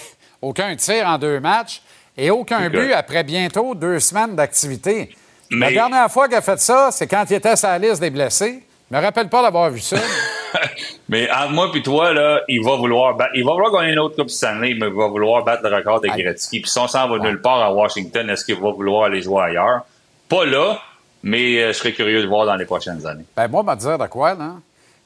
Aucun 0.41 0.75
tir 0.75 1.07
en 1.07 1.17
deux 1.17 1.39
matchs 1.39 1.81
et 2.17 2.31
aucun 2.31 2.69
but 2.69 2.93
après 2.93 3.23
bientôt 3.23 3.75
deux 3.75 3.99
semaines 3.99 4.35
d'activité. 4.35 5.09
La 5.51 5.71
dernière 5.71 6.11
fois 6.11 6.27
qu'il 6.27 6.35
a 6.37 6.41
fait 6.41 6.59
ça, 6.59 6.89
c'est 6.91 7.07
quand 7.07 7.23
il 7.29 7.35
était 7.35 7.55
sur 7.55 7.69
la 7.69 7.79
liste 7.79 8.01
des 8.01 8.09
blessés. 8.09 8.63
Je 8.89 8.95
me 8.95 9.01
rappelle 9.01 9.29
pas 9.29 9.41
d'avoir 9.41 9.69
vu 9.69 9.79
ça. 9.79 9.97
Mais 11.09 11.29
entre 11.31 11.51
moi 11.51 11.71
puis 11.71 11.83
toi, 11.83 12.13
là, 12.13 12.41
il 12.47 12.63
va 12.63 12.75
vouloir 12.75 13.15
battre, 13.15 13.31
il 13.35 13.43
va 13.45 13.51
vouloir 13.53 13.71
gagner 13.71 13.93
une 13.93 13.99
autre 13.99 14.15
Coupe 14.15 14.29
Stanley, 14.29 14.73
mais 14.75 14.87
il 14.87 14.93
va 14.93 15.07
vouloir 15.07 15.43
battre 15.43 15.67
le 15.67 15.75
record 15.75 16.01
de 16.01 16.07
Gretzky. 16.07 16.61
Puis 16.61 16.69
si 16.69 16.79
on 16.79 16.87
s'en 16.87 17.07
va 17.07 17.17
nulle 17.19 17.41
part 17.41 17.61
à 17.61 17.71
Washington, 17.73 18.29
est-ce 18.29 18.43
qu'il 18.45 18.55
va 18.55 18.71
vouloir 18.71 19.05
aller 19.05 19.21
jouer 19.21 19.43
ailleurs? 19.43 19.81
Pas 20.29 20.45
là, 20.45 20.79
mais 21.23 21.61
euh, 21.61 21.67
je 21.67 21.73
serais 21.73 21.91
curieux 21.93 22.21
de 22.21 22.27
voir 22.27 22.45
dans 22.45 22.55
les 22.55 22.65
prochaines 22.65 23.05
années. 23.05 23.25
Ben 23.35 23.47
moi, 23.49 23.63
te 23.75 23.79
dire 23.81 23.97
de 23.97 24.07
quoi, 24.07 24.33
là. 24.35 24.53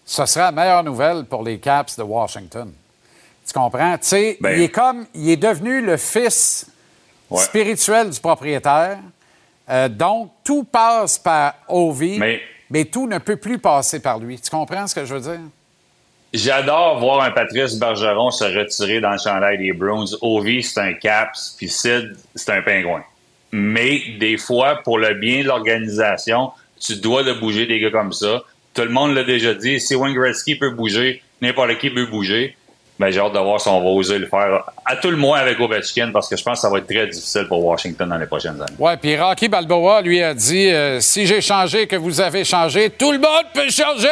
Ce 0.06 0.26
serait 0.26 0.46
la 0.46 0.52
meilleure 0.52 0.84
nouvelle 0.84 1.26
pour 1.26 1.44
les 1.44 1.60
Caps 1.60 1.98
de 1.98 2.04
Washington. 2.04 2.72
Tu 3.46 3.54
comprends? 3.54 3.94
Tu 3.98 4.08
sais, 4.08 4.38
Ben- 4.42 4.58
il 4.58 4.64
est 4.64 4.70
comme, 4.70 5.06
il 5.14 5.30
est 5.30 5.38
devenu 5.38 5.82
le 5.82 5.98
fils 5.98 6.68
Ouais. 7.30 7.38
spirituel 7.40 8.10
du 8.10 8.20
propriétaire. 8.20 8.98
Euh, 9.70 9.88
donc, 9.88 10.32
tout 10.44 10.66
passe 10.66 11.18
par 11.18 11.54
Ovi, 11.70 12.20
mais... 12.20 12.42
Mais- 12.72 12.86
tout 12.86 13.08
ne 13.08 13.18
peut 13.18 13.36
plus 13.36 13.60
passer 13.60 14.00
par 14.02 14.20
lui. 14.20 14.40
Tu 14.40 14.50
comprends 14.50 14.88
ce 14.88 14.96
que 14.96 15.06
je 15.06 15.14
veux 15.14 15.22
dire? 15.22 15.40
J'adore 16.34 17.00
voir 17.00 17.24
un 17.24 17.32
Patrice 17.32 17.76
Bergeron 17.78 18.32
se 18.32 18.46
retirer 18.46 19.02
dans 19.02 19.12
le 19.12 19.18
chandail 19.18 19.58
des 19.58 19.74
Bruins. 19.74 20.06
Ovi, 20.22 20.64
c'est 20.64 20.80
un 20.80 20.94
Caps, 20.94 21.56
puis 21.58 21.68
Sid, 21.68 22.16
c'est 22.36 22.52
un 22.52 22.62
Pingouin. 22.62 23.04
Mais 23.52 24.02
des 24.18 24.38
fois, 24.38 24.82
pour 24.84 24.98
le 24.98 25.14
bien 25.16 25.42
de 25.42 25.48
l'organisation, 25.48 26.52
tu 26.80 26.96
dois 26.96 27.24
de 27.24 27.34
bouger 27.34 27.66
des 27.66 27.82
gars 27.82 27.92
comme 27.92 28.14
ça. 28.14 28.44
Tout 28.74 28.84
le 28.84 28.90
monde 28.90 29.14
l'a 29.14 29.26
déjà 29.26 29.54
dit. 29.54 29.80
Si 29.82 29.94
Wayne 29.94 30.16
Gretzky 30.16 30.56
peut 30.56 30.70
bouger, 30.70 31.22
n'importe 31.42 31.78
qui 31.80 31.90
peut 31.90 32.06
bouger. 32.06 32.56
Ben, 33.02 33.10
j'ai 33.10 33.20
hâte 33.20 33.34
de 33.34 33.40
voir 33.40 33.60
si 33.60 33.68
on 33.68 33.82
va 33.82 33.90
oser 33.90 34.20
le 34.20 34.28
faire. 34.28 34.64
À 34.86 34.96
tout 34.96 35.10
le 35.10 35.18
moins 35.18 35.40
avec 35.40 35.60
Ovechkin, 35.60 36.12
parce 36.14 36.30
que 36.30 36.38
je 36.38 36.44
pense 36.44 36.60
que 36.60 36.62
ça 36.62 36.70
va 36.70 36.78
être 36.78 36.86
très 36.86 37.08
difficile 37.08 37.48
pour 37.48 37.66
Washington 37.66 38.08
dans 38.08 38.18
les 38.18 38.28
prochaines 38.28 38.62
années. 38.62 38.76
Oui, 38.78 38.92
puis 39.02 39.20
Rocky 39.20 39.50
Balboa, 39.50 40.04
lui, 40.04 40.22
a 40.22 40.36
dit 40.36 40.70
euh, 40.70 41.00
Si 41.00 41.26
j'ai 41.26 41.42
changé, 41.42 41.88
que 41.88 41.96
vous 41.96 42.22
avez 42.22 42.44
changé, 42.44 42.92
tout 42.92 43.12
le 43.12 43.18
monde 43.18 43.46
peut 43.56 43.72
changer. 43.72 44.08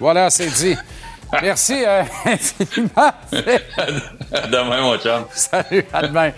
Voilà, 0.00 0.30
c'est 0.30 0.48
dit. 0.48 0.76
Merci 1.42 1.84
euh, 1.86 2.02
infiniment. 2.24 3.12
À 4.32 4.46
demain, 4.48 4.82
mon 4.82 4.98
chum. 4.98 5.26
Salut, 5.30 5.84
à 5.92 6.02
demain. 6.02 6.32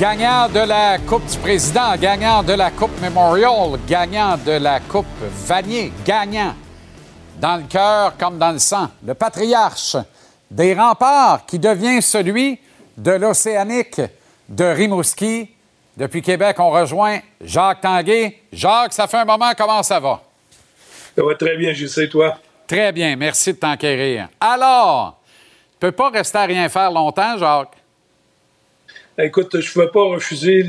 Gagnant 0.00 0.48
de 0.48 0.60
la 0.60 0.96
Coupe 0.96 1.26
du 1.26 1.36
Président, 1.36 1.94
gagnant 1.96 2.42
de 2.42 2.54
la 2.54 2.70
Coupe 2.70 2.98
Memorial, 3.02 3.78
gagnant 3.86 4.38
de 4.38 4.52
la 4.52 4.80
Coupe 4.80 5.04
Vanier, 5.46 5.92
gagnant 6.06 6.54
dans 7.36 7.58
le 7.58 7.64
cœur 7.64 8.16
comme 8.16 8.38
dans 8.38 8.52
le 8.52 8.58
sang, 8.58 8.88
le 9.04 9.12
patriarche 9.12 9.98
des 10.50 10.72
remparts 10.72 11.44
qui 11.44 11.58
devient 11.58 12.00
celui 12.00 12.58
de 12.96 13.10
l'Océanique 13.10 14.00
de 14.48 14.64
Rimouski. 14.64 15.50
Depuis 15.94 16.22
Québec, 16.22 16.56
on 16.60 16.70
rejoint 16.70 17.18
Jacques 17.38 17.82
Tanguay. 17.82 18.40
Jacques, 18.50 18.94
ça 18.94 19.06
fait 19.06 19.18
un 19.18 19.26
moment, 19.26 19.52
comment 19.54 19.82
ça 19.82 20.00
va? 20.00 20.22
Ça 21.14 21.22
va 21.22 21.34
très 21.34 21.58
bien, 21.58 21.74
je 21.74 21.86
sais, 21.86 22.08
toi? 22.08 22.38
Très 22.66 22.90
bien, 22.90 23.16
merci 23.16 23.52
de 23.52 23.58
t'enquérir. 23.58 24.28
Alors, 24.40 25.18
tu 25.72 25.76
peux 25.78 25.92
pas 25.92 26.08
rester 26.08 26.38
à 26.38 26.44
rien 26.44 26.70
faire 26.70 26.90
longtemps, 26.90 27.36
Jacques? 27.36 27.76
Écoute, 29.22 29.60
je 29.60 29.68
ne 29.68 29.72
pouvais 29.72 29.90
pas 29.90 30.04
refuser 30.04 30.64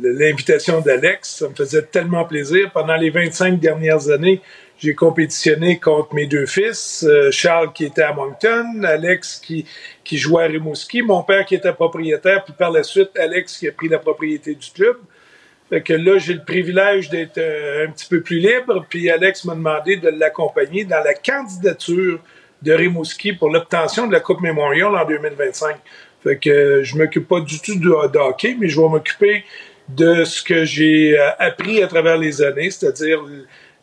l'invitation 0.00 0.80
d'Alex. 0.80 1.36
Ça 1.36 1.48
me 1.48 1.54
faisait 1.54 1.82
tellement 1.82 2.24
plaisir. 2.24 2.70
Pendant 2.72 2.96
les 2.96 3.10
25 3.10 3.60
dernières 3.60 4.10
années, 4.10 4.40
j'ai 4.78 4.94
compétitionné 4.94 5.78
contre 5.78 6.14
mes 6.14 6.26
deux 6.26 6.46
fils, 6.46 7.04
euh, 7.06 7.30
Charles 7.32 7.72
qui 7.72 7.84
était 7.84 8.02
à 8.02 8.12
Moncton, 8.12 8.82
Alex 8.84 9.40
qui, 9.44 9.66
jouait 10.12 10.44
à 10.44 10.46
Rimouski, 10.46 11.02
mon 11.02 11.22
père 11.22 11.44
qui 11.44 11.56
était 11.56 11.72
propriétaire, 11.72 12.44
puis 12.44 12.54
par 12.56 12.70
la 12.70 12.84
suite, 12.84 13.10
Alex 13.18 13.58
qui 13.58 13.68
a 13.68 13.72
pris 13.72 13.88
la 13.88 13.98
propriété 13.98 14.54
du 14.54 14.70
club. 14.70 14.96
Que 15.84 15.92
là, 15.92 16.16
j'ai 16.18 16.32
le 16.32 16.44
privilège 16.44 17.10
d'être 17.10 17.38
euh, 17.38 17.86
un 17.86 17.90
petit 17.90 18.06
peu 18.08 18.22
plus 18.22 18.38
libre, 18.38 18.86
puis 18.88 19.10
Alex 19.10 19.44
m'a 19.44 19.54
demandé 19.54 19.96
de 19.96 20.08
l'accompagner 20.08 20.84
dans 20.84 21.02
la 21.02 21.12
candidature 21.12 22.20
de 22.62 22.72
Rimouski 22.72 23.32
pour 23.32 23.50
l'obtention 23.50 24.06
de 24.06 24.12
la 24.12 24.20
Coupe 24.20 24.40
Memorial 24.40 24.96
en 24.96 25.04
2025. 25.04 25.76
Fait 26.28 26.36
que 26.36 26.82
je 26.82 26.98
m'occupe 26.98 27.26
pas 27.26 27.40
du 27.40 27.58
tout 27.58 27.76
de 27.76 28.18
hockey, 28.18 28.54
mais 28.60 28.68
je 28.68 28.78
vais 28.78 28.86
m'occuper 28.86 29.44
de 29.88 30.24
ce 30.24 30.42
que 30.42 30.66
j'ai 30.66 31.18
euh, 31.18 31.30
appris 31.38 31.82
à 31.82 31.86
travers 31.86 32.18
les 32.18 32.42
années, 32.42 32.70
c'est-à-dire 32.70 33.24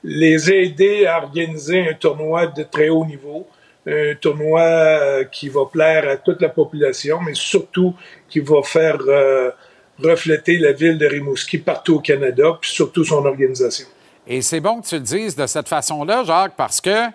les 0.03 0.51
aider 0.51 1.07
à 1.07 1.23
organiser 1.23 1.89
un 1.89 1.95
tournoi 1.95 2.45
de 2.45 2.61
très 2.61 2.89
haut 2.89 3.03
niveau, 3.03 3.47
un 3.87 4.13
tournoi 4.13 4.61
euh, 4.61 5.23
qui 5.23 5.49
va 5.49 5.65
plaire 5.65 6.07
à 6.07 6.17
toute 6.17 6.39
la 6.39 6.49
population, 6.49 7.19
mais 7.19 7.33
surtout 7.33 7.95
qui 8.29 8.41
va 8.41 8.61
faire 8.61 8.99
euh, 9.07 9.49
refléter 9.97 10.59
la 10.59 10.71
ville 10.71 10.99
de 10.99 11.07
Rimouski 11.07 11.57
partout 11.57 11.95
au 11.95 11.99
Canada, 11.99 12.59
puis 12.61 12.69
surtout 12.69 13.03
son 13.03 13.25
organisation. 13.25 13.87
Et 14.27 14.43
c'est 14.43 14.59
bon 14.59 14.81
que 14.81 14.87
tu 14.87 14.95
le 14.95 15.01
dises 15.01 15.35
de 15.35 15.47
cette 15.47 15.67
façon-là, 15.67 16.23
Jacques, 16.23 16.55
parce 16.55 16.79
que 16.79 17.07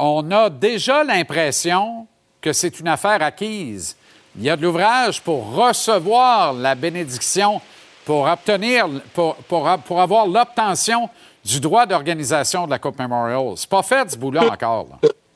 on 0.00 0.28
a 0.32 0.50
déjà 0.50 1.04
l'impression 1.04 2.08
que 2.40 2.52
c'est 2.52 2.80
une 2.80 2.88
affaire 2.88 3.22
acquise. 3.22 3.96
Il 4.36 4.44
y 4.44 4.50
a 4.50 4.56
de 4.56 4.62
l'ouvrage 4.62 5.20
pour 5.20 5.54
recevoir 5.54 6.52
la 6.54 6.74
bénédiction, 6.74 7.60
pour 8.04 8.26
obtenir, 8.26 8.86
pour, 9.14 9.34
pour, 9.36 9.68
pour 9.86 10.00
avoir 10.00 10.26
l'obtention 10.26 11.08
du 11.44 11.60
droit 11.60 11.86
d'organisation 11.86 12.66
de 12.66 12.70
la 12.70 12.78
Coupe 12.78 12.98
Memorial. 12.98 13.52
C'est 13.56 13.68
pas 13.68 13.82
fait, 13.82 14.10
ce 14.10 14.16
bout-là, 14.16 14.44
encore. 14.52 14.86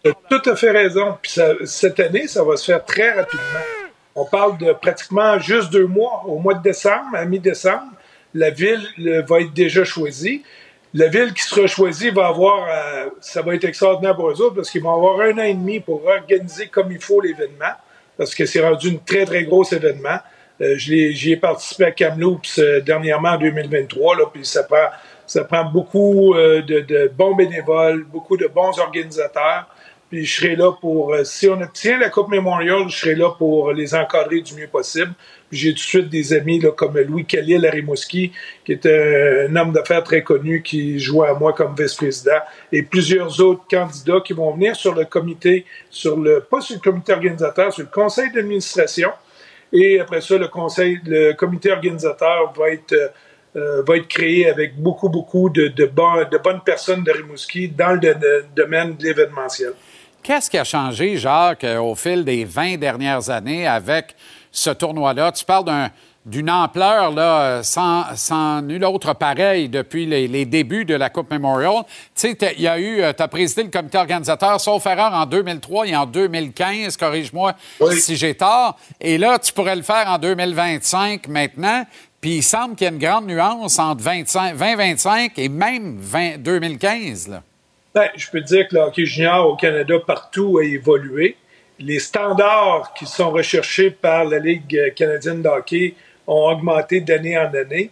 Tu 0.05 0.11
as 0.11 0.15
tout 0.31 0.51
à 0.51 0.57
fait 0.57 0.71
raison. 0.71 1.17
Puis 1.21 1.33
ça- 1.33 1.53
cette 1.65 2.01
année, 2.01 2.27
ça 2.27 2.43
va 2.45 2.57
se 2.57 2.65
faire 2.65 2.85
très 2.85 3.13
rapidement. 3.13 3.43
On 4.15 4.25
parle 4.25 4.57
de 4.57 4.73
pratiquement 4.73 5.39
juste 5.39 5.71
deux 5.71 5.87
mois. 5.87 6.23
Au 6.27 6.39
mois 6.39 6.55
de 6.55 6.63
décembre, 6.63 7.15
à 7.15 7.25
mi-décembre, 7.27 7.93
la 8.33 8.51
ville 8.51 8.87
euh, 9.01 9.23
va 9.29 9.41
être 9.41 9.53
déjà 9.53 9.85
choisie. 9.85 10.43
la 10.95 11.09
ville 11.09 11.35
qui 11.35 11.43
sera 11.43 11.67
choisie 11.67 12.09
va 12.11 12.29
avoir, 12.29 12.67
euh, 12.71 13.11
ça 13.21 13.43
va 13.43 13.55
être 13.55 13.65
extraordinaire 13.65 14.17
pour 14.17 14.31
eux 14.31 14.41
autres 14.41 14.55
parce 14.55 14.71
qu'ils 14.71 14.83
vont 14.83 14.95
avoir 14.95 15.21
un 15.21 15.33
an 15.39 15.43
et 15.43 15.53
demi 15.53 15.81
pour 15.81 16.07
organiser 16.07 16.69
comme 16.69 16.91
il 16.91 17.01
faut 17.01 17.21
l'événement, 17.21 17.75
parce 18.17 18.35
que 18.35 18.47
c'est 18.47 18.61
rendu 18.61 18.91
un 18.91 18.97
très, 19.05 19.25
très 19.25 19.45
gros 19.45 19.65
événement. 19.65 20.19
Euh, 20.61 20.77
J'y 20.77 21.33
ai 21.33 21.37
participé 21.37 21.85
à 21.85 21.91
Kamloops 21.91 22.59
euh, 22.59 22.81
dernièrement 22.81 23.31
en 23.31 23.39
2023, 23.39 24.17
là, 24.17 24.25
puis 24.33 24.45
ça 24.45 24.63
prend, 24.63 24.89
ça 25.27 25.45
prend 25.45 25.65
beaucoup 25.65 26.35
euh, 26.35 26.63
de, 26.63 26.81
de 26.81 27.11
bons 27.15 27.35
bénévoles, 27.35 28.05
beaucoup 28.05 28.37
de 28.37 28.47
bons 28.47 28.79
organisateurs. 28.79 29.69
Puis 30.09 30.25
je 30.25 30.41
serai 30.41 30.57
là 30.57 30.73
pour, 30.73 31.13
euh, 31.13 31.25
si 31.25 31.49
on 31.49 31.61
obtient 31.61 31.99
la 31.99 32.11
Coupe 32.11 32.29
Memorial, 32.29 32.89
je 32.89 32.97
serai 32.97 33.15
là 33.17 33.31
pour 33.31 33.73
les 33.73 33.95
encadrer 33.95 34.41
du 34.41 34.55
mieux 34.55 34.69
possible. 34.69 35.13
J'ai 35.53 35.71
tout 35.71 35.77
de 35.77 35.81
suite 35.81 36.09
des 36.09 36.33
amis 36.33 36.61
comme 36.77 36.99
Louis 36.99 37.25
Khalil 37.25 37.65
à 37.67 37.71
Rimouski, 37.71 38.33
qui 38.65 38.73
est 38.73 38.85
un, 38.87 39.49
un 39.49 39.57
homme 39.57 39.73
d'affaires 39.73 40.03
très 40.03 40.23
connu, 40.23 40.63
qui 40.63 40.99
joue 40.99 41.23
à 41.23 41.39
moi 41.39 41.53
comme 41.53 41.75
vice-président, 41.79 42.41
et 42.73 42.83
plusieurs 42.83 43.41
autres 43.41 43.63
candidats 43.71 44.21
qui 44.25 44.33
vont 44.33 44.53
venir 44.55 44.75
sur 44.75 44.95
le 44.95 45.05
comité, 45.05 45.65
sur 45.89 46.17
le, 46.17 46.41
pas 46.41 46.61
sur 46.61 46.75
le 46.77 46.81
comité 46.81 47.13
organisateur, 47.13 47.73
sur 47.73 47.85
le 47.85 47.91
conseil 47.91 48.33
d'administration. 48.33 49.11
Et 49.73 50.01
après 50.01 50.21
ça, 50.21 50.37
le 50.37 50.49
conseil, 50.49 50.99
le 51.05 51.33
comité 51.33 51.71
organisateur 51.73 52.53
va 52.57 52.71
être, 52.71 52.93
euh, 52.93 53.09
euh, 53.57 53.83
va 53.87 53.97
être 53.97 54.09
créé 54.09 54.49
avec 54.49 54.77
beaucoup, 54.77 55.09
beaucoup 55.09 55.49
de, 55.51 55.69
de, 55.69 55.87
bon- 55.87 56.25
de 56.31 56.39
bonnes 56.39 56.61
personnes 56.65 57.05
de 57.05 57.11
Rimouski 57.13 57.69
dans 57.69 57.93
le, 57.93 58.01
le 58.01 58.45
domaine 58.55 58.97
de 58.97 59.05
l'événementiel. 59.05 59.73
Qu'est-ce 60.23 60.51
qui 60.51 60.59
a 60.59 60.65
changé, 60.65 61.17
Jacques, 61.17 61.63
euh, 61.65 61.79
au 61.79 61.95
fil 61.95 62.25
des 62.25 62.45
20 62.45 62.79
dernières 62.79 63.31
années 63.31 63.65
avec 63.67 64.15
ce 64.57 64.71
tournoi-là? 64.71 65.33
Tu 65.33 65.45
parles 65.45 65.65
d'un- 65.65 65.91
d'une 66.25 66.51
ampleur 66.51 67.13
là, 67.13 67.41
euh, 67.41 67.63
sans, 67.63 68.05
sans 68.17 68.61
nul 68.61 68.85
autre 68.85 69.13
pareil 69.13 69.69
depuis 69.69 70.07
les, 70.07 70.27
les 70.27 70.45
débuts 70.45 70.85
de 70.85 70.95
la 70.97 71.09
Coupe 71.09 71.31
Memorial. 71.31 71.85
Tu 72.17 72.33
sais, 72.33 72.37
il 72.57 72.63
y 72.63 72.67
a 72.67 72.81
eu, 72.81 73.01
tu 73.17 73.23
as 73.23 73.29
présidé 73.29 73.63
le 73.63 73.69
comité 73.71 73.97
organisateur, 73.99 74.61
sauf 74.61 74.85
erreur, 74.87 75.13
en 75.15 75.25
2003 75.27 75.87
et 75.87 75.95
en 75.95 76.05
2015, 76.07 76.97
corrige-moi 76.97 77.53
si 78.01 78.17
j'ai 78.17 78.35
tort. 78.35 78.77
Et 79.01 79.19
là, 79.19 79.39
tu 79.39 79.53
pourrais 79.53 79.77
le 79.77 79.83
faire 79.83 80.09
en 80.09 80.19
2025 80.19 81.29
maintenant. 81.29 81.85
Puis 82.21 82.37
il 82.39 82.43
semble 82.43 82.75
qu'il 82.75 82.87
y 82.87 82.89
a 82.89 82.93
une 82.93 82.99
grande 82.99 83.27
nuance 83.27 83.79
entre 83.79 84.03
25 84.03 84.57
2025 84.57 85.39
et 85.39 85.49
même 85.49 85.97
20 86.01 86.39
2015. 86.39 87.29
Là. 87.29 87.43
Ben, 87.95 88.09
je 88.17 88.29
peux 88.31 88.41
te 88.41 88.47
dire 88.47 88.67
que 88.69 88.75
le 88.75 88.81
hockey 88.81 89.05
junior 89.07 89.49
au 89.49 89.55
Canada 89.55 89.95
partout 90.05 90.59
a 90.59 90.65
évolué. 90.65 91.37
Les 91.79 91.99
standards 91.99 92.95
qui 92.95 93.07
sont 93.07 93.31
recherchés 93.31 93.91
par 93.91 94.25
la 94.25 94.39
Ligue 94.39 94.95
canadienne 94.95 95.43
de 95.43 95.49
hockey 95.49 95.95
ont 96.27 96.51
augmenté 96.51 97.01
d'année 97.01 97.37
en 97.37 97.53
année. 97.53 97.91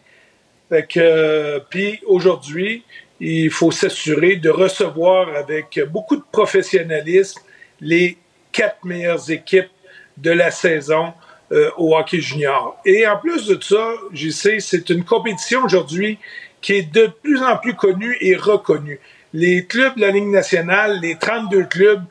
Fait 0.69 0.87
que, 0.87 1.59
puis 1.69 2.01
aujourd'hui, 2.07 2.83
il 3.21 3.51
faut 3.51 3.71
s'assurer 3.71 4.37
de 4.37 4.51
recevoir 4.51 5.37
avec 5.37 5.81
beaucoup 5.91 6.17
de 6.17 6.25
professionnalisme 6.33 7.41
les 7.81 8.17
quatre 8.53 8.85
meilleures 8.85 9.31
équipes 9.31 9.71
de 10.17 10.31
la 10.31 10.51
saison 10.51 11.13
euh, 11.53 11.71
au 11.77 11.95
hockey 11.97 12.21
junior. 12.21 12.81
Et 12.85 13.07
en 13.07 13.19
plus 13.19 13.47
de 13.47 13.63
ça, 13.63 13.93
je 14.13 14.31
sais, 14.31 14.61
c'est 14.61 14.89
une 14.91 15.05
compétition 15.05 15.63
aujourd'hui 15.65 16.19
qui 16.61 16.75
est 16.75 16.91
de 16.91 17.11
plus 17.23 17.43
en 17.43 17.59
plus 17.59 17.75
connue 17.75 18.17
et 18.21 18.35
reconnue. 18.37 18.99
Les 19.35 19.67
clubs 19.67 19.97
de 19.97 20.01
la 20.01 20.11
Ligue 20.11 20.29
nationale, 20.29 21.01
les 21.03 21.17
32 21.17 21.65
clubs, 21.65 22.03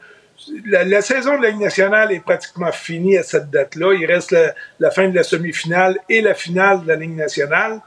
la, 0.65 1.01
saison 1.01 1.37
de 1.37 1.43
la 1.43 1.49
Ligue 1.49 1.61
nationale 1.61 2.11
est 2.11 2.19
pratiquement 2.19 2.71
finie 2.71 3.17
à 3.17 3.23
cette 3.23 3.49
date-là. 3.49 3.93
Il 3.93 4.05
reste 4.05 4.31
la, 4.31 4.53
la 4.79 4.91
fin 4.91 5.07
de 5.07 5.15
la 5.15 5.23
semi-finale 5.23 5.97
et 6.09 6.21
la 6.21 6.33
finale 6.33 6.83
de 6.83 6.87
la 6.87 6.95
Ligue 6.95 7.15
nationale. 7.15 7.81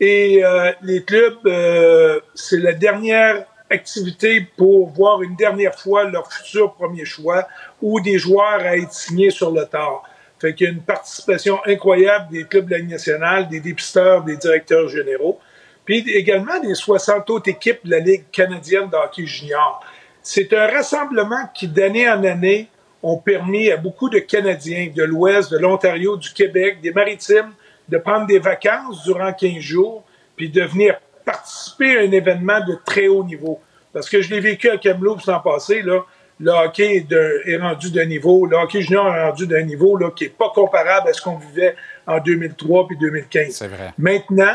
Et 0.00 0.44
euh, 0.44 0.72
les 0.82 1.02
clubs, 1.02 1.38
euh, 1.46 2.20
c'est 2.34 2.58
la 2.58 2.72
dernière 2.72 3.44
activité 3.70 4.46
pour 4.56 4.90
voir 4.90 5.22
une 5.22 5.36
dernière 5.36 5.78
fois 5.78 6.04
leur 6.04 6.32
futur 6.32 6.72
premier 6.74 7.04
choix 7.04 7.46
ou 7.82 8.00
des 8.00 8.18
joueurs 8.18 8.60
à 8.60 8.76
être 8.76 8.92
signés 8.92 9.30
sur 9.30 9.50
le 9.50 9.66
tard. 9.66 10.04
Fait 10.40 10.54
qu'il 10.54 10.66
y 10.66 10.70
a 10.70 10.72
une 10.72 10.82
participation 10.82 11.58
incroyable 11.66 12.30
des 12.30 12.44
clubs 12.44 12.66
de 12.66 12.70
la 12.70 12.78
Ligue 12.78 12.90
nationale, 12.90 13.48
des 13.48 13.60
dépisteurs, 13.60 14.22
des 14.22 14.36
directeurs 14.36 14.88
généraux, 14.88 15.40
puis 15.84 15.98
également 16.10 16.60
des 16.60 16.74
60 16.74 17.28
autres 17.30 17.50
équipes 17.50 17.84
de 17.84 17.90
la 17.90 17.98
Ligue 17.98 18.24
canadienne 18.30 18.88
de 18.88 18.96
hockey 18.96 19.26
junior. 19.26 19.84
C'est 20.22 20.52
un 20.52 20.66
rassemblement 20.66 21.48
qui, 21.54 21.68
d'année 21.68 22.08
en 22.08 22.22
année, 22.24 22.68
ont 23.02 23.16
permis 23.18 23.70
à 23.70 23.76
beaucoup 23.76 24.08
de 24.10 24.18
Canadiens 24.18 24.90
de 24.94 25.02
l'Ouest, 25.04 25.50
de 25.52 25.58
l'Ontario, 25.58 26.16
du 26.16 26.30
Québec, 26.32 26.80
des 26.82 26.92
Maritimes, 26.92 27.52
de 27.88 27.98
prendre 27.98 28.26
des 28.26 28.38
vacances 28.38 29.04
durant 29.04 29.32
15 29.32 29.58
jours, 29.60 30.04
puis 30.36 30.48
de 30.50 30.62
venir 30.64 30.96
participer 31.24 31.98
à 31.98 32.00
un 32.02 32.10
événement 32.10 32.60
de 32.66 32.76
très 32.84 33.06
haut 33.08 33.24
niveau. 33.24 33.60
Parce 33.92 34.08
que 34.10 34.20
je 34.20 34.30
l'ai 34.30 34.40
vécu 34.40 34.68
à 34.68 34.76
Kamloops 34.76 35.26
l'an 35.26 35.40
passé, 35.40 35.82
là, 35.82 36.00
le 36.40 36.50
hockey 36.52 36.96
est, 36.96 37.08
de- 37.08 37.42
est 37.46 37.56
rendu 37.56 37.90
d'un 37.90 38.04
niveau, 38.04 38.46
le 38.46 38.56
hockey 38.56 38.82
junior 38.82 39.12
est 39.14 39.24
rendu 39.28 39.46
d'un 39.46 39.62
niveau 39.62 39.96
là, 39.96 40.10
qui 40.14 40.24
n'est 40.24 40.30
pas 40.30 40.50
comparable 40.54 41.08
à 41.08 41.12
ce 41.12 41.20
qu'on 41.22 41.36
vivait 41.36 41.74
en 42.06 42.18
2003 42.20 42.86
puis 42.86 42.96
2015. 42.96 43.50
C'est 43.54 43.66
vrai. 43.68 43.92
Maintenant, 43.98 44.54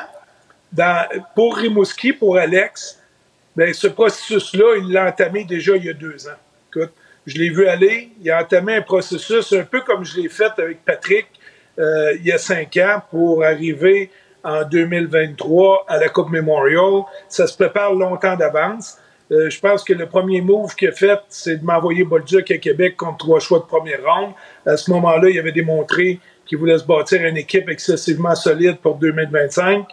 dans, 0.71 1.05
pour 1.35 1.57
Rimouski, 1.57 2.13
pour 2.13 2.37
Alex, 2.37 3.02
ben, 3.55 3.73
ce 3.73 3.87
processus-là, 3.87 4.77
il 4.77 4.91
l'a 4.91 5.07
entamé 5.07 5.43
déjà 5.43 5.75
il 5.75 5.85
y 5.85 5.89
a 5.89 5.93
deux 5.93 6.27
ans. 6.27 6.39
Écoute, 6.69 6.91
je 7.25 7.37
l'ai 7.37 7.49
vu 7.49 7.67
aller, 7.67 8.09
il 8.21 8.31
a 8.31 8.41
entamé 8.41 8.75
un 8.75 8.81
processus 8.81 9.53
un 9.53 9.63
peu 9.63 9.81
comme 9.81 10.03
je 10.03 10.19
l'ai 10.19 10.29
fait 10.29 10.51
avec 10.57 10.83
Patrick 10.83 11.27
euh, 11.79 12.13
il 12.19 12.25
y 12.25 12.31
a 12.31 12.37
cinq 12.37 12.77
ans 12.77 13.01
pour 13.09 13.43
arriver 13.43 14.11
en 14.43 14.63
2023 14.63 15.85
à 15.87 15.97
la 15.97 16.09
Coupe 16.09 16.29
Memorial. 16.29 17.03
Ça 17.29 17.47
se 17.47 17.55
prépare 17.55 17.93
longtemps 17.93 18.35
d'avance. 18.35 18.97
Euh, 19.31 19.49
je 19.49 19.59
pense 19.59 19.83
que 19.83 19.93
le 19.93 20.07
premier 20.07 20.41
move 20.41 20.75
qu'il 20.75 20.89
a 20.89 20.91
fait, 20.91 21.19
c'est 21.29 21.57
de 21.57 21.65
m'envoyer 21.65 22.03
Bolduc 22.03 22.51
à 22.51 22.57
Québec 22.57 22.97
contre 22.97 23.17
trois 23.19 23.39
choix 23.39 23.59
de 23.59 23.63
première 23.63 24.03
ronde. 24.03 24.33
À 24.65 24.77
ce 24.77 24.91
moment-là, 24.91 25.29
il 25.29 25.39
avait 25.39 25.51
démontré 25.51 26.19
qu'il 26.45 26.57
voulait 26.57 26.77
se 26.77 26.83
bâtir 26.83 27.23
une 27.25 27.37
équipe 27.37 27.69
excessivement 27.69 28.35
solide 28.35 28.77
pour 28.77 28.95
2025 28.95 29.87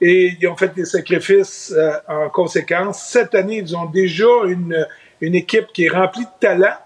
et 0.00 0.36
ils 0.40 0.48
ont 0.48 0.56
fait 0.56 0.74
des 0.74 0.84
sacrifices 0.84 1.72
euh, 1.76 1.92
en 2.08 2.28
conséquence. 2.30 3.02
Cette 3.08 3.34
année, 3.34 3.58
ils 3.58 3.76
ont 3.76 3.86
déjà 3.86 4.26
une, 4.46 4.86
une 5.20 5.34
équipe 5.34 5.66
qui 5.72 5.86
est 5.86 5.90
remplie 5.90 6.24
de 6.24 6.40
talent, 6.40 6.76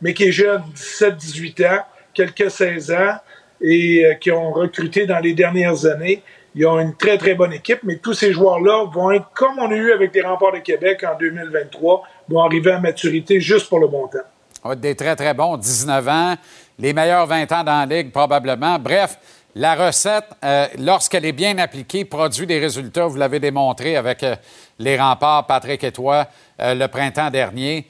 mais 0.00 0.14
qui 0.14 0.24
est 0.24 0.32
jeune, 0.32 0.62
17-18 0.74 1.66
ans, 1.68 1.82
quelques 2.12 2.50
16 2.50 2.90
ans, 2.92 3.16
et 3.60 4.04
euh, 4.04 4.14
qui 4.14 4.30
ont 4.30 4.52
recruté 4.52 5.06
dans 5.06 5.20
les 5.20 5.32
dernières 5.32 5.86
années. 5.86 6.22
Ils 6.54 6.66
ont 6.66 6.80
une 6.80 6.96
très, 6.96 7.18
très 7.18 7.34
bonne 7.34 7.52
équipe, 7.52 7.80
mais 7.82 7.96
tous 7.96 8.14
ces 8.14 8.32
joueurs-là 8.32 8.86
vont 8.92 9.10
être, 9.10 9.28
comme 9.34 9.58
on 9.58 9.70
a 9.70 9.74
eu 9.74 9.92
avec 9.92 10.14
les 10.14 10.22
remparts 10.22 10.52
de 10.52 10.58
Québec 10.58 11.04
en 11.04 11.16
2023, 11.18 12.02
vont 12.30 12.40
arriver 12.40 12.72
à 12.72 12.80
maturité 12.80 13.40
juste 13.40 13.68
pour 13.68 13.78
le 13.78 13.88
bon 13.88 14.08
temps. 14.08 14.18
On 14.64 14.74
des 14.74 14.96
très, 14.96 15.14
très 15.14 15.34
bons, 15.34 15.58
19 15.58 16.08
ans, 16.08 16.34
les 16.78 16.92
meilleurs 16.92 17.26
20 17.26 17.52
ans 17.52 17.62
dans 17.62 17.86
la 17.86 17.96
Ligue, 17.96 18.10
probablement. 18.10 18.78
Bref, 18.78 19.18
la 19.56 19.74
recette, 19.74 20.26
euh, 20.44 20.68
lorsqu'elle 20.78 21.24
est 21.24 21.32
bien 21.32 21.56
appliquée, 21.56 22.04
produit 22.04 22.46
des 22.46 22.58
résultats. 22.58 23.06
Vous 23.06 23.16
l'avez 23.16 23.40
démontré 23.40 23.96
avec 23.96 24.22
euh, 24.22 24.36
les 24.78 25.00
remparts, 25.00 25.46
Patrick 25.46 25.82
et 25.82 25.92
toi, 25.92 26.26
euh, 26.60 26.74
le 26.74 26.86
printemps 26.88 27.30
dernier. 27.30 27.86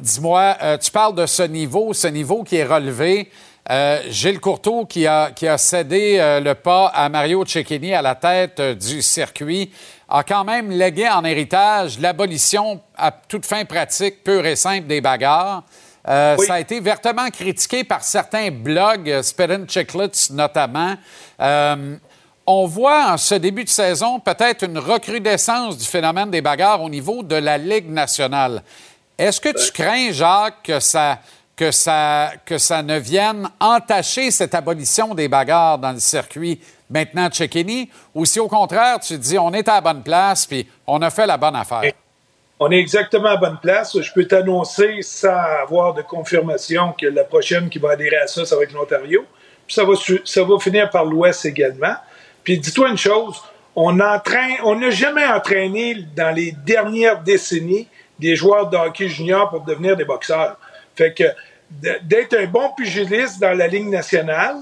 Dis-moi, 0.00 0.56
tu 0.82 0.90
parles 0.90 1.14
de 1.14 1.26
ce 1.26 1.42
niveau, 1.42 1.92
ce 1.92 2.08
niveau 2.08 2.42
qui 2.42 2.56
est 2.56 2.64
relevé. 2.64 3.30
Gilles 4.08 4.40
Courteau 4.40 4.86
qui 4.86 5.06
a, 5.06 5.30
qui 5.30 5.46
a 5.46 5.58
cédé 5.58 6.16
le 6.42 6.54
pas 6.54 6.88
à 6.88 7.08
Mario 7.08 7.44
Cecchini 7.44 7.94
à 7.94 8.02
la 8.02 8.14
tête 8.14 8.60
du 8.60 9.02
circuit 9.02 9.70
a 10.08 10.24
quand 10.24 10.44
même 10.44 10.70
légué 10.70 11.08
en 11.08 11.24
héritage 11.24 12.00
l'abolition 12.00 12.80
à 12.96 13.12
toute 13.12 13.46
fin 13.46 13.64
pratique, 13.64 14.24
pure 14.24 14.44
et 14.46 14.56
simple 14.56 14.86
des 14.86 15.00
bagarres. 15.00 15.62
Euh, 16.08 16.36
Ça 16.38 16.54
a 16.54 16.60
été 16.60 16.80
vertement 16.80 17.28
critiqué 17.30 17.84
par 17.84 18.02
certains 18.02 18.50
blogs, 18.50 19.08
euh, 19.08 19.22
and 19.38 19.68
Chicklets 19.68 20.30
notamment. 20.30 20.94
Euh, 21.40 21.96
on 22.46 22.66
voit 22.66 23.12
en 23.12 23.16
ce 23.16 23.36
début 23.36 23.64
de 23.64 23.68
saison 23.68 24.18
peut-être 24.18 24.64
une 24.64 24.78
recrudescence 24.78 25.78
du 25.78 25.84
phénomène 25.84 26.30
des 26.30 26.40
bagarres 26.40 26.82
au 26.82 26.88
niveau 26.88 27.22
de 27.22 27.36
la 27.36 27.56
Ligue 27.56 27.88
nationale. 27.88 28.62
Est-ce 29.16 29.40
que 29.40 29.50
tu 29.50 29.70
crains, 29.70 30.10
Jacques, 30.10 30.62
que 30.64 30.80
ça, 30.80 31.20
que, 31.54 31.70
ça, 31.70 32.32
que 32.44 32.58
ça 32.58 32.82
ne 32.82 32.98
vienne 32.98 33.48
entacher 33.60 34.32
cette 34.32 34.54
abolition 34.54 35.14
des 35.14 35.28
bagarres 35.28 35.78
dans 35.78 35.92
le 35.92 36.00
circuit 36.00 36.60
maintenant 36.90 37.28
de 37.28 37.34
Cecchini? 37.34 37.88
Ou 38.14 38.24
si 38.24 38.40
au 38.40 38.48
contraire, 38.48 38.98
tu 38.98 39.14
te 39.14 39.22
dis 39.22 39.38
on 39.38 39.52
est 39.52 39.68
à 39.68 39.74
la 39.74 39.80
bonne 39.80 40.02
place 40.02 40.46
puis 40.46 40.68
on 40.84 41.00
a 41.00 41.10
fait 41.10 41.26
la 41.26 41.36
bonne 41.36 41.54
affaire? 41.54 41.92
On 42.64 42.70
est 42.70 42.78
exactement 42.78 43.30
à 43.30 43.36
bonne 43.36 43.58
place. 43.60 44.00
Je 44.00 44.12
peux 44.12 44.24
t'annoncer, 44.24 45.02
sans 45.02 45.34
avoir 45.62 45.94
de 45.94 46.02
confirmation, 46.02 46.94
que 46.96 47.06
la 47.06 47.24
prochaine 47.24 47.68
qui 47.68 47.80
va 47.80 47.90
adhérer 47.90 48.18
à 48.18 48.28
ça, 48.28 48.44
ça 48.44 48.54
va 48.54 48.62
être 48.62 48.72
l'Ontario. 48.72 49.24
Puis 49.66 49.74
ça 49.74 49.84
va, 50.44 50.58
finir 50.60 50.88
par 50.88 51.04
l'Ouest 51.04 51.44
également. 51.44 51.96
Puis 52.44 52.58
dis-toi 52.58 52.90
une 52.90 52.96
chose, 52.96 53.42
on 53.74 53.98
entraîne, 53.98 54.58
on 54.62 54.76
n'a 54.76 54.90
jamais 54.90 55.26
entraîné 55.26 56.06
dans 56.14 56.32
les 56.32 56.52
dernières 56.52 57.20
décennies 57.22 57.88
des 58.20 58.36
joueurs 58.36 58.70
de 58.70 58.76
hockey 58.76 59.08
junior 59.08 59.50
pour 59.50 59.62
devenir 59.62 59.96
des 59.96 60.04
boxeurs. 60.04 60.56
Fait 60.94 61.12
que 61.12 61.24
d'être 62.04 62.34
un 62.34 62.46
bon 62.46 62.70
pugiliste 62.76 63.40
dans 63.40 63.58
la 63.58 63.66
Ligue 63.66 63.88
nationale 63.88 64.54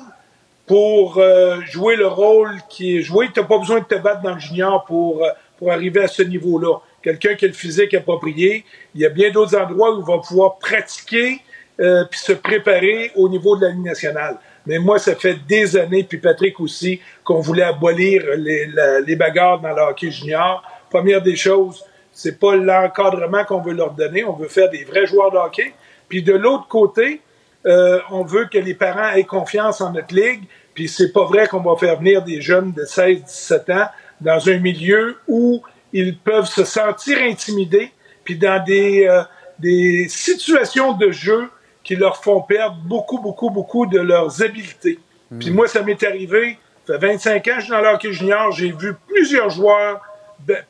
pour 0.66 1.18
euh, 1.18 1.60
jouer 1.66 1.96
le 1.96 2.06
rôle 2.06 2.62
qui 2.70 2.96
est 2.96 3.02
joué, 3.02 3.28
tu 3.34 3.40
n'as 3.40 3.46
pas 3.46 3.58
besoin 3.58 3.80
de 3.80 3.84
te 3.84 3.96
battre 3.96 4.22
dans 4.22 4.34
le 4.34 4.40
junior 4.40 4.86
pour, 4.86 5.22
euh, 5.22 5.28
pour 5.58 5.70
arriver 5.70 6.02
à 6.02 6.08
ce 6.08 6.22
niveau-là. 6.22 6.78
Quelqu'un 7.02 7.34
qui 7.34 7.44
a 7.46 7.48
le 7.48 7.54
physique 7.54 7.94
approprié. 7.94 8.64
Il 8.94 9.00
y 9.00 9.06
a 9.06 9.08
bien 9.08 9.30
d'autres 9.30 9.56
endroits 9.56 9.96
où 9.96 10.00
il 10.00 10.06
va 10.06 10.18
pouvoir 10.18 10.58
pratiquer 10.58 11.40
euh, 11.80 12.04
puis 12.10 12.20
se 12.20 12.32
préparer 12.32 13.10
au 13.14 13.28
niveau 13.28 13.56
de 13.56 13.64
la 13.64 13.70
Ligue 13.70 13.84
nationale. 13.84 14.36
Mais 14.66 14.78
moi, 14.78 14.98
ça 14.98 15.14
fait 15.14 15.36
des 15.48 15.76
années, 15.76 16.04
puis 16.04 16.18
Patrick 16.18 16.60
aussi, 16.60 17.00
qu'on 17.24 17.40
voulait 17.40 17.62
abolir 17.62 18.22
les, 18.36 18.68
les 19.06 19.16
bagarres 19.16 19.60
dans 19.60 19.74
le 19.74 19.80
hockey 19.82 20.10
junior. 20.10 20.62
Première 20.90 21.22
des 21.22 21.36
choses, 21.36 21.82
c'est 22.12 22.38
pas 22.38 22.54
l'encadrement 22.56 23.44
qu'on 23.44 23.62
veut 23.62 23.72
leur 23.72 23.92
donner. 23.92 24.24
On 24.24 24.34
veut 24.34 24.48
faire 24.48 24.68
des 24.68 24.84
vrais 24.84 25.06
joueurs 25.06 25.30
de 25.30 25.38
hockey. 25.38 25.72
Puis 26.08 26.22
de 26.22 26.34
l'autre 26.34 26.68
côté, 26.68 27.22
euh, 27.66 28.00
on 28.10 28.24
veut 28.24 28.46
que 28.46 28.58
les 28.58 28.74
parents 28.74 29.12
aient 29.12 29.24
confiance 29.24 29.80
en 29.80 29.92
notre 29.92 30.14
ligue. 30.14 30.42
Puis 30.74 30.88
c'est 30.88 31.12
pas 31.12 31.24
vrai 31.24 31.46
qu'on 31.46 31.60
va 31.60 31.76
faire 31.76 31.98
venir 31.98 32.22
des 32.22 32.40
jeunes 32.40 32.72
de 32.72 32.84
16-17 32.84 33.72
ans 33.72 33.88
dans 34.20 34.48
un 34.48 34.58
milieu 34.58 35.18
où 35.28 35.62
ils 35.92 36.16
peuvent 36.18 36.46
se 36.46 36.64
sentir 36.64 37.18
intimidés, 37.22 37.90
puis 38.24 38.36
dans 38.36 38.62
des, 38.64 39.06
euh, 39.08 39.22
des 39.58 40.06
situations 40.08 40.92
de 40.92 41.10
jeu 41.10 41.48
qui 41.82 41.96
leur 41.96 42.22
font 42.22 42.40
perdre 42.42 42.76
beaucoup, 42.84 43.18
beaucoup, 43.18 43.50
beaucoup 43.50 43.86
de 43.86 43.98
leurs 44.00 44.42
habiletés. 44.42 44.98
Puis 45.38 45.50
moi, 45.50 45.68
ça 45.68 45.82
m'est 45.82 46.02
arrivé, 46.02 46.58
ça 46.86 46.98
fait 46.98 47.06
25 47.06 47.36
ans 47.36 47.40
que 47.54 47.54
je 47.56 47.60
suis 47.60 47.70
dans 47.70 47.80
le 47.80 47.88
hockey 47.88 48.12
junior, 48.12 48.50
j'ai 48.52 48.72
vu 48.72 48.94
plusieurs 49.08 49.50
joueurs 49.50 50.00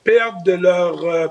perdre 0.04 0.42
de 0.44 0.52
leur... 0.52 1.02
euh, 1.04 1.26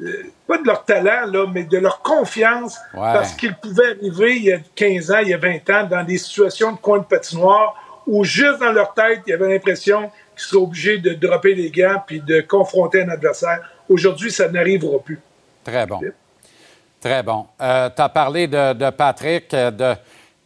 euh, 0.00 0.22
pas 0.48 0.56
de 0.56 0.66
leur 0.66 0.84
talent, 0.86 1.26
là, 1.30 1.44
mais 1.52 1.64
de 1.64 1.76
leur 1.76 2.00
confiance, 2.00 2.78
Ouais. 2.94 3.00
parce 3.12 3.32
qu'ils 3.34 3.54
pouvaient 3.54 3.90
arriver 3.98 4.36
il 4.36 4.44
y 4.44 4.52
a 4.52 4.58
15 4.74 5.10
ans, 5.10 5.18
il 5.18 5.28
y 5.28 5.34
a 5.34 5.36
20 5.36 5.68
ans, 5.70 5.86
dans 5.86 6.02
des 6.04 6.16
situations 6.16 6.72
de 6.72 6.78
coin 6.78 6.98
de 7.00 7.04
patinoire 7.04 7.74
où 8.06 8.24
juste 8.24 8.60
dans 8.60 8.72
leur 8.72 8.94
tête, 8.94 9.20
il 9.26 9.30
y 9.30 9.32
avait 9.34 9.48
l'impression 9.52 10.10
qu'ils 10.40 10.48
seraient 10.50 10.62
obligés 10.62 10.98
de 10.98 11.14
dropper 11.14 11.54
les 11.54 11.70
gants 11.70 12.02
puis 12.06 12.20
de 12.20 12.40
confronter 12.40 13.02
un 13.02 13.08
adversaire. 13.08 13.60
Aujourd'hui, 13.88 14.30
ça 14.30 14.48
n'arrivera 14.48 14.98
plus. 14.98 15.20
Très 15.64 15.86
bon. 15.86 16.00
Très 17.00 17.22
bon. 17.22 17.46
tu 17.58 18.02
as 18.02 18.08
parlé 18.08 18.46
de, 18.46 18.72
de 18.72 18.90
Patrick. 18.90 19.52
euh, 19.54 19.70
De... 19.70 19.94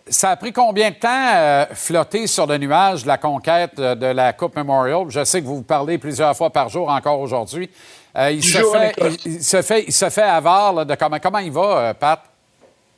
Ça 0.06 0.30
a 0.30 0.36
pris 0.36 0.52
combien 0.52 0.90
de 0.90 0.96
temps 0.96 1.08
euh, 1.34 1.64
flotter 1.72 2.26
sur 2.26 2.46
le 2.46 2.58
nuage 2.58 3.04
de 3.04 3.08
la 3.08 3.16
conquête 3.16 3.76
de, 3.76 3.94
de 3.94 4.06
la 4.06 4.34
Coupe 4.34 4.54
Memorial? 4.54 5.06
Je 5.08 5.24
sais 5.24 5.40
que 5.40 5.46
vous 5.46 5.56
vous 5.56 5.62
parlez 5.62 5.96
plusieurs 5.98 6.36
fois 6.36 6.50
par 6.50 6.68
jour 6.68 6.90
encore 6.90 7.18
aujourd'hui. 7.20 7.70
Euh, 8.16 8.30
il, 8.30 8.38
il, 8.38 9.18
il 9.24 9.42
se 9.42 9.62
fait, 9.62 9.84
il 9.86 9.92
se 9.92 10.10
fait 10.10 10.22
avare 10.22 10.74
là, 10.74 10.84
de 10.84 10.94
comment, 10.94 11.18
comment 11.18 11.38
il 11.38 11.50
va, 11.50 11.78
euh, 11.78 11.94
Pat? 11.94 12.20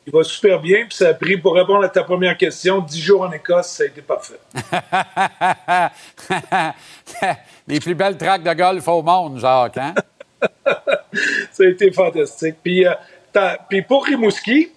Il 0.06 0.12
va 0.12 0.22
super 0.22 0.60
bien, 0.60 0.84
puis 0.86 0.96
ça 0.96 1.08
a 1.08 1.14
pris, 1.14 1.36
pour 1.36 1.54
répondre 1.54 1.84
à 1.84 1.88
ta 1.88 2.04
première 2.04 2.36
question, 2.36 2.80
10 2.80 3.00
jours 3.00 3.22
en 3.22 3.32
Écosse, 3.32 3.66
ça 3.66 3.82
a 3.82 3.86
été 3.86 4.02
parfait. 4.02 4.38
Les 7.66 7.80
plus 7.80 7.96
belles 7.96 8.16
tracks 8.16 8.44
de 8.44 8.52
golf 8.52 8.86
au 8.86 9.02
monde, 9.02 9.40
Jacques, 9.40 9.78
hein? 9.78 9.94
ça 11.50 11.64
a 11.64 11.66
été 11.66 11.90
fantastique. 11.90 12.54
Puis, 12.62 12.86
euh, 12.86 12.92
puis 13.68 13.82
pour 13.82 14.04
Rimouski, 14.04 14.70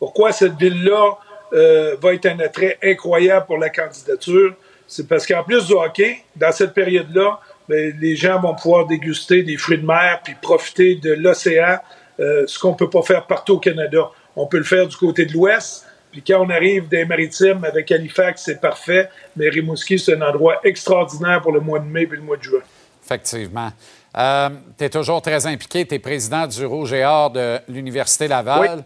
pourquoi 0.00 0.32
cette 0.32 0.56
ville-là 0.56 1.12
euh, 1.52 1.94
va 2.00 2.14
être 2.14 2.26
un 2.26 2.40
attrait 2.40 2.78
incroyable 2.82 3.46
pour 3.46 3.58
la 3.58 3.70
candidature, 3.70 4.54
c'est 4.88 5.06
parce 5.06 5.26
qu'en 5.26 5.44
plus 5.44 5.66
du 5.66 5.74
hockey, 5.74 6.24
dans 6.34 6.50
cette 6.50 6.74
période-là, 6.74 7.38
ben, 7.68 7.96
les 8.00 8.16
gens 8.16 8.40
vont 8.40 8.54
pouvoir 8.54 8.86
déguster 8.86 9.42
des 9.42 9.56
fruits 9.56 9.78
de 9.78 9.86
mer 9.86 10.20
puis 10.24 10.34
profiter 10.42 10.96
de 10.96 11.12
l'océan, 11.12 11.78
euh, 12.18 12.44
ce 12.46 12.58
qu'on 12.58 12.74
peut 12.74 12.90
pas 12.90 13.02
faire 13.02 13.26
partout 13.26 13.54
au 13.54 13.58
Canada. 13.58 14.10
On 14.36 14.46
peut 14.46 14.58
le 14.58 14.64
faire 14.64 14.86
du 14.86 14.96
côté 14.96 15.26
de 15.26 15.32
l'Ouest, 15.32 15.86
puis 16.10 16.22
quand 16.22 16.44
on 16.44 16.50
arrive 16.50 16.88
des 16.88 17.04
maritimes 17.04 17.64
avec 17.64 17.90
Halifax, 17.90 18.42
c'est 18.44 18.60
parfait, 18.60 19.08
mais 19.36 19.48
Rimouski, 19.48 19.98
c'est 19.98 20.14
un 20.14 20.22
endroit 20.22 20.60
extraordinaire 20.64 21.40
pour 21.40 21.52
le 21.52 21.60
mois 21.60 21.78
de 21.78 21.86
mai 21.86 22.02
et 22.02 22.06
le 22.06 22.20
mois 22.20 22.36
de 22.36 22.42
juin. 22.42 22.60
Effectivement. 23.04 23.70
tu 24.14 24.84
es 24.84 24.90
toujours 24.90 25.22
très 25.22 25.46
impliqué. 25.46 25.86
Tu 25.86 25.94
es 25.94 25.98
président 25.98 26.46
du 26.46 26.64
Rouge 26.66 26.92
et 26.92 27.04
Or 27.04 27.30
de 27.30 27.58
l'Université 27.68 28.28
Laval. 28.28 28.84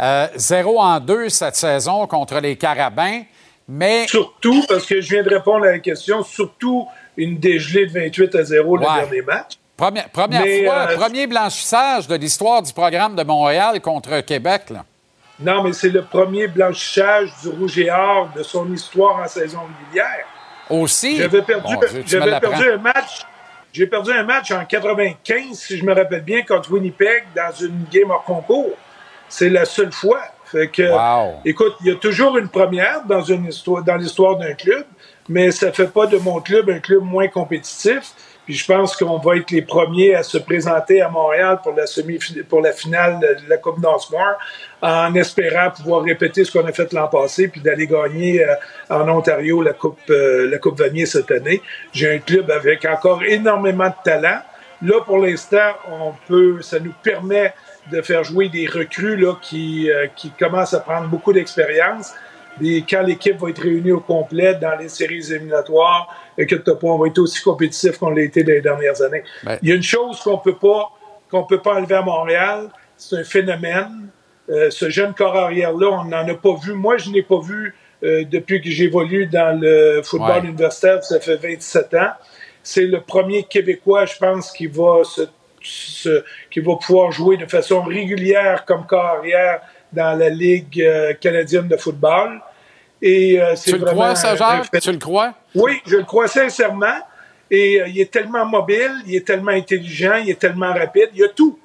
Euh, 0.00 0.28
zéro 0.36 0.80
en 0.80 0.98
deux 0.98 1.28
cette 1.28 1.56
saison 1.56 2.06
contre 2.06 2.38
les 2.40 2.56
Carabins, 2.56 3.22
mais... 3.68 4.06
Surtout, 4.06 4.64
parce 4.66 4.86
que 4.86 5.00
je 5.00 5.10
viens 5.10 5.22
de 5.22 5.28
répondre 5.28 5.66
à 5.66 5.72
la 5.72 5.78
question, 5.78 6.22
surtout 6.22 6.86
une 7.16 7.38
dégelée 7.38 7.86
de 7.86 7.92
28 7.92 8.34
à 8.34 8.44
0 8.44 8.76
le 8.78 8.82
dernier 8.82 9.22
match. 9.22 9.59
Première, 9.80 10.10
première 10.10 10.42
Mais, 10.42 10.64
fois, 10.66 10.88
euh, 10.90 10.96
premier 10.98 11.26
blanchissage 11.26 12.06
de 12.06 12.14
l'histoire 12.14 12.60
du 12.60 12.70
programme 12.70 13.16
de 13.16 13.22
Montréal 13.22 13.80
contre 13.80 14.20
Québec. 14.20 14.68
Là. 14.68 14.84
Non, 15.40 15.62
mais 15.62 15.72
c'est 15.72 15.88
le 15.88 16.02
premier 16.02 16.48
blanchissage 16.48 17.30
du 17.40 17.48
Rouge 17.48 17.78
et 17.78 17.90
Or 17.90 18.28
de 18.36 18.42
son 18.42 18.70
histoire 18.74 19.22
en 19.24 19.26
saison 19.26 19.60
régulière. 19.86 20.26
Aussi? 20.68 21.16
J'avais 21.16 21.40
perdu, 21.40 21.74
Dieu, 22.04 22.20
un 22.20 22.76
match. 22.76 23.22
J'ai 23.72 23.86
perdu 23.86 24.12
un 24.12 24.22
match 24.22 24.50
en 24.50 24.66
95, 24.66 25.54
si 25.54 25.78
je 25.78 25.84
me 25.86 25.94
rappelle 25.94 26.24
bien, 26.24 26.42
contre 26.42 26.70
Winnipeg 26.72 27.24
dans 27.34 27.52
une 27.58 27.84
game 27.90 28.10
hors 28.10 28.24
concours. 28.24 28.76
C'est 29.30 29.48
la 29.48 29.64
seule 29.64 29.92
fois. 29.92 30.20
Fait 30.44 30.68
que, 30.68 30.82
écoute, 31.48 31.76
il 31.80 31.86
y 31.86 31.90
a 31.90 31.94
toujours 31.94 32.36
une 32.36 32.48
première 32.48 33.02
dans 33.06 33.22
une 33.22 33.46
histoire, 33.46 33.82
dans 33.82 33.96
l'histoire 33.96 34.36
d'un 34.36 34.52
club, 34.52 34.84
mais 35.26 35.50
ça 35.52 35.72
fait 35.72 35.90
pas 35.90 36.06
de 36.06 36.18
mon 36.18 36.40
club 36.40 36.68
un 36.68 36.80
club 36.80 37.02
moins 37.02 37.28
compétitif. 37.28 38.12
Je 38.50 38.66
pense 38.66 38.96
qu'on 38.96 39.18
va 39.18 39.36
être 39.36 39.50
les 39.52 39.62
premiers 39.62 40.14
à 40.16 40.24
se 40.24 40.36
présenter 40.38 41.00
à 41.00 41.08
Montréal 41.08 41.60
pour 41.62 41.72
la 41.72 41.86
semi 41.86 42.18
pour 42.48 42.60
la 42.60 42.72
finale 42.72 43.20
de 43.20 43.48
la 43.48 43.58
Coupe 43.58 43.78
Northmore, 43.78 44.38
en 44.82 45.14
espérant 45.14 45.70
pouvoir 45.70 46.02
répéter 46.02 46.44
ce 46.44 46.50
qu'on 46.50 46.66
a 46.66 46.72
fait 46.72 46.92
l'an 46.92 47.06
passé, 47.06 47.46
puis 47.46 47.60
d'aller 47.60 47.86
gagner 47.86 48.44
euh, 48.44 48.54
en 48.88 49.08
Ontario 49.08 49.62
la 49.62 49.72
Coupe 49.72 49.98
euh, 50.10 50.50
la 50.50 50.58
Coupe 50.58 50.78
Vanier 50.78 51.06
cette 51.06 51.30
année. 51.30 51.62
J'ai 51.92 52.16
un 52.16 52.18
club 52.18 52.50
avec 52.50 52.84
encore 52.84 53.22
énormément 53.22 53.88
de 53.88 53.94
talent. 54.04 54.40
Là, 54.82 55.00
pour 55.04 55.18
l'instant, 55.18 55.72
on 55.88 56.12
peut, 56.26 56.60
ça 56.62 56.80
nous 56.80 56.94
permet 57.02 57.54
de 57.92 58.02
faire 58.02 58.24
jouer 58.24 58.48
des 58.48 58.66
recrues 58.66 59.16
là, 59.16 59.34
qui, 59.40 59.90
euh, 59.90 60.06
qui 60.16 60.30
commencent 60.30 60.74
à 60.74 60.80
prendre 60.80 61.06
beaucoup 61.06 61.32
d'expérience. 61.32 62.12
Et 62.62 62.84
quand 62.88 63.02
l'équipe 63.02 63.38
va 63.38 63.50
être 63.50 63.62
réunie 63.62 63.92
au 63.92 64.00
complet 64.00 64.54
dans 64.54 64.76
les 64.76 64.88
séries 64.88 65.32
éliminatoires, 65.32 66.08
inquiète-toi 66.40 66.78
pas, 66.78 66.86
on 66.88 66.98
va 66.98 67.06
être 67.08 67.18
aussi 67.18 67.42
compétitif 67.42 67.98
qu'on 67.98 68.10
l'a 68.10 68.22
été 68.22 68.42
dans 68.42 68.52
les 68.52 68.60
dernières 68.60 69.00
années. 69.02 69.22
Ben- 69.44 69.58
Il 69.62 69.68
y 69.68 69.72
a 69.72 69.74
une 69.74 69.82
chose 69.82 70.20
qu'on 70.20 70.38
peut 70.38 70.56
pas 70.56 70.90
qu'on 71.30 71.44
peut 71.44 71.60
pas 71.60 71.74
enlever 71.76 71.94
à 71.94 72.02
Montréal, 72.02 72.68
c'est 72.96 73.16
un 73.16 73.24
phénomène. 73.24 74.08
Euh, 74.48 74.68
ce 74.70 74.90
jeune 74.90 75.14
corps 75.14 75.36
arrière-là, 75.36 75.90
on 76.00 76.04
n'en 76.06 76.26
a 76.28 76.34
pas 76.34 76.54
vu. 76.60 76.72
Moi, 76.72 76.96
je 76.96 77.08
n'ai 77.10 77.22
pas 77.22 77.38
vu 77.40 77.72
euh, 78.02 78.24
depuis 78.28 78.60
que 78.60 78.68
j'évolue 78.68 79.26
dans 79.26 79.56
le 79.60 80.00
football 80.02 80.40
Ouais. 80.42 80.48
universitaire, 80.48 81.04
ça 81.04 81.20
fait 81.20 81.36
27 81.36 81.94
ans. 81.94 82.10
C'est 82.64 82.86
le 82.86 83.00
premier 83.00 83.44
Québécois, 83.44 84.06
je 84.06 84.16
pense, 84.18 84.50
qui 84.50 84.66
va 84.66 85.04
se, 85.04 85.22
se- 85.62 86.24
qui 86.50 86.58
va 86.60 86.74
pouvoir 86.76 87.12
jouer 87.12 87.36
de 87.36 87.46
façon 87.46 87.82
régulière 87.82 88.64
comme 88.64 88.84
corps 88.86 89.04
arrière 89.18 89.60
dans 89.92 90.18
la 90.18 90.28
Ligue 90.30 90.80
euh, 90.82 91.12
canadienne 91.14 91.68
de 91.68 91.76
football. 91.76 92.40
Et, 93.02 93.40
euh, 93.40 93.54
c'est 93.56 93.72
Tu 93.72 93.78
le 93.78 93.84
crois, 93.86 94.14
ça, 94.14 94.36
Jacques? 94.36 94.70
Tu 94.80 94.92
le 94.92 94.98
crois? 94.98 95.34
oui, 95.54 95.80
je 95.86 95.96
le 95.96 96.04
crois 96.04 96.28
sincèrement. 96.28 96.98
Et 97.50 97.80
euh, 97.80 97.88
il 97.88 98.00
est 98.00 98.10
tellement 98.12 98.44
mobile, 98.46 98.92
il 99.06 99.16
est 99.16 99.26
tellement 99.26 99.50
intelligent, 99.50 100.14
il 100.22 100.30
est 100.30 100.38
tellement 100.38 100.72
rapide, 100.72 101.08
il 101.14 101.20
y 101.20 101.24
a 101.24 101.28
tout. 101.28 101.58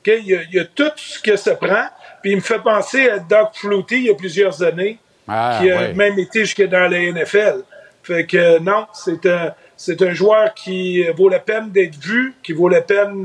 OK? 0.00 0.12
Il, 0.18 0.26
y 0.26 0.34
a, 0.36 0.40
il 0.42 0.54
y 0.56 0.60
a 0.60 0.64
tout 0.64 0.90
ce 0.96 1.18
que 1.20 1.36
ça 1.36 1.54
prend. 1.54 1.86
Puis 2.20 2.32
il 2.32 2.36
me 2.36 2.42
fait 2.42 2.58
penser 2.58 3.08
à 3.08 3.18
Doug 3.18 3.48
Flutie 3.54 3.96
il 3.96 4.04
y 4.04 4.10
a 4.10 4.14
plusieurs 4.14 4.62
années, 4.62 4.98
Ah, 5.26 5.58
qui 5.60 5.70
a 5.70 5.88
oui. 5.88 5.94
même 5.94 6.18
été 6.18 6.40
jusque 6.40 6.62
dans 6.68 6.90
la 6.90 6.98
NFL. 6.98 7.62
Fait 8.02 8.26
que 8.26 8.36
euh, 8.36 8.58
non, 8.60 8.86
c'est 8.92 9.24
un, 9.26 9.54
c'est 9.76 10.02
un 10.02 10.12
joueur 10.12 10.52
qui 10.54 11.04
vaut 11.16 11.28
la 11.28 11.38
peine 11.38 11.70
d'être 11.70 11.96
vu, 11.96 12.34
qui 12.42 12.52
vaut 12.52 12.68
la 12.68 12.82
peine 12.82 13.22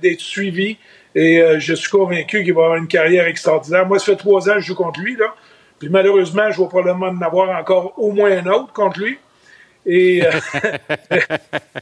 d'être 0.00 0.20
suivi. 0.20 0.78
Et 1.14 1.42
euh, 1.42 1.58
je 1.60 1.74
suis 1.74 1.90
convaincu 1.90 2.42
qu'il 2.44 2.54
va 2.54 2.62
avoir 2.62 2.76
une 2.78 2.88
carrière 2.88 3.26
extraordinaire. 3.26 3.86
Moi, 3.86 3.98
ça 3.98 4.06
fait 4.06 4.16
trois 4.16 4.48
ans 4.48 4.54
que 4.54 4.60
je 4.60 4.66
joue 4.68 4.74
contre 4.74 5.00
lui. 5.00 5.16
Là. 5.16 5.34
Puis 5.82 5.90
malheureusement, 5.90 6.48
je 6.48 6.62
vais 6.62 6.68
probablement 6.68 7.08
en 7.08 7.20
avoir 7.22 7.58
encore 7.58 7.94
au 7.96 8.12
moins 8.12 8.30
un 8.30 8.46
autre 8.46 8.72
contre 8.72 9.00
lui. 9.00 9.18
Et, 9.84 10.24
euh, 10.24 10.30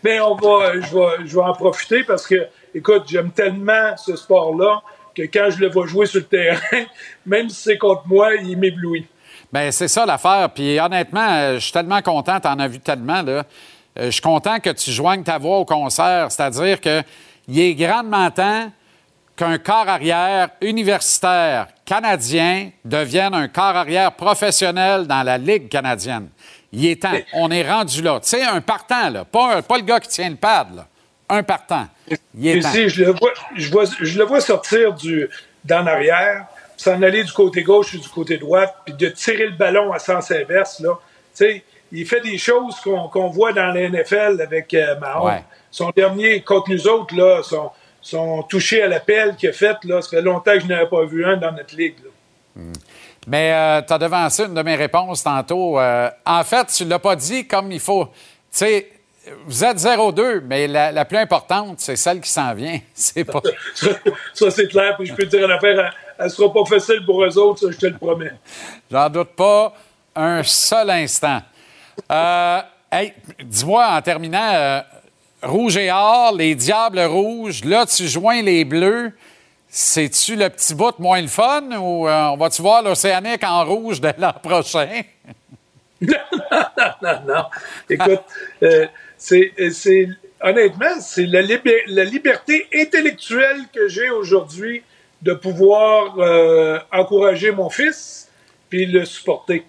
mais 0.02 0.18
on 0.20 0.36
va, 0.36 0.80
je 0.80 0.94
vais, 0.94 1.26
je 1.26 1.36
vais 1.36 1.42
en 1.42 1.52
profiter 1.52 2.02
parce 2.04 2.26
que, 2.26 2.46
écoute, 2.74 3.02
j'aime 3.08 3.30
tellement 3.30 3.94
ce 3.98 4.16
sport-là 4.16 4.80
que 5.14 5.20
quand 5.24 5.50
je 5.50 5.60
le 5.60 5.68
vois 5.68 5.86
jouer 5.86 6.06
sur 6.06 6.20
le 6.20 6.24
terrain, 6.24 6.86
même 7.26 7.50
si 7.50 7.60
c'est 7.60 7.76
contre 7.76 8.04
moi, 8.06 8.36
il 8.36 8.56
m'éblouit. 8.56 9.06
Bien, 9.52 9.70
c'est 9.70 9.88
ça 9.88 10.06
l'affaire. 10.06 10.48
Puis 10.54 10.80
honnêtement, 10.80 11.28
euh, 11.28 11.54
je 11.56 11.64
suis 11.64 11.72
tellement 11.72 12.00
content, 12.00 12.40
tu 12.40 12.48
en 12.48 12.58
as 12.58 12.68
vu 12.68 12.80
tellement. 12.80 13.20
Là. 13.20 13.42
Euh, 13.98 14.06
Je 14.06 14.10
suis 14.12 14.22
content 14.22 14.60
que 14.60 14.70
tu 14.70 14.92
joignes 14.92 15.24
ta 15.24 15.36
voix 15.36 15.58
au 15.58 15.66
concert. 15.66 16.32
C'est-à-dire 16.32 16.80
qu'il 16.80 17.60
est 17.60 17.74
grandement 17.74 18.30
temps 18.30 18.72
qu'un 19.40 19.56
corps 19.56 19.88
arrière 19.88 20.50
universitaire 20.60 21.68
canadien 21.86 22.70
devienne 22.84 23.32
un 23.32 23.48
corps 23.48 23.74
arrière 23.74 24.12
professionnel 24.12 25.06
dans 25.06 25.22
la 25.22 25.38
Ligue 25.38 25.70
canadienne. 25.70 26.28
Il 26.70 26.84
est 26.84 27.00
temps. 27.00 27.16
On 27.32 27.50
est 27.50 27.66
rendu 27.66 28.02
là. 28.02 28.20
Tu 28.22 28.28
sais, 28.28 28.42
un 28.44 28.60
partant, 28.60 29.08
là. 29.08 29.24
Pas, 29.24 29.56
un- 29.56 29.62
pas 29.62 29.78
le 29.78 29.84
gars 29.84 29.98
qui 29.98 30.08
tient 30.08 30.28
le 30.28 30.36
pad, 30.36 30.76
là. 30.76 30.86
Un 31.30 31.42
partant. 31.42 31.86
Il 32.36 32.48
est 32.48 32.60
temps. 32.60 32.68
Ici, 32.68 32.90
je 32.90 33.04
le 33.04 33.12
vois, 33.12 33.30
je 33.56 33.70
vois, 33.70 33.84
je 33.98 34.18
le 34.18 34.24
vois 34.26 34.42
sortir 34.42 34.92
du, 34.92 35.26
d'en 35.64 35.86
arrière, 35.86 36.44
s'en 36.76 37.00
aller 37.00 37.24
du 37.24 37.32
côté 37.32 37.62
gauche 37.62 37.94
ou 37.94 37.98
du 37.98 38.08
côté 38.10 38.36
droit, 38.36 38.66
puis 38.84 38.92
de 38.92 39.08
tirer 39.08 39.46
le 39.46 39.56
ballon 39.56 39.90
à 39.90 39.98
sens 39.98 40.30
inverse, 40.30 40.80
là. 40.80 40.98
Tu 41.34 41.44
sais, 41.44 41.64
il 41.92 42.06
fait 42.06 42.20
des 42.20 42.36
choses 42.36 42.76
qu'on 42.84 43.08
qu'on 43.08 43.28
voit 43.30 43.54
dans 43.54 43.72
la 43.72 43.88
NFL 43.88 44.42
avec 44.42 44.74
euh, 44.74 44.98
Mahomes. 45.00 45.28
Ouais. 45.28 45.44
Son 45.70 45.90
dernier 45.96 46.42
contre 46.42 46.70
nous 46.70 46.86
autres, 46.86 47.16
là, 47.16 47.42
son, 47.42 47.70
son 48.00 48.42
touché 48.42 48.82
à 48.82 48.88
l'appel 48.88 49.36
qu'il 49.36 49.48
a 49.48 49.52
fait, 49.52 49.76
là, 49.84 50.00
ça 50.02 50.10
fait 50.10 50.22
longtemps 50.22 50.54
que 50.54 50.60
je 50.60 50.66
n'avais 50.66 50.88
pas 50.88 51.04
vu 51.04 51.24
un 51.24 51.36
dans 51.36 51.52
notre 51.52 51.76
ligue. 51.76 51.96
là. 52.04 52.62
Mais 53.26 53.82
tu 53.86 53.92
as 53.92 53.98
devancé 53.98 54.44
une 54.44 54.54
de 54.54 54.62
mes 54.62 54.76
réponses 54.76 55.22
tantôt. 55.22 55.78
Euh, 55.78 56.10
en 56.24 56.42
fait, 56.42 56.66
tu 56.68 56.84
ne 56.84 56.90
l'as 56.90 56.98
pas 56.98 57.16
dit 57.16 57.46
comme 57.46 57.70
il 57.70 57.80
faut. 57.80 58.06
Tu 58.06 58.12
sais, 58.50 58.88
vous 59.46 59.64
êtes 59.64 59.76
0-2, 59.76 60.40
mais 60.40 60.66
la, 60.66 60.90
la 60.90 61.04
plus 61.04 61.18
importante, 61.18 61.80
c'est 61.80 61.96
celle 61.96 62.20
qui 62.20 62.30
s'en 62.30 62.54
vient. 62.54 62.80
C'est 62.94 63.24
pas. 63.24 63.42
Ça, 64.34 64.50
c'est 64.50 64.68
clair. 64.68 64.96
Puis 64.96 65.06
je 65.06 65.14
peux 65.14 65.24
te 65.24 65.36
dire 65.36 65.44
une 65.44 65.52
affaire, 65.52 65.92
elle, 66.18 66.24
ne 66.24 66.30
sera 66.30 66.52
pas 66.52 66.64
facile 66.64 67.04
pour 67.04 67.22
eux 67.24 67.38
autres, 67.38 67.60
ça, 67.60 67.66
je 67.70 67.76
te 67.76 67.86
le 67.86 67.96
promets. 67.96 68.32
J'en 68.90 69.08
doute 69.08 69.30
pas 69.36 69.74
un 70.14 70.42
seul 70.42 70.90
instant. 70.90 71.40
Euh, 72.10 72.60
hey, 72.90 73.12
dis-moi 73.42 73.86
en 73.86 74.02
terminant, 74.02 74.52
euh, 74.52 74.80
Rouge 75.42 75.76
et 75.76 75.90
Or, 75.90 76.34
les 76.36 76.54
Diables 76.54 77.00
Rouges, 77.00 77.64
là, 77.64 77.86
tu 77.86 78.06
joins 78.08 78.42
les 78.42 78.64
Bleus. 78.64 79.12
C'est-tu 79.68 80.36
le 80.36 80.48
petit 80.50 80.74
bout 80.74 80.98
moins 80.98 81.20
le 81.22 81.28
fun 81.28 81.62
ou 81.78 82.08
euh, 82.08 82.24
on 82.32 82.36
va-tu 82.36 82.60
voir 82.60 82.82
l'Océanique 82.82 83.44
en 83.44 83.64
rouge 83.64 84.00
de 84.00 84.10
l'an 84.18 84.32
prochain? 84.42 85.02
non, 86.00 87.20
non. 87.26 87.44
Écoute, 87.88 88.22
euh, 88.62 88.86
c'est, 89.16 89.52
c'est- 89.70 90.08
honnêtement, 90.42 90.98
c'est 91.00 91.26
la, 91.26 91.42
libé- 91.42 91.82
la 91.86 92.04
liberté 92.04 92.66
intellectuelle 92.74 93.60
que 93.72 93.86
j'ai 93.88 94.10
aujourd'hui 94.10 94.82
de 95.22 95.34
pouvoir 95.34 96.18
euh, 96.18 96.78
encourager 96.92 97.52
mon 97.52 97.70
fils 97.70 98.28
puis 98.68 98.86
le 98.86 99.04
supporter. 99.04 99.64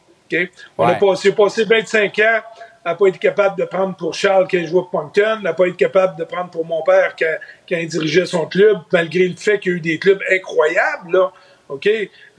On 0.77 0.85
a 0.85 0.95
passé 1.31 1.63
25 1.65 2.19
ans 2.19 2.39
à 2.83 2.95
pas 2.95 3.07
être 3.07 3.19
capable 3.19 3.57
de 3.59 3.65
prendre 3.65 3.95
pour 3.95 4.13
Charles 4.13 4.47
qui 4.47 4.65
joué 4.65 4.81
pour 4.89 5.01
Moncton, 5.03 5.41
à 5.45 5.53
pas 5.53 5.67
être 5.67 5.77
capable 5.77 6.17
de 6.17 6.23
prendre 6.23 6.49
pour 6.49 6.65
mon 6.65 6.81
père 6.83 7.15
qui, 7.15 7.25
a- 7.25 7.39
qui 7.67 7.75
a 7.75 7.85
dirigeait 7.85 8.25
son 8.25 8.45
club, 8.47 8.77
malgré 8.91 9.27
le 9.27 9.35
fait 9.35 9.59
qu'il 9.59 9.71
y 9.71 9.75
a 9.75 9.77
eu 9.77 9.81
des 9.81 9.99
clubs 9.99 10.19
incroyables. 10.31 11.11
Là. 11.11 11.31
OK? 11.69 11.87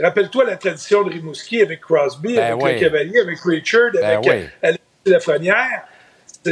Rappelle-toi 0.01 0.45
la 0.45 0.57
tradition 0.57 1.05
de 1.05 1.11
Rimouski 1.11 1.63
avec 1.63 1.81
Crosby, 1.81 2.35
Ben 2.35 2.53
avec 2.53 2.63
oui. 2.65 2.73
le 2.75 2.81
Cavalier, 2.81 3.21
avec 3.21 3.39
Richard, 3.45 3.91
Ben 3.93 4.05
avec 4.05 4.25
oui. 4.29 4.45
euh, 4.65 4.73
Lafrenière. 5.07 5.83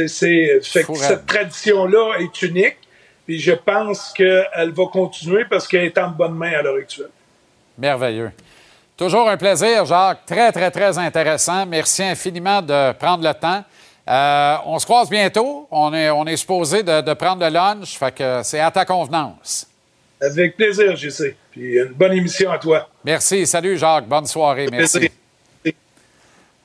C'est, 0.07 0.59
cette 0.61 1.25
tradition-là 1.25 2.13
est 2.19 2.41
unique. 2.43 2.77
Puis 3.25 3.39
je 3.39 3.51
pense 3.51 4.13
qu'elle 4.13 4.71
va 4.71 4.85
continuer 4.91 5.45
parce 5.49 5.67
qu'elle 5.67 5.83
est 5.85 5.97
en 5.97 6.09
bonne 6.09 6.33
main 6.33 6.53
à 6.53 6.61
l'heure 6.61 6.77
actuelle. 6.77 7.09
Merveilleux. 7.77 8.31
Toujours 8.97 9.29
un 9.29 9.37
plaisir, 9.37 9.85
Jacques. 9.85 10.25
Très, 10.25 10.51
très, 10.51 10.69
très 10.71 10.97
intéressant. 10.97 11.65
Merci 11.65 12.03
infiniment 12.03 12.61
de 12.61 12.93
prendre 12.93 13.23
le 13.27 13.33
temps. 13.33 13.63
Euh, 14.07 14.57
on 14.65 14.79
se 14.79 14.85
croise 14.85 15.09
bientôt. 15.09 15.67
On 15.71 15.93
est, 15.93 16.09
on 16.09 16.25
est 16.25 16.37
supposé 16.37 16.83
de, 16.83 17.01
de 17.01 17.13
prendre 17.13 17.45
le 17.45 17.51
lunch. 17.51 17.97
Fait 17.97 18.13
que 18.13 18.41
c'est 18.43 18.59
à 18.59 18.71
ta 18.71 18.85
convenance. 18.85 19.67
Avec 20.21 20.55
plaisir, 20.55 20.95
JC. 20.95 21.35
Puis 21.51 21.77
une 21.77 21.93
bonne 21.93 22.13
émission 22.13 22.51
à 22.51 22.57
toi. 22.57 22.87
Merci. 23.03 23.45
Salut, 23.47 23.77
Jacques. 23.77 24.07
Bonne 24.07 24.25
soirée. 24.25 24.67
Merci. 24.71 24.99
Plaisir. 24.99 25.11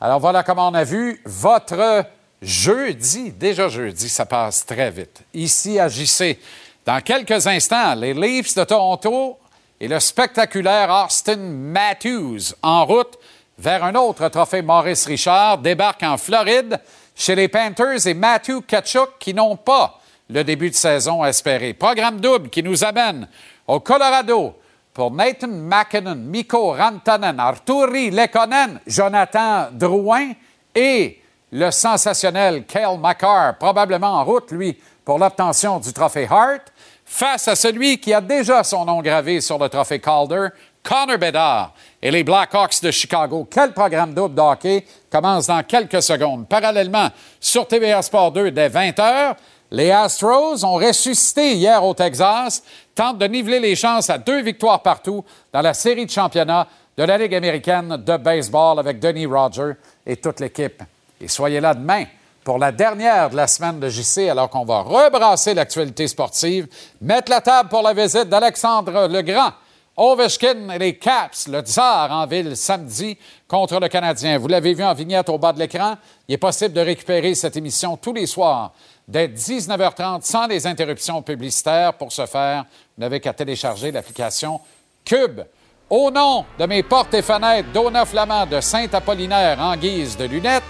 Alors 0.00 0.20
voilà 0.20 0.42
comment 0.42 0.68
on 0.68 0.74
a 0.74 0.84
vu 0.84 1.20
votre 1.24 2.04
jeudi, 2.42 3.32
déjà 3.32 3.68
jeudi, 3.68 4.08
ça 4.08 4.26
passe 4.26 4.66
très 4.66 4.90
vite. 4.90 5.22
Ici 5.32 5.78
à 5.78 5.88
JC, 5.88 6.38
dans 6.84 7.00
quelques 7.00 7.46
instants, 7.46 7.94
les 7.94 8.12
Leafs 8.12 8.54
de 8.54 8.64
Toronto 8.64 9.38
et 9.80 9.88
le 9.88 9.98
spectaculaire 9.98 10.90
Austin 10.90 11.36
Matthews 11.36 12.54
en 12.62 12.84
route 12.84 13.18
vers 13.58 13.84
un 13.84 13.94
autre 13.94 14.28
trophée 14.28 14.62
Maurice 14.62 15.06
Richard 15.06 15.58
débarquent 15.58 16.02
en 16.02 16.18
Floride 16.18 16.78
chez 17.16 17.34
les 17.34 17.48
Panthers 17.48 18.06
et 18.06 18.14
Matthew 18.14 18.60
Kachuk 18.66 19.18
qui 19.18 19.32
n'ont 19.32 19.56
pas 19.56 19.98
le 20.28 20.44
début 20.44 20.70
de 20.70 20.74
saison 20.74 21.24
espéré. 21.24 21.72
Programme 21.72 22.20
double 22.20 22.51
qui 22.51 22.62
nous 22.62 22.84
amène 22.84 23.26
au 23.66 23.80
Colorado 23.80 24.55
pour 24.93 25.10
Nathan 25.10 25.48
McKinnon, 25.48 26.14
Mikko 26.16 26.74
Rantanen, 26.74 27.40
Arturi 27.40 28.10
Lekonen, 28.10 28.80
Jonathan 28.86 29.68
Drouin 29.72 30.32
et 30.74 31.20
le 31.52 31.70
sensationnel 31.70 32.64
Kale 32.66 32.98
McCarr, 32.98 33.56
probablement 33.59 34.14
en 34.14 34.24
route, 34.24 34.52
lui, 34.52 34.78
pour 35.05 35.18
l'obtention 35.18 35.78
du 35.78 35.93
trophée 35.93 36.26
Hart, 36.30 36.72
face 37.05 37.48
à 37.48 37.55
celui 37.55 37.98
qui 37.98 38.12
a 38.12 38.20
déjà 38.20 38.64
son 38.64 38.84
nom 38.84 39.01
gravé 39.01 39.40
sur 39.40 39.59
le 39.59 39.68
trophée 39.68 40.01
Calder, 40.01 40.48
Connor 40.86 41.18
Bedard 41.18 41.72
et 42.00 42.12
les 42.12 42.22
Blackhawks 42.22 42.80
de 42.80 42.92
Chicago. 42.92 43.48
Quel 43.50 43.72
programme 43.72 44.14
double 44.14 44.36
de 44.36 44.40
hockey 44.40 44.86
commence 45.10 45.48
dans 45.48 45.62
quelques 45.64 46.00
secondes. 46.00 46.46
Parallèlement, 46.48 47.08
sur 47.40 47.66
TVA 47.66 48.02
Sport 48.02 48.30
2 48.30 48.52
dès 48.52 48.68
20h, 48.68 49.34
les 49.72 49.90
Astros 49.90 50.64
ont 50.64 50.76
ressuscité 50.76 51.54
hier 51.54 51.82
au 51.82 51.92
Texas, 51.92 52.62
tentent 52.94 53.18
de 53.18 53.26
niveler 53.26 53.58
les 53.58 53.74
chances 53.74 54.08
à 54.10 54.18
deux 54.18 54.42
victoires 54.42 54.80
partout 54.80 55.24
dans 55.52 55.60
la 55.60 55.74
série 55.74 56.06
de 56.06 56.10
championnat 56.10 56.68
de 56.96 57.02
la 57.02 57.18
Ligue 57.18 57.34
américaine 57.34 57.96
de 57.96 58.16
baseball 58.16 58.78
avec 58.78 59.00
Denis 59.00 59.26
Roger 59.26 59.72
et 60.06 60.16
toute 60.16 60.38
l'équipe. 60.38 60.82
Et 61.20 61.26
soyez 61.26 61.58
là 61.58 61.74
demain 61.74 62.04
pour 62.44 62.58
la 62.58 62.70
dernière 62.70 63.30
de 63.30 63.34
la 63.34 63.48
semaine 63.48 63.80
de 63.80 63.88
JC, 63.88 64.28
alors 64.28 64.48
qu'on 64.48 64.64
va 64.64 64.82
rebrasser 64.82 65.52
l'actualité 65.52 66.06
sportive, 66.06 66.68
mettre 67.00 67.32
la 67.32 67.40
table 67.40 67.68
pour 67.68 67.82
la 67.82 67.92
visite 67.92 68.28
d'Alexandre 68.28 69.08
Legrand, 69.08 69.50
Ovechkin 69.97 70.68
et 70.68 70.78
les 70.78 70.98
Caps, 70.98 71.48
le 71.48 71.60
Tsar 71.60 72.10
en 72.12 72.27
ville 72.27 72.55
samedi 72.55 73.16
contre 73.48 73.81
le 73.81 73.89
Canadien. 73.89 74.36
Vous 74.36 74.48
l'avez 74.48 74.74
vu 74.74 74.85
en 74.85 74.93
vignette 74.93 75.31
au 75.31 75.39
bas 75.39 75.55
de 75.55 75.59
l'écran. 75.59 75.97
Il 76.28 76.35
est 76.35 76.39
possible 76.39 76.74
de 76.74 76.82
récupérer 76.82 77.35
cette 77.35 77.56
émission 77.56 77.97
tous 77.97 78.12
les 78.12 78.27
soirs 78.27 78.73
dès 79.09 79.28
19h30 79.28 80.20
sans 80.20 80.47
les 80.47 80.66
interruptions 80.66 81.23
publicitaires. 81.23 81.94
Pour 81.94 82.12
ce 82.12 82.27
faire, 82.27 82.64
vous 82.97 83.01
n'avez 83.01 83.20
qu'à 83.20 83.32
télécharger 83.32 83.90
l'application 83.90 84.60
Cube. 85.02 85.40
Au 85.89 86.10
nom 86.10 86.44
de 86.59 86.66
mes 86.66 86.82
portes 86.82 87.14
et 87.14 87.23
fenêtres 87.23 87.70
Dona 87.73 88.05
Flamand 88.05 88.44
de 88.44 88.60
Saint-Apollinaire 88.60 89.59
en 89.60 89.77
guise 89.77 90.16
de 90.16 90.24
lunettes, 90.24 90.64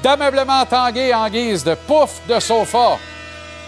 d'ameublement 0.00 0.64
tangué 0.66 1.12
en 1.12 1.28
guise 1.28 1.64
de 1.64 1.74
pouf 1.74 2.20
de 2.28 2.38
sofa. 2.38 2.98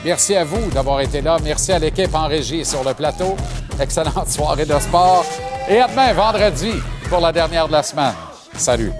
Merci 0.06 0.36
à 0.36 0.44
vous 0.44 0.70
d'avoir 0.70 1.00
été 1.00 1.20
là. 1.20 1.36
Merci 1.42 1.72
à 1.72 1.80
l'équipe 1.80 2.14
en 2.14 2.28
régie 2.28 2.64
sur 2.64 2.84
le 2.84 2.94
plateau. 2.94 3.34
Excellente 3.80 4.28
soirée 4.28 4.64
de 4.64 4.78
sport. 4.78 5.24
Et 5.68 5.80
à 5.80 5.88
demain, 5.88 6.12
vendredi, 6.12 6.74
pour 7.08 7.18
la 7.18 7.32
dernière 7.32 7.66
de 7.66 7.72
la 7.72 7.82
semaine. 7.82 8.14
Salut. 8.54 8.92